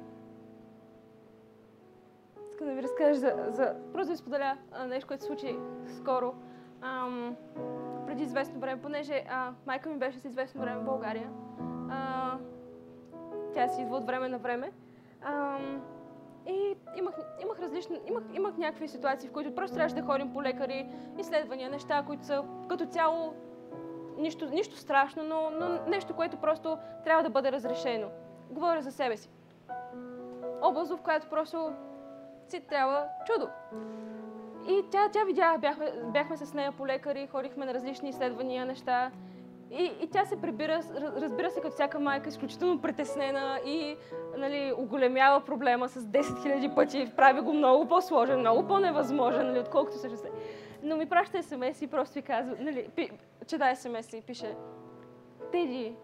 искам 2.52 2.66
да 2.66 2.74
ви 2.74 2.82
разкажа 2.82 3.14
за, 3.14 3.34
за 3.48 3.74
просто 3.92 4.06
да 4.06 4.12
ви 4.12 4.16
споделя 4.16 4.56
нещо, 4.86 5.06
което 5.06 5.22
се 5.22 5.26
случи 5.26 5.56
скоро. 5.96 6.34
Ам, 6.82 7.36
преди 8.06 8.22
известно 8.22 8.60
време, 8.60 8.82
понеже 8.82 9.24
а, 9.30 9.52
майка 9.66 9.88
ми 9.88 9.96
беше 9.96 10.18
с 10.18 10.24
известно 10.24 10.60
време 10.60 10.80
в 10.80 10.84
България. 10.84 11.30
А, 11.90 12.38
тя 13.54 13.68
си 13.68 13.82
идва 13.82 13.96
от 13.96 14.06
време 14.06 14.28
на 14.28 14.38
време. 14.38 14.72
Ам, 15.22 15.82
и 16.46 16.76
имах, 16.96 17.14
имах 17.42 17.60
различни, 17.60 18.00
имах, 18.06 18.24
имах 18.32 18.56
някакви 18.56 18.88
ситуации, 18.88 19.28
в 19.28 19.32
които 19.32 19.54
просто 19.54 19.74
трябваше 19.74 19.94
да 19.94 20.02
ходим 20.02 20.32
по 20.32 20.42
лекари, 20.42 20.88
изследвания, 21.18 21.70
неща, 21.70 22.04
които 22.06 22.26
са 22.26 22.44
като 22.68 22.86
цяло 22.86 23.34
нищо, 24.16 24.46
нищо 24.46 24.76
страшно, 24.76 25.22
но, 25.22 25.50
но 25.50 25.78
нещо, 25.86 26.14
което 26.14 26.36
просто 26.36 26.78
трябва 27.04 27.22
да 27.22 27.30
бъде 27.30 27.52
разрешено. 27.52 28.08
Говоря 28.50 28.82
за 28.82 28.90
себе 28.90 29.16
си. 29.16 29.30
Област, 30.62 30.92
в 30.92 31.02
която 31.02 31.26
просто 31.26 31.72
си 32.52 32.60
трябва 32.60 33.04
чудо. 33.26 33.48
И 34.68 34.82
тя, 34.90 35.08
тя 35.12 35.24
видя, 35.24 35.58
бяхме, 35.58 35.92
бяхме 36.12 36.36
с 36.36 36.54
нея 36.54 36.72
по 36.72 36.86
лекари, 36.86 37.28
ходихме 37.32 37.66
на 37.66 37.74
различни 37.74 38.08
изследвания, 38.08 38.66
неща. 38.66 39.10
И, 39.70 39.92
и 40.00 40.06
тя 40.06 40.24
се 40.24 40.40
прибира, 40.40 40.80
разбира 41.16 41.50
се, 41.50 41.60
като 41.60 41.74
всяка 41.74 42.00
майка, 42.00 42.28
изключително 42.28 42.82
притеснена 42.82 43.60
и 43.66 43.96
нали, 44.36 44.72
оголемява 44.76 45.44
проблема 45.44 45.88
с 45.88 46.00
10 46.00 46.20
000 46.20 46.74
пъти, 46.74 47.12
прави 47.16 47.40
го 47.40 47.52
много 47.52 47.88
по-сложен, 47.88 48.40
много 48.40 48.66
по-невъзможен, 48.66 49.46
нали, 49.46 49.58
отколкото 49.58 49.98
се 49.98 50.08
Но 50.82 50.96
ми 50.96 51.06
праща 51.06 51.42
смс 51.42 51.82
и 51.82 51.86
просто 51.86 52.14
ви 52.14 52.22
казва, 52.22 52.56
нали, 52.60 52.88
пи, 52.96 53.10
чета 53.46 53.76
смс 53.76 54.12
и 54.12 54.22
пише, 54.22 54.54
Теди, 55.52 55.94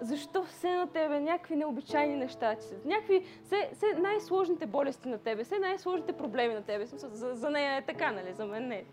защо 0.00 0.44
все 0.44 0.76
на 0.76 0.86
тебе 0.86 1.20
някакви 1.20 1.56
необичайни 1.56 2.16
неща 2.16 2.54
ти 2.54 2.64
са? 2.64 2.74
Някакви, 2.84 3.24
все, 3.44 3.70
все 3.72 3.86
най-сложните 3.98 4.66
болести 4.66 5.08
на 5.08 5.18
тебе, 5.18 5.44
все 5.44 5.58
най-сложните 5.58 6.12
проблеми 6.12 6.54
на 6.54 6.62
тебе. 6.62 6.86
За, 6.86 7.34
за 7.34 7.50
нея 7.50 7.76
е 7.76 7.82
така, 7.82 8.12
нали? 8.12 8.32
За 8.32 8.46
мен 8.46 8.68
не. 8.68 8.84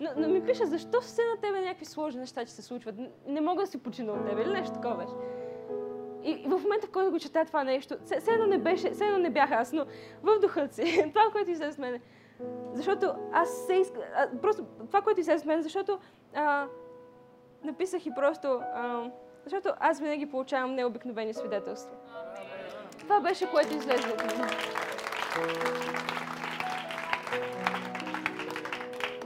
но, 0.00 0.10
но 0.16 0.28
ми 0.28 0.44
пише, 0.44 0.66
защо 0.66 1.00
все 1.00 1.22
на 1.34 1.40
тебе 1.40 1.60
някакви 1.60 1.84
сложни 1.84 2.20
неща 2.20 2.44
ти 2.44 2.50
се 2.50 2.62
случват? 2.62 2.94
Не 3.26 3.40
мога 3.40 3.62
да 3.62 3.66
си 3.66 3.82
почина 3.82 4.12
от 4.12 4.26
тебе 4.26 4.42
или 4.42 4.52
нещо 4.52 4.74
такова 4.74 4.96
беше. 4.96 5.14
И, 6.24 6.30
и 6.30 6.48
в 6.48 6.62
момента, 6.62 6.86
в 6.86 6.90
който 6.90 7.10
го 7.10 7.18
чета 7.18 7.44
това 7.44 7.64
нещо, 7.64 7.96
все, 8.04 8.20
все 8.20 8.30
едно 8.30 8.46
не 8.46 8.58
беше, 8.58 8.90
все 8.90 9.04
едно 9.04 9.18
не 9.18 9.30
бях 9.30 9.52
аз, 9.52 9.72
но 9.72 9.86
в 10.22 10.38
духът 10.40 10.74
си, 10.74 11.04
това, 11.14 11.30
което 11.32 11.50
излезе 11.50 11.72
с 11.72 11.78
мен, 11.78 12.00
защото 12.72 13.14
аз 13.32 13.66
се 13.66 13.74
иска, 13.74 14.00
просто 14.42 14.64
това, 14.86 15.00
което 15.00 15.20
излезе 15.20 15.38
с 15.38 15.44
мен, 15.44 15.62
защото 15.62 15.98
а, 16.34 16.66
написах 17.64 18.06
и 18.06 18.14
просто, 18.14 18.60
а, 18.74 19.10
защото 19.44 19.68
аз 19.80 20.00
винаги 20.00 20.30
получавам 20.30 20.74
необикновени 20.74 21.34
свидетелства. 21.34 21.96
Това 22.98 23.20
беше, 23.20 23.50
което 23.50 23.74
излезе 23.74 24.08
от 24.08 24.38
мен. 24.38 24.48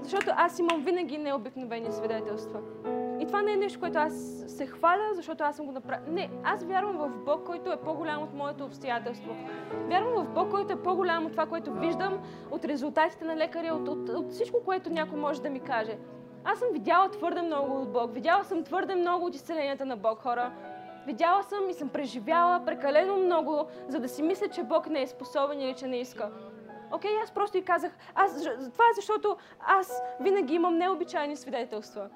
Защото 0.03 0.31
аз 0.37 0.59
имам 0.59 0.85
винаги 0.85 1.19
необикновени 1.19 1.93
свидетелства. 1.93 2.61
И 3.21 3.27
това 3.27 3.43
не 3.43 3.53
е 3.53 3.57
нещо, 3.57 3.81
което 3.81 3.99
аз 3.99 4.45
се 4.47 4.67
хваля, 4.67 5.15
защото 5.15 5.45
аз 5.45 5.57
съм 5.57 5.67
го 5.67 5.73
направил. 5.73 6.13
Не, 6.13 6.31
аз 6.45 6.65
вярвам 6.65 6.97
в 6.97 7.25
Бог, 7.25 7.47
който 7.47 7.73
е 7.73 7.77
по-голям 7.77 8.23
от 8.23 8.35
моето 8.35 8.65
обстоятелство. 8.65 9.37
Вярвам 9.89 10.25
в 10.25 10.29
Бог, 10.35 10.51
който 10.51 10.73
е 10.73 10.83
по-голям 10.83 11.27
от 11.27 11.33
това, 11.33 11.47
което 11.47 11.73
виждам, 11.73 12.19
от 12.51 12.65
резултатите 12.65 13.25
на 13.25 13.37
лекаря, 13.37 13.75
от, 13.75 13.89
от, 13.89 14.09
от 14.09 14.31
всичко, 14.31 14.65
което 14.65 14.91
някой 14.91 15.19
може 15.19 15.43
да 15.43 15.51
ми 15.51 15.61
каже. 15.61 15.99
Аз 16.49 16.59
съм 16.59 16.69
видяла 16.73 17.11
твърде 17.11 17.43
много 17.43 17.81
от 17.83 17.93
Бог. 17.93 18.15
Видяла 18.15 18.45
съм 18.45 18.65
твърде 18.65 18.95
много 18.95 19.27
от 19.27 19.35
изцеленията 19.35 19.87
на 19.87 19.97
Бог, 19.97 20.19
хора. 20.19 20.53
Видяла 21.07 21.43
съм 21.43 21.71
и 21.71 21.75
съм 21.75 21.89
преживяла 21.89 22.65
прекалено 22.67 23.17
много, 23.17 23.67
за 23.89 24.01
да 24.01 24.09
си 24.09 24.23
мисля, 24.23 24.49
че 24.49 24.63
Бог 24.63 24.87
не 24.87 25.03
е 25.03 25.07
способен 25.07 25.61
или 25.61 25.75
че 25.75 25.87
не 25.87 25.97
иска. 25.97 26.31
Окей, 26.93 27.11
okay, 27.11 27.23
аз 27.23 27.31
просто 27.31 27.59
и 27.59 27.63
казах, 27.63 27.93
аз, 28.15 28.43
това 28.45 28.85
е 28.91 28.95
защото 28.97 29.37
аз 29.61 30.03
винаги 30.21 30.55
имам 30.55 30.77
необичайни 30.77 31.37
свидетелства. 31.37 32.09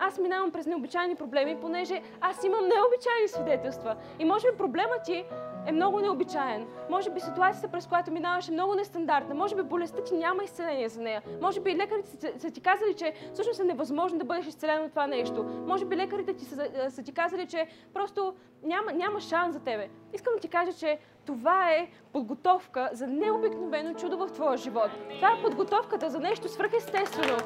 Аз 0.00 0.18
минавам 0.18 0.50
през 0.50 0.66
необичайни 0.66 1.14
проблеми, 1.14 1.56
понеже 1.60 2.02
аз 2.20 2.44
имам 2.44 2.60
необичайни 2.60 3.28
свидетелства. 3.28 3.96
И 4.18 4.24
може 4.24 4.50
би 4.50 4.56
проблемът 4.56 5.02
ти 5.04 5.24
е 5.66 5.72
много 5.72 6.00
необичайен. 6.00 6.66
Може 6.90 7.10
би 7.10 7.20
ситуацията, 7.20 7.68
през 7.68 7.86
която 7.86 8.12
минаваш 8.12 8.48
е 8.48 8.52
много 8.52 8.74
нестандартна. 8.74 9.34
Може 9.34 9.56
би 9.56 9.62
болестта 9.62 10.04
ти 10.04 10.14
няма 10.14 10.44
изцеление 10.44 10.88
за 10.88 11.02
нея. 11.02 11.22
Може 11.40 11.60
би 11.60 11.76
лекарите 11.76 12.08
са, 12.38 12.50
ти 12.50 12.60
казали, 12.60 12.94
че 12.94 13.14
всъщност 13.32 13.60
е 13.60 13.64
невъзможно 13.64 14.18
да 14.18 14.24
бъдеш 14.24 14.46
изцелен 14.46 14.84
от 14.84 14.90
това 14.90 15.06
нещо. 15.06 15.44
Може 15.66 15.84
би 15.84 15.96
лекарите 15.96 16.34
ти 16.34 16.44
са, 16.44 16.68
са 16.90 17.02
ти 17.02 17.12
казали, 17.12 17.46
че 17.46 17.66
просто 17.94 18.34
няма, 18.62 18.92
няма 18.92 19.20
шанс 19.20 19.54
за 19.54 19.60
тебе. 19.60 19.88
Искам 20.12 20.34
да 20.34 20.40
ти 20.40 20.48
кажа, 20.48 20.72
че 20.72 20.98
това 21.26 21.70
е 21.70 21.88
подготовка 22.12 22.90
за 22.92 23.06
необикновено 23.06 23.94
чудо 23.94 24.16
в 24.16 24.32
твоя 24.32 24.56
живот. 24.56 24.90
Това 25.16 25.32
е 25.32 25.42
подготовката 25.42 26.10
за 26.10 26.18
нещо 26.18 26.48
свръхестествено. 26.48 27.36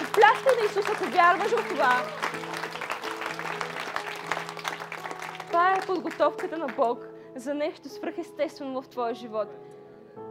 Ръкопляскай 0.00 0.52
на 0.60 0.64
Исус, 0.66 0.84
ако 0.94 1.04
вярваш 1.04 1.50
в 1.50 1.68
това. 1.68 1.92
Това 5.46 5.72
е 5.72 5.86
подготовката 5.86 6.58
на 6.58 6.66
Бог 6.66 6.98
за 7.36 7.54
нещо 7.54 7.88
свръхестествено 7.88 8.82
в 8.82 8.88
твоя 8.88 9.14
живот. 9.14 9.48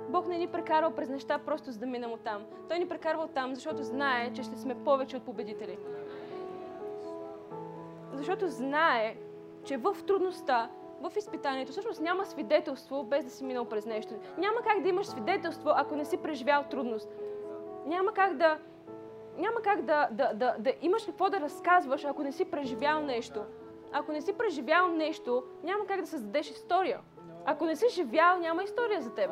Бог 0.09 0.27
не 0.27 0.37
ни 0.37 0.47
прекарал 0.47 0.91
през 0.91 1.09
неща 1.09 1.37
просто 1.37 1.71
за 1.71 1.79
да 1.79 1.85
минем 1.85 2.11
от 2.11 2.21
там. 2.21 2.43
Той 2.69 2.79
ни 2.79 2.87
прекарва 2.87 3.27
там, 3.27 3.55
защото 3.55 3.83
знае, 3.83 4.33
че 4.33 4.43
ще 4.43 4.57
сме 4.57 4.83
повече 4.83 5.17
от 5.17 5.25
победители. 5.25 5.77
Защото 8.13 8.47
знае, 8.47 9.15
че 9.63 9.77
в 9.77 9.95
трудността, 10.07 10.69
в 11.01 11.11
изпитанието, 11.17 11.71
всъщност 11.71 12.01
няма 12.01 12.25
свидетелство 12.25 13.03
без 13.03 13.25
да 13.25 13.31
си 13.31 13.43
минал 13.43 13.65
през 13.65 13.85
нещо. 13.85 14.13
Няма 14.37 14.61
как 14.61 14.81
да 14.81 14.89
имаш 14.89 15.07
свидетелство, 15.07 15.71
ако 15.75 15.95
не 15.95 16.05
си 16.05 16.17
преживял 16.17 16.63
трудност. 16.63 17.09
Няма 17.85 18.13
как 18.13 18.37
да, 18.37 18.57
няма 19.37 19.61
как 19.63 19.81
да, 19.81 20.07
да, 20.11 20.33
да, 20.33 20.55
да 20.59 20.73
имаш 20.81 21.05
какво 21.05 21.29
да 21.29 21.39
разказваш, 21.39 22.05
ако 22.05 22.23
не 22.23 22.31
си 22.31 22.45
преживял 22.45 23.01
нещо. 23.01 23.43
Ако 23.91 24.11
не 24.11 24.21
си 24.21 24.33
преживял 24.33 24.87
нещо, 24.87 25.43
няма 25.63 25.85
как 25.85 26.01
да 26.01 26.07
създадеш 26.07 26.51
история. 26.51 26.99
Ако 27.45 27.65
не 27.65 27.75
си 27.75 27.85
живял, 27.89 28.39
няма 28.39 28.63
история 28.63 29.01
за 29.01 29.13
теб. 29.13 29.31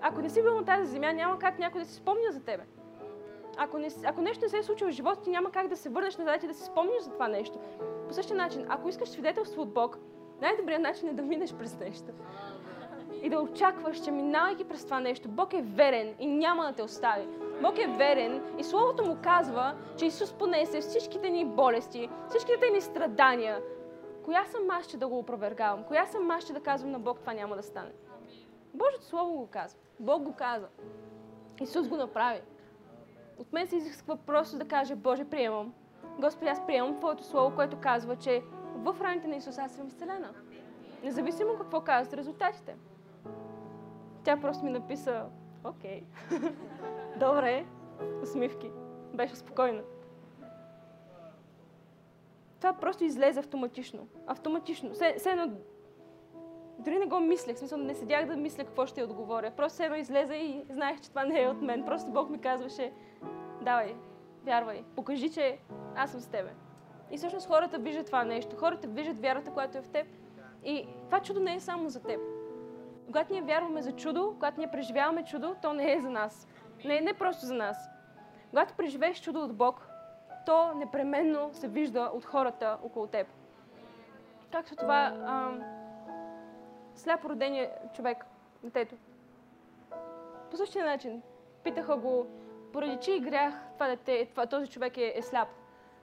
Ако 0.00 0.20
не 0.20 0.30
си 0.30 0.42
бил 0.42 0.54
на 0.54 0.64
тази 0.64 0.86
земя, 0.86 1.12
няма 1.12 1.38
как 1.38 1.58
някой 1.58 1.80
да 1.80 1.86
си 1.86 1.94
спомня 1.94 2.30
за 2.30 2.40
тебе. 2.40 2.62
Ако, 3.56 3.78
не, 3.78 3.88
ако 4.04 4.20
нещо 4.20 4.44
не 4.44 4.48
се 4.48 4.58
е 4.58 4.62
случило 4.62 4.90
в 4.90 4.94
живота 4.94 5.22
ти, 5.22 5.30
няма 5.30 5.50
как 5.50 5.68
да 5.68 5.76
се 5.76 5.88
върнеш 5.88 6.16
назад 6.16 6.42
и 6.42 6.46
да 6.46 6.54
си 6.54 6.64
спомниш 6.64 7.02
за 7.02 7.10
това 7.10 7.28
нещо. 7.28 7.58
По 8.08 8.14
същия 8.14 8.36
начин, 8.36 8.66
ако 8.68 8.88
искаш 8.88 9.08
свидетелство 9.08 9.62
от 9.62 9.74
Бог, 9.74 9.98
най-добрият 10.40 10.82
начин 10.82 11.08
е 11.08 11.12
да 11.12 11.22
минеш 11.22 11.54
през 11.54 11.78
нещо. 11.78 12.12
И 13.22 13.30
да 13.30 13.40
очакваш, 13.40 14.04
че 14.04 14.10
минавайки 14.10 14.64
през 14.64 14.84
това 14.84 15.00
нещо, 15.00 15.28
Бог 15.28 15.52
е 15.52 15.62
верен 15.62 16.14
и 16.18 16.26
няма 16.26 16.64
да 16.66 16.72
те 16.72 16.82
остави. 16.82 17.26
Бог 17.62 17.78
е 17.78 17.86
верен 17.86 18.42
и 18.58 18.64
Словото 18.64 19.04
му 19.04 19.16
казва, 19.22 19.74
че 19.98 20.06
Исус 20.06 20.32
понесе 20.32 20.80
всичките 20.80 21.30
ни 21.30 21.44
болести, 21.44 22.08
всичките 22.28 22.70
ни 22.70 22.80
страдания. 22.80 23.60
Коя 24.24 24.44
съм 24.44 24.70
аз, 24.70 24.86
че 24.86 24.96
да 24.96 25.08
го 25.08 25.18
опровергавам? 25.18 25.84
Коя 25.84 26.06
съм 26.06 26.30
аз, 26.30 26.44
че 26.44 26.52
да 26.52 26.60
казвам 26.60 26.90
на 26.90 26.98
Бог, 26.98 27.20
това 27.20 27.32
няма 27.32 27.56
да 27.56 27.62
стане? 27.62 27.90
Божието 28.74 29.04
Слово 29.04 29.32
го 29.32 29.46
казва. 29.46 29.78
Бог 30.00 30.22
го 30.22 30.34
каза. 30.34 30.68
Исус 31.60 31.88
го 31.88 31.96
направи. 31.96 32.40
От 33.38 33.52
мен 33.52 33.66
се 33.66 33.76
изисква 33.76 34.16
просто 34.16 34.58
да 34.58 34.68
кажа, 34.68 34.96
Боже, 34.96 35.24
приемам. 35.24 35.74
Господи, 36.18 36.50
аз 36.50 36.66
приемам 36.66 36.98
Твоето 36.98 37.24
Слово, 37.24 37.56
което 37.56 37.76
казва, 37.80 38.16
че 38.16 38.42
в 38.74 38.96
раните 39.00 39.28
на 39.28 39.36
Исус 39.36 39.58
аз 39.58 39.72
съм 39.72 39.86
изцелена. 39.86 40.30
Независимо 41.04 41.58
какво 41.58 41.80
казват 41.80 42.14
резултатите. 42.14 42.76
Тя 44.24 44.40
просто 44.40 44.64
ми 44.64 44.70
написа, 44.70 45.26
окей, 45.64 46.02
добре, 47.16 47.66
усмивки. 48.22 48.70
Беше 49.14 49.36
спокойна. 49.36 49.82
Това 52.58 52.72
просто 52.72 53.04
излезе 53.04 53.40
автоматично. 53.40 54.08
Автоматично. 54.26 54.92
Все, 54.92 55.14
все 55.18 55.30
едно, 55.30 55.50
дори 56.78 56.98
не 56.98 57.06
го 57.06 57.20
мислех, 57.20 57.58
смисъл 57.58 57.78
не 57.78 57.94
седях 57.94 58.26
да 58.26 58.36
мисля 58.36 58.64
какво 58.64 58.86
ще 58.86 59.04
отговоря. 59.04 59.50
Просто 59.50 59.74
все 59.74 59.84
едно 59.84 59.96
излезе 59.96 60.34
и 60.34 60.64
знаех, 60.70 61.00
че 61.00 61.08
това 61.08 61.24
не 61.24 61.42
е 61.42 61.48
от 61.48 61.62
мен. 61.62 61.84
Просто 61.84 62.10
Бог 62.10 62.30
ми 62.30 62.40
казваше, 62.40 62.92
давай, 63.62 63.96
вярвай, 64.44 64.84
покажи, 64.96 65.30
че 65.30 65.58
аз 65.96 66.10
съм 66.10 66.20
с 66.20 66.26
тебе. 66.26 66.50
И 67.10 67.16
всъщност 67.16 67.46
хората 67.46 67.78
виждат 67.78 68.06
това 68.06 68.24
нещо. 68.24 68.56
Хората 68.56 68.88
виждат 68.88 69.20
вярата, 69.20 69.50
която 69.50 69.78
е 69.78 69.82
в 69.82 69.88
теб. 69.88 70.06
И 70.64 70.86
това 71.06 71.20
чудо 71.20 71.40
не 71.40 71.54
е 71.54 71.60
само 71.60 71.88
за 71.88 72.02
теб. 72.02 72.20
Когато 73.06 73.32
ние 73.32 73.42
вярваме 73.42 73.82
за 73.82 73.92
чудо, 73.92 74.32
когато 74.34 74.58
ние 74.58 74.70
преживяваме 74.70 75.24
чудо, 75.24 75.54
то 75.62 75.72
не 75.72 75.92
е 75.92 76.00
за 76.00 76.10
нас. 76.10 76.48
Не, 76.84 77.00
не 77.00 77.14
просто 77.14 77.46
за 77.46 77.54
нас. 77.54 77.88
Когато 78.50 78.74
преживееш 78.74 79.20
чудо 79.20 79.40
от 79.40 79.56
Бог, 79.56 79.88
то 80.46 80.74
непременно 80.74 81.50
се 81.52 81.68
вижда 81.68 82.10
от 82.14 82.24
хората 82.24 82.78
около 82.82 83.06
теб. 83.06 83.26
Както 84.52 84.76
това 84.76 85.12
сляпо 86.94 87.28
родения 87.28 87.70
човек, 87.94 88.26
детето. 88.62 88.94
По 90.50 90.56
същия 90.56 90.84
начин 90.84 91.22
питаха 91.64 91.96
го, 91.96 92.26
поради 92.72 92.98
чий 93.00 93.20
грях 93.20 93.54
това 93.74 93.86
дете, 93.86 94.26
това, 94.30 94.46
този 94.46 94.70
човек 94.70 94.96
е, 94.96 95.12
е 95.16 95.22
сляп 95.22 95.48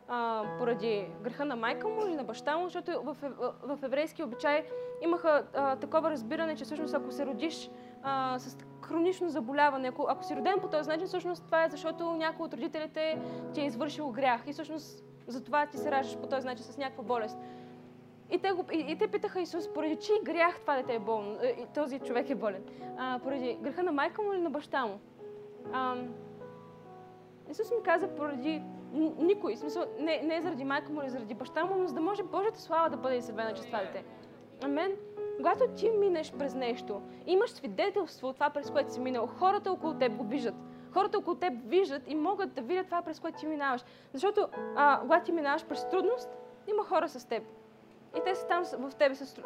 а, 0.08 0.44
поради 0.58 1.08
греха 1.22 1.46
на 1.46 1.56
майка 1.56 1.88
му 1.88 2.06
или 2.06 2.16
на 2.16 2.24
баща 2.24 2.58
му, 2.58 2.64
защото 2.64 3.02
в, 3.02 3.18
в, 3.22 3.54
в 3.64 3.84
еврейски 3.84 4.24
обичай 4.24 4.66
имаха 5.02 5.44
а, 5.54 5.76
такова 5.76 6.12
разбиране, 6.12 6.56
че 6.56 6.64
всъщност 6.64 6.94
ако 6.94 7.12
се 7.12 7.26
родиш 7.26 7.70
а, 8.04 8.40
с 8.40 8.58
хронично 8.82 9.30
заболяване, 9.30 9.88
ако, 9.88 10.06
ако 10.10 10.24
си 10.24 10.36
роден 10.36 10.56
по 10.62 10.68
този 10.68 10.90
начин, 10.90 11.08
всъщност 11.08 11.46
това 11.46 11.64
е 11.64 11.70
защото 11.70 12.14
някой 12.14 12.46
от 12.46 12.54
родителите 12.54 13.22
ти 13.54 13.62
е 13.62 13.66
извършил 13.66 14.12
грях 14.12 14.42
и 14.48 14.54
всъщност 14.54 15.04
затова 15.28 15.66
ти 15.66 15.78
се 15.78 15.92
раждаш 15.92 16.18
по 16.18 16.28
този 16.28 16.48
начин 16.48 16.66
с 16.66 16.78
някаква 16.78 17.04
болест. 17.04 17.38
И 18.32 18.40
те, 18.40 18.52
го, 18.52 18.66
и, 18.74 18.86
и 18.92 18.96
те 18.96 19.08
питаха 19.08 19.42
Исус, 19.42 19.74
поради 19.74 19.96
чий 19.96 20.16
грях 20.24 20.60
това 20.60 20.76
дете 20.76 20.94
е 20.94 21.00
болно, 21.00 21.38
е, 21.42 21.48
и 21.48 21.66
този 21.74 22.00
човек 22.00 22.30
е 22.30 22.36
болен? 22.36 22.64
А, 22.98 23.20
поради 23.20 23.58
греха 23.62 23.84
на 23.84 23.92
майка 23.92 24.22
му 24.22 24.34
или 24.34 24.42
на 24.42 24.50
баща 24.50 24.86
му? 24.86 25.00
А, 25.74 25.96
Исус 27.50 27.72
ми 27.72 27.84
каза, 27.84 28.08
поради 28.08 28.62
никой. 29.20 29.56
В 29.56 29.60
смисъл, 29.60 29.86
не, 30.00 30.22
не 30.24 30.42
заради 30.42 30.64
майка 30.64 30.92
му 30.92 31.02
или 31.02 31.10
заради 31.10 31.34
баща 31.34 31.66
му, 31.66 31.76
но 31.76 31.88
за 31.88 31.94
да 31.94 32.02
може 32.02 32.24
Божията 32.24 32.62
слава 32.62 32.90
да 32.90 32.98
бъде 32.98 33.16
изявена 33.16 33.54
чрез 33.54 33.66
това 33.66 33.80
дете. 33.80 34.04
Амен. 34.64 34.92
Когато 35.38 35.68
ти 35.68 35.90
минеш 35.90 36.34
през 36.34 36.56
нещо, 36.56 37.02
имаш 37.26 37.52
свидетелство 37.52 38.28
от 38.28 38.36
това, 38.36 38.50
през 38.50 38.72
което 38.72 38.94
си 38.94 39.00
минал, 39.00 39.28
хората 39.28 39.72
около 39.72 39.94
теб 39.94 40.16
го 40.16 40.24
виждат. 40.24 40.56
Хората 40.92 41.18
около 41.18 41.36
теб 41.36 41.54
виждат 41.66 42.02
и 42.08 42.16
могат 42.16 42.54
да 42.54 42.62
видят 42.62 42.86
това, 42.86 43.02
през 43.02 43.20
което 43.20 43.40
ти 43.40 43.48
минаваш. 43.48 43.82
Защото 44.14 44.48
а, 44.76 45.00
когато 45.02 45.26
ти 45.26 45.32
минаваш 45.32 45.66
през 45.66 45.90
трудност, 45.90 46.30
има 46.68 46.84
хора 46.84 47.10
с 47.10 47.28
теб. 47.28 47.44
И 48.18 48.22
те 48.26 48.36
са 48.36 48.48
там 48.48 48.64
в 48.64 48.96
тебе 48.96 49.16
с, 49.16 49.42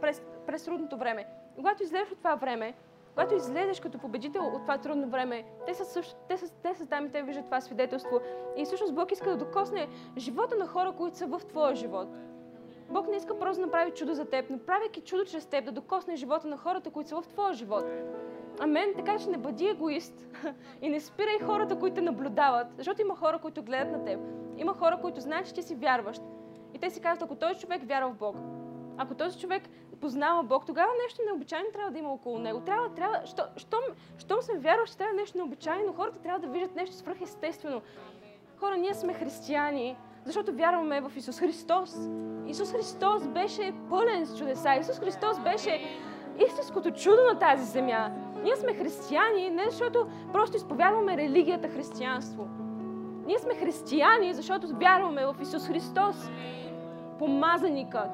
през, 0.00 0.22
през 0.46 0.64
трудното 0.64 0.96
време. 0.96 1.26
Когато 1.56 1.82
излезеш 1.82 2.12
от 2.12 2.18
това 2.18 2.34
време, 2.34 2.74
когато 3.14 3.34
излезеш 3.34 3.80
като 3.80 3.98
победител 3.98 4.46
от 4.46 4.62
това 4.62 4.78
трудно 4.78 5.08
време, 5.08 5.44
те 5.66 5.74
са, 5.74 5.84
също, 5.84 6.14
те 6.28 6.36
са, 6.36 6.52
те 6.62 6.74
са 6.74 6.86
там 6.86 7.06
и 7.06 7.10
те 7.10 7.22
виждат 7.22 7.44
това 7.44 7.60
свидетелство. 7.60 8.20
И 8.56 8.64
всъщност 8.64 8.94
Бог 8.94 9.12
иска 9.12 9.30
да 9.30 9.36
докосне 9.36 9.88
живота 10.16 10.56
на 10.56 10.66
хора, 10.66 10.92
които 10.92 11.16
са 11.16 11.26
в 11.26 11.40
твоя 11.48 11.74
живот. 11.74 12.08
Бог 12.90 13.08
не 13.08 13.16
иска 13.16 13.38
просто 13.38 13.60
да 13.60 13.66
направи 13.66 13.90
чудо 13.90 14.14
за 14.14 14.24
теб, 14.24 14.50
но 14.50 14.58
правейки 14.58 15.00
чудо 15.00 15.24
чрез 15.24 15.46
теб, 15.46 15.64
да 15.64 15.72
докосне 15.72 16.16
живота 16.16 16.48
на 16.48 16.56
хората, 16.56 16.90
които 16.90 17.08
са 17.08 17.22
в 17.22 17.28
твоя 17.28 17.54
живот. 17.54 17.84
Амен. 18.60 18.92
Така 18.96 19.18
че 19.18 19.28
не 19.28 19.38
бъди 19.38 19.66
егоист 19.66 20.26
и 20.82 20.88
не 20.88 21.00
спирай 21.00 21.38
хората, 21.38 21.78
които 21.78 21.94
те 21.94 22.00
наблюдават, 22.00 22.66
защото 22.76 23.00
има 23.00 23.16
хора, 23.16 23.38
които 23.38 23.62
гледат 23.62 23.92
на 23.92 24.04
теб. 24.04 24.20
Има 24.56 24.74
хора, 24.74 24.98
които 25.00 25.20
знаят, 25.20 25.46
че 25.46 25.54
ти 25.54 25.62
си 25.62 25.74
вярващ. 25.74 26.22
И 26.74 26.78
те 26.78 26.90
си 26.90 27.00
казват, 27.00 27.22
ако 27.22 27.34
този 27.34 27.60
човек 27.60 27.82
вярва 27.84 28.10
в 28.10 28.16
Бог, 28.16 28.36
ако 28.98 29.14
този 29.14 29.40
човек 29.40 29.62
познава 30.00 30.42
Бог, 30.42 30.66
тогава 30.66 30.92
нещо 31.02 31.22
необичайно 31.26 31.66
трябва 31.72 31.90
да 31.90 31.98
има 31.98 32.12
около 32.12 32.38
него. 32.38 32.60
Трябва, 32.60 32.94
трябва, 32.94 33.20
що, 33.24 33.42
щом, 33.56 33.80
щом 34.18 34.42
съм 34.42 34.58
вярвал, 34.58 34.86
че 34.86 34.96
трябва 34.96 35.14
нещо 35.14 35.38
необичайно, 35.38 35.92
хората 35.92 36.18
трябва 36.18 36.40
да 36.40 36.52
виждат 36.52 36.74
нещо 36.76 36.94
свръхестествено. 36.94 37.82
Хора, 38.56 38.76
ние 38.76 38.94
сме 38.94 39.12
християни, 39.12 39.96
защото 40.24 40.52
вярваме 40.52 41.00
в 41.00 41.16
Исус 41.16 41.40
Христос. 41.40 41.96
Исус 42.46 42.72
Христос 42.72 43.26
беше 43.26 43.72
пълен 43.90 44.26
с 44.26 44.38
чудеса. 44.38 44.74
Исус 44.80 44.98
Христос 44.98 45.40
беше 45.40 45.80
истинското 46.46 46.90
чудо 46.90 47.22
на 47.32 47.38
тази 47.38 47.64
земя. 47.64 48.10
Ние 48.42 48.56
сме 48.56 48.74
християни 48.74 49.50
не 49.50 49.64
защото 49.70 50.06
просто 50.32 50.56
изповядваме 50.56 51.16
религията 51.16 51.68
християнство. 51.68 52.48
Ние 53.26 53.38
сме 53.38 53.54
християни, 53.54 54.34
защото 54.34 54.68
вярваме 54.76 55.26
в 55.26 55.36
Исус 55.42 55.66
Христос, 55.66 56.30
помазаникът, 57.18 58.08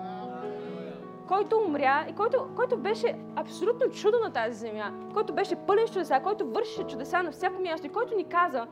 който 1.28 1.56
умря 1.66 2.06
и 2.10 2.14
който, 2.14 2.48
който 2.56 2.76
беше 2.76 3.16
абсолютно 3.36 3.90
чудо 3.90 4.18
на 4.24 4.32
тази 4.32 4.58
земя, 4.58 4.92
който 5.14 5.32
беше 5.32 5.56
пълен 5.56 5.86
с 5.86 5.92
чудеса, 5.92 6.20
който 6.22 6.46
вършеше 6.46 6.86
чудеса 6.86 7.22
на 7.22 7.30
всяко 7.30 7.62
място 7.62 7.86
и 7.86 7.90
който 7.90 8.16
ни 8.16 8.24
каза, 8.24 8.66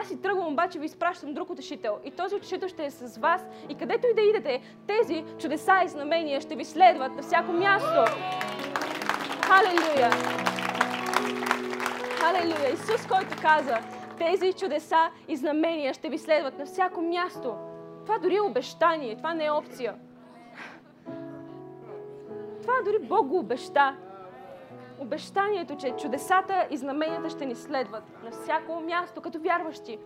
аз 0.00 0.08
си 0.08 0.22
тръгвам, 0.22 0.52
обаче 0.52 0.78
ви 0.78 0.86
изпращам 0.86 1.34
друг 1.34 1.50
утешител. 1.50 1.98
И 2.04 2.10
този 2.10 2.34
утешител 2.34 2.68
ще 2.68 2.84
е 2.84 2.90
с 2.90 3.18
вас. 3.18 3.46
И 3.68 3.74
където 3.74 4.06
и 4.06 4.14
да 4.14 4.20
идете, 4.20 4.60
тези 4.86 5.24
чудеса 5.38 5.80
и 5.84 5.88
знамения 5.88 6.40
ще 6.40 6.56
ви 6.56 6.64
следват 6.64 7.16
на 7.16 7.22
всяко 7.22 7.52
място. 7.52 8.04
Халелуя! 9.46 10.10
Халелуя! 12.20 12.72
Исус, 12.72 13.06
който 13.06 13.42
каза, 13.42 13.78
Тези 14.18 14.52
чудеса 14.52 15.10
и 15.28 15.36
знамения 15.36 15.94
ще 15.94 16.08
ви 16.08 16.18
следват 16.18 16.58
на 16.58 16.66
всяко 16.66 17.02
място. 17.02 17.54
Това 18.02 18.18
дори 18.18 18.36
е 18.36 18.40
обещание, 18.40 19.16
това 19.16 19.34
не 19.34 19.44
е 19.44 19.50
опция. 19.50 19.94
Това 22.62 22.74
дори 22.84 22.98
Бог 22.98 23.26
го 23.26 23.38
обеща. 23.38 23.96
Обещанието, 24.98 25.76
че 25.76 25.96
чудесата 25.96 26.66
и 26.70 26.76
знаменията 26.76 27.30
ще 27.30 27.46
ни 27.46 27.54
следват 27.54 28.22
на 28.24 28.30
всяко 28.30 28.80
място, 28.80 29.20
като 29.20 29.38
вярващи. 29.38 29.98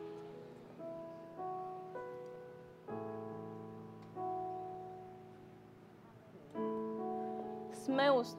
Смелост. 7.73 8.39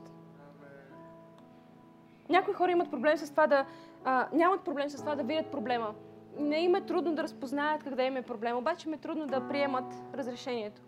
Някои 2.29 2.53
хора 2.53 2.71
имат 2.71 2.91
проблем 2.91 3.17
с 3.17 3.31
това 3.31 3.47
да... 3.47 3.65
А, 4.03 4.27
нямат 4.33 4.61
проблем 4.61 4.89
с 4.89 4.97
това 4.97 5.15
да 5.15 5.23
видят 5.23 5.51
проблема. 5.51 5.93
Не 6.39 6.59
им 6.59 6.75
е 6.75 6.85
трудно 6.85 7.15
да 7.15 7.23
разпознаят 7.23 7.83
къде 7.83 8.05
им 8.05 8.17
е 8.17 8.21
проблем, 8.21 8.57
обаче 8.57 8.87
им 8.87 8.93
е 8.93 8.97
трудно 8.97 9.27
да 9.27 9.47
приемат 9.47 9.93
разрешението. 10.13 10.81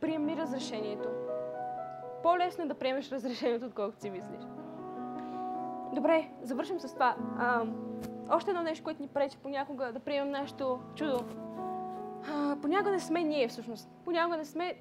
Приеми 0.00 0.36
разрешението. 0.36 1.08
По-лесно 2.22 2.64
е 2.64 2.66
да 2.66 2.74
приемеш 2.74 3.12
разрешението, 3.12 3.66
отколкото 3.66 4.00
си 4.00 4.10
мислиш. 4.10 4.40
Добре, 5.92 6.28
завършим 6.42 6.80
с 6.80 6.94
това. 6.94 7.16
А, 7.38 7.62
още 8.30 8.50
едно 8.50 8.62
нещо, 8.62 8.84
което 8.84 9.02
ни 9.02 9.08
пречи 9.08 9.38
понякога 9.38 9.92
да 9.92 9.98
приемем 9.98 10.30
нашето 10.30 10.80
чудо. 10.94 11.24
А, 12.32 12.56
понякога 12.62 12.90
не 12.90 13.00
сме 13.00 13.22
ние, 13.22 13.48
всъщност. 13.48 13.88
Понякога 14.04 14.36
не 14.36 14.44
сме... 14.44 14.74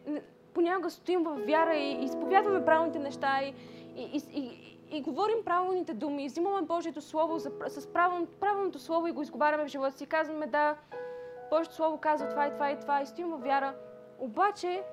Понякога 0.54 0.90
стоим 0.90 1.24
в 1.24 1.36
вяра 1.48 1.76
и, 1.76 2.04
изповядваме 2.04 2.66
правилните 2.66 3.00
неща 3.00 3.44
и, 3.44 3.54
и, 3.96 4.04
и, 4.04 4.22
и, 4.34 4.98
и 4.98 5.02
говорим 5.02 5.38
правилните 5.46 5.94
думи, 5.94 6.24
и 6.24 6.28
взимаме 6.28 6.62
Божието 6.62 7.02
Слово 7.02 7.40
за, 7.40 7.52
с 7.68 7.94
правилното, 7.94 8.32
правилното 8.40 8.80
Слово 8.80 9.08
и 9.08 9.12
го 9.12 9.22
изговаряме 9.22 9.64
в 9.64 9.68
живота 9.68 9.98
си. 9.98 10.06
Казваме, 10.06 10.48
да, 10.48 10.76
Божието 11.50 11.76
Слово 11.76 11.98
казва 11.98 12.30
това 12.30 12.48
и 12.48 12.54
това 12.54 12.72
и 12.72 12.80
това 12.80 13.02
и 13.02 13.06
стоим 13.06 13.30
в 13.30 13.38
вяра. 13.38 13.74
Обаче, 14.20 14.84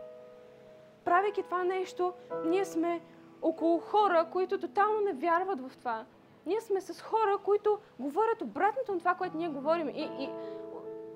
правейки 1.08 1.42
това 1.42 1.64
нещо, 1.64 2.12
ние 2.44 2.64
сме 2.64 3.00
около 3.42 3.78
хора, 3.78 4.26
които 4.32 4.58
тотално 4.58 5.00
не 5.00 5.12
вярват 5.12 5.60
в 5.60 5.76
това. 5.76 6.04
Ние 6.46 6.60
сме 6.60 6.80
с 6.80 7.02
хора, 7.02 7.38
които 7.44 7.78
говорят 7.98 8.42
обратното 8.42 8.92
на 8.92 8.98
това, 8.98 9.14
което 9.14 9.36
ние 9.36 9.48
говорим. 9.48 9.88
И, 9.88 10.02
и 10.18 10.30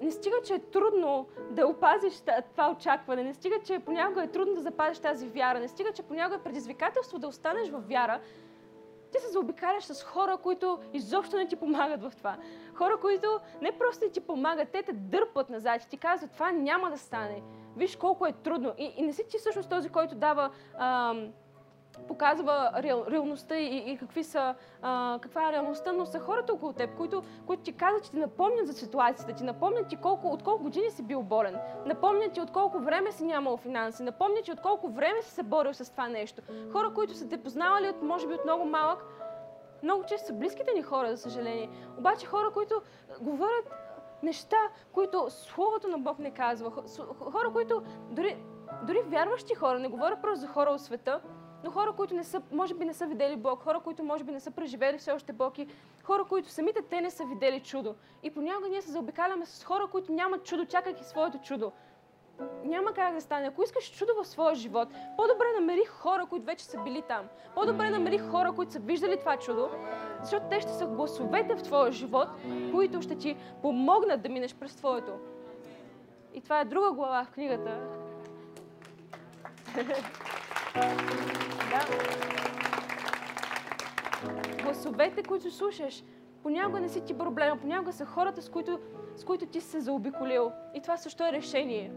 не 0.02 0.10
стига, 0.10 0.36
че 0.44 0.54
е 0.54 0.58
трудно 0.58 1.26
да 1.50 1.66
опазиш 1.66 2.22
това 2.52 2.70
очакване, 2.70 3.22
не 3.22 3.34
стига, 3.34 3.56
че 3.64 3.78
понякога 3.78 4.22
е 4.22 4.30
трудно 4.30 4.54
да 4.54 4.60
запазиш 4.60 4.98
тази 4.98 5.28
вяра, 5.28 5.60
не 5.60 5.68
стига, 5.68 5.92
че 5.92 6.02
понякога 6.02 6.36
е 6.36 6.42
предизвикателство 6.42 7.18
да 7.18 7.28
останеш 7.28 7.68
в 7.68 7.82
вяра, 7.88 8.20
ти 9.12 9.18
се 9.18 9.32
заобикаляш 9.32 9.84
с 9.84 10.02
хора, 10.02 10.36
които 10.36 10.78
изобщо 10.92 11.36
не 11.36 11.46
ти 11.46 11.56
помагат 11.56 12.02
в 12.02 12.16
това. 12.16 12.36
Хора, 12.74 13.00
които 13.00 13.40
не 13.62 13.72
просто 13.72 14.10
ти 14.12 14.20
помагат, 14.20 14.68
те 14.72 14.82
те 14.82 14.92
дърпат 14.92 15.50
назад 15.50 15.82
и 15.82 15.88
ти 15.88 15.96
казват, 15.96 16.32
това 16.32 16.52
няма 16.52 16.90
да 16.90 16.98
стане. 16.98 17.42
Виж 17.76 17.96
колко 17.96 18.26
е 18.26 18.32
трудно. 18.32 18.74
И, 18.78 18.94
и 18.96 19.02
не 19.02 19.12
си 19.12 19.22
ти 19.28 19.38
всъщност 19.38 19.70
този, 19.70 19.88
който 19.88 20.14
дава 20.14 20.50
ам, 20.78 21.32
показва 22.08 22.70
реал, 22.78 23.04
реалността 23.10 23.56
и, 23.56 23.76
и 23.86 23.96
какви 23.96 24.24
са, 24.24 24.54
а, 24.82 25.18
каква 25.22 25.48
е 25.48 25.52
реалността, 25.52 25.92
но 25.92 26.06
са 26.06 26.18
хората 26.18 26.52
около 26.52 26.72
теб, 26.72 26.96
които, 26.96 27.22
които 27.46 27.62
ти 27.62 27.72
казват, 27.72 28.04
че 28.04 28.10
ти 28.10 28.16
напомнят 28.16 28.66
за 28.66 28.72
ситуацията, 28.72 29.34
ти 29.34 29.44
напомнят 29.44 29.88
ти 29.88 29.96
колко, 29.96 30.28
от 30.28 30.42
колко 30.42 30.62
години 30.62 30.90
си 30.90 31.02
бил 31.02 31.22
болен, 31.22 31.58
напомнят 31.86 32.32
ти 32.32 32.40
от 32.40 32.50
колко 32.50 32.78
време 32.78 33.12
си 33.12 33.24
нямал 33.24 33.56
финанси, 33.56 34.02
напомнят 34.02 34.44
ти 34.44 34.52
от 34.52 34.60
колко 34.60 34.88
време 34.88 35.22
си 35.22 35.30
се 35.30 35.42
борил 35.42 35.74
с 35.74 35.90
това 35.90 36.08
нещо. 36.08 36.42
Хора, 36.72 36.94
които 36.94 37.14
са 37.14 37.28
те 37.28 37.42
познавали 37.42 37.88
от, 37.88 38.02
може 38.02 38.26
би 38.26 38.34
от 38.34 38.44
много 38.44 38.64
малък, 38.64 39.04
много 39.82 40.04
често 40.04 40.26
са 40.26 40.32
близките 40.32 40.72
ни 40.72 40.82
хора, 40.82 41.10
за 41.10 41.16
съжаление. 41.16 41.70
Обаче 41.98 42.26
хора, 42.26 42.50
които 42.50 42.82
говорят 43.20 43.70
неща, 44.22 44.56
които 44.92 45.26
Словото 45.28 45.88
на 45.88 45.98
Бог 45.98 46.18
не 46.18 46.30
казва. 46.30 46.70
Хора, 47.30 47.50
които 47.52 47.82
дори, 48.10 48.36
дори 48.82 49.02
вярващи 49.06 49.54
хора, 49.54 49.78
не 49.78 49.88
говоря 49.88 50.20
просто 50.22 50.40
за 50.40 50.46
хора 50.46 50.70
от 50.70 50.80
света, 50.80 51.20
но 51.64 51.70
хора, 51.70 51.92
които 51.92 52.14
не 52.14 52.24
са, 52.24 52.42
може 52.52 52.74
би 52.74 52.84
не 52.84 52.94
са 52.94 53.06
видели 53.06 53.36
Бог, 53.36 53.62
хора, 53.62 53.80
които 53.80 54.04
може 54.04 54.24
би 54.24 54.32
не 54.32 54.40
са 54.40 54.50
преживели 54.50 54.98
все 54.98 55.12
още 55.12 55.32
Бог 55.32 55.58
и 55.58 55.66
хора, 56.02 56.24
които 56.24 56.50
самите 56.50 56.82
те 56.82 57.00
не 57.00 57.10
са 57.10 57.24
видели 57.24 57.60
чудо. 57.60 57.94
И 58.22 58.30
понякога 58.30 58.68
ние 58.68 58.82
се 58.82 58.90
заобикаляме 58.90 59.46
с 59.46 59.64
хора, 59.64 59.86
които 59.86 60.12
нямат 60.12 60.44
чудо, 60.44 60.64
чакайки 60.64 61.04
своето 61.04 61.38
чудо. 61.38 61.72
Няма 62.64 62.92
как 62.92 63.14
да 63.14 63.20
стане. 63.20 63.46
Ако 63.46 63.62
искаш 63.62 63.90
чудо 63.90 64.12
в 64.22 64.26
своя 64.26 64.54
живот, 64.54 64.88
по-добре 65.16 65.44
намери 65.60 65.84
хора, 65.84 66.26
които 66.26 66.46
вече 66.46 66.64
са 66.64 66.82
били 66.82 67.02
там. 67.08 67.26
По-добре 67.54 67.90
намери 67.90 68.18
хора, 68.18 68.52
които 68.52 68.72
са 68.72 68.78
виждали 68.78 69.18
това 69.20 69.36
чудо, 69.36 69.70
защото 70.22 70.46
те 70.50 70.60
ще 70.60 70.72
са 70.72 70.86
гласовете 70.86 71.54
в 71.54 71.62
твоя 71.62 71.92
живот, 71.92 72.28
които 72.72 73.02
ще 73.02 73.16
ти 73.16 73.36
помогнат 73.62 74.22
да 74.22 74.28
минеш 74.28 74.54
през 74.54 74.76
твоето. 74.76 75.12
И 76.34 76.40
това 76.40 76.60
е 76.60 76.64
друга 76.64 76.92
глава 76.92 77.24
в 77.24 77.30
книгата. 77.30 77.80
Да. 81.72 81.80
Гласовете, 84.62 85.22
които 85.22 85.50
слушаш, 85.50 86.04
понякога 86.42 86.80
не 86.80 86.88
си 86.88 87.04
ти 87.04 87.18
проблема, 87.18 87.60
понякога 87.60 87.92
са 87.92 88.06
хората, 88.06 88.42
с 88.42 88.48
които, 88.48 88.80
с 89.16 89.24
които 89.24 89.46
ти 89.46 89.60
се 89.60 89.80
заобиколил. 89.80 90.52
И 90.74 90.82
това 90.82 90.96
също 90.96 91.24
е 91.24 91.32
решение. 91.32 91.92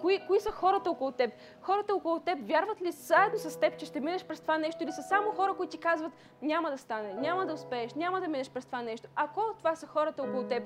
Кои, 0.00 0.20
кои 0.26 0.40
са 0.40 0.50
хората 0.50 0.90
около 0.90 1.12
теб? 1.12 1.30
Хората 1.60 1.94
около 1.94 2.20
теб 2.20 2.38
вярват 2.42 2.82
ли 2.82 2.92
заедно 2.92 3.38
с 3.38 3.60
теб, 3.60 3.76
че 3.76 3.86
ще 3.86 4.00
минеш 4.00 4.24
през 4.24 4.40
това 4.40 4.58
нещо 4.58 4.84
или 4.84 4.92
са 4.92 5.02
само 5.02 5.30
хора, 5.30 5.54
които 5.54 5.70
ти 5.70 5.78
казват 5.78 6.12
няма 6.42 6.70
да 6.70 6.78
стане, 6.78 7.14
няма 7.14 7.46
да 7.46 7.52
успееш, 7.52 7.94
няма 7.94 8.20
да 8.20 8.28
минеш 8.28 8.50
през 8.50 8.66
това 8.66 8.82
нещо? 8.82 9.08
Ако 9.14 9.40
това 9.58 9.76
са 9.76 9.86
хората 9.86 10.22
около 10.22 10.44
теб, 10.44 10.62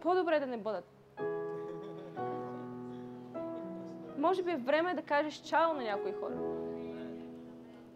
по-добре 0.00 0.40
да 0.40 0.46
не 0.46 0.56
бъдат. 0.56 0.99
Може 4.20 4.42
би 4.42 4.50
е 4.50 4.56
време 4.56 4.94
да 4.94 5.02
кажеш 5.02 5.34
чао 5.34 5.74
на 5.74 5.82
някои 5.82 6.12
хора. 6.12 6.34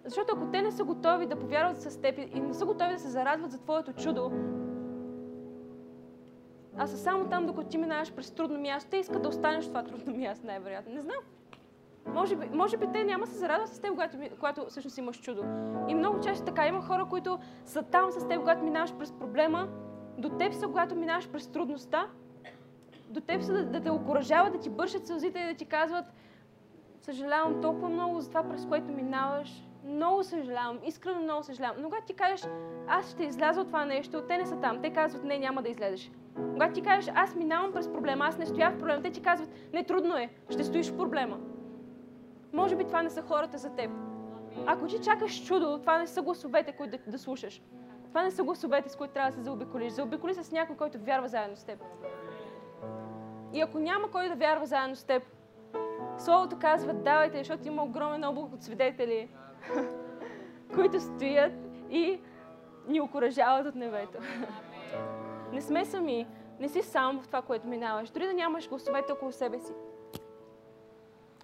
Защото 0.04 0.34
ако 0.36 0.50
те 0.50 0.62
не 0.62 0.72
са 0.72 0.84
готови 0.84 1.26
да 1.26 1.36
повярват 1.36 1.82
с 1.82 2.00
теб 2.00 2.18
и 2.34 2.40
не 2.40 2.54
са 2.54 2.66
готови 2.66 2.92
да 2.92 2.98
се 2.98 3.08
зарадват 3.08 3.50
за 3.50 3.58
твоето 3.58 3.92
чудо, 3.92 4.32
а 6.76 6.86
са 6.86 6.98
само 6.98 7.28
там, 7.28 7.46
докато 7.46 7.68
ти 7.68 7.78
минаваш 7.78 8.12
през 8.12 8.30
трудно 8.30 8.60
място, 8.60 8.90
те 8.90 8.96
искат 8.96 9.22
да 9.22 9.28
останеш 9.28 9.64
в 9.64 9.68
това 9.68 9.82
трудно 9.82 10.16
място, 10.16 10.46
най-вероятно. 10.46 10.94
Не 10.94 11.00
знам. 11.00 11.16
Може 12.06 12.36
би, 12.36 12.48
може 12.52 12.76
би 12.76 12.86
те 12.92 13.04
няма 13.04 13.26
се 13.26 13.38
зарадват 13.38 13.68
с 13.68 13.78
теб, 13.78 13.90
когато, 13.90 14.18
когато 14.34 14.66
всъщност 14.68 14.98
имаш 14.98 15.20
чудо. 15.20 15.44
И 15.88 15.94
много 15.94 16.20
често 16.20 16.44
така 16.44 16.66
има 16.66 16.82
хора, 16.82 17.06
които 17.10 17.38
са 17.64 17.82
там 17.82 18.10
с 18.10 18.28
теб, 18.28 18.38
когато 18.38 18.64
минаваш 18.64 18.94
през 18.94 19.12
проблема, 19.12 19.68
до 20.18 20.28
теб 20.28 20.54
са, 20.54 20.66
когато 20.66 20.96
минаваш 20.96 21.28
през 21.28 21.46
трудността, 21.46 22.08
до 23.14 23.20
теб 23.20 23.42
са 23.42 23.52
да, 23.52 23.64
да 23.64 23.80
те 23.80 23.90
окоръжават, 23.90 24.52
да 24.52 24.58
ти 24.58 24.70
бършат 24.70 25.06
сълзите 25.06 25.38
и 25.38 25.46
да 25.46 25.54
ти 25.54 25.64
казват 25.64 26.04
съжалявам 27.02 27.60
толкова 27.60 27.88
много 27.88 28.20
за 28.20 28.28
това, 28.28 28.42
през 28.42 28.66
което 28.66 28.92
минаваш. 28.92 29.64
Много 29.84 30.22
съжалявам, 30.22 30.78
искрено 30.86 31.20
много 31.20 31.42
съжалявам. 31.42 31.76
Но 31.78 31.88
когато 31.88 32.06
ти 32.06 32.14
кажеш, 32.14 32.46
аз 32.88 33.10
ще 33.10 33.24
изляза 33.24 33.60
от 33.60 33.66
това 33.66 33.84
нещо, 33.84 34.22
те 34.28 34.38
не 34.38 34.46
са 34.46 34.60
там. 34.60 34.82
Те 34.82 34.90
казват, 34.90 35.24
не, 35.24 35.38
няма 35.38 35.62
да 35.62 35.68
излезеш. 35.68 36.10
Когато 36.52 36.72
ти 36.72 36.82
кажеш, 36.82 37.12
аз 37.16 37.34
минавам 37.34 37.72
през 37.72 37.92
проблема, 37.92 38.24
аз 38.24 38.38
не 38.38 38.46
стоя 38.46 38.70
в 38.70 38.78
проблема, 38.78 39.02
те 39.02 39.10
ти 39.10 39.22
казват, 39.22 39.50
не, 39.72 39.84
трудно 39.84 40.16
е, 40.16 40.30
ще 40.50 40.64
стоиш 40.64 40.90
в 40.90 40.96
проблема. 40.96 41.38
Може 42.52 42.76
би 42.76 42.84
това 42.84 43.02
не 43.02 43.10
са 43.10 43.22
хората 43.22 43.58
за 43.58 43.70
теб. 43.70 43.90
Ако 44.66 44.86
ти 44.86 45.00
чакаш 45.00 45.44
чудо, 45.46 45.78
това 45.78 45.98
не 45.98 46.06
са 46.06 46.22
гласовете, 46.22 46.72
които 46.72 46.96
да, 46.96 47.10
да 47.10 47.18
слушаш. 47.18 47.62
Това 48.08 48.22
не 48.22 48.30
са 48.30 48.42
гласовете, 48.42 48.88
с 48.88 48.96
които 48.96 49.14
трябва 49.14 49.30
да 49.30 49.36
се 49.36 49.42
заобиколиш. 49.42 49.92
Заобиколи 49.92 50.34
се 50.34 50.42
с 50.42 50.52
някой, 50.52 50.76
който 50.76 50.98
вярва 50.98 51.28
заедно 51.28 51.56
с 51.56 51.64
теб. 51.64 51.78
И 53.54 53.60
ако 53.60 53.78
няма 53.78 54.10
кой 54.10 54.28
да 54.28 54.34
вярва 54.34 54.66
заедно 54.66 54.96
с 54.96 55.04
теб, 55.04 55.22
Словото 56.18 56.58
казва, 56.58 56.94
давайте, 56.94 57.38
защото 57.38 57.68
има 57.68 57.82
огромен 57.82 58.24
облак 58.24 58.52
от 58.52 58.62
свидетели, 58.62 59.28
които 60.74 61.00
стоят 61.00 61.52
и 61.90 62.20
ни 62.88 63.00
окоръжават 63.00 63.66
от 63.66 63.74
небето. 63.74 64.18
Не 65.52 65.60
сме 65.60 65.84
сами. 65.84 66.26
Не 66.60 66.68
си 66.68 66.82
сам 66.82 67.22
в 67.22 67.26
това, 67.26 67.42
което 67.42 67.66
минаваш. 67.66 68.10
Дори 68.10 68.26
да 68.26 68.32
нямаш 68.32 68.68
гласовете 68.68 69.12
около 69.12 69.32
себе 69.32 69.58
си. 69.58 69.72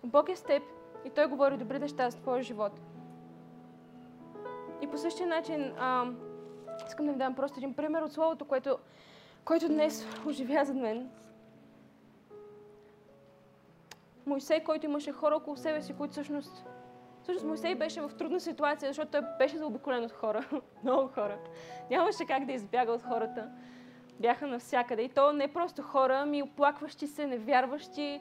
Бог 0.05 0.28
е 0.28 0.37
с 0.37 0.43
теб 0.43 0.62
и 1.05 1.11
Той 1.11 1.27
говори 1.27 1.57
добри 1.57 1.78
неща 1.78 2.11
за 2.11 2.19
твоя 2.19 2.43
живот. 2.43 2.81
И 4.82 4.87
по 4.87 4.99
същия 4.99 5.27
начин 5.27 5.73
а, 5.78 6.07
искам 6.87 7.07
да 7.07 7.12
ви 7.12 7.19
дам 7.19 7.35
просто 7.35 7.59
един 7.59 7.74
пример 7.74 8.03
от 8.03 8.12
Словото, 8.12 8.45
което, 8.45 8.78
което 9.45 9.69
днес 9.69 10.07
оживя 10.27 10.65
зад 10.65 10.77
мен. 10.77 11.11
Мойсей, 14.31 14.65
който 14.65 14.86
имаше 14.86 15.12
хора 15.12 15.36
около 15.36 15.57
себе 15.57 15.82
си, 15.82 15.97
които 15.97 16.12
всъщност... 16.12 16.65
Всъщност 17.23 17.47
Мойсей 17.47 17.74
беше 17.74 18.01
в 18.01 18.11
трудна 18.19 18.40
ситуация, 18.40 18.90
защото 18.90 19.11
той 19.11 19.20
беше 19.39 19.57
заобиколен 19.57 20.05
от 20.05 20.12
хора. 20.12 20.48
Много 20.85 21.09
хора. 21.09 21.39
Нямаше 21.90 22.27
как 22.27 22.44
да 22.44 22.52
избяга 22.52 22.93
от 22.93 23.02
хората. 23.02 23.51
Бяха 24.20 24.47
навсякъде. 24.47 25.02
И 25.02 25.09
то 25.09 25.32
не 25.32 25.52
просто 25.52 25.82
хора, 25.82 26.19
ами 26.23 26.43
оплакващи 26.43 27.07
се, 27.07 27.27
невярващи, 27.27 28.20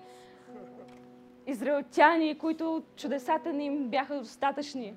израелтяни, 1.48 2.38
които 2.38 2.84
чудесата 2.96 3.54
ни 3.54 3.66
им 3.66 3.90
бяха 3.90 4.18
достатъчни. 4.18 4.96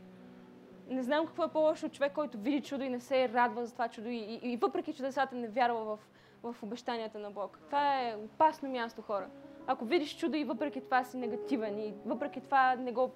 не 0.88 1.02
знам 1.02 1.26
какво 1.26 1.44
е 1.44 1.48
по-лошо 1.48 1.86
от 1.86 1.92
човек, 1.92 2.12
който 2.12 2.38
види 2.38 2.62
чудо 2.62 2.84
и 2.84 2.88
не 2.88 3.00
се 3.00 3.28
радва 3.28 3.66
за 3.66 3.72
това 3.72 3.88
чудо 3.88 4.08
и, 4.08 4.16
и, 4.16 4.52
и 4.52 4.56
въпреки 4.56 4.92
чудесата 4.92 5.34
не 5.34 5.48
вярва 5.48 5.84
в, 5.84 5.98
в 6.42 6.62
обещанията 6.62 7.18
на 7.18 7.30
Бог. 7.30 7.58
Това 7.66 8.00
е 8.00 8.16
опасно 8.16 8.68
място, 8.68 9.02
хора. 9.02 9.26
Ако 9.66 9.84
видиш 9.84 10.16
чудо 10.16 10.36
и 10.36 10.44
въпреки 10.44 10.80
това 10.80 11.04
си 11.04 11.16
негативен 11.16 11.78
и 11.78 11.94
въпреки 12.06 12.40
това 12.40 12.74
не 12.74 12.92
го... 12.92 13.10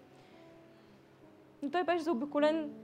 Но 1.62 1.70
той 1.70 1.84
беше 1.84 2.02
заобиколен 2.02 2.74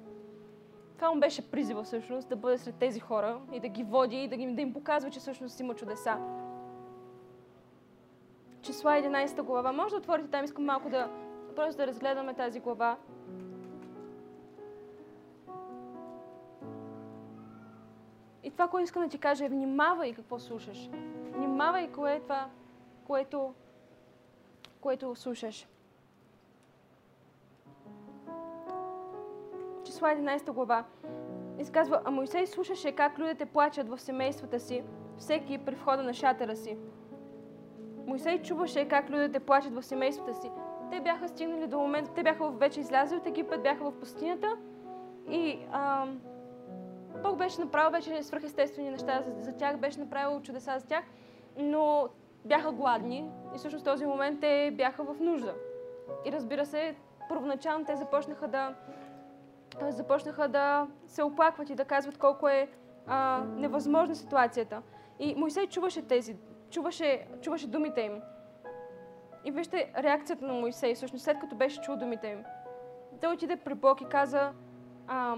това 1.03 1.15
му 1.15 1.21
беше 1.21 1.51
призива 1.51 1.83
всъщност, 1.83 2.29
да 2.29 2.37
бъде 2.37 2.59
сред 2.59 2.75
тези 2.75 3.01
хора 3.01 3.41
и 3.53 3.61
да 3.61 3.69
ги 3.69 3.83
води 3.83 4.17
и 4.17 4.29
да, 4.29 4.37
ги, 4.37 4.47
да 4.47 4.63
им 4.63 4.73
показва, 4.73 5.11
че 5.11 5.21
всъщност 5.21 5.61
има 5.61 5.75
чудеса. 5.75 6.17
Числа 8.61 8.93
11 8.93 9.43
глава. 9.43 9.73
Може 9.73 9.91
да 9.91 9.97
отворите 9.97 10.29
там, 10.29 10.45
искам 10.45 10.65
малко 10.65 10.89
да 10.91 11.11
просто 11.57 11.77
да 11.77 11.87
разгледаме 11.87 12.35
тази 12.35 12.61
глава. 12.61 12.97
И 18.43 18.51
това, 18.51 18.69
което 18.69 18.85
искам 18.85 19.03
да 19.03 19.09
ти 19.09 19.19
кажа 19.19 19.45
е 19.45 19.49
внимавай 19.49 20.13
какво 20.13 20.39
слушаш. 20.39 20.91
Внимавай 21.33 21.93
кое 21.93 22.15
е 22.15 22.21
това, 22.21 22.49
което, 23.07 23.55
което 24.81 25.15
слушаш. 25.15 25.69
Числа 29.85 30.09
11 30.09 30.53
глава. 30.53 30.85
Изказва, 31.59 32.03
а 32.05 32.11
Моисей 32.11 32.47
слушаше 32.47 32.93
как 32.93 33.19
людите 33.19 33.47
плачат 33.47 33.89
в 33.89 33.99
семействата 33.99 34.61
си, 34.61 34.83
всеки 35.19 35.59
при 35.59 35.75
входа 35.75 36.03
на 36.03 36.15
шатъра 36.15 36.57
си. 36.57 36.77
Мойсей 38.07 38.43
чуваше 38.43 38.89
как 38.89 39.11
людите 39.11 39.41
плачат 39.41 39.75
в 39.75 39.83
семействата 39.83 40.35
си. 40.35 40.51
Те 40.91 41.01
бяха 41.01 41.29
стигнали 41.29 41.67
до 41.67 41.79
момента, 41.79 42.11
те 42.15 42.23
бяха 42.23 42.51
вече 42.51 42.81
излязли 42.81 43.17
от 43.17 43.27
Египет, 43.27 43.63
бяха 43.63 43.85
в 43.85 44.01
пустинята 44.01 44.57
и 45.31 45.59
а, 45.73 46.07
Бог 47.23 47.37
беше 47.37 47.61
направил 47.61 47.91
вече 47.91 48.23
свръхестествени 48.23 48.91
неща 48.91 49.23
за, 49.23 49.43
за 49.43 49.57
тях, 49.57 49.79
беше 49.79 50.01
направил 50.01 50.41
чудеса 50.41 50.79
за 50.79 50.87
тях, 50.87 51.05
но 51.57 52.09
бяха 52.45 52.73
гладни 52.73 53.31
и 53.55 53.59
всъщност 53.59 53.85
в 53.85 53.91
този 53.91 54.07
момент 54.07 54.41
те 54.41 54.71
бяха 54.77 55.05
в 55.05 55.21
нужда. 55.21 55.55
И 56.25 56.33
разбира 56.33 56.67
се, 56.67 56.95
първоначално 57.29 57.85
те 57.85 57.97
започнаха 57.97 58.49
да, 58.49 58.75
започнаха 59.89 60.49
да 60.49 60.87
се 61.07 61.23
оплакват 61.23 61.71
и 61.71 61.75
да 61.75 61.85
казват 61.85 62.19
колко 62.19 62.49
е 62.49 62.69
а, 63.07 63.45
невъзможна 63.57 64.15
ситуацията. 64.15 64.83
И 65.19 65.35
Моисей 65.35 65.67
чуваше 65.67 66.03
тези, 66.03 66.37
чуваше, 66.71 67.27
чуваше 67.41 67.67
думите 67.67 68.01
им. 68.01 68.23
И 69.45 69.51
вижте 69.51 69.93
реакцията 69.99 70.45
на 70.45 70.53
Моисей, 70.53 70.95
всъщност 70.95 71.25
след 71.25 71.39
като 71.39 71.57
беше 71.57 71.81
чул 71.81 71.97
думите 71.97 72.27
им. 72.29 72.45
Той 73.21 73.33
отиде 73.33 73.57
при 73.57 73.75
Бог 73.75 74.01
и 74.01 74.09
каза, 74.09 74.53
а, 75.09 75.37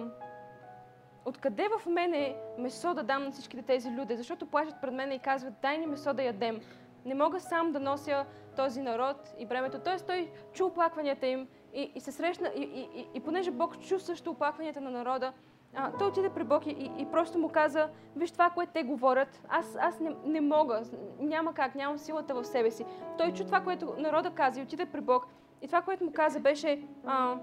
откъде 1.25 1.69
в 1.79 1.87
мене 1.87 2.37
месо 2.59 2.95
да 2.95 3.03
дам 3.03 3.25
на 3.25 3.31
всичките 3.31 3.63
тези 3.63 3.91
люди, 3.91 4.17
защото 4.17 4.47
плачат 4.47 4.75
пред 4.81 4.95
мен 4.95 5.13
и 5.13 5.19
казват, 5.19 5.55
дай 5.63 5.79
ни 5.79 5.87
месо 5.87 6.15
да 6.15 6.23
ядем. 6.23 6.61
Не 7.05 7.15
мога 7.15 7.41
сам 7.41 7.73
да 7.73 7.81
нося 7.81 8.25
този 8.57 8.83
народ 8.83 9.35
и 9.39 9.47
бремето. 9.47 9.79
Тоест 9.79 10.07
той 10.07 10.31
чу 10.53 10.67
оплакванията 10.67 11.27
им 11.27 11.49
и, 11.75 11.93
и 11.95 12.01
се 12.01 12.13
срещна, 12.13 12.49
и, 12.57 12.63
и, 12.63 13.09
и 13.15 13.21
понеже 13.21 13.51
Бог 13.51 13.81
чу 13.81 13.99
също 13.99 14.31
оплакванията 14.31 14.81
на 14.81 14.91
народа, 14.91 15.33
а, 15.77 15.93
той 15.99 16.09
отиде 16.09 16.31
при 16.31 16.45
Бог 16.45 16.67
и, 16.67 16.71
и, 16.71 16.91
и 16.99 17.07
просто 17.07 17.39
му 17.39 17.49
каза, 17.49 17.89
виж 18.17 18.31
това, 18.31 18.51
което 18.51 18.73
те 18.73 18.83
говорят, 18.83 19.43
аз, 19.49 19.77
аз 19.81 20.01
не, 20.01 20.17
не 20.25 20.41
мога, 20.41 20.83
няма 21.19 21.55
как, 21.55 21.75
нямам 21.75 21.99
силата 21.99 22.35
в 22.35 22.45
себе 22.45 22.71
си. 22.71 22.85
Той 23.19 23.33
чу 23.33 23.45
това, 23.45 23.61
което 23.61 23.95
народа 23.99 24.31
каза 24.31 24.61
и 24.61 24.63
отиде 24.63 24.87
при 24.87 25.01
Бог. 25.01 25.27
И 25.63 25.67
това, 25.67 25.83
което 25.83 26.05
му 26.05 26.13
каза, 26.13 26.41
беше, 26.41 26.83
а, 27.07 27.37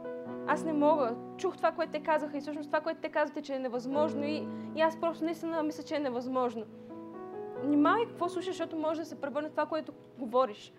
аз 0.48 0.64
не 0.64 0.74
мога. 0.74 1.16
Чух 1.38 1.58
това, 1.58 1.72
което 1.72 1.92
те 1.92 2.04
казаха 2.04 2.38
и 2.38 2.42
всъщност 2.42 2.70
това, 2.70 2.82
което 2.82 3.02
те 3.02 3.10
казвате, 3.10 3.42
че 3.42 3.56
е 3.56 3.60
невъзможно 3.60 4.24
и, 4.24 4.48
и 4.76 4.82
аз 4.82 5.00
просто 5.00 5.26
наистина 5.26 5.64
мисля, 5.64 5.84
че 5.84 5.96
е 5.96 6.00
невъзможно. 6.00 6.66
Внимавай 7.64 8.06
какво 8.06 8.30
слушаш, 8.30 8.48
защото 8.50 8.78
може 8.78 9.00
да 9.00 9.06
се 9.06 9.22
превърне 9.22 9.50
това, 9.50 9.66
което 9.66 9.94
говориш. 10.20 10.74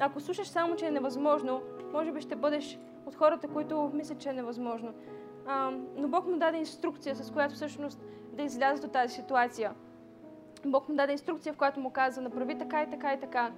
Ако 0.00 0.20
слушаш 0.20 0.48
само, 0.48 0.76
че 0.76 0.86
е 0.86 0.90
невъзможно, 0.90 1.62
може 1.92 2.12
би 2.12 2.20
ще 2.20 2.36
бъдеш 2.36 2.78
от 3.06 3.14
хората, 3.14 3.48
които 3.48 3.90
мислят, 3.94 4.18
че 4.18 4.28
е 4.28 4.32
невъзможно. 4.32 4.94
А, 5.46 5.70
но 5.96 6.08
Бог 6.08 6.26
му 6.26 6.36
даде 6.36 6.58
инструкция, 6.58 7.16
с 7.16 7.30
която 7.30 7.54
всъщност 7.54 8.00
да 8.32 8.42
излязат 8.42 8.84
от 8.84 8.92
тази 8.92 9.14
ситуация. 9.14 9.74
Бог 10.64 10.88
му 10.88 10.94
даде 10.94 11.12
инструкция, 11.12 11.52
в 11.52 11.56
която 11.56 11.80
му 11.80 11.90
каза, 11.90 12.20
направи 12.20 12.58
така 12.58 12.82
и 12.82 12.90
така 12.90 13.12
и 13.12 13.20
така. 13.20 13.52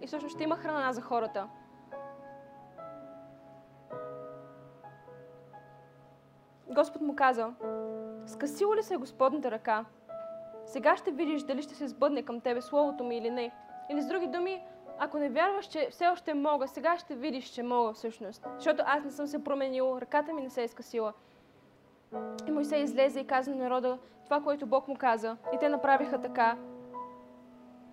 И 0.00 0.06
всъщност 0.06 0.34
ще 0.34 0.44
има 0.44 0.56
храна 0.56 0.92
за 0.92 1.00
хората. 1.00 1.48
Господ 6.66 7.02
му 7.02 7.16
каза, 7.16 7.52
скъсила 8.26 8.76
ли 8.76 8.82
се 8.82 8.94
е 8.94 8.96
Господната 8.96 9.50
ръка? 9.50 9.84
Сега 10.72 10.96
ще 10.96 11.10
видиш 11.10 11.42
дали 11.42 11.62
ще 11.62 11.74
се 11.74 11.88
сбъдне 11.88 12.22
към 12.22 12.40
тебе 12.40 12.62
Словото 12.62 13.04
ми 13.04 13.16
или 13.16 13.30
не. 13.30 13.52
Или 13.90 14.02
с 14.02 14.06
други 14.06 14.26
думи, 14.26 14.62
ако 14.98 15.18
не 15.18 15.28
вярваш, 15.28 15.66
че 15.66 15.88
все 15.90 16.06
още 16.06 16.34
мога, 16.34 16.68
сега 16.68 16.98
ще 16.98 17.14
видиш, 17.14 17.44
че 17.44 17.62
мога 17.62 17.92
всъщност. 17.92 18.46
Защото 18.56 18.82
аз 18.86 19.04
не 19.04 19.10
съм 19.10 19.26
се 19.26 19.44
променил, 19.44 19.98
ръката 20.00 20.32
ми 20.32 20.42
не 20.42 20.50
се 20.50 20.62
е 20.62 20.68
скъсила. 20.68 21.12
И 22.46 22.50
Мойсей 22.50 22.82
излезе 22.82 23.20
и 23.20 23.26
каза 23.26 23.50
на 23.50 23.56
народа 23.56 23.98
това, 24.24 24.40
което 24.40 24.66
Бог 24.66 24.88
му 24.88 24.96
каза. 24.96 25.36
И 25.54 25.58
те 25.58 25.68
направиха 25.68 26.20
така. 26.20 26.56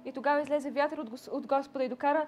И 0.06 0.12
тогава 0.12 0.42
излезе 0.42 0.72
вятър 0.72 0.98
от 1.32 1.48
Господа 1.48 1.84
и 1.84 1.90
докара 1.90 2.28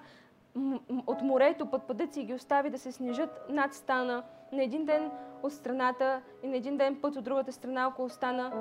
от 1.06 1.22
морето 1.22 1.66
пътпадъци 1.66 2.20
и 2.20 2.24
ги 2.24 2.34
остави 2.34 2.70
да 2.70 2.78
се 2.78 2.92
снижат 2.92 3.46
над 3.48 3.74
стана 3.74 4.22
на 4.52 4.62
един 4.62 4.84
ден 4.84 5.10
от 5.42 5.52
страната 5.52 6.22
и 6.42 6.48
на 6.48 6.56
един 6.56 6.76
ден 6.76 7.00
път 7.02 7.16
от 7.16 7.24
другата 7.24 7.52
страна 7.52 7.86
около 7.86 8.08
стана 8.08 8.52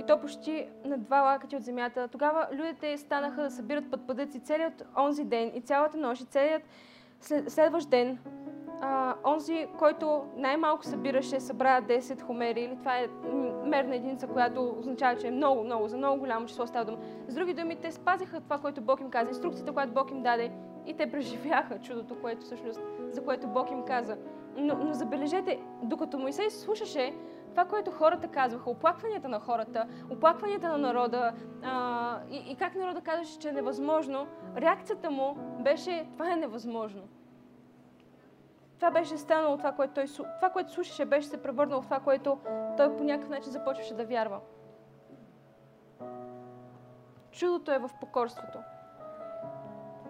и 0.00 0.02
то 0.02 0.20
почти 0.20 0.68
на 0.84 0.98
два 0.98 1.20
лакъти 1.20 1.56
от 1.56 1.62
земята. 1.62 2.08
Тогава 2.08 2.48
людите 2.52 2.98
станаха 2.98 3.42
да 3.42 3.50
събират 3.50 3.90
пътпадъци 3.90 4.40
целият 4.40 4.86
онзи 4.98 5.24
ден 5.24 5.52
и 5.54 5.60
цялата 5.60 5.98
нощ 5.98 6.22
и 6.22 6.26
целият 6.26 6.62
следващ 7.48 7.90
ден. 7.90 8.18
А, 8.80 9.14
онзи, 9.24 9.66
който 9.78 10.24
най-малко 10.36 10.84
събираше, 10.84 11.40
събра 11.40 11.82
10 11.82 12.20
хомери, 12.20 12.60
или 12.60 12.76
това 12.76 12.98
е 12.98 13.08
мерна 13.64 13.96
единица, 13.96 14.26
която 14.26 14.74
означава, 14.78 15.20
че 15.20 15.26
е 15.26 15.30
много, 15.30 15.64
много, 15.64 15.88
за 15.88 15.96
много 15.96 16.18
голямо 16.18 16.46
число 16.46 16.66
става 16.66 16.84
дума. 16.84 16.98
С 17.28 17.34
други 17.34 17.54
думи, 17.54 17.76
те 17.76 17.92
спазиха 17.92 18.40
това, 18.40 18.58
което 18.58 18.80
Бог 18.80 19.00
им 19.00 19.10
каза, 19.10 19.28
инструкцията, 19.28 19.72
която 19.72 19.92
Бог 19.92 20.10
им 20.10 20.22
даде 20.22 20.52
и 20.86 20.94
те 20.94 21.10
преживяха 21.10 21.78
чудото, 21.78 22.20
което 22.20 22.44
всъщност, 22.44 22.80
за 23.10 23.24
което 23.24 23.46
Бог 23.46 23.70
им 23.70 23.84
каза. 23.84 24.16
Но, 24.56 24.74
но 24.74 24.92
забележете, 24.92 25.60
докато 25.82 26.18
Моисей 26.18 26.50
слушаше 26.50 27.14
това, 27.50 27.64
което 27.64 27.90
хората 27.90 28.28
казваха, 28.28 28.70
оплакванията 28.70 29.28
на 29.28 29.40
хората, 29.40 29.86
оплакванията 30.10 30.68
на 30.68 30.78
народа 30.78 31.32
а, 31.62 32.18
и, 32.30 32.52
и 32.52 32.56
как 32.56 32.74
народа 32.74 33.00
казваше, 33.00 33.38
че 33.38 33.48
е 33.48 33.52
невъзможно, 33.52 34.26
реакцията 34.56 35.10
му 35.10 35.34
беше, 35.60 36.06
това 36.12 36.32
е 36.32 36.36
невъзможно. 36.36 37.02
Това 38.76 38.90
беше 38.90 39.16
станало 39.16 39.56
това, 39.56 39.72
което 39.72 39.94
той, 39.94 40.06
това, 40.06 40.50
което 40.52 40.72
слушаше, 40.72 41.04
беше 41.04 41.28
се 41.28 41.42
превърнало 41.42 41.82
в 41.82 41.84
това, 41.84 42.00
което 42.00 42.38
той 42.76 42.96
по 42.96 43.04
някакъв 43.04 43.30
начин 43.30 43.52
започваше 43.52 43.94
да 43.94 44.04
вярва. 44.04 44.40
Чудото 47.30 47.72
е 47.72 47.78
в 47.78 47.90
покорството. 48.00 48.58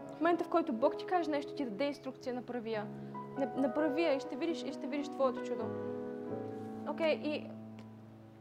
В 0.06 0.20
момента, 0.20 0.44
в 0.44 0.48
който 0.48 0.72
Бог 0.72 0.96
ти 0.96 1.06
каже 1.06 1.30
нещо, 1.30 1.54
ти 1.54 1.64
даде 1.64 1.84
инструкция, 1.84 2.34
направи 2.34 2.72
я. 2.72 2.86
Направи 3.56 4.02
я 4.02 4.14
и 4.14 4.20
ще 4.20 4.36
видиш, 4.36 4.62
и 4.62 4.72
ще 4.72 4.86
видиш 4.86 5.08
твоето 5.08 5.42
чудо. 5.42 5.64
Окей, 6.90 7.18
okay, 7.18 7.22
и 7.22 7.46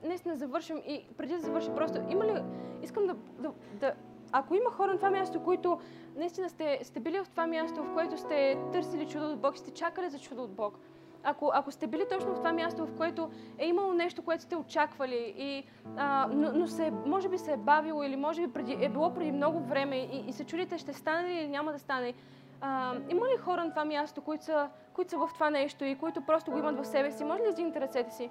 наистина 0.03 0.35
завършим 0.35 0.77
и 0.77 1.05
преди 1.17 1.33
да 1.33 1.39
завършим 1.39 1.75
просто, 1.75 1.99
има 2.09 2.25
ли, 2.25 2.43
искам 2.83 3.07
да, 3.07 3.15
да, 3.39 3.51
да 3.73 3.93
ако 4.31 4.55
има 4.55 4.71
хора 4.71 4.91
на 4.91 4.97
това 4.97 5.11
място, 5.11 5.43
които 5.43 5.79
наистина 6.15 6.49
сте, 6.49 6.79
сте 6.83 6.99
били 6.99 7.19
в 7.19 7.29
това 7.29 7.47
място, 7.47 7.83
в 7.83 7.93
което 7.93 8.17
сте 8.17 8.57
търсили 8.71 9.07
чудо 9.07 9.31
от 9.31 9.39
Бог, 9.39 9.57
сте 9.57 9.71
чакали 9.71 10.09
за 10.09 10.19
чудо 10.19 10.43
от 10.43 10.51
Бог, 10.51 10.79
ако, 11.23 11.51
ако 11.53 11.71
сте 11.71 11.87
били 11.87 12.05
точно 12.09 12.33
в 12.33 12.37
това 12.37 12.53
място, 12.53 12.85
в 12.85 12.97
което 12.97 13.29
е 13.57 13.67
имало 13.67 13.93
нещо, 13.93 14.21
което 14.21 14.43
сте 14.43 14.55
очаквали, 14.55 15.33
и, 15.37 15.63
а, 15.97 16.27
но, 16.31 16.51
но 16.53 16.67
се, 16.67 16.91
може 17.05 17.29
би 17.29 17.37
се 17.37 17.53
е 17.53 17.57
бавило 17.57 18.03
или 18.03 18.15
може 18.15 18.47
би 18.47 18.53
преди, 18.53 18.77
е 18.81 18.89
било 18.89 19.13
преди 19.13 19.31
много 19.31 19.59
време 19.59 19.97
и, 19.97 20.23
и 20.27 20.33
се 20.33 20.43
чудите 20.43 20.77
ще 20.77 20.93
стане 20.93 21.29
ли 21.29 21.33
или 21.33 21.47
няма 21.47 21.71
да 21.71 21.79
стане, 21.79 22.13
а, 22.61 22.95
има 23.09 23.27
ли 23.27 23.37
хора 23.37 23.63
на 23.63 23.69
това 23.69 23.85
място, 23.85 24.21
които 24.21 24.45
са, 24.45 24.69
които 24.93 25.11
са 25.11 25.17
в 25.17 25.29
това 25.33 25.49
нещо 25.49 25.85
и 25.85 25.97
които 25.97 26.21
просто 26.21 26.51
го 26.51 26.57
имат 26.57 26.77
в 26.77 26.85
себе 26.85 27.11
си? 27.11 27.23
Може 27.23 27.39
ли 27.39 27.43
да 27.43 27.49
издигнете 27.49 27.81
ръцете 27.81 28.11
си? 28.11 28.29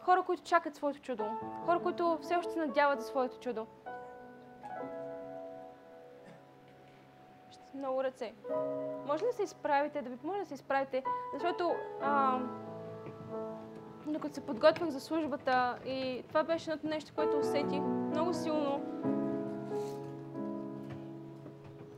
Хора, 0.00 0.22
които 0.22 0.42
чакат 0.42 0.76
своето 0.76 1.00
чудо. 1.00 1.24
Хора, 1.64 1.80
които 1.82 2.18
все 2.22 2.36
още 2.36 2.52
се 2.52 2.58
надяват 2.58 3.00
за 3.00 3.06
своето 3.06 3.38
чудо. 3.38 3.66
Много 7.74 8.04
ръце. 8.04 8.34
Може 9.06 9.24
ли 9.24 9.28
да 9.28 9.32
се 9.36 9.42
изправите, 9.42 10.02
да 10.02 10.10
ви 10.10 10.16
помоля 10.16 10.38
да 10.38 10.46
се 10.46 10.54
изправите, 10.54 11.04
защото 11.34 11.72
а, 12.02 12.38
докато 14.06 14.34
се 14.34 14.46
подготвях 14.46 14.88
за 14.88 15.00
службата 15.00 15.78
и 15.86 16.24
това 16.28 16.42
беше 16.42 16.70
едното 16.70 16.86
нещо, 16.86 17.12
което 17.14 17.38
усетих 17.38 17.80
много 17.80 18.34
силно, 18.34 18.80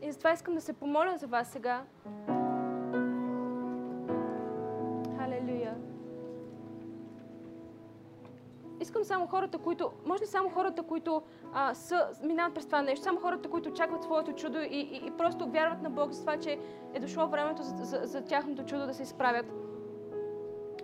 и 0.09 0.13
затова 0.13 0.33
искам 0.33 0.55
да 0.55 0.61
се 0.61 0.73
помоля 0.73 1.17
за 1.17 1.27
вас 1.27 1.49
сега. 1.49 1.85
Халелуя. 5.17 5.75
искам 8.81 9.05
само 9.05 9.27
хората, 9.27 9.59
които, 9.59 9.93
може 10.07 10.23
ли 10.23 10.27
само 10.27 10.49
хората, 10.49 10.83
които 10.83 11.23
а, 11.53 11.75
са, 11.75 12.09
минават 12.23 12.55
през 12.55 12.67
това 12.67 12.83
нещо, 12.83 13.05
само 13.05 13.21
хората, 13.21 13.49
които 13.49 13.69
очакват 13.69 14.03
своето 14.03 14.33
чудо 14.33 14.59
и, 14.59 14.67
и, 14.67 15.07
и 15.07 15.11
просто 15.11 15.47
вярват 15.51 15.83
на 15.83 15.91
Бог 15.91 16.13
за 16.13 16.21
това, 16.21 16.37
че 16.37 16.59
е 16.95 17.01
дошло 17.01 17.27
времето 17.27 17.63
за, 17.63 17.85
за, 17.85 18.01
за 18.05 18.25
тяхното 18.25 18.65
чудо 18.65 18.87
да 18.87 18.95
се 18.95 19.03
изправят. 19.03 19.47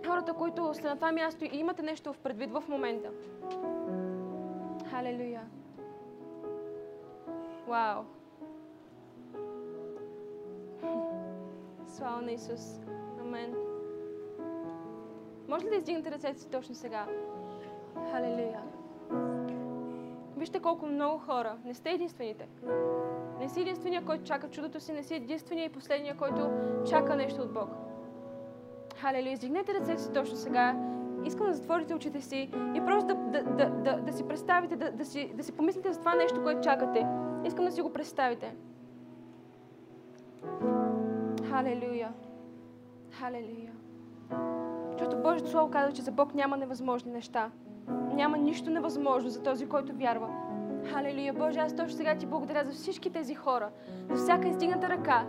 Хората, 0.07 0.33
които 0.33 0.73
сте 0.73 0.87
на 0.87 0.95
това 0.95 1.11
място 1.11 1.45
и 1.45 1.57
имате 1.57 1.81
нещо 1.81 2.13
в 2.13 2.17
предвид 2.17 2.51
в 2.51 2.63
момента. 2.67 3.09
Халелуя. 4.89 5.41
Вау. 7.67 8.03
Слава 11.87 12.21
на 12.21 12.31
Исус. 12.31 12.79
Амен. 13.21 13.55
Може 15.47 15.65
ли 15.65 15.69
да 15.69 15.75
издигнете 15.75 16.11
ръцете 16.11 16.39
си 16.39 16.49
точно 16.49 16.75
сега? 16.75 17.05
Халелуя. 18.11 18.61
Вижте 20.37 20.59
колко 20.59 20.85
много 20.85 21.17
хора. 21.17 21.57
Не 21.65 21.73
сте 21.73 21.89
единствените. 21.89 22.47
Не 23.39 23.49
си 23.49 23.61
единствения, 23.61 24.05
който 24.05 24.23
чака 24.23 24.49
чудото 24.49 24.79
си, 24.79 24.93
не 24.93 25.03
си 25.03 25.15
единствения 25.15 25.65
и 25.65 25.69
последния, 25.69 26.17
който 26.17 26.49
чака 26.89 27.15
нещо 27.15 27.41
от 27.41 27.53
Бог. 27.53 27.69
Халелуя. 28.95 29.33
Издигнете 29.33 29.73
ръцете 29.73 30.01
си 30.01 30.13
точно 30.13 30.35
сега. 30.35 30.75
Искам 31.25 31.47
да 31.47 31.53
затворите 31.53 31.95
очите 31.95 32.21
си 32.21 32.49
и 32.75 32.81
просто 32.85 33.07
да, 33.07 33.43
да, 33.43 33.69
да, 33.69 33.97
да, 33.97 34.13
си 34.13 34.27
представите, 34.27 34.75
да, 34.75 34.91
да, 34.91 35.05
си, 35.05 35.31
да 35.33 35.43
си 35.43 35.51
помислите 35.51 35.93
за 35.93 35.99
това 35.99 36.15
нещо, 36.15 36.43
което 36.43 36.61
чакате. 36.61 37.07
Искам 37.45 37.65
да 37.65 37.71
си 37.71 37.81
го 37.81 37.93
представите. 37.93 38.55
Халелуя. 41.55 42.09
Халелуя. 43.11 43.71
Защото 44.91 45.17
Божието 45.17 45.49
Слово 45.49 45.71
казва, 45.71 45.91
че 45.91 46.01
за 46.01 46.11
Бог 46.11 46.33
няма 46.33 46.57
невъзможни 46.57 47.11
неща. 47.11 47.51
Няма 48.13 48.37
нищо 48.37 48.69
невъзможно 48.69 49.29
за 49.29 49.43
този, 49.43 49.65
който 49.65 49.93
вярва. 49.95 50.29
Халелуя, 50.85 51.33
Боже, 51.33 51.59
аз 51.59 51.75
точно 51.75 51.97
сега 51.97 52.15
ти 52.15 52.25
благодаря 52.25 52.65
за 52.65 52.71
всички 52.71 53.09
тези 53.09 53.35
хора, 53.35 53.69
за 54.09 54.23
всяка 54.23 54.47
издигната 54.47 54.89
ръка, 54.89 55.27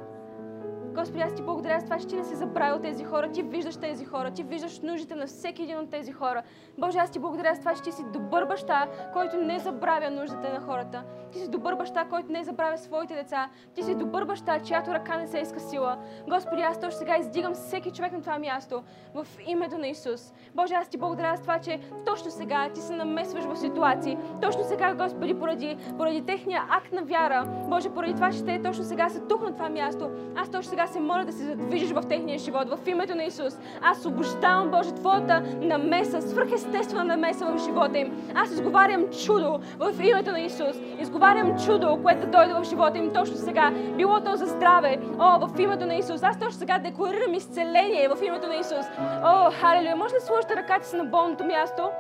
Господи, 0.97 1.23
аз 1.23 1.35
ти 1.35 1.43
благодаря 1.43 1.81
за 1.81 1.85
това, 1.85 1.99
че 1.99 2.07
ти 2.07 2.17
не 2.17 2.25
си 2.25 2.35
забравил 2.35 2.81
тези 2.81 3.05
хора. 3.05 3.33
Ти 3.33 3.43
виждаш 3.43 3.77
тези 3.77 4.05
хора. 4.05 4.31
Ти 4.31 4.43
виждаш 4.43 4.81
нуждите 4.81 5.15
на 5.15 5.27
всеки 5.27 5.63
един 5.63 5.79
от 5.79 5.91
тези 5.91 6.13
хора. 6.13 6.43
Боже, 6.79 6.99
аз 6.99 7.11
ти 7.11 7.19
благодаря 7.19 7.55
за 7.55 7.61
това, 7.61 7.75
че 7.75 7.83
ти 7.83 7.93
си 7.93 8.05
добър 8.13 8.45
баща, 8.45 8.87
който 9.13 9.37
не 9.37 9.59
забравя 9.59 10.11
нуждите 10.11 10.53
на 10.53 10.61
хората. 10.61 11.05
Ти 11.33 11.39
си 11.39 11.51
добър 11.51 11.75
баща, 11.75 12.05
който 12.05 12.33
не 12.33 12.45
забравя 12.45 12.79
своите 12.79 13.15
деца. 13.15 13.49
Ти 13.75 13.83
си 13.83 13.95
добър 13.95 14.25
баща, 14.25 14.61
чиято 14.61 14.95
ръка 14.95 15.17
не 15.17 15.27
се 15.27 15.39
иска 15.39 15.61
сила. 15.61 15.99
Господи, 16.29 16.63
аз 16.63 16.81
точно 16.81 16.99
сега 16.99 17.17
издигам 17.17 17.55
всеки 17.55 17.91
човек 17.91 18.13
на 18.13 18.21
това 18.21 18.39
място 18.39 18.83
в 19.15 19.27
името 19.47 19.79
на 19.79 19.89
Исус. 19.89 20.33
Боже, 20.55 20.75
аз 20.75 20.89
ти 20.89 20.99
благодаря 20.99 21.37
за 21.37 21.43
това, 21.43 21.59
че 21.59 21.81
точно 22.07 22.31
сега 22.31 22.69
ти 22.75 22.81
се 22.81 22.97
намесваш 22.97 23.45
в 23.45 23.57
ситуации. 23.57 24.19
Точно 24.43 24.65
сега, 24.65 24.95
Господи, 24.95 25.39
поради, 25.39 25.77
поради 25.99 26.23
техния 26.23 26.63
акт 26.71 26.93
на 26.93 27.03
вяра. 27.03 27.45
Боже, 27.69 27.91
поради 27.91 28.15
това, 28.15 28.31
че 28.31 28.45
те 28.45 28.63
точно 28.63 28.85
сега 28.85 29.09
са 29.09 29.21
тук 29.21 29.43
на 29.43 29.53
това 29.53 29.69
място. 29.69 30.11
Аз 30.37 30.51
точно 30.51 30.71
сега 30.71 30.86
се 30.87 31.01
моля 31.01 31.25
да 31.25 31.33
се 31.33 31.45
задвижиш 31.45 31.91
в 31.91 32.03
техния 32.09 32.39
живот, 32.39 32.69
в 32.69 32.89
името 32.89 33.15
на 33.15 33.25
Исус. 33.25 33.59
Аз 33.83 34.07
обощавам, 34.07 34.71
Боже, 34.71 34.93
Твоята 34.93 35.43
намеса, 35.61 36.23
свръхестествена 36.23 37.05
намеса 37.05 37.47
в 37.47 37.59
живота 37.59 37.99
им. 37.99 38.31
Аз 38.35 38.51
изговарям 38.51 39.05
чудо 39.25 39.61
в 39.79 40.05
името 40.05 40.31
на 40.31 40.41
Исус. 40.41 40.77
Изговарям 41.01 41.59
чудо, 41.67 41.99
което 42.03 42.21
да 42.21 42.27
дойде 42.27 42.55
в 42.55 42.65
живота 42.65 42.99
им 42.99 43.13
точно 43.13 43.37
сега. 43.37 43.71
Било 43.97 44.21
то 44.21 44.37
за 44.37 44.47
здраве, 44.47 44.99
о, 45.19 45.47
в 45.47 45.61
името 45.61 45.87
на 45.87 45.95
Исус. 45.95 46.23
Аз 46.23 46.39
точно 46.39 46.53
сега 46.53 46.79
декларирам 46.79 47.35
изцеление 47.35 48.09
в 48.09 48.19
името 48.23 48.47
на 48.47 48.57
Исус. 48.57 48.87
О, 49.25 49.51
халелуя. 49.61 49.97
Може 49.97 50.15
ли 50.15 50.19
да 50.21 50.27
сложите 50.27 50.57
ръката 50.57 50.87
си 50.87 50.97
на 50.97 51.05
болното 51.05 51.45
място? 51.45 51.91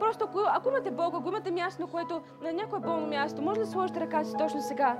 Просто 0.00 0.24
ако, 0.24 0.38
ако 0.48 0.68
имате 0.68 0.90
Бог, 0.90 1.14
ако 1.14 1.28
имате 1.28 1.50
място, 1.50 1.82
на 1.82 1.88
което 1.88 2.20
на 2.42 2.52
някое 2.52 2.80
болно 2.80 3.06
място, 3.06 3.42
може 3.42 3.60
да 3.60 3.66
сложите 3.66 4.00
ръката 4.00 4.24
си 4.24 4.34
точно 4.38 4.60
сега. 4.60 4.96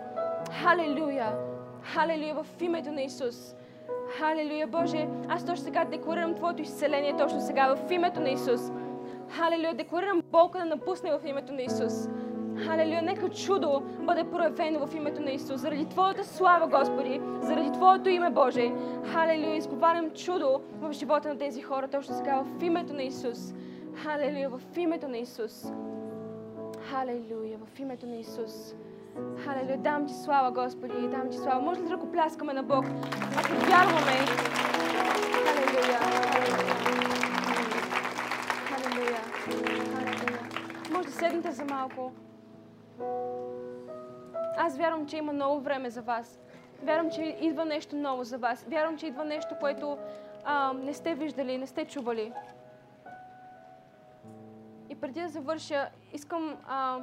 Халелуя! 0.62 1.55
Халелуя 1.92 2.34
в 2.34 2.62
името 2.62 2.92
на 2.92 3.02
Исус. 3.02 3.54
Халелуя, 4.18 4.66
Боже, 4.66 5.08
аз 5.28 5.46
точно 5.46 5.64
сега 5.64 5.84
декларирам 5.84 6.34
Твоето 6.34 6.62
изцеление 6.62 7.16
точно 7.16 7.40
сега 7.40 7.74
в 7.74 7.90
името 7.90 8.20
на 8.20 8.30
Исус. 8.30 8.60
Халелуя, 9.28 9.74
декларирам 9.74 10.22
болка 10.32 10.58
да 10.58 10.64
напусне 10.64 11.10
в 11.10 11.26
името 11.26 11.52
на 11.52 11.62
Исус. 11.62 12.08
Халелуя, 12.64 13.02
нека 13.02 13.28
чудо 13.28 13.82
бъде 14.00 14.24
проявено 14.24 14.86
в 14.86 14.94
името 14.94 15.20
на 15.20 15.30
Исус. 15.30 15.60
Заради 15.60 15.84
Твоята 15.84 16.24
слава, 16.24 16.66
Господи, 16.66 17.20
заради 17.40 17.72
Твоето 17.72 18.08
име, 18.08 18.30
Боже. 18.30 18.72
Халелуя, 19.04 19.56
изговарям 19.56 20.10
чудо 20.10 20.60
в 20.80 20.92
живота 20.92 21.28
на 21.28 21.38
тези 21.38 21.62
хора 21.62 21.88
точно 21.88 22.14
сега 22.14 22.42
в 22.42 22.62
името 22.62 22.92
на 22.92 23.02
Исус. 23.02 23.54
Халелуя, 23.94 24.50
в 24.50 24.76
името 24.76 25.08
на 25.08 25.18
Исус. 25.18 25.72
Халелуя, 26.80 27.58
в 27.58 27.80
името 27.80 28.06
на 28.06 28.16
Исус. 28.16 28.74
Халелуя, 29.44 29.78
дам 29.78 30.06
ти 30.06 30.14
слава, 30.14 30.50
Господи, 30.50 31.08
дам 31.08 31.30
ти 31.30 31.36
слава. 31.36 31.60
Може 31.60 31.80
ли 31.80 31.84
да 31.84 31.90
ръкопляскаме 31.90 32.52
на 32.52 32.62
Бог? 32.62 32.84
Ако 33.36 33.66
вярваме. 33.70 34.26
Халелуя, 35.44 35.98
халелуя. 36.28 36.76
Може 40.90 41.06
да 41.08 41.12
седнете 41.12 41.52
за 41.52 41.64
малко. 41.64 42.12
Аз 44.56 44.76
вярвам, 44.76 45.06
че 45.06 45.16
има 45.16 45.32
ново 45.32 45.60
време 45.60 45.90
за 45.90 46.02
вас. 46.02 46.40
Вярвам, 46.82 47.10
че 47.10 47.36
идва 47.40 47.64
нещо 47.64 47.96
ново 47.96 48.24
за 48.24 48.38
вас. 48.38 48.64
Вярвам, 48.68 48.98
че 48.98 49.06
идва 49.06 49.24
нещо, 49.24 49.54
което 49.60 49.98
а, 50.44 50.72
не 50.72 50.94
сте 50.94 51.14
виждали, 51.14 51.58
не 51.58 51.66
сте 51.66 51.84
чували. 51.84 52.32
И 54.88 54.94
преди 54.94 55.20
да 55.20 55.28
завърша, 55.28 55.88
искам 56.12 56.56
а, 56.68 56.98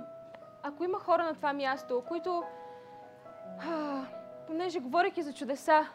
ако 0.63 0.83
има 0.83 0.99
хора 0.99 1.23
на 1.23 1.33
това 1.33 1.53
място, 1.53 2.03
които, 2.07 2.43
а, 3.69 4.01
понеже 4.47 4.79
говоряки 4.79 5.21
за 5.21 5.33
чудеса, 5.33 5.87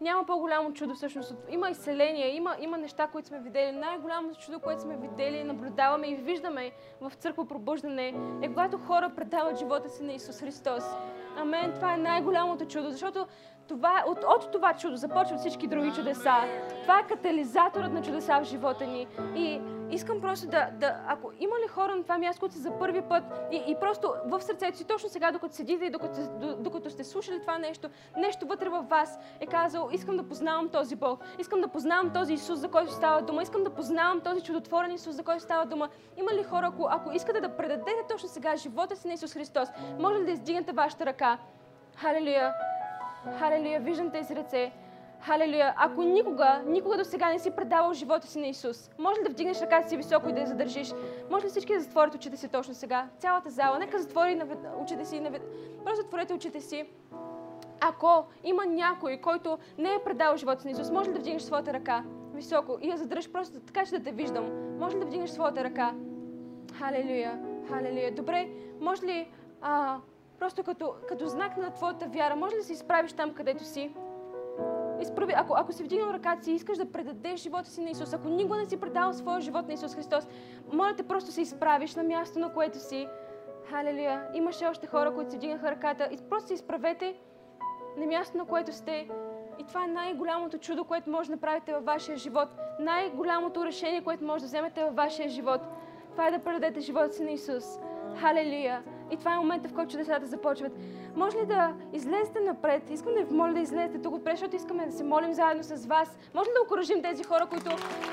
няма 0.00 0.26
по-голямо 0.26 0.72
чудо 0.72 0.94
всъщност. 0.94 1.34
Има 1.48 1.70
изцеление, 1.70 2.34
има, 2.36 2.56
има 2.60 2.78
неща, 2.78 3.06
които 3.06 3.28
сме 3.28 3.40
видели. 3.40 3.72
Най-голямото 3.72 4.40
чудо, 4.40 4.60
което 4.60 4.82
сме 4.82 4.96
видели, 4.96 5.44
наблюдаваме 5.44 6.06
и 6.06 6.16
виждаме 6.16 6.72
в 7.00 7.12
църква 7.14 7.48
пробуждане, 7.48 8.14
е 8.42 8.48
когато 8.48 8.78
хора 8.78 9.12
предават 9.16 9.58
живота 9.58 9.88
си 9.88 10.02
на 10.02 10.12
Исус 10.12 10.40
Христос. 10.40 10.84
Амен. 11.36 11.72
Това 11.74 11.94
е 11.94 11.96
най-голямото 11.96 12.64
чудо, 12.64 12.90
защото 12.90 13.26
това, 13.68 14.04
от, 14.06 14.18
от 14.24 14.52
това 14.52 14.74
чудо 14.74 14.96
започват 14.96 15.40
всички 15.40 15.66
други 15.66 15.92
чудеса. 15.92 16.34
Това 16.82 16.98
е 16.98 17.06
катализаторът 17.06 17.92
на 17.92 18.02
чудеса 18.02 18.40
в 18.40 18.44
живота 18.44 18.86
ни. 18.86 19.06
И 19.36 19.60
искам 19.90 20.20
просто 20.20 20.46
да, 20.46 20.68
да 20.72 20.96
ако 21.06 21.32
има 21.40 21.56
ли 21.64 21.68
хора 21.68 21.96
на 21.96 22.02
това 22.02 22.18
място, 22.18 22.40
които 22.40 22.54
са 22.54 22.60
за 22.60 22.78
първи 22.78 23.02
път 23.02 23.24
и, 23.52 23.62
и 23.66 23.76
просто 23.80 24.14
в 24.26 24.40
сърцето 24.40 24.78
си, 24.78 24.84
точно 24.84 25.08
сега, 25.08 25.32
докато 25.32 25.54
седите 25.54 25.84
и 25.84 25.90
докато, 25.90 26.20
докато 26.58 26.90
сте 26.90 27.04
слушали 27.04 27.40
това 27.40 27.58
нещо, 27.58 27.88
нещо 28.16 28.46
вътре 28.46 28.68
във 28.68 28.88
вас 28.88 29.18
е 29.40 29.46
казал, 29.46 29.88
искам 29.92 30.16
да 30.16 30.22
познавам 30.22 30.68
този 30.68 30.96
Бог, 30.96 31.24
искам 31.38 31.60
да 31.60 31.68
познавам 31.68 32.12
този 32.12 32.34
Исус, 32.34 32.58
за 32.58 32.68
който 32.68 32.92
става 32.92 33.22
дума, 33.22 33.42
искам 33.42 33.64
да 33.64 33.70
познавам 33.70 34.20
този 34.20 34.40
чудотворен 34.40 34.92
Исус, 34.92 35.16
за 35.16 35.22
който 35.22 35.42
става 35.42 35.66
дума. 35.66 35.88
Има 36.16 36.34
ли 36.34 36.42
хора, 36.42 36.66
ако, 36.66 36.88
ако 36.90 37.12
искате 37.12 37.40
да 37.40 37.56
предадете 37.56 38.04
точно 38.08 38.28
сега 38.28 38.56
живота 38.56 38.96
си 38.96 39.08
на 39.08 39.14
Исус 39.14 39.32
Христос, 39.32 39.68
може 39.98 40.20
ли 40.20 40.24
да 40.24 40.30
издигнете 40.30 40.72
вашата 40.72 41.06
ръка? 41.06 41.38
Халелуя! 41.96 42.54
Халелуя! 43.38 43.80
Виждам 43.80 44.10
тези 44.10 44.36
ръце. 44.36 44.72
Халелуя! 45.20 45.74
Ако 45.76 46.02
никога, 46.02 46.62
никога 46.66 46.96
до 46.96 47.04
сега 47.04 47.28
не 47.28 47.38
си 47.38 47.50
предавал 47.50 47.92
живота 47.92 48.26
си 48.26 48.40
на 48.40 48.46
Исус, 48.46 48.90
може 48.98 49.20
ли 49.20 49.24
да 49.24 49.30
вдигнеш 49.30 49.60
ръката 49.60 49.88
си 49.88 49.96
високо 49.96 50.28
и 50.28 50.32
да 50.32 50.40
я 50.40 50.46
задържиш? 50.46 50.92
Може 51.30 51.46
ли 51.46 51.50
всички 51.50 51.74
да 51.74 51.80
затворят 51.80 52.14
очите 52.14 52.36
си 52.36 52.48
точно 52.48 52.74
сега? 52.74 53.08
Цялата 53.18 53.50
зала, 53.50 53.78
нека 53.78 53.98
затвори 53.98 54.40
очите 54.82 55.04
си. 55.04 55.20
Навед... 55.20 55.42
Просто 55.84 56.02
затворете 56.02 56.34
очите 56.34 56.60
си. 56.60 56.84
Ако 57.80 58.24
има 58.44 58.66
някой, 58.66 59.16
който 59.16 59.58
не 59.78 59.94
е 59.94 60.04
предал 60.04 60.36
живота 60.36 60.60
си 60.60 60.66
на 60.66 60.70
Исус, 60.70 60.90
може 60.90 61.10
ли 61.10 61.14
да 61.14 61.20
вдигнеш 61.20 61.42
своята 61.42 61.72
ръка 61.72 62.04
високо 62.34 62.78
и 62.82 62.88
я 62.88 62.96
задръж 62.96 63.32
просто 63.32 63.60
така, 63.60 63.84
че 63.84 63.90
да 63.90 64.02
те 64.02 64.12
виждам? 64.12 64.78
Може 64.78 64.96
ли 64.96 65.00
да 65.00 65.06
вдигнеш 65.06 65.30
своята 65.30 65.64
ръка? 65.64 65.94
Халелуя! 66.78 67.40
Халелуя! 67.68 68.14
Добре, 68.14 68.48
може 68.80 69.02
ли 69.02 69.28
а, 69.62 69.98
просто 70.44 70.62
като, 70.62 70.94
като 71.08 71.26
знак 71.26 71.56
на 71.56 71.70
твоята 71.70 72.06
вяра, 72.06 72.36
може 72.36 72.54
ли 72.54 72.58
да 72.58 72.64
се 72.64 72.72
изправиш 72.72 73.12
там, 73.12 73.34
където 73.34 73.64
си? 73.64 73.94
изправи, 75.00 75.32
ако, 75.36 75.54
ако 75.56 75.72
си 75.72 75.84
вдигнал 75.84 76.10
ръката 76.10 76.44
си 76.44 76.52
и 76.52 76.54
искаш 76.54 76.78
да 76.78 76.92
предадеш 76.92 77.40
живота 77.40 77.70
си 77.70 77.80
на 77.80 77.90
Исус, 77.90 78.12
ако 78.12 78.28
никога 78.28 78.56
не 78.56 78.64
си 78.64 78.80
предал 78.80 79.12
своя 79.12 79.40
живот 79.40 79.66
на 79.66 79.72
Исус 79.72 79.94
Христос, 79.94 80.28
моля 80.72 80.96
те 80.96 81.02
просто 81.02 81.32
се 81.32 81.40
изправиш 81.40 81.94
на 81.94 82.02
място, 82.02 82.38
на 82.38 82.52
което 82.52 82.78
си. 82.78 83.08
Халелуя! 83.70 84.28
Имаше 84.34 84.66
още 84.66 84.86
хора, 84.86 85.14
които 85.14 85.30
си 85.30 85.36
вдигнаха 85.36 85.70
ръката 85.70 86.08
и 86.12 86.16
просто 86.30 86.48
се 86.48 86.54
изправете 86.54 87.16
на 87.96 88.06
място, 88.06 88.38
на 88.38 88.44
което 88.44 88.72
сте. 88.72 89.08
И 89.58 89.64
това 89.64 89.84
е 89.84 89.88
най-голямото 89.88 90.58
чудо, 90.58 90.84
което 90.84 91.10
може 91.10 91.28
да 91.28 91.36
направите 91.36 91.74
във 91.74 91.84
вашия 91.84 92.16
живот. 92.16 92.48
Най-голямото 92.80 93.64
решение, 93.64 94.04
което 94.04 94.24
може 94.24 94.40
да 94.40 94.46
вземете 94.46 94.84
във 94.84 94.94
вашия 94.94 95.28
живот. 95.28 95.60
Това 96.12 96.26
е 96.26 96.30
да 96.30 96.38
предадете 96.38 96.80
живота 96.80 97.12
си 97.12 97.24
на 97.24 97.30
Исус. 97.30 97.64
Халелуя! 98.20 98.82
И 99.14 99.16
това 99.16 99.34
е 99.34 99.38
момента, 99.38 99.68
в 99.68 99.72
който 99.72 99.90
чудесата 99.90 100.26
започват. 100.26 100.72
Може 101.16 101.36
ли 101.36 101.46
да 101.46 101.72
излезете 101.92 102.40
напред? 102.40 102.82
Искам 102.90 103.14
да 103.14 103.24
ви 103.24 103.34
моля 103.34 103.52
да 103.52 103.60
излезете 103.60 104.02
тук 104.02 104.14
отпред, 104.14 104.36
защото 104.36 104.56
искаме 104.56 104.86
да 104.86 104.92
се 104.92 105.04
молим 105.04 105.34
заедно 105.34 105.62
с 105.62 105.86
вас. 105.86 106.18
Може 106.34 106.50
ли 106.50 106.54
да 106.54 106.62
окоръжим 106.62 107.02
тези 107.02 107.24
хора, 107.24 107.46
които 107.46 107.70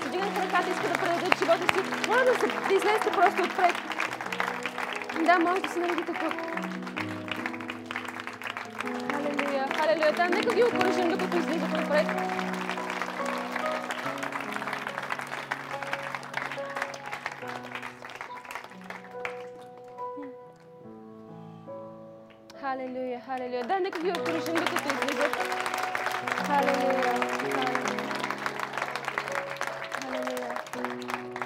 вдигнаха 0.07 0.45
ръката 0.45 0.68
и 0.68 0.72
искат 0.72 0.94
да 0.94 0.99
предадат 0.99 1.40
живота 1.40 1.73
си? 1.73 2.10
Моля 2.10 2.26
да, 2.26 2.34
се, 2.40 2.48
да 2.68 2.73
излезете 2.73 3.11
просто 3.11 3.44
отпред. 3.44 3.76
Да, 5.26 5.40
може 5.40 5.61
да 5.61 5.69
се 5.69 5.80
наредите 5.80 6.14
тук. 6.14 6.34
Халелуя, 9.11 9.68
халелуя. 9.76 10.14
Да, 10.15 10.30
нека 10.30 10.56
ги 10.56 10.64
окоръжим, 10.64 11.10
докато 11.10 11.38
излизат 11.38 11.72
напред. 11.72 12.07
Халелуя. 23.26 23.64
Да, 23.64 23.80
нека 23.80 23.99
ги 24.02 24.11
окружим, 24.11 24.56
докато 24.56 24.95
излизат. 24.95 25.35
Халелуя, 26.48 27.03
халелуя. 27.53 27.81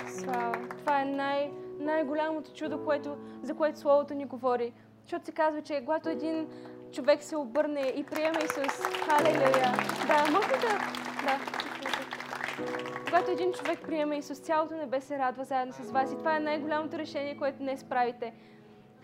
Слава. 0.09 0.55
Това 0.77 1.01
е 1.01 1.05
най- 1.05 1.51
най-голямото 1.79 2.53
чудо, 2.53 2.85
което, 2.85 3.17
за 3.43 3.53
което 3.53 3.79
Словото 3.79 4.13
ни 4.13 4.25
говори. 4.25 4.73
Защото 5.03 5.25
се 5.25 5.31
казва, 5.31 5.61
че 5.61 5.81
когато 5.85 6.09
един 6.09 6.47
човек 6.91 7.23
се 7.23 7.35
обърне 7.35 7.93
и 7.95 8.03
приема 8.03 8.39
Исус, 8.45 8.85
халелуя. 9.09 9.73
Да, 10.07 10.31
може 10.31 10.47
да... 10.47 10.79
Да. 11.25 11.39
Когато 13.05 13.31
един 13.31 13.53
човек 13.53 13.79
приема 13.85 14.15
Исус, 14.15 14.39
цялото 14.39 14.75
небе 14.75 15.01
се 15.01 15.17
радва 15.17 15.43
заедно 15.43 15.73
с 15.73 15.91
вас. 15.91 16.13
И 16.13 16.17
това 16.17 16.35
е 16.35 16.39
най-голямото 16.39 16.97
решение, 16.97 17.37
което 17.37 17.57
днес 17.57 17.83
правите. 17.83 18.33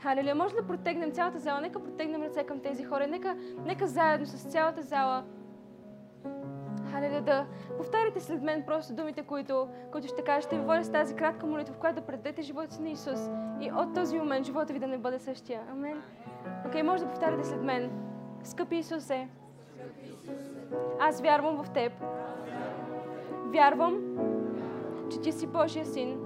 Халелуя, 0.01 0.35
може 0.35 0.55
да 0.55 0.67
протегнем 0.67 1.11
цялата 1.11 1.39
зала. 1.39 1.61
Нека 1.61 1.79
протегнем 1.79 2.23
ръце 2.23 2.43
към 2.43 2.59
тези 2.59 2.83
хора. 2.83 3.07
Нека, 3.07 3.37
нека 3.65 3.87
заедно 3.87 4.25
с 4.25 4.43
цялата 4.43 4.81
зала 4.81 5.23
Халелуя, 6.91 7.21
да 7.21 7.45
повтаряте 7.77 8.19
след 8.19 8.41
мен 8.41 8.63
просто 8.65 8.93
думите, 8.93 9.23
които, 9.23 9.67
които 9.91 10.07
ще 10.07 10.23
кажа. 10.23 10.41
Ще 10.41 10.57
ви 10.57 10.61
водя 10.61 10.83
с 10.83 10.91
тази 10.91 11.15
кратка 11.15 11.45
молитва, 11.45 11.73
в 11.73 11.77
която 11.77 11.99
да 11.99 12.05
предадете 12.05 12.41
живота 12.41 12.73
си 12.73 12.81
на 12.81 12.89
Исус. 12.89 13.29
И 13.61 13.71
от 13.71 13.93
този 13.93 14.19
момент 14.19 14.45
живота 14.45 14.73
ви 14.73 14.79
да 14.79 14.87
не 14.87 14.97
бъде 14.97 15.19
същия. 15.19 15.61
Амен. 15.71 16.01
Окей, 16.67 16.81
okay, 16.81 16.85
може 16.85 17.03
да 17.03 17.09
повтаряте 17.09 17.47
след 17.47 17.61
мен. 17.61 17.91
Скъпи 18.43 18.75
Исусе, 18.75 19.27
аз 20.99 21.21
вярвам 21.21 21.63
в 21.63 21.69
Теб. 21.69 21.93
Вярвам, 23.45 23.97
че 25.11 25.21
Ти 25.21 25.31
си 25.31 25.47
Божия 25.47 25.85
син, 25.85 26.19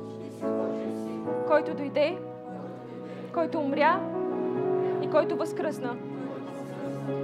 който 1.47 1.73
дойде, 1.73 2.17
който 3.35 3.59
умря 3.59 3.99
и 5.01 5.09
който 5.09 5.35
възкръсна. 5.35 5.97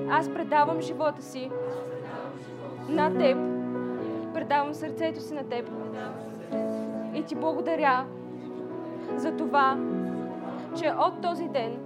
Аз 0.10 0.34
предавам 0.34 0.82
живота 0.82 1.22
си 1.22 1.52
на 2.90 3.18
Теб. 3.18 3.38
Предавам 4.34 4.74
сърцето 4.74 5.22
си 5.22 5.34
на 5.34 5.44
Теб. 5.44 5.70
И 7.16 7.24
Ти 7.24 7.36
благодаря 7.36 8.06
за 9.16 9.38
това, 9.38 9.78
че 10.78 10.94
от 11.00 11.22
този 11.22 11.48
ден 11.48 11.78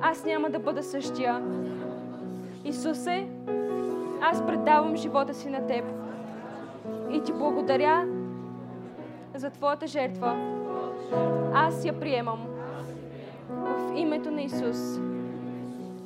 аз 0.00 0.24
няма 0.24 0.50
да 0.50 0.58
бъда 0.58 0.82
същия. 0.82 1.42
Исусе, 2.64 3.28
аз 4.22 4.46
предавам 4.46 4.96
живота 4.96 5.34
си 5.34 5.48
на 5.48 5.66
Теб. 5.66 5.84
И 7.10 7.22
Ти 7.22 7.32
благодаря 7.32 8.06
за 9.34 9.50
Твоята 9.50 9.86
жертва. 9.86 10.36
Аз 11.54 11.84
я 11.84 12.00
приемам. 12.00 12.53
В 13.74 13.92
името 13.96 14.30
на 14.30 14.42
Исус. 14.42 14.76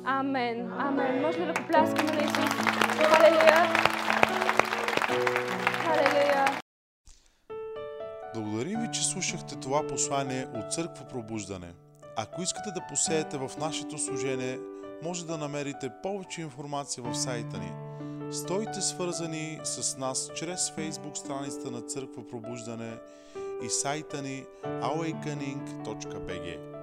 Амен. 0.05 0.73
Амен. 0.79 1.21
Може 1.21 1.39
ли 1.39 1.45
да 1.45 1.53
попляскаме 1.53 2.11
на 2.11 2.21
Исус? 2.21 2.49
Халелуя. 2.97 3.65
Халелуя. 5.83 6.45
Благодарим 8.33 8.79
ви, 8.79 8.87
че 8.93 9.03
слушахте 9.03 9.55
това 9.55 9.87
послание 9.87 10.47
от 10.55 10.73
Църква 10.73 11.05
Пробуждане. 11.05 11.73
Ако 12.17 12.41
искате 12.41 12.71
да 12.71 12.85
посеете 12.89 13.37
в 13.37 13.51
нашето 13.59 13.97
служение, 13.97 14.59
може 15.03 15.25
да 15.25 15.37
намерите 15.37 15.89
повече 16.03 16.41
информация 16.41 17.03
в 17.03 17.15
сайта 17.15 17.57
ни. 17.57 17.71
Стойте 18.31 18.81
свързани 18.81 19.59
с 19.63 19.97
нас 19.97 20.31
чрез 20.35 20.71
фейсбук 20.71 21.17
страницата 21.17 21.71
на 21.71 21.81
Църква 21.81 22.27
Пробуждане 22.27 22.93
и 23.65 23.69
сайта 23.69 24.21
ни 24.21 24.43
awakening.bg. 24.63 26.78